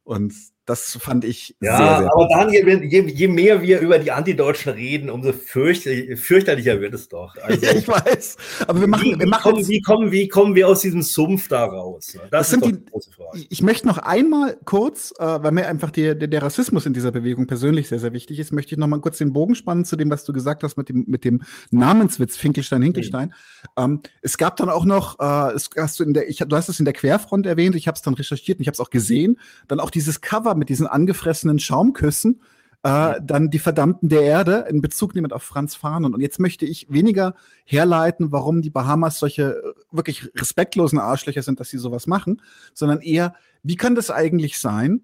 Und 0.04 0.34
das 0.66 0.98
fand 1.02 1.26
ich 1.26 1.56
ja, 1.60 1.76
sehr, 1.76 1.98
sehr 1.98 2.14
aber 2.14 2.28
Daniel, 2.28 2.84
je, 2.84 3.02
je, 3.02 3.28
mehr 3.28 3.62
wir 3.64 3.80
über 3.80 3.98
die 3.98 4.12
Antideutschen 4.12 4.72
reden, 4.74 5.10
umso 5.10 5.34
fürchterlich, 5.34 6.20
fürchterlicher 6.20 6.80
wird 6.80 6.94
es 6.94 7.10
doch. 7.10 7.36
Also, 7.42 7.66
ja, 7.66 7.74
ich 7.74 7.88
weiß. 7.88 8.38
Aber 8.68 8.80
wir 8.80 8.88
machen, 8.88 9.04
wie, 9.04 9.20
wir 9.20 9.28
machen 9.28 9.52
kommen, 9.52 9.68
wie, 9.68 9.82
kommen, 9.82 10.12
wie 10.12 10.28
kommen 10.28 10.56
wir 10.56 10.68
aus 10.68 10.82
diesem 10.82 11.02
Sumpf 11.02 11.48
da 11.48 11.66
raus? 11.66 12.14
Das, 12.14 12.30
das 12.30 12.50
sind 12.52 12.66
die, 12.66 12.86
große 12.86 13.12
Frage. 13.12 13.46
Ich 13.50 13.64
möchte 13.64 13.88
noch 13.88 13.98
einmal 13.98 14.58
kurz, 14.64 15.12
äh, 15.18 15.24
weil 15.24 15.52
mir 15.52 15.68
einfach 15.68 15.90
die, 15.90 16.16
der, 16.16 16.28
der, 16.28 16.42
Rassismus 16.44 16.86
in 16.86 16.94
dieser 16.94 17.12
Bewegung 17.12 17.48
persönlich 17.48 17.90
sehr, 17.90 18.00
sehr 18.00 18.14
wichtig 18.14 18.38
ist, 18.40 18.54
möchte 18.54 18.76
ich 18.76 18.78
noch 18.78 18.88
mal 18.88 19.02
kurz 19.02 19.18
den 19.18 19.34
Bogen 19.34 19.56
spannen 19.56 19.86
zu 19.86 19.96
dem, 19.96 20.12
was 20.12 20.24
du 20.24 20.34
gesagt 20.34 20.62
hast 20.64 20.78
mit 20.78 20.90
dem, 20.90 21.06
mit 21.08 21.26
dem 21.26 21.42
Namenswitz 21.72 22.38
Finkelstein, 22.38 22.84
Hinkelstein. 22.84 23.30
Mhm. 23.30 23.84
Ähm, 23.84 24.02
es 24.22 24.38
gab 24.38 24.56
dann 24.58 24.70
auch 24.70 24.86
noch, 24.86 25.20
äh, 25.20 25.54
es, 25.56 25.70
hast 25.76 26.00
du, 26.00 26.04
in 26.04 26.14
der, 26.14 26.30
ich, 26.30 26.38
du 26.38 26.56
hast 26.56 26.70
es 26.70 26.80
in 26.80 26.86
der 26.86 26.94
Querfront 26.94 27.48
erwähnt, 27.48 27.76
ich 27.76 27.88
habe 27.88 27.96
es 27.96 28.04
dann 28.04 28.14
recherchiert 28.14 28.60
und 28.60 28.62
ich 28.62 28.68
habe 28.68 28.76
es 28.76 28.80
auch 28.80 28.92
gesehen, 28.92 29.40
dann 29.68 29.80
auch 29.80 29.90
dieses 29.90 30.22
Cover 30.22 30.51
mit 30.56 30.70
diesen 30.70 30.88
angefressenen 30.88 31.60
Schaumküssen, 31.60 32.42
äh, 32.84 33.22
dann 33.22 33.50
die 33.50 33.60
Verdammten 33.60 34.10
der 34.10 34.24
Erde 34.24 34.66
in 34.70 34.82
Bezug 34.82 35.14
nehmend 35.14 35.34
auf 35.34 35.44
Franz 35.44 35.76
Fanon. 35.76 36.14
Und 36.14 36.22
jetzt 36.22 36.40
möchte 36.40 36.66
ich 36.66 36.92
weniger 36.92 37.36
herleiten, 37.64 38.32
warum 38.32 38.62
die 38.62 38.72
Bahamas 38.72 39.20
solche 39.20 39.58
äh, 39.58 39.74
wirklich 39.92 40.32
respektlosen 40.36 41.00
Arschlöcher 41.00 41.44
sind, 41.44 41.60
dass 41.60 41.70
sie 41.70 41.78
sowas 41.78 42.08
machen, 42.08 42.42
sondern 42.74 43.02
eher, 43.02 43.36
wie 43.62 43.76
kann 43.76 43.96
das 43.96 44.10
eigentlich 44.10 44.60
sein, 44.60 45.02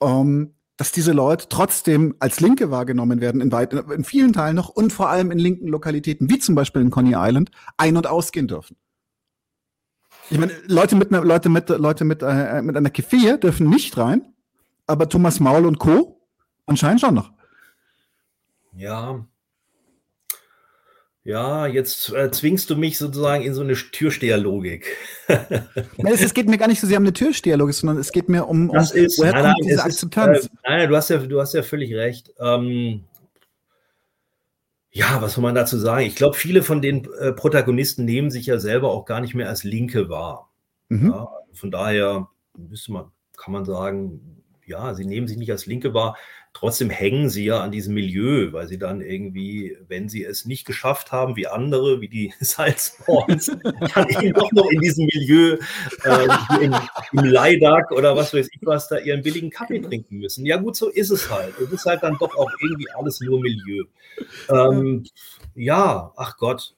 ähm, 0.00 0.54
dass 0.76 0.92
diese 0.92 1.12
Leute 1.12 1.46
trotzdem 1.48 2.16
als 2.18 2.40
Linke 2.40 2.70
wahrgenommen 2.70 3.20
werden, 3.20 3.40
in, 3.40 3.52
weit, 3.52 3.72
in 3.72 4.02
vielen 4.02 4.32
Teilen 4.32 4.56
noch 4.56 4.70
und 4.70 4.92
vor 4.92 5.08
allem 5.08 5.30
in 5.30 5.38
linken 5.38 5.68
Lokalitäten, 5.68 6.28
wie 6.30 6.38
zum 6.38 6.54
Beispiel 6.54 6.82
in 6.82 6.90
Coney 6.90 7.14
Island, 7.16 7.50
ein- 7.76 7.96
und 7.96 8.06
ausgehen 8.06 8.48
dürfen. 8.48 8.76
Ich 10.30 10.38
meine, 10.38 10.52
Leute 10.66 10.96
mit 10.96 11.12
einer, 11.12 11.22
Leute 11.22 11.48
mit, 11.48 11.68
Leute 11.68 12.04
mit, 12.04 12.22
äh, 12.22 12.62
mit 12.62 12.76
einer 12.76 12.90
Kefir 12.90 13.36
dürfen 13.36 13.68
nicht 13.68 13.96
rein, 13.98 14.33
aber 14.86 15.08
Thomas 15.08 15.40
Maul 15.40 15.66
und 15.66 15.78
Co. 15.78 16.20
anscheinend 16.66 17.00
schon 17.00 17.14
noch. 17.14 17.32
Ja. 18.76 19.26
Ja, 21.26 21.66
jetzt 21.66 22.12
äh, 22.12 22.30
zwingst 22.30 22.68
du 22.68 22.76
mich 22.76 22.98
sozusagen 22.98 23.44
in 23.44 23.54
so 23.54 23.62
eine 23.62 23.72
Türsteherlogik. 23.72 24.94
nein, 25.28 26.12
es, 26.12 26.20
es, 26.20 26.34
geht 26.34 26.48
mir 26.48 26.58
gar 26.58 26.68
nicht 26.68 26.80
so 26.80 26.86
sehr 26.86 26.98
um 26.98 27.04
eine 27.04 27.14
Türsteherlogik, 27.14 27.74
sondern 27.74 27.96
es 27.96 28.12
geht 28.12 28.28
mir 28.28 28.46
um, 28.46 28.68
um 28.68 28.76
das 28.76 28.90
ist, 28.90 29.18
woher 29.18 29.32
nein, 29.32 29.54
kommt 29.54 29.64
diese 29.64 29.82
Akzeptanz. 29.82 30.38
Ist, 30.40 30.46
äh, 30.48 30.68
nein, 30.68 30.88
du 30.90 30.96
hast 30.96 31.08
ja, 31.08 31.16
du 31.16 31.40
hast 31.40 31.54
ja 31.54 31.62
völlig 31.62 31.94
recht. 31.94 32.34
Ähm, 32.38 33.04
ja, 34.90 35.22
was 35.22 35.32
soll 35.34 35.42
man 35.42 35.54
dazu 35.54 35.78
sagen? 35.78 36.04
Ich 36.04 36.14
glaube, 36.14 36.36
viele 36.36 36.62
von 36.62 36.82
den 36.82 37.08
äh, 37.18 37.32
Protagonisten 37.32 38.04
nehmen 38.04 38.30
sich 38.30 38.44
ja 38.44 38.58
selber 38.58 38.90
auch 38.90 39.06
gar 39.06 39.22
nicht 39.22 39.34
mehr 39.34 39.48
als 39.48 39.64
Linke 39.64 40.10
wahr. 40.10 40.50
Mhm. 40.90 41.10
Ja, 41.10 41.28
von 41.54 41.70
daher 41.70 42.28
müsste 42.54 42.92
man, 42.92 43.06
kann 43.36 43.52
man 43.52 43.64
sagen, 43.64 44.43
ja, 44.66 44.94
sie 44.94 45.04
nehmen 45.04 45.28
sich 45.28 45.36
nicht 45.36 45.50
als 45.50 45.66
Linke 45.66 45.94
wahr, 45.94 46.16
trotzdem 46.52 46.88
hängen 46.88 47.28
sie 47.28 47.44
ja 47.44 47.60
an 47.60 47.72
diesem 47.72 47.94
Milieu, 47.94 48.52
weil 48.52 48.68
sie 48.68 48.78
dann 48.78 49.00
irgendwie, 49.00 49.76
wenn 49.88 50.08
sie 50.08 50.24
es 50.24 50.44
nicht 50.44 50.64
geschafft 50.64 51.12
haben, 51.12 51.36
wie 51.36 51.46
andere, 51.46 52.00
wie 52.00 52.08
die 52.08 52.32
Salzborns, 52.40 53.46
dann 53.94 54.08
eben 54.22 54.32
doch 54.32 54.52
noch 54.52 54.70
in 54.70 54.80
diesem 54.80 55.06
Milieu, 55.06 55.58
äh, 56.04 56.64
im, 56.64 56.74
im 57.12 57.24
Leidak 57.24 57.90
oder 57.90 58.16
was 58.16 58.32
weiß 58.32 58.48
ich 58.52 58.60
was, 58.62 58.88
da 58.88 58.98
ihren 58.98 59.22
billigen 59.22 59.50
Kaffee 59.50 59.80
trinken 59.80 60.18
müssen. 60.18 60.46
Ja 60.46 60.56
gut, 60.56 60.76
so 60.76 60.88
ist 60.88 61.10
es 61.10 61.30
halt. 61.30 61.58
Es 61.58 61.70
ist 61.70 61.86
halt 61.86 62.02
dann 62.02 62.16
doch 62.18 62.36
auch 62.36 62.50
irgendwie 62.60 62.90
alles 62.90 63.20
nur 63.20 63.40
Milieu. 63.40 63.84
Ähm, 64.48 65.04
ja, 65.54 66.12
ach 66.16 66.36
Gott. 66.36 66.74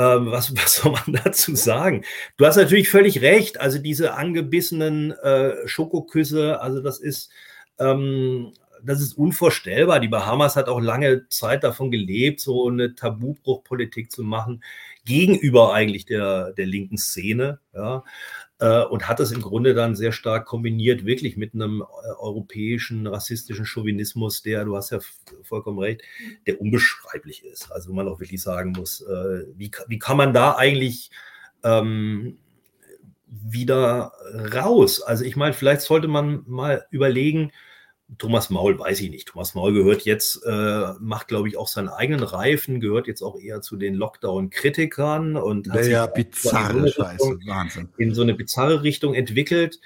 Ähm, 0.00 0.30
was, 0.30 0.56
was, 0.56 0.76
soll 0.76 0.92
man 0.92 1.20
dazu 1.24 1.54
sagen? 1.54 2.04
Du 2.38 2.46
hast 2.46 2.56
natürlich 2.56 2.88
völlig 2.88 3.20
recht. 3.20 3.60
Also 3.60 3.78
diese 3.78 4.14
angebissenen 4.14 5.12
äh, 5.12 5.68
Schokoküsse, 5.68 6.60
also 6.60 6.80
das 6.80 6.98
ist, 6.98 7.30
ähm, 7.78 8.52
das 8.82 9.02
ist 9.02 9.12
unvorstellbar. 9.12 10.00
Die 10.00 10.08
Bahamas 10.08 10.56
hat 10.56 10.68
auch 10.68 10.80
lange 10.80 11.28
Zeit 11.28 11.64
davon 11.64 11.90
gelebt, 11.90 12.40
so 12.40 12.68
eine 12.68 12.94
Tabubruchpolitik 12.94 14.10
zu 14.10 14.22
machen, 14.22 14.64
gegenüber 15.04 15.74
eigentlich 15.74 16.06
der, 16.06 16.52
der 16.52 16.66
linken 16.66 16.96
Szene. 16.96 17.60
Ja. 17.74 18.02
Äh, 18.60 18.82
und 18.84 19.08
hat 19.08 19.20
es 19.20 19.32
im 19.32 19.40
Grunde 19.40 19.74
dann 19.74 19.96
sehr 19.96 20.12
stark 20.12 20.46
kombiniert, 20.46 21.06
wirklich 21.06 21.36
mit 21.36 21.54
einem 21.54 21.80
äh, 21.80 21.84
europäischen 22.18 23.06
rassistischen 23.06 23.64
Chauvinismus, 23.64 24.42
der, 24.42 24.64
du 24.64 24.76
hast 24.76 24.90
ja 24.90 24.98
vollkommen 25.42 25.78
recht, 25.78 26.02
der 26.46 26.60
unbeschreiblich 26.60 27.44
ist. 27.44 27.72
Also 27.72 27.90
wo 27.90 27.94
man 27.94 28.06
auch 28.06 28.20
wirklich 28.20 28.42
sagen 28.42 28.72
muss, 28.72 29.00
äh, 29.00 29.46
wie, 29.56 29.70
wie 29.88 29.98
kann 29.98 30.18
man 30.18 30.34
da 30.34 30.56
eigentlich 30.56 31.10
ähm, 31.64 32.38
wieder 33.26 34.12
raus? 34.54 35.00
Also 35.00 35.24
ich 35.24 35.36
meine, 35.36 35.54
vielleicht 35.54 35.82
sollte 35.82 36.08
man 36.08 36.44
mal 36.46 36.86
überlegen, 36.90 37.52
Thomas 38.18 38.50
Maul 38.50 38.78
weiß 38.78 39.00
ich 39.00 39.10
nicht. 39.10 39.28
Thomas 39.28 39.54
Maul 39.54 39.72
gehört 39.72 40.02
jetzt, 40.02 40.44
äh, 40.44 40.92
macht 40.98 41.28
glaube 41.28 41.48
ich 41.48 41.56
auch 41.56 41.68
seinen 41.68 41.88
eigenen 41.88 42.22
Reifen, 42.22 42.80
gehört 42.80 43.06
jetzt 43.06 43.22
auch 43.22 43.38
eher 43.38 43.60
zu 43.60 43.76
den 43.76 43.94
Lockdown-Kritikern 43.94 45.36
und 45.36 45.70
hat 45.70 45.86
ja, 45.86 46.04
sich 46.04 46.14
bizarre 46.14 46.88
Scheiße, 46.88 47.38
Wahnsinn. 47.46 47.88
in 47.98 48.14
so 48.14 48.22
eine 48.22 48.34
bizarre 48.34 48.82
Richtung 48.82 49.14
entwickelt. 49.14 49.80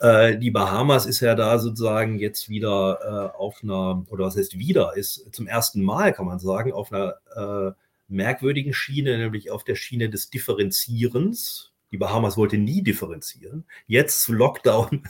Äh, 0.00 0.38
die 0.38 0.50
Bahamas 0.50 1.06
ist 1.06 1.20
ja 1.20 1.34
da 1.34 1.58
sozusagen 1.58 2.18
jetzt 2.18 2.48
wieder 2.48 3.32
äh, 3.34 3.38
auf 3.38 3.62
einer, 3.62 4.04
oder 4.08 4.26
was 4.26 4.36
heißt 4.36 4.58
wieder, 4.58 4.96
ist 4.96 5.34
zum 5.34 5.46
ersten 5.46 5.82
Mal, 5.82 6.12
kann 6.12 6.26
man 6.26 6.38
sagen, 6.38 6.72
auf 6.72 6.92
einer 6.92 7.16
äh, 7.36 7.72
merkwürdigen 8.08 8.72
Schiene, 8.72 9.18
nämlich 9.18 9.50
auf 9.50 9.64
der 9.64 9.76
Schiene 9.76 10.10
des 10.10 10.30
Differenzierens 10.30 11.69
die 11.92 11.98
Bahamas 11.98 12.36
wollte 12.36 12.58
nie 12.58 12.82
differenzieren. 12.82 13.64
Jetzt 13.86 14.22
zu 14.22 14.32
Lockdown 14.32 15.02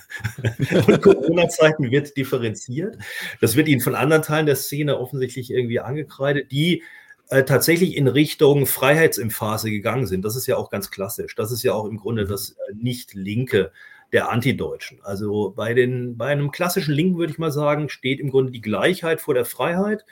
und 0.86 1.02
Corona-Zeiten 1.02 1.90
wird 1.90 2.16
differenziert. 2.16 2.96
Das 3.40 3.56
wird 3.56 3.68
ihnen 3.68 3.80
von 3.80 3.94
anderen 3.94 4.22
Teilen 4.22 4.46
der 4.46 4.56
Szene 4.56 4.98
offensichtlich 4.98 5.50
irgendwie 5.50 5.80
angekreidet, 5.80 6.50
die 6.50 6.82
äh, 7.28 7.44
tatsächlich 7.44 7.96
in 7.96 8.08
Richtung 8.08 8.66
Freiheitsemphase 8.66 9.70
gegangen 9.70 10.06
sind. 10.06 10.24
Das 10.24 10.36
ist 10.36 10.46
ja 10.46 10.56
auch 10.56 10.70
ganz 10.70 10.90
klassisch. 10.90 11.34
Das 11.34 11.52
ist 11.52 11.62
ja 11.62 11.74
auch 11.74 11.84
im 11.84 11.96
Grunde 11.96 12.24
das 12.24 12.50
äh, 12.50 12.74
nicht 12.74 13.14
linke 13.14 13.72
der 14.12 14.30
Antideutschen. 14.30 14.98
Also 15.02 15.52
bei, 15.54 15.74
den, 15.74 16.16
bei 16.16 16.26
einem 16.26 16.50
klassischen 16.50 16.94
Linken 16.94 17.18
würde 17.18 17.32
ich 17.32 17.38
mal 17.38 17.52
sagen, 17.52 17.88
steht 17.88 18.20
im 18.20 18.30
Grunde 18.30 18.50
die 18.50 18.60
Gleichheit 18.60 19.20
vor 19.20 19.34
der 19.34 19.44
Freiheit. 19.44 20.04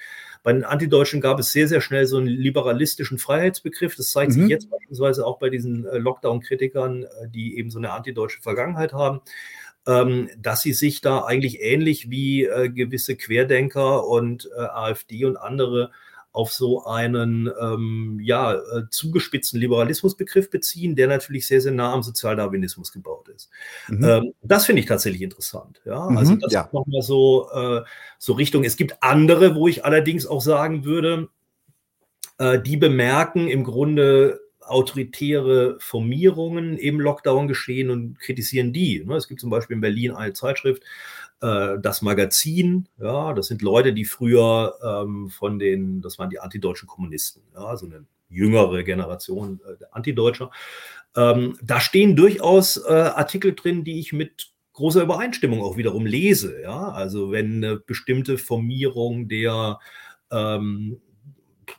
Bei 0.43 0.53
den 0.53 0.65
Antideutschen 0.65 1.21
gab 1.21 1.39
es 1.39 1.53
sehr, 1.53 1.69
sehr 1.69 1.81
schnell 1.81 2.07
so 2.07 2.17
einen 2.17 2.27
liberalistischen 2.27 3.19
Freiheitsbegriff. 3.19 3.97
Das 3.97 4.11
zeigt 4.11 4.33
mhm. 4.33 4.43
sich 4.43 4.49
jetzt 4.49 4.71
beispielsweise 4.71 5.27
auch 5.27 5.39
bei 5.39 5.51
diesen 5.51 5.87
äh, 5.87 5.99
Lockdown-Kritikern, 5.99 7.05
äh, 7.05 7.29
die 7.29 7.57
eben 7.59 7.71
so 7.71 7.79
eine 7.79 7.93
antideutsche 7.93 8.41
Vergangenheit 8.43 8.93
haben 8.93 9.21
ähm, 9.89 10.29
dass 10.37 10.61
sie 10.61 10.75
sich 10.75 11.01
da 11.01 11.25
eigentlich 11.25 11.61
ähnlich 11.63 12.11
wie 12.11 12.45
äh, 12.45 12.69
gewisse 12.69 13.17
Querdenker 13.17 14.07
und 14.07 14.49
äh, 14.55 14.61
AfD 14.61 15.25
und 15.25 15.39
andere 15.39 15.91
auf 16.33 16.53
so 16.53 16.85
einen 16.85 17.51
ähm, 17.61 18.21
ja, 18.23 18.55
äh, 18.55 18.85
zugespitzten 18.91 19.59
Liberalismusbegriff 19.59 20.51
beziehen, 20.51 20.95
der 20.95 21.09
natürlich 21.09 21.47
sehr, 21.47 21.61
sehr 21.61 21.73
nah 21.73 21.93
am 21.93 22.03
Sozialdarwinismus 22.03 22.93
gebaut 22.93 23.29
ist. 23.29 23.51
Mhm. 23.89 24.05
Ähm, 24.05 24.35
das 24.43 24.67
finde 24.67 24.81
ich 24.81 24.87
tatsächlich 24.87 25.23
interessant. 25.23 25.81
Ja? 25.85 26.09
Mhm, 26.09 26.17
also 26.19 26.37
das 26.37 26.53
ja. 26.53 26.63
ist 26.63 26.73
nochmal 26.73 27.03
so, 27.03 27.51
äh, 27.53 27.83
so 28.19 28.35
Richtung. 28.35 28.65
Es 28.65 28.77
gibt 28.77 29.03
andere, 29.03 29.55
wo 29.55 29.69
ich 29.69 29.85
allerdings 29.85 30.27
auch 30.27 30.43
sagen 30.43 30.85
würde, 30.85 31.29
äh, 32.39 32.61
die 32.61 32.77
bemerken 32.77 33.49
im 33.49 33.65
Grunde 33.65 34.41
autoritäre 34.61 35.77
Formierungen 35.81 36.77
im 36.77 37.01
Lockdown 37.01 37.49
geschehen 37.49 37.91
und 37.91 38.21
kritisieren 38.21 38.73
die. 38.73 39.03
Ne? 39.05 39.17
Es 39.17 39.29
gibt 39.29 39.41
zum 39.41 39.51
Beispiel 39.51 39.75
in 39.77 39.81
Berlin 39.81 40.13
eine 40.13 40.35
Zeitschrift, 40.35 40.83
äh, 41.41 41.79
das 41.81 42.03
Magazin, 42.03 42.89
ja, 42.99 43.33
das 43.33 43.47
sind 43.47 43.63
Leute, 43.63 43.93
die 43.93 44.05
früher 44.05 44.75
ähm, 44.83 45.31
von 45.31 45.59
den, 45.59 46.01
das 46.01 46.19
waren 46.19 46.31
die 46.31 46.41
antideutschen 46.41 46.89
Kommunisten, 46.89 47.43
ja, 47.55 47.77
so 47.77 47.87
eine 47.87 48.05
jüngere 48.29 48.83
Generation 48.83 49.61
äh, 49.67 49.77
der 49.77 49.95
Antideutscher. 49.95 50.51
Ähm, 51.17 51.57
da 51.63 51.81
stehen 51.81 52.17
durchaus 52.17 52.77
äh, 52.77 52.93
Artikel 52.93 53.55
drin, 53.55 53.85
die 53.85 53.99
ich 53.99 54.13
mit 54.13 54.53
großer 54.75 55.03
Übereinstimmung 55.03 55.63
auch 55.63 55.77
wiederum 55.77 56.07
lese. 56.07 56.63
Ja? 56.63 56.91
Also 56.91 57.33
wenn 57.33 57.57
eine 57.57 57.77
bestimmte 57.77 58.39
Formierung 58.39 59.29
der 59.29 59.81
ähm, 60.31 61.01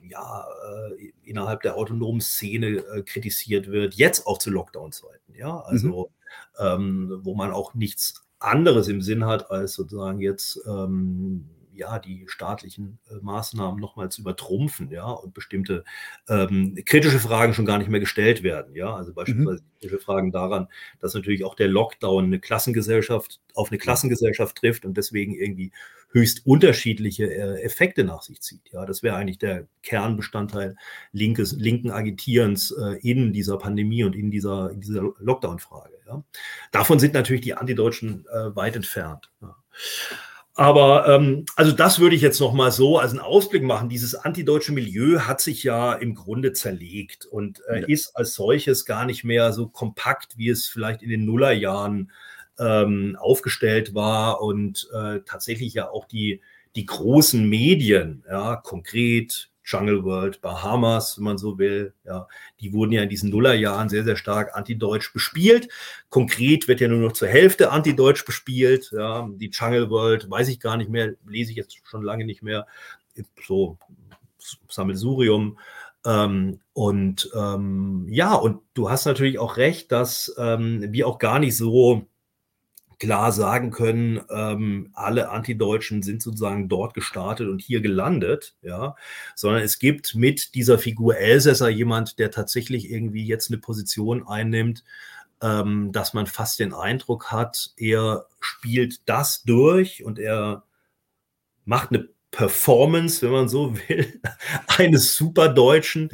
ja, 0.07 0.45
äh, 0.90 1.11
innerhalb 1.23 1.61
der 1.61 1.77
autonomen 1.77 2.22
Szene 2.22 2.68
äh, 2.77 3.02
kritisiert 3.03 3.68
wird, 3.68 3.94
jetzt 3.95 4.27
auch 4.27 4.38
zu 4.38 4.49
Lockdown-Zeiten, 4.49 5.36
ja, 5.36 5.60
also 5.61 6.11
mhm. 6.60 6.65
ähm, 6.65 7.19
wo 7.23 7.36
man 7.36 7.52
auch 7.52 7.73
nichts 7.73 8.26
anderes 8.40 8.88
im 8.88 9.02
Sinn 9.02 9.26
hat, 9.26 9.52
als 9.52 9.74
sozusagen 9.74 10.20
jetzt 10.22 10.61
ähm, 10.68 11.45
ja, 11.80 11.97
die 11.97 12.26
staatlichen 12.27 12.99
äh, 13.10 13.15
Maßnahmen 13.22 13.80
nochmal 13.80 14.10
zu 14.10 14.22
übertrumpfen, 14.22 14.91
ja, 14.91 15.10
und 15.10 15.34
bestimmte 15.34 15.84
ähm, 16.27 16.77
kritische 16.85 17.19
Fragen 17.19 17.53
schon 17.53 17.65
gar 17.65 17.77
nicht 17.80 17.89
mehr 17.89 17.99
gestellt 17.99 18.43
werden, 18.43 18.76
ja, 18.76 18.93
also 18.95 19.14
beispielsweise 19.14 19.64
mhm. 19.64 19.80
kritische 19.80 19.99
Fragen 19.99 20.31
daran, 20.31 20.68
dass 20.99 21.14
natürlich 21.14 21.43
auch 21.43 21.56
der 21.56 21.69
Lockdown 21.69 22.26
eine 22.26 22.39
Klassengesellschaft 22.39 23.39
auf 23.56 23.72
eine 23.72 23.77
Klassengesellschaft 23.77 24.57
trifft 24.57 24.85
und 24.85 24.95
deswegen 24.95 25.34
irgendwie 25.35 25.72
höchst 26.11 26.45
unterschiedliche 26.45 27.26
äh, 27.26 27.61
Effekte 27.61 28.03
nach 28.03 28.22
sich 28.22 28.41
zieht. 28.41 28.72
Ja, 28.72 28.85
das 28.85 29.03
wäre 29.03 29.15
eigentlich 29.15 29.38
der 29.38 29.68
Kernbestandteil 29.84 30.76
linkes, 31.11 31.53
linken 31.53 31.91
Agitierens 31.91 32.72
äh, 32.72 32.99
in 33.01 33.34
dieser 33.34 33.57
Pandemie 33.57 34.03
und 34.03 34.15
in 34.15 34.31
dieser, 34.31 34.72
in 34.72 34.81
dieser 34.81 35.01
Lockdown-Frage. 35.19 35.95
Ja. 36.07 36.23
Davon 36.72 36.99
sind 36.99 37.14
natürlich 37.14 37.41
die 37.41 37.53
Antideutschen 37.53 38.26
äh, 38.27 38.56
weit 38.56 38.76
entfernt. 38.76 39.30
Ja. 39.41 39.56
Aber 40.60 41.07
ähm, 41.07 41.45
also 41.56 41.72
das 41.72 41.99
würde 41.99 42.18
ich 42.18 42.22
jetzt 42.22 42.41
noch 42.41 42.52
mal 42.52 42.69
so 42.69 42.98
als 42.98 43.11
einen 43.11 43.22
Ausblick 43.22 43.64
machen. 43.64 43.88
Dieses 43.88 44.14
antideutsche 44.14 44.73
Milieu 44.73 45.22
hat 45.22 45.40
sich 45.40 45.64
ja 45.64 45.94
im 45.94 46.15
Grunde 46.15 46.52
zerlegt 46.52 47.26
und 47.26 47.61
äh, 47.69 47.80
ja. 47.80 47.88
ist 47.88 48.18
als 48.18 48.34
solches 48.34 48.84
gar 48.84 49.06
nicht 49.06 49.23
mehr 49.23 49.53
so 49.53 49.68
kompakt, 49.69 50.38
wie 50.38 50.49
es 50.49 50.68
vielleicht 50.68 51.02
in 51.02 51.11
den 51.11 51.23
Nullerjahren 51.23 52.11
ähm, 52.60 53.15
aufgestellt 53.18 53.95
war 53.95 54.41
und 54.41 54.90
äh, 54.94 55.22
tatsächlich 55.26 55.76
ja 55.76 55.90
auch 55.91 56.03
die, 56.03 56.41
die 56.76 56.86
großen 56.86 57.48
Medien, 57.48 58.26
ja, 58.30 58.57
konkret 58.57 59.52
Jungle 59.69 60.03
World, 60.03 60.41
Bahamas, 60.41 61.17
wenn 61.17 61.25
man 61.25 61.37
so 61.37 61.57
will. 61.59 61.93
Ja, 62.03 62.27
die 62.59 62.73
wurden 62.73 62.91
ja 62.91 63.03
in 63.03 63.09
diesen 63.09 63.29
Nullerjahren 63.29 63.89
sehr, 63.89 64.03
sehr 64.03 64.15
stark 64.15 64.55
antideutsch 64.55 65.13
bespielt. 65.13 65.69
Konkret 66.09 66.67
wird 66.67 66.81
ja 66.81 66.87
nur 66.87 66.99
noch 66.99 67.13
zur 67.13 67.27
Hälfte 67.27 67.71
antideutsch 67.71 68.25
bespielt. 68.25 68.91
Ja, 68.91 69.29
die 69.31 69.51
Jungle 69.51 69.89
World, 69.89 70.29
weiß 70.29 70.49
ich 70.49 70.59
gar 70.59 70.77
nicht 70.77 70.89
mehr, 70.89 71.13
lese 71.27 71.51
ich 71.51 71.57
jetzt 71.57 71.77
schon 71.87 72.03
lange 72.03 72.25
nicht 72.25 72.41
mehr. 72.41 72.65
So 73.45 73.77
Sammelsurium. 74.69 75.57
Ähm, 76.05 76.59
und 76.73 77.29
ähm, 77.35 78.05
ja, 78.09 78.33
und 78.33 78.61
du 78.73 78.89
hast 78.89 79.05
natürlich 79.05 79.37
auch 79.37 79.57
recht, 79.57 79.91
dass 79.91 80.33
ähm, 80.37 80.85
wir 80.93 81.07
auch 81.07 81.19
gar 81.19 81.39
nicht 81.39 81.57
so 81.57 82.07
klar 82.99 83.31
sagen 83.31 83.71
können, 83.71 84.21
ähm, 84.30 84.91
alle 84.93 85.30
Antideutschen 85.30 86.03
sind 86.03 86.21
sozusagen 86.21 86.67
dort 86.67 86.93
gestartet 86.93 87.47
und 87.47 87.61
hier 87.61 87.81
gelandet, 87.81 88.55
ja, 88.61 88.95
sondern 89.35 89.63
es 89.63 89.80
gibt 89.80 90.15
mit 90.15 90.53
dieser 90.53 90.77
Figur 90.77 91.17
Elsässer 91.17 91.69
jemand, 91.69 92.19
der 92.19 92.30
tatsächlich 92.30 92.91
irgendwie 92.91 93.26
jetzt 93.26 93.49
eine 93.49 93.59
Position 93.59 94.27
einnimmt, 94.27 94.84
ähm, 95.41 95.91
dass 95.93 96.13
man 96.13 96.27
fast 96.27 96.59
den 96.59 96.73
Eindruck 96.73 97.31
hat, 97.31 97.71
er 97.77 98.26
spielt 98.41 99.07
das 99.07 99.43
durch 99.43 100.03
und 100.03 100.19
er 100.19 100.63
macht 101.65 101.91
eine 101.91 102.09
Performance, 102.31 103.21
wenn 103.23 103.31
man 103.31 103.49
so 103.49 103.76
will, 103.88 104.21
eines 104.77 105.15
Superdeutschen, 105.15 106.09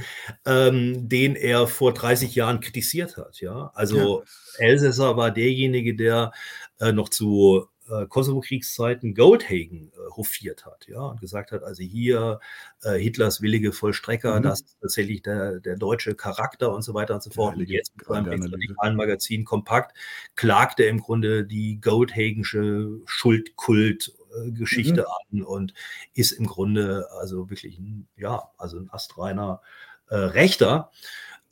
ähm, 0.46 1.10
den 1.10 1.36
er 1.36 1.68
vor 1.68 1.94
30 1.94 2.36
Jahren 2.36 2.62
kritisiert 2.62 3.18
hat. 3.18 3.42
Ja, 3.42 3.72
also 3.74 4.24
ja. 4.24 4.66
Elsässer 4.66 5.18
war 5.18 5.32
derjenige, 5.32 5.96
der 5.96 6.32
äh, 6.80 6.92
noch 6.92 7.10
zu 7.10 7.68
äh, 7.90 8.06
Kosovo-Kriegszeiten 8.08 9.14
Goldhagen 9.14 9.92
äh, 9.94 10.12
hofiert 10.16 10.66
hat, 10.66 10.88
ja, 10.88 11.02
und 11.02 11.22
gesagt 11.22 11.52
hat, 11.52 11.64
also 11.64 11.84
hier 11.84 12.40
äh, 12.84 12.98
Hitlers 12.98 13.42
willige 13.42 13.72
Vollstrecker, 13.72 14.40
mhm. 14.40 14.44
das 14.44 14.62
ist 14.62 14.78
tatsächlich 14.82 15.22
der, 15.22 15.60
der 15.60 15.78
deutsche 15.78 16.16
Charakter 16.16 16.74
und 16.74 16.82
so 16.82 16.94
weiter 16.94 17.14
und 17.14 17.24
so 17.24 17.30
fort. 17.30 17.56
Ja, 17.56 17.62
und 17.62 17.70
jetzt 17.70 17.96
mit 17.96 18.08
seinem 18.08 18.42
radikalen 18.42 18.96
Magazin 18.96 19.46
Kompakt 19.46 19.96
klagt 20.36 20.80
er 20.80 20.90
im 20.90 21.00
Grunde 21.00 21.46
die 21.46 21.80
Goldhagensche 21.80 23.02
Schuldkult-Geschichte 23.06 25.06
mhm. 25.30 25.38
an 25.38 25.44
und 25.44 25.74
ist 26.14 26.32
im 26.32 26.48
Grunde 26.48 27.08
also 27.20 27.50
wirklich 27.50 27.78
ein, 27.78 28.08
ja, 28.18 28.50
also 28.58 28.80
ein 28.80 28.90
astreiner 28.92 29.62
äh, 30.10 30.16
Rechter. 30.16 30.92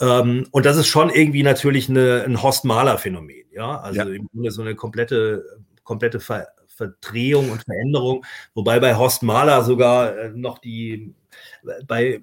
Ähm, 0.02 0.48
und 0.52 0.66
das 0.66 0.78
ist 0.78 0.88
schon 0.88 1.10
irgendwie 1.10 1.44
natürlich 1.44 1.90
eine, 1.90 2.24
ein 2.26 2.42
Horst-Mahler-Phänomen. 2.42 3.46
Ja, 3.52 3.80
also 3.80 4.00
ja. 4.00 4.06
im 4.08 4.28
Grunde 4.28 4.52
so 4.52 4.62
eine 4.62 4.76
komplette, 4.76 5.44
komplette 5.84 6.20
Ver 6.20 6.48
Verdrehung 6.76 7.52
und 7.52 7.64
Veränderung. 7.64 8.26
Wobei 8.56 8.80
bei 8.80 8.96
Horst 8.96 9.22
Mahler 9.22 9.64
sogar 9.64 10.18
äh, 10.18 10.30
noch 10.32 10.58
die, 10.58 11.14
bei 11.88 12.22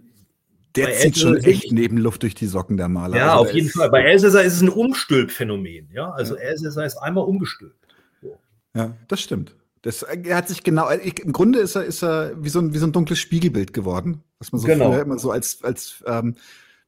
der 0.76 0.86
bei 0.86 0.92
zieht 0.94 1.18
schon 1.18 1.36
echt 1.38 1.72
neben 1.72 1.96
Luft 1.96 2.22
durch 2.22 2.34
die 2.34 2.46
Socken 2.46 2.76
der 2.76 2.88
Maler. 2.88 3.16
Ja, 3.16 3.32
also 3.32 3.44
auf 3.44 3.52
jeden 3.52 3.68
Fall. 3.68 3.90
Bei 3.90 4.02
Elsässer 4.02 4.42
ist 4.42 4.54
es 4.54 4.60
ein 4.60 4.68
Umstülpphänomen. 4.68 5.88
Ja, 5.92 6.10
also 6.10 6.36
ja. 6.36 6.42
Elsässer 6.42 6.84
ist 6.84 6.96
einmal 6.96 7.24
umgestülpt. 7.24 7.94
So. 8.22 8.38
Ja, 8.74 8.96
das 9.08 9.20
stimmt. 9.20 9.56
Das, 9.82 10.02
er 10.02 10.36
hat 10.36 10.48
sich 10.48 10.62
genau, 10.62 10.90
im 10.90 11.32
Grunde 11.32 11.60
ist 11.60 11.74
er, 11.74 11.84
ist 11.84 12.02
er 12.02 12.32
wie 12.42 12.50
so 12.50 12.58
ein, 12.58 12.74
wie 12.74 12.78
so 12.78 12.86
ein 12.86 12.92
dunkles 12.92 13.18
Spiegelbild 13.18 13.72
geworden, 13.72 14.22
was 14.38 14.52
man 14.52 14.60
so 14.60 14.66
genau. 14.66 14.92
früher 14.92 15.02
immer 15.02 15.18
so 15.18 15.30
als, 15.30 15.64
als 15.64 16.04
ähm, 16.06 16.36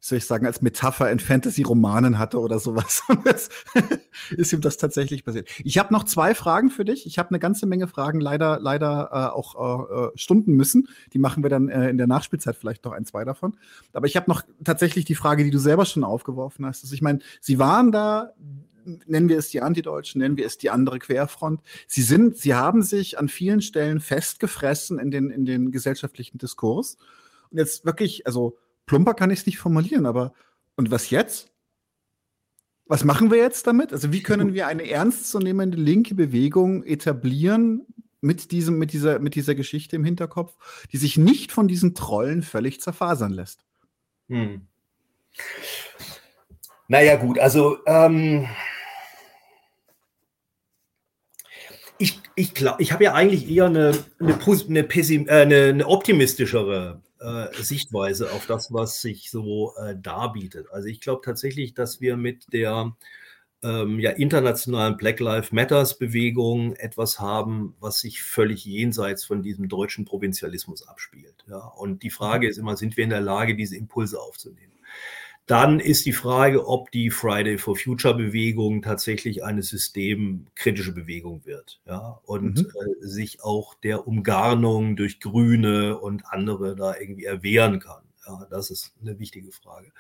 soll 0.05 0.19
ich 0.19 0.27
sagen, 0.27 0.47
als 0.47 0.61
Metapher 0.63 1.13
in 1.13 1.21
Fantasy-Romanen 1.21 2.19
hatte 2.19 2.41
oder 2.41 2.59
sowas. 2.59 3.03
Ist 4.37 4.53
ihm 4.53 4.61
das 4.61 4.77
tatsächlich 4.77 5.25
passiert. 5.25 5.49
Ich 5.63 5.79
habe 5.79 5.95
noch 5.95 6.03
zwei 6.03 6.35
Fragen 6.35 6.71
für 6.71 6.85
dich. 6.85 7.07
Ich 7.07 7.21
habe 7.21 7.29
eine 7.31 7.39
ganze 7.39 7.67
Menge 7.67 7.87
Fragen 7.87 8.21
leider, 8.21 8.59
leider 8.59 9.11
äh, 9.13 9.33
auch 9.33 10.11
äh, 10.13 10.19
stunden 10.19 10.55
müssen. 10.55 10.89
Die 11.13 11.21
machen 11.21 11.45
wir 11.45 11.51
dann 11.51 11.69
äh, 11.69 11.89
in 11.89 11.99
der 11.99 12.09
Nachspielzeit 12.09 12.57
vielleicht 12.57 12.85
noch 12.85 12.91
ein, 12.91 13.05
zwei 13.05 13.25
davon. 13.25 13.57
Aber 13.93 14.09
ich 14.09 14.17
habe 14.17 14.29
noch 14.29 14.43
tatsächlich 14.65 15.05
die 15.05 15.15
Frage, 15.15 15.45
die 15.45 15.53
du 15.53 15.59
selber 15.59 15.85
schon 15.85 16.03
aufgeworfen 16.03 16.67
hast. 16.67 16.83
Also 16.83 16.95
ich 16.95 17.03
meine, 17.03 17.21
sie 17.41 17.61
waren 17.61 17.93
da, 17.93 18.33
nennen 19.07 19.29
wir 19.29 19.39
es 19.39 19.51
die 19.51 19.61
Antideutschen, 19.61 20.21
nennen 20.21 20.37
wir 20.37 20.47
es 20.47 20.59
die 20.59 20.71
andere 20.71 20.99
Querfront. 20.99 21.61
Sie 21.87 22.03
sind, 22.03 22.37
sie 22.37 22.55
haben 22.55 22.83
sich 22.83 23.21
an 23.21 23.29
vielen 23.29 23.63
Stellen 23.63 24.01
festgefressen 24.01 24.99
in 24.99 25.13
den, 25.13 25.31
in 25.31 25.45
den 25.45 25.71
gesellschaftlichen 25.71 26.39
Diskurs. 26.39 26.97
Und 27.51 27.59
jetzt 27.59 27.85
wirklich, 27.85 28.27
also 28.27 28.57
plumper 28.93 29.15
kann 29.15 29.31
ich 29.31 29.41
es 29.41 29.47
nicht 29.47 29.59
formulieren, 29.59 30.05
aber 30.05 30.35
und 30.77 30.91
was 30.91 31.09
jetzt? 31.09 31.51
Was 32.85 33.05
machen 33.05 33.31
wir 33.31 33.39
jetzt 33.39 33.67
damit? 33.67 33.91
Also 33.91 34.13
wie 34.13 34.23
können 34.23 34.53
wir 34.53 34.67
eine 34.67 34.87
ernstzunehmende 34.87 35.79
linke 35.79 36.15
Bewegung 36.15 36.83
etablieren 36.83 37.87
mit 38.21 38.51
diesem, 38.51 38.79
mit 38.79 38.93
dieser, 38.93 39.19
mit 39.19 39.35
dieser 39.35 39.55
Geschichte 39.55 39.97
im 39.97 40.05
Hinterkopf, 40.05 40.55
die 40.93 40.99
sich 40.99 41.17
nicht 41.17 41.53
von 41.53 41.69
diesen 41.69 41.95
Trollen 41.95 42.43
völlig 42.43 42.83
zerfasern 42.83 43.33
lässt? 43.33 43.65
Hm. 44.29 44.67
Naja, 46.89 47.17
gut, 47.17 47.39
also 47.39 47.79
ähm, 47.87 48.47
ich, 51.97 52.21
ich, 52.35 52.53
ich 52.79 52.93
habe 52.93 53.05
ja 53.05 53.15
eigentlich 53.15 53.49
eher 53.49 53.67
eine, 53.67 53.93
eine, 54.21 54.39
eine, 54.39 54.81
äh, 54.81 55.27
eine, 55.31 55.65
eine 55.65 55.87
optimistischere 55.87 57.01
Sichtweise 57.63 58.33
auf 58.33 58.47
das, 58.47 58.73
was 58.73 59.01
sich 59.01 59.31
so 59.31 59.75
äh, 59.77 59.97
darbietet. 59.97 60.67
Also 60.73 60.89
ich 60.89 61.01
glaube 61.01 61.23
tatsächlich, 61.25 61.75
dass 61.75 62.01
wir 62.01 62.17
mit 62.17 62.53
der 62.53 62.95
ähm, 63.63 64.01
ja, 64.01 64.11
internationalen 64.11 64.97
Black 64.97 65.21
Lives 65.21 65.53
Matters 65.53 65.99
Bewegung 65.99 66.75
etwas 66.77 67.21
haben, 67.21 67.75
was 67.81 68.01
sich 68.01 68.23
völlig 68.23 68.65
jenseits 68.65 69.25
von 69.25 69.43
diesem 69.43 69.69
deutschen 69.69 70.05
Provinzialismus 70.05 70.87
abspielt. 70.87 71.45
Ja? 71.49 71.59
Und 71.59 72.03
die 72.03 72.11
Frage 72.11 72.49
ist 72.49 72.59
immer, 72.59 72.77
sind 72.77 72.97
wir 72.97 73.05
in 73.05 73.11
der 73.11 73.21
Lage, 73.21 73.55
diese 73.55 73.77
Impulse 73.77 74.21
aufzunehmen? 74.21 74.72
Dann 75.53 75.81
ist 75.81 76.07
die 76.07 76.15
Frage, 76.15 76.67
ob 76.67 76.91
die 76.93 77.11
Friday 77.11 77.59
for 77.59 77.77
Future 77.77 78.15
Bewegung 78.15 78.81
tatsächlich 78.81 79.45
eine 79.45 79.63
systemkritische 79.63 80.93
Bewegung 80.93 81.45
wird 81.45 81.79
ja, 81.87 82.19
und 82.25 82.57
mhm. 82.57 82.67
äh, 83.03 83.07
sich 83.07 83.43
auch 83.43 83.75
der 83.75 84.09
Umgarnung 84.09 84.97
durch 84.97 85.21
Grüne 85.21 85.99
und 85.99 86.23
andere 86.25 86.75
da 86.75 86.97
irgendwie 86.99 87.27
erwehren 87.27 87.81
kann. 87.81 88.01
Ja, 88.27 88.47
das 88.49 88.71
ist 88.71 88.95
eine 89.03 89.19
wichtige 89.19 89.53
Frage. 89.53 89.93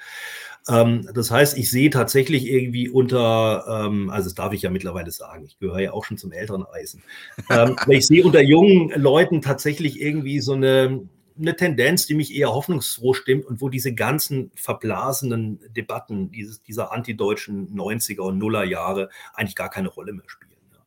Ähm, 0.70 1.06
das 1.12 1.30
heißt, 1.30 1.58
ich 1.58 1.70
sehe 1.70 1.90
tatsächlich 1.90 2.46
irgendwie 2.46 2.88
unter, 2.88 3.66
ähm, 3.68 4.08
also 4.08 4.30
das 4.30 4.34
darf 4.34 4.54
ich 4.54 4.62
ja 4.62 4.70
mittlerweile 4.70 5.10
sagen, 5.10 5.44
ich 5.44 5.58
gehöre 5.58 5.80
ja 5.80 5.92
auch 5.92 6.06
schon 6.06 6.16
zum 6.16 6.32
älteren 6.32 6.64
Eisen. 6.64 7.02
Ähm, 7.50 7.76
ich 7.88 8.06
sehe 8.06 8.24
unter 8.24 8.40
jungen 8.40 8.88
Leuten 8.98 9.42
tatsächlich 9.42 10.00
irgendwie 10.00 10.40
so 10.40 10.54
eine, 10.54 11.06
eine 11.38 11.56
Tendenz, 11.56 12.06
die 12.06 12.14
mich 12.14 12.34
eher 12.34 12.52
hoffnungsfroh 12.52 13.14
stimmt 13.14 13.44
und 13.44 13.60
wo 13.60 13.68
diese 13.68 13.94
ganzen 13.94 14.50
verblasenen 14.54 15.60
Debatten 15.74 16.30
dieses, 16.30 16.62
dieser 16.62 16.92
antideutschen 16.92 17.74
90er 17.74 18.20
und 18.20 18.38
Nuller 18.38 18.64
Jahre 18.64 19.08
eigentlich 19.34 19.56
gar 19.56 19.70
keine 19.70 19.88
Rolle 19.88 20.12
mehr 20.12 20.28
spielen. 20.28 20.52
Ja. 20.72 20.78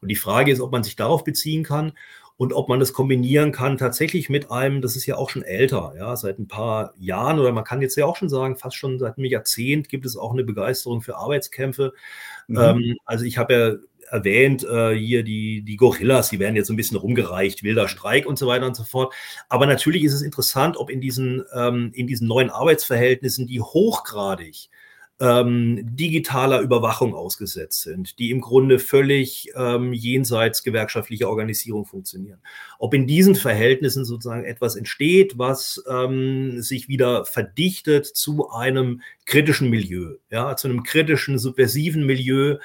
Und 0.00 0.08
die 0.08 0.16
Frage 0.16 0.52
ist, 0.52 0.60
ob 0.60 0.72
man 0.72 0.84
sich 0.84 0.96
darauf 0.96 1.24
beziehen 1.24 1.64
kann 1.64 1.92
und 2.36 2.52
ob 2.52 2.68
man 2.68 2.80
das 2.80 2.92
kombinieren 2.92 3.52
kann 3.52 3.78
tatsächlich 3.78 4.28
mit 4.28 4.50
einem, 4.50 4.82
das 4.82 4.96
ist 4.96 5.06
ja 5.06 5.16
auch 5.16 5.30
schon 5.30 5.42
älter, 5.42 5.94
ja, 5.96 6.16
seit 6.16 6.38
ein 6.38 6.48
paar 6.48 6.92
Jahren 6.98 7.38
oder 7.38 7.52
man 7.52 7.62
kann 7.62 7.80
jetzt 7.80 7.96
ja 7.96 8.06
auch 8.06 8.16
schon 8.16 8.28
sagen, 8.28 8.56
fast 8.56 8.76
schon 8.76 8.98
seit 8.98 9.18
einem 9.18 9.26
Jahrzehnt 9.26 9.88
gibt 9.88 10.04
es 10.04 10.16
auch 10.16 10.32
eine 10.32 10.42
Begeisterung 10.42 11.00
für 11.00 11.16
Arbeitskämpfe. 11.16 11.92
Mhm. 12.48 12.58
Ähm, 12.58 12.96
also 13.04 13.24
ich 13.24 13.38
habe 13.38 13.54
ja 13.54 13.74
erwähnt, 14.10 14.64
äh, 14.64 14.94
hier 14.94 15.22
die, 15.22 15.62
die 15.62 15.76
Gorillas, 15.76 16.30
die 16.30 16.38
werden 16.38 16.56
jetzt 16.56 16.70
ein 16.70 16.76
bisschen 16.76 16.96
rumgereicht, 16.96 17.62
wilder 17.62 17.88
Streik 17.88 18.26
und 18.26 18.38
so 18.38 18.46
weiter 18.46 18.66
und 18.66 18.76
so 18.76 18.84
fort. 18.84 19.14
Aber 19.48 19.66
natürlich 19.66 20.04
ist 20.04 20.12
es 20.14 20.22
interessant, 20.22 20.76
ob 20.76 20.90
in 20.90 21.00
diesen, 21.00 21.44
ähm, 21.54 21.90
in 21.94 22.06
diesen 22.06 22.28
neuen 22.28 22.50
Arbeitsverhältnissen, 22.50 23.46
die 23.46 23.60
hochgradig 23.60 24.68
ähm, 25.20 25.80
digitaler 25.96 26.60
Überwachung 26.60 27.14
ausgesetzt 27.14 27.82
sind, 27.82 28.18
die 28.18 28.30
im 28.30 28.40
Grunde 28.40 28.78
völlig 28.78 29.48
ähm, 29.54 29.92
jenseits 29.92 30.62
gewerkschaftlicher 30.64 31.28
Organisierung 31.28 31.86
funktionieren. 31.86 32.40
Ob 32.78 32.94
in 32.94 33.06
diesen 33.06 33.36
Verhältnissen 33.36 34.04
sozusagen 34.04 34.44
etwas 34.44 34.74
entsteht, 34.74 35.38
was 35.38 35.82
ähm, 35.88 36.60
sich 36.60 36.88
wieder 36.88 37.24
verdichtet 37.24 38.06
zu 38.06 38.50
einem 38.50 39.02
kritischen 39.24 39.70
Milieu, 39.70 40.16
ja, 40.30 40.56
zu 40.56 40.68
einem 40.68 40.82
kritischen, 40.82 41.38
subversiven 41.38 42.04
Milieu, 42.06 42.58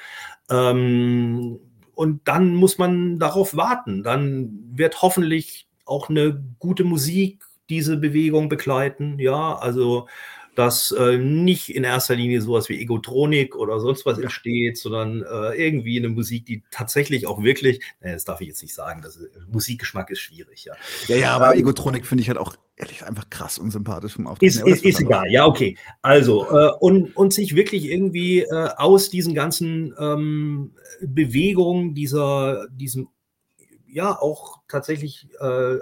ähm, 0.50 1.60
und 1.94 2.26
dann 2.26 2.54
muss 2.54 2.78
man 2.78 3.18
darauf 3.18 3.56
warten. 3.56 4.02
Dann 4.02 4.58
wird 4.72 5.02
hoffentlich 5.02 5.68
auch 5.84 6.08
eine 6.08 6.42
gute 6.58 6.82
Musik 6.82 7.44
diese 7.68 7.98
Bewegung 7.98 8.48
begleiten. 8.48 9.18
Ja, 9.18 9.54
also 9.56 10.08
dass 10.54 10.92
äh, 10.92 11.16
nicht 11.16 11.74
in 11.74 11.84
erster 11.84 12.14
Linie 12.14 12.42
sowas 12.42 12.68
wie 12.68 12.80
Egotronik 12.80 13.56
oder 13.56 13.80
sonst 13.80 14.04
was 14.06 14.18
entsteht, 14.18 14.78
sondern 14.78 15.22
äh, 15.22 15.54
irgendwie 15.54 15.98
eine 15.98 16.08
Musik, 16.08 16.46
die 16.46 16.62
tatsächlich 16.70 17.26
auch 17.26 17.42
wirklich, 17.42 17.80
naja, 18.00 18.14
das 18.14 18.24
darf 18.24 18.40
ich 18.40 18.48
jetzt 18.48 18.62
nicht 18.62 18.74
sagen, 18.74 19.00
das 19.02 19.16
ist, 19.16 19.30
Musikgeschmack 19.50 20.10
ist 20.10 20.20
schwierig, 20.20 20.64
ja. 20.64 20.74
Ja, 21.06 21.16
ja, 21.16 21.36
aber 21.36 21.54
ähm, 21.54 21.60
Egotronik 21.60 22.06
finde 22.06 22.22
ich 22.22 22.28
halt 22.28 22.38
auch 22.38 22.56
ehrlich 22.76 23.04
einfach 23.04 23.28
krass 23.30 23.58
unsympathisch 23.58 24.14
vom 24.14 24.26
Auftreten. 24.26 24.66
Ist, 24.66 24.66
ist, 24.66 24.84
ist 24.84 25.00
egal, 25.00 25.30
ja, 25.30 25.46
okay. 25.46 25.76
Also, 26.02 26.50
äh, 26.50 26.72
und, 26.80 27.16
und 27.16 27.32
sich 27.32 27.54
wirklich 27.54 27.84
irgendwie 27.84 28.40
äh, 28.40 28.68
aus 28.76 29.10
diesen 29.10 29.34
ganzen 29.34 29.94
ähm, 29.98 30.72
Bewegungen, 31.00 31.94
dieser, 31.94 32.66
diesem, 32.68 33.08
ja, 33.86 34.18
auch 34.18 34.60
tatsächlich 34.68 35.28
äh, 35.40 35.78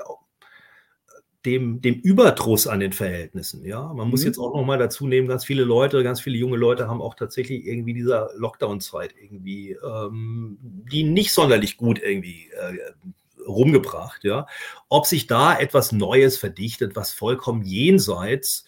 dem, 1.45 1.81
dem 1.81 1.95
Überdruss 1.95 2.67
an 2.67 2.81
den 2.81 2.93
Verhältnissen. 2.93 3.65
Ja, 3.65 3.93
man 3.95 4.09
muss 4.11 4.23
mhm. 4.23 4.27
jetzt 4.27 4.39
auch 4.39 4.55
noch 4.55 4.65
mal 4.65 4.79
dazu 4.79 5.07
nehmen, 5.07 5.29
ganz 5.29 5.45
viele 5.45 5.65
Leute, 5.65 6.03
ganz 6.03 6.21
viele 6.21 6.37
junge 6.37 6.57
Leute 6.57 6.89
haben 6.89 7.01
auch 7.01 7.15
tatsächlich 7.15 7.67
irgendwie 7.67 7.95
dieser 7.95 8.31
Lockdown-Zeit 8.37 9.15
irgendwie, 9.21 9.73
ähm, 9.73 10.59
die 10.61 11.05
nicht 11.05 11.33
sonderlich 11.33 11.77
gut 11.77 12.01
irgendwie 12.03 12.51
äh, 12.51 13.43
rumgebracht. 13.47 14.25
Ja, 14.25 14.47
ob 14.89 15.07
sich 15.07 15.27
da 15.27 15.59
etwas 15.59 15.93
Neues 15.93 16.39
verdichtet, 16.39 16.97
was 16.97 17.13
vollkommen 17.13 17.63
jenseits 17.63 18.65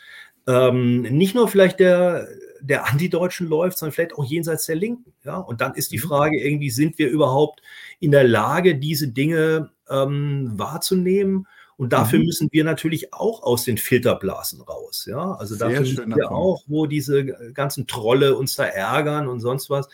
ähm, 0.47 1.03
nicht 1.03 1.35
nur 1.35 1.49
vielleicht 1.49 1.81
der 1.81 2.29
der 2.63 2.87
Antideutschen 2.87 3.49
läuft, 3.49 3.79
sondern 3.79 3.95
vielleicht 3.95 4.15
auch 4.15 4.25
jenseits 4.25 4.67
der 4.67 4.77
Linken. 4.77 5.13
Ja, 5.25 5.39
und 5.39 5.61
dann 5.61 5.75
ist 5.75 5.93
die 5.93 5.99
mhm. 5.99 6.03
Frage 6.03 6.41
irgendwie, 6.41 6.71
sind 6.71 6.99
wir 6.99 7.09
überhaupt 7.09 7.63
in 7.99 8.11
der 8.11 8.25
Lage, 8.25 8.77
diese 8.77 9.09
Dinge 9.09 9.71
ähm, 9.89 10.53
wahrzunehmen? 10.55 11.47
Und 11.81 11.95
dafür 11.95 12.19
mhm. 12.19 12.27
müssen 12.27 12.49
wir 12.53 12.63
natürlich 12.63 13.15
auch 13.15 13.43
aus 13.43 13.65
den 13.65 13.79
Filterblasen 13.79 14.61
raus. 14.61 15.07
Ja, 15.09 15.33
also 15.37 15.55
Sehr 15.55 15.67
dafür 15.67 15.81
müssen 15.81 16.15
wir 16.15 16.31
auch, 16.31 16.63
wo 16.67 16.85
diese 16.85 17.25
ganzen 17.55 17.87
Trolle 17.87 18.37
uns 18.37 18.55
da 18.55 18.65
ärgern 18.65 19.29
und 19.29 19.41
sonst 19.41 19.71
was. 19.71 19.89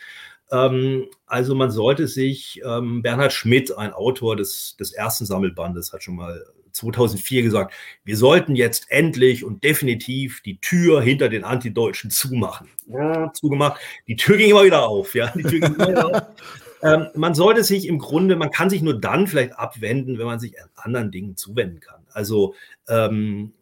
Ähm, 0.51 1.07
also 1.27 1.55
man 1.55 1.71
sollte 1.71 2.09
sich, 2.09 2.61
ähm, 2.67 3.03
Bernhard 3.03 3.33
Schmidt, 3.33 3.79
ein 3.79 3.93
Autor 3.93 4.35
des, 4.35 4.77
des 4.81 4.91
ersten 4.91 5.27
Sammelbandes, 5.27 5.93
hat 5.93 6.03
schon 6.03 6.17
mal 6.17 6.45
2004 6.73 7.45
gesagt, 7.45 7.73
wir 8.03 8.17
sollten 8.17 8.57
jetzt 8.57 8.91
endlich 8.91 9.45
und 9.45 9.63
definitiv 9.63 10.43
die 10.43 10.61
Tür 10.61 11.01
hinter 11.01 11.29
den 11.29 11.45
Antideutschen 11.45 12.11
zumachen. 12.11 12.69
Ja, 12.89 13.33
zugemacht. 13.33 13.81
Die 14.09 14.17
Tür 14.17 14.39
ging 14.39 14.51
immer 14.51 14.65
wieder 14.65 14.89
auf. 14.89 15.15
Ja, 15.15 15.29
die 15.29 15.45
Tür 15.45 15.61
ging 15.61 15.75
immer 15.77 15.89
wieder 15.89 16.07
auf. 16.07 16.23
Ähm, 16.83 17.09
man 17.15 17.35
sollte 17.35 17.65
sich 17.65 17.87
im 17.87 17.99
Grunde, 17.99 18.37
man 18.37 18.51
kann 18.51 18.71
sich 18.71 18.83
nur 18.83 19.01
dann 19.01 19.27
vielleicht 19.27 19.59
abwenden, 19.59 20.19
wenn 20.19 20.27
man 20.27 20.41
sich 20.41 20.55
anderen 20.75 21.11
Dingen 21.11 21.37
zuwenden 21.37 21.81
kann. 21.81 22.07
Also, 22.13 22.55
ähm, 22.89 23.53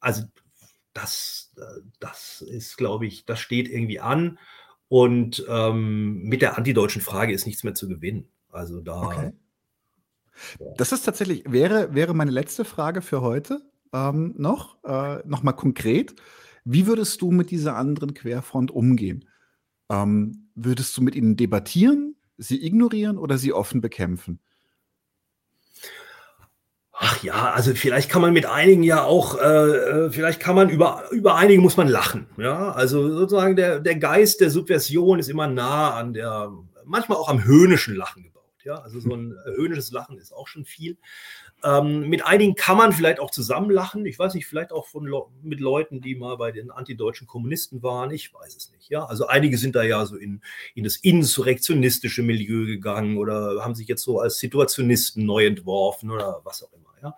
also 0.00 0.24
das, 0.92 1.52
das 2.00 2.40
ist, 2.40 2.76
glaube 2.76 3.06
ich, 3.06 3.24
das 3.24 3.40
steht 3.40 3.68
irgendwie 3.68 4.00
an. 4.00 4.38
Und 4.88 5.44
ähm, 5.48 6.22
mit 6.22 6.42
der 6.42 6.56
antideutschen 6.56 7.02
Frage 7.02 7.32
ist 7.32 7.46
nichts 7.46 7.62
mehr 7.62 7.74
zu 7.74 7.88
gewinnen. 7.88 8.28
Also 8.50 8.80
da. 8.80 9.02
Okay. 9.02 9.32
Das 10.76 10.92
ist 10.92 11.02
tatsächlich, 11.02 11.44
wäre, 11.46 11.94
wäre 11.94 12.14
meine 12.14 12.30
letzte 12.30 12.64
Frage 12.64 13.02
für 13.02 13.20
heute 13.20 13.60
ähm, 13.92 14.34
noch, 14.38 14.82
äh, 14.84 15.18
nochmal 15.26 15.54
konkret. 15.54 16.14
Wie 16.64 16.86
würdest 16.86 17.20
du 17.22 17.30
mit 17.30 17.50
dieser 17.50 17.76
anderen 17.76 18.14
Querfront 18.14 18.70
umgehen? 18.70 19.28
Ähm, 19.90 20.50
würdest 20.54 20.96
du 20.96 21.02
mit 21.02 21.14
ihnen 21.14 21.36
debattieren? 21.36 22.14
Sie 22.38 22.64
ignorieren 22.64 23.18
oder 23.18 23.36
sie 23.36 23.52
offen 23.52 23.80
bekämpfen? 23.80 24.40
Ach 27.00 27.22
ja, 27.22 27.52
also 27.52 27.74
vielleicht 27.74 28.10
kann 28.10 28.22
man 28.22 28.32
mit 28.32 28.46
einigen 28.46 28.82
ja 28.82 29.04
auch, 29.04 29.38
äh, 29.38 29.44
äh, 29.44 30.10
vielleicht 30.10 30.40
kann 30.40 30.56
man 30.56 30.68
über, 30.68 31.04
über 31.12 31.36
einige 31.36 31.60
muss 31.60 31.76
man 31.76 31.86
lachen. 31.86 32.26
Ja, 32.36 32.72
also 32.72 33.08
sozusagen 33.08 33.54
der, 33.54 33.78
der 33.78 33.96
Geist 33.96 34.40
der 34.40 34.50
Subversion 34.50 35.20
ist 35.20 35.28
immer 35.28 35.46
nah 35.46 35.94
an 35.94 36.12
der, 36.12 36.52
manchmal 36.84 37.18
auch 37.18 37.28
am 37.28 37.44
höhnischen 37.44 37.94
Lachen 37.94 38.24
gebaut. 38.24 38.42
Ja, 38.64 38.80
also 38.80 38.98
so 38.98 39.14
ein 39.14 39.36
höhnisches 39.54 39.92
Lachen 39.92 40.18
ist 40.18 40.32
auch 40.32 40.48
schon 40.48 40.64
viel. 40.64 40.98
Ähm, 41.64 42.08
mit 42.08 42.24
einigen 42.24 42.54
kann 42.54 42.76
man 42.76 42.92
vielleicht 42.92 43.18
auch 43.18 43.30
zusammenlachen. 43.30 44.06
Ich 44.06 44.18
weiß 44.18 44.34
nicht, 44.34 44.46
vielleicht 44.46 44.72
auch 44.72 44.86
von 44.86 45.06
Le 45.06 45.22
mit 45.42 45.60
Leuten, 45.60 46.00
die 46.00 46.14
mal 46.14 46.36
bei 46.36 46.52
den 46.52 46.70
antideutschen 46.70 47.26
Kommunisten 47.26 47.82
waren. 47.82 48.10
Ich 48.12 48.32
weiß 48.32 48.56
es 48.56 48.70
nicht. 48.72 48.90
Ja, 48.90 49.04
also 49.04 49.26
einige 49.26 49.58
sind 49.58 49.74
da 49.74 49.82
ja 49.82 50.06
so 50.06 50.16
in, 50.16 50.40
in 50.74 50.84
das 50.84 50.96
insurrektionistische 50.96 52.22
Milieu 52.22 52.66
gegangen 52.66 53.18
oder 53.18 53.64
haben 53.64 53.74
sich 53.74 53.88
jetzt 53.88 54.02
so 54.02 54.20
als 54.20 54.38
Situationisten 54.38 55.26
neu 55.26 55.46
entworfen 55.46 56.10
oder 56.10 56.40
was 56.44 56.62
auch 56.62 56.72
immer. 56.72 56.88
Ja, 57.02 57.16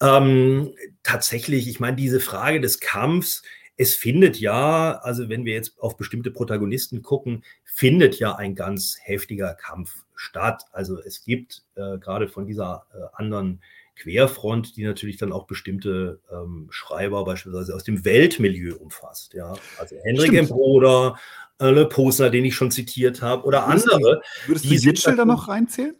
ähm, 0.00 0.74
tatsächlich, 1.02 1.68
ich 1.68 1.78
meine, 1.78 1.96
diese 1.96 2.18
Frage 2.18 2.60
des 2.60 2.80
Kampfs, 2.80 3.42
es 3.76 3.94
findet 3.94 4.38
ja, 4.38 4.98
also 5.02 5.28
wenn 5.28 5.44
wir 5.44 5.54
jetzt 5.54 5.80
auf 5.80 5.96
bestimmte 5.96 6.30
Protagonisten 6.30 7.02
gucken, 7.02 7.44
findet 7.64 8.18
ja 8.18 8.36
ein 8.36 8.54
ganz 8.54 8.96
heftiger 9.00 9.54
Kampf 9.54 10.04
statt. 10.14 10.64
Also 10.72 11.00
es 11.00 11.24
gibt 11.24 11.64
äh, 11.74 11.98
gerade 11.98 12.28
von 12.28 12.46
dieser 12.46 12.86
äh, 12.94 12.98
anderen 13.14 13.60
Querfront, 13.96 14.76
die 14.76 14.84
natürlich 14.84 15.16
dann 15.16 15.32
auch 15.32 15.46
bestimmte 15.46 16.20
ähm, 16.32 16.66
Schreiber 16.70 17.24
beispielsweise 17.24 17.74
aus 17.74 17.84
dem 17.84 18.04
Weltmilieu 18.04 18.76
umfasst. 18.76 19.34
Ja, 19.34 19.54
also 19.78 19.96
Henrik 20.02 20.32
M. 20.32 20.48
Broder, 20.48 21.18
äh, 21.58 21.70
Le 21.70 21.88
Posner, 21.88 22.30
den 22.30 22.44
ich 22.44 22.54
schon 22.54 22.70
zitiert 22.70 23.22
habe, 23.22 23.44
oder 23.44 23.66
würdest 23.66 23.92
andere. 23.92 24.22
Du, 24.44 24.48
würdest 24.48 24.64
du 24.64 24.74
Yücel 24.74 25.16
da 25.16 25.24
noch 25.24 25.48
reinzählen? 25.48 25.96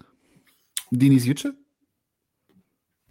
Denis 0.90 1.24
Yücel? 1.24 1.54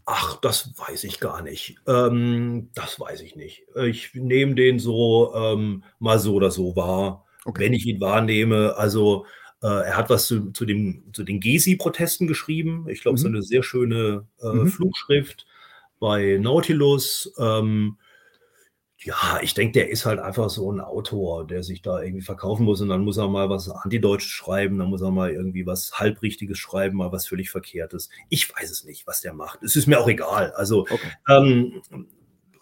Ach, 0.05 0.35
das 0.41 0.73
weiß 0.77 1.05
ich 1.05 1.19
gar 1.19 1.41
nicht. 1.41 1.77
Ähm, 1.87 2.69
das 2.75 2.99
weiß 2.99 3.21
ich 3.21 3.35
nicht. 3.35 3.63
Ich 3.75 4.13
nehme 4.13 4.55
den 4.55 4.79
so 4.79 5.33
ähm, 5.33 5.83
mal 5.99 6.19
so 6.19 6.33
oder 6.33 6.51
so 6.51 6.75
wahr, 6.75 7.25
okay. 7.45 7.63
wenn 7.63 7.73
ich 7.73 7.85
ihn 7.85 8.01
wahrnehme. 8.01 8.75
Also 8.75 9.25
äh, 9.61 9.67
er 9.67 9.95
hat 9.95 10.09
was 10.09 10.27
zu, 10.27 10.51
zu, 10.51 10.65
dem, 10.65 11.05
zu 11.13 11.23
den 11.23 11.39
Gezi-Protesten 11.39 12.27
geschrieben. 12.27 12.85
Ich 12.89 13.01
glaube, 13.01 13.13
mhm. 13.13 13.15
es 13.15 13.21
ist 13.21 13.27
eine 13.27 13.43
sehr 13.43 13.63
schöne 13.63 14.27
äh, 14.41 14.47
mhm. 14.47 14.67
Flugschrift 14.67 15.45
bei 15.99 16.37
Nautilus. 16.39 17.33
Ähm, 17.39 17.97
ja, 19.03 19.39
ich 19.41 19.53
denke, 19.53 19.73
der 19.73 19.89
ist 19.89 20.05
halt 20.05 20.19
einfach 20.19 20.49
so 20.49 20.71
ein 20.71 20.79
Autor, 20.79 21.45
der 21.45 21.63
sich 21.63 21.81
da 21.81 22.01
irgendwie 22.01 22.23
verkaufen 22.23 22.63
muss 22.63 22.79
und 22.81 22.89
dann 22.89 23.03
muss 23.03 23.17
er 23.17 23.27
mal 23.27 23.49
was 23.49 23.69
Antideutsches 23.69 24.31
schreiben, 24.31 24.77
dann 24.77 24.89
muss 24.89 25.01
er 25.01 25.11
mal 25.11 25.31
irgendwie 25.31 25.65
was 25.65 25.99
Halbrichtiges 25.99 26.57
schreiben, 26.57 26.97
mal 26.97 27.11
was 27.11 27.27
völlig 27.27 27.49
Verkehrtes. 27.49 28.09
Ich 28.29 28.49
weiß 28.53 28.71
es 28.71 28.85
nicht, 28.85 29.05
was 29.05 29.21
der 29.21 29.33
macht. 29.33 29.61
Es 29.61 29.75
ist 29.75 29.87
mir 29.87 29.99
auch 29.99 30.07
egal. 30.07 30.53
Also, 30.55 30.81
okay. 30.81 31.11
ähm, 31.27 31.81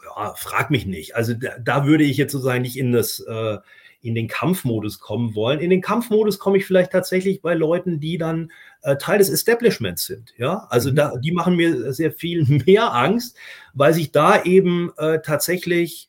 ja, 0.04 0.34
frag 0.36 0.72
mich 0.72 0.86
nicht. 0.86 1.16
Also 1.16 1.34
da, 1.34 1.58
da, 1.60 1.86
würde 1.86 2.04
ich 2.04 2.18
jetzt 2.18 2.32
sozusagen 2.32 2.64
nicht 2.64 2.78
in 2.78 2.92
das, 2.92 3.20
äh, 3.20 3.58
in 4.02 4.16
den 4.16 4.28
Kampfmodus 4.28 5.00
kommen 5.00 5.36
wollen. 5.36 5.60
In 5.60 5.70
den 5.70 5.82
Kampfmodus 5.82 6.40
komme 6.40 6.58
ich 6.58 6.66
vielleicht 6.66 6.92
tatsächlich 6.92 7.42
bei 7.42 7.54
Leuten, 7.54 8.00
die 8.00 8.18
dann 8.18 8.52
äh, 8.82 8.98
Teil 8.98 9.20
des 9.20 9.30
Establishments 9.30 10.06
sind. 10.06 10.34
Ja, 10.38 10.66
also 10.70 10.90
mhm. 10.90 10.96
da, 10.96 11.18
die 11.18 11.32
machen 11.32 11.56
mir 11.56 11.94
sehr 11.94 12.12
viel 12.12 12.44
mehr 12.66 12.94
Angst, 12.94 13.38
weil 13.74 13.94
sich 13.94 14.12
da 14.12 14.42
eben 14.44 14.92
äh, 14.98 15.20
tatsächlich 15.22 16.08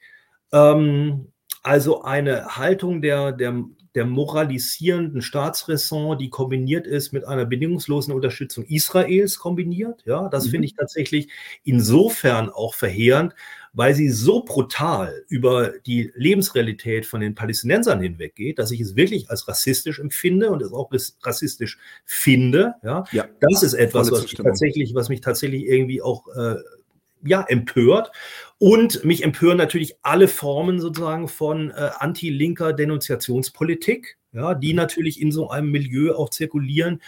ähm, 0.52 1.32
also 1.62 2.02
eine 2.02 2.56
Haltung 2.56 3.02
der, 3.02 3.32
der, 3.32 3.64
der 3.94 4.04
moralisierenden 4.04 5.22
Staatsräson, 5.22 6.18
die 6.18 6.30
kombiniert 6.30 6.86
ist 6.86 7.12
mit 7.12 7.24
einer 7.24 7.44
bedingungslosen 7.44 8.12
Unterstützung 8.12 8.64
Israels 8.64 9.38
kombiniert. 9.38 10.02
Ja, 10.04 10.28
das 10.28 10.46
mhm. 10.46 10.50
finde 10.50 10.66
ich 10.66 10.74
tatsächlich 10.74 11.28
insofern 11.62 12.50
auch 12.50 12.74
verheerend, 12.74 13.34
weil 13.72 13.94
sie 13.94 14.08
so 14.08 14.44
brutal 14.44 15.24
über 15.28 15.72
die 15.86 16.10
Lebensrealität 16.14 17.06
von 17.06 17.20
den 17.20 17.34
Palästinensern 17.34 18.00
hinweggeht, 18.00 18.58
dass 18.58 18.70
ich 18.70 18.80
es 18.80 18.96
wirklich 18.96 19.30
als 19.30 19.46
rassistisch 19.46 20.00
empfinde 20.00 20.50
und 20.50 20.62
es 20.62 20.72
auch 20.72 20.90
rassistisch 21.22 21.78
finde. 22.04 22.74
Ja, 22.82 23.04
ja 23.12 23.28
das 23.40 23.62
ist 23.62 23.74
etwas, 23.74 24.10
was 24.10 24.22
mich 24.22 24.34
tatsächlich, 24.34 24.94
was 24.94 25.08
mich 25.08 25.20
tatsächlich 25.20 25.64
irgendwie 25.66 26.02
auch 26.02 26.26
äh, 26.34 26.56
ja, 27.24 27.42
empört. 27.42 28.10
Und 28.58 29.04
mich 29.04 29.24
empören 29.24 29.58
natürlich 29.58 29.96
alle 30.02 30.28
Formen 30.28 30.80
sozusagen 30.80 31.28
von 31.28 31.70
äh, 31.70 31.90
anti-linker 31.98 32.72
Denunziationspolitik, 32.72 34.18
ja, 34.32 34.54
die 34.54 34.74
natürlich 34.74 35.20
in 35.20 35.32
so 35.32 35.50
einem 35.50 35.70
Milieu 35.70 36.14
auch 36.14 36.30
zirkulieren. 36.30 37.02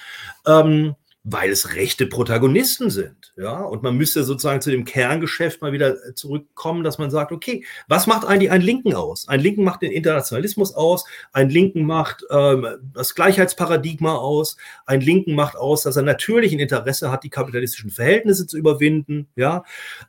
Ähm, 0.46 0.96
weil 1.26 1.51
es 1.51 1.74
rechte 1.74 2.06
Protagonisten 2.06 2.90
sind. 2.90 3.32
Ja, 3.36 3.62
und 3.62 3.82
man 3.82 3.96
müsste 3.96 4.24
sozusagen 4.24 4.60
zu 4.60 4.70
dem 4.70 4.84
Kerngeschäft 4.84 5.62
mal 5.62 5.72
wieder 5.72 5.94
äh, 6.06 6.14
zurückkommen, 6.14 6.84
dass 6.84 6.98
man 6.98 7.10
sagt, 7.10 7.32
okay, 7.32 7.64
was 7.88 8.06
macht 8.06 8.26
eigentlich 8.26 8.51
einen 8.51 8.62
Linken 8.62 8.94
aus? 8.94 9.26
Ein 9.26 9.40
Linken 9.40 9.64
macht 9.64 9.80
den 9.80 9.90
Internationalismus 9.90 10.74
aus, 10.74 11.06
ein 11.32 11.48
Linken 11.48 11.86
macht 11.86 12.24
ähm, 12.30 12.66
das 12.92 13.14
Gleichheitsparadigma 13.14 14.14
aus, 14.14 14.59
ein 14.84 15.01
Linken 15.01 15.34
macht 15.34 15.56
aus, 15.56 15.82
dass 15.82 15.96
er 15.96 16.02
natürlich 16.02 16.52
ein 16.52 16.59
Interesse 16.59 17.10
hat, 17.10 17.24
die 17.24 17.30
kapitalistischen 17.30 17.90
Verhältnisse 17.90 18.46
zu 18.46 18.59
überwinden, 18.59 19.26
ja, 19.34 19.64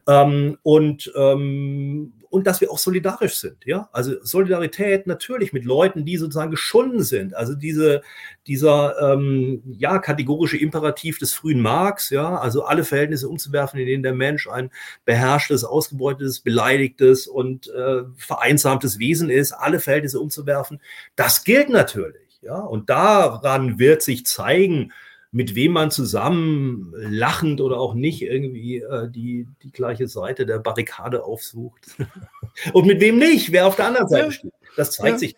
ähm, 0.07 0.57
und 0.63 1.13
ähm, 1.15 2.11
und 2.35 2.45
dass 2.45 2.59
wir 2.59 2.69
auch 2.69 2.79
solidarisch 2.79 3.35
sind. 3.35 3.65
Ja, 3.65 3.87
also 3.93 4.21
Solidarität 4.21 5.07
natürlich 5.07 5.53
mit 5.53 5.63
Leuten, 5.63 6.03
die 6.03 6.17
sozusagen 6.17 6.51
geschunden 6.51 7.01
sind. 7.01 7.33
Also 7.33 7.55
diese, 7.55 8.01
dieser 8.45 9.13
ähm, 9.13 9.63
ja 9.77 9.99
kategorische 9.99 10.57
Imperativ 10.57 11.17
des 11.17 11.33
frühen 11.33 11.61
Marx. 11.61 12.09
Ja, 12.09 12.37
also 12.37 12.65
alle 12.65 12.83
Verhältnisse 12.83 13.29
umzuwerfen, 13.29 13.79
in 13.79 13.85
denen 13.85 14.03
der 14.03 14.13
Mensch 14.13 14.49
ein 14.49 14.69
beherrschtes, 15.05 15.63
ausgebeutetes, 15.63 16.41
beleidigtes 16.41 17.25
und 17.25 17.69
äh, 17.69 18.01
vereinsamtes 18.17 18.99
Wesen 18.99 19.29
ist. 19.29 19.53
Alle 19.53 19.79
Verhältnisse 19.79 20.19
umzuwerfen. 20.19 20.81
Das 21.15 21.45
gilt 21.45 21.69
natürlich. 21.69 22.41
Ja, 22.41 22.57
und 22.57 22.89
daran 22.89 23.79
wird 23.79 24.01
sich 24.01 24.25
zeigen, 24.25 24.91
mit 25.35 25.53
wem 25.53 25.73
man 25.73 25.91
zusammen 25.91 26.93
lachend 26.95 27.59
oder 27.59 27.77
auch 27.77 27.93
nicht 27.93 28.21
irgendwie 28.21 28.77
äh, 28.77 29.11
die, 29.11 29.49
die 29.63 29.71
gleiche 29.71 30.07
Seite 30.07 30.45
der 30.45 30.59
Barrikade 30.59 31.25
aufsucht. 31.25 31.97
Und 32.73 32.87
mit 32.87 33.01
wem 33.01 33.17
nicht, 33.17 33.51
wer 33.51 33.67
auf 33.67 33.75
der 33.75 33.87
anderen 33.87 34.07
Seite 34.07 34.31
steht. 34.31 34.53
Das 34.77 34.91
zeigt 34.91 35.15
ja. 35.15 35.17
sich. 35.17 35.35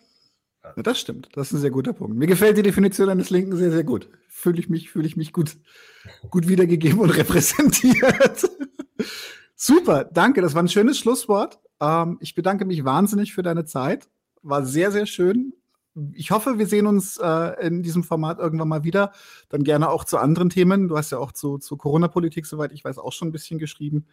Ja, 0.62 0.82
das 0.84 1.00
stimmt. 1.00 1.30
Das 1.32 1.48
ist 1.48 1.54
ein 1.54 1.60
sehr 1.62 1.72
guter 1.72 1.94
Punkt. 1.94 2.16
Mir 2.16 2.28
gefällt 2.28 2.56
die 2.56 2.62
Definition 2.62 3.08
eines 3.08 3.30
Linken 3.30 3.56
sehr, 3.56 3.72
sehr 3.72 3.82
gut. 3.82 4.08
Fühle 4.28 4.60
ich 4.60 4.68
mich, 4.68 4.88
fühle 4.88 5.08
ich 5.08 5.16
mich 5.16 5.32
gut, 5.32 5.56
gut 6.30 6.46
wiedergegeben 6.46 7.00
und 7.00 7.10
repräsentiert. 7.16 8.48
Super, 9.56 10.04
danke. 10.04 10.42
Das 10.42 10.54
war 10.54 10.62
ein 10.62 10.68
schönes 10.68 11.00
Schlusswort. 11.00 11.58
Ähm, 11.80 12.18
ich 12.20 12.36
bedanke 12.36 12.66
mich 12.66 12.84
wahnsinnig 12.84 13.34
für 13.34 13.42
deine 13.42 13.64
Zeit. 13.64 14.08
War 14.42 14.64
sehr, 14.64 14.92
sehr 14.92 15.06
schön 15.06 15.54
ich 16.12 16.30
hoffe, 16.30 16.58
wir 16.58 16.66
sehen 16.66 16.86
uns 16.86 17.18
äh, 17.18 17.66
in 17.66 17.82
diesem 17.82 18.04
Format 18.04 18.38
irgendwann 18.38 18.68
mal 18.68 18.84
wieder. 18.84 19.12
Dann 19.48 19.64
gerne 19.64 19.90
auch 19.90 20.04
zu 20.04 20.18
anderen 20.18 20.50
Themen. 20.50 20.88
Du 20.88 20.96
hast 20.96 21.10
ja 21.10 21.18
auch 21.18 21.32
zu, 21.32 21.58
zu 21.58 21.76
Corona-Politik, 21.76 22.46
soweit 22.46 22.72
ich 22.72 22.84
weiß, 22.84 22.98
auch 22.98 23.12
schon 23.12 23.28
ein 23.28 23.32
bisschen 23.32 23.58
geschrieben. 23.58 24.06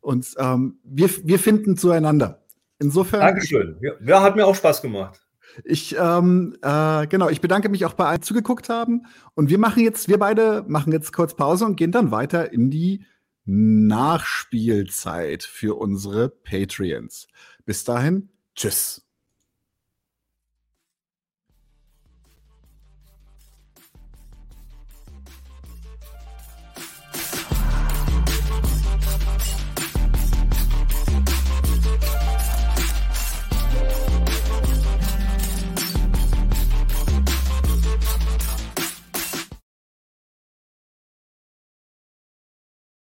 Und 0.00 0.34
ähm, 0.38 0.78
wir, 0.84 1.08
wir 1.24 1.38
finden 1.38 1.76
zueinander. 1.76 2.42
Insofern. 2.78 3.20
Dankeschön. 3.20 3.80
Ja, 4.04 4.22
hat 4.22 4.36
mir 4.36 4.46
auch 4.46 4.56
Spaß 4.56 4.82
gemacht. 4.82 5.20
Ich, 5.64 5.96
ähm, 5.98 6.56
äh, 6.62 7.06
genau, 7.06 7.28
ich 7.28 7.40
bedanke 7.40 7.68
mich 7.68 7.84
auch 7.84 7.92
bei 7.94 8.06
allen, 8.06 8.20
die 8.20 8.26
zugeguckt 8.26 8.68
haben. 8.68 9.06
Und 9.34 9.50
wir 9.50 9.58
machen 9.58 9.82
jetzt, 9.82 10.08
wir 10.08 10.18
beide 10.18 10.64
machen 10.66 10.92
jetzt 10.92 11.12
kurz 11.12 11.34
Pause 11.34 11.66
und 11.66 11.76
gehen 11.76 11.92
dann 11.92 12.10
weiter 12.10 12.52
in 12.52 12.70
die 12.70 13.04
Nachspielzeit 13.44 15.42
für 15.42 15.78
unsere 15.78 16.28
Patreons. 16.28 17.28
Bis 17.64 17.84
dahin, 17.84 18.30
tschüss. 18.54 19.06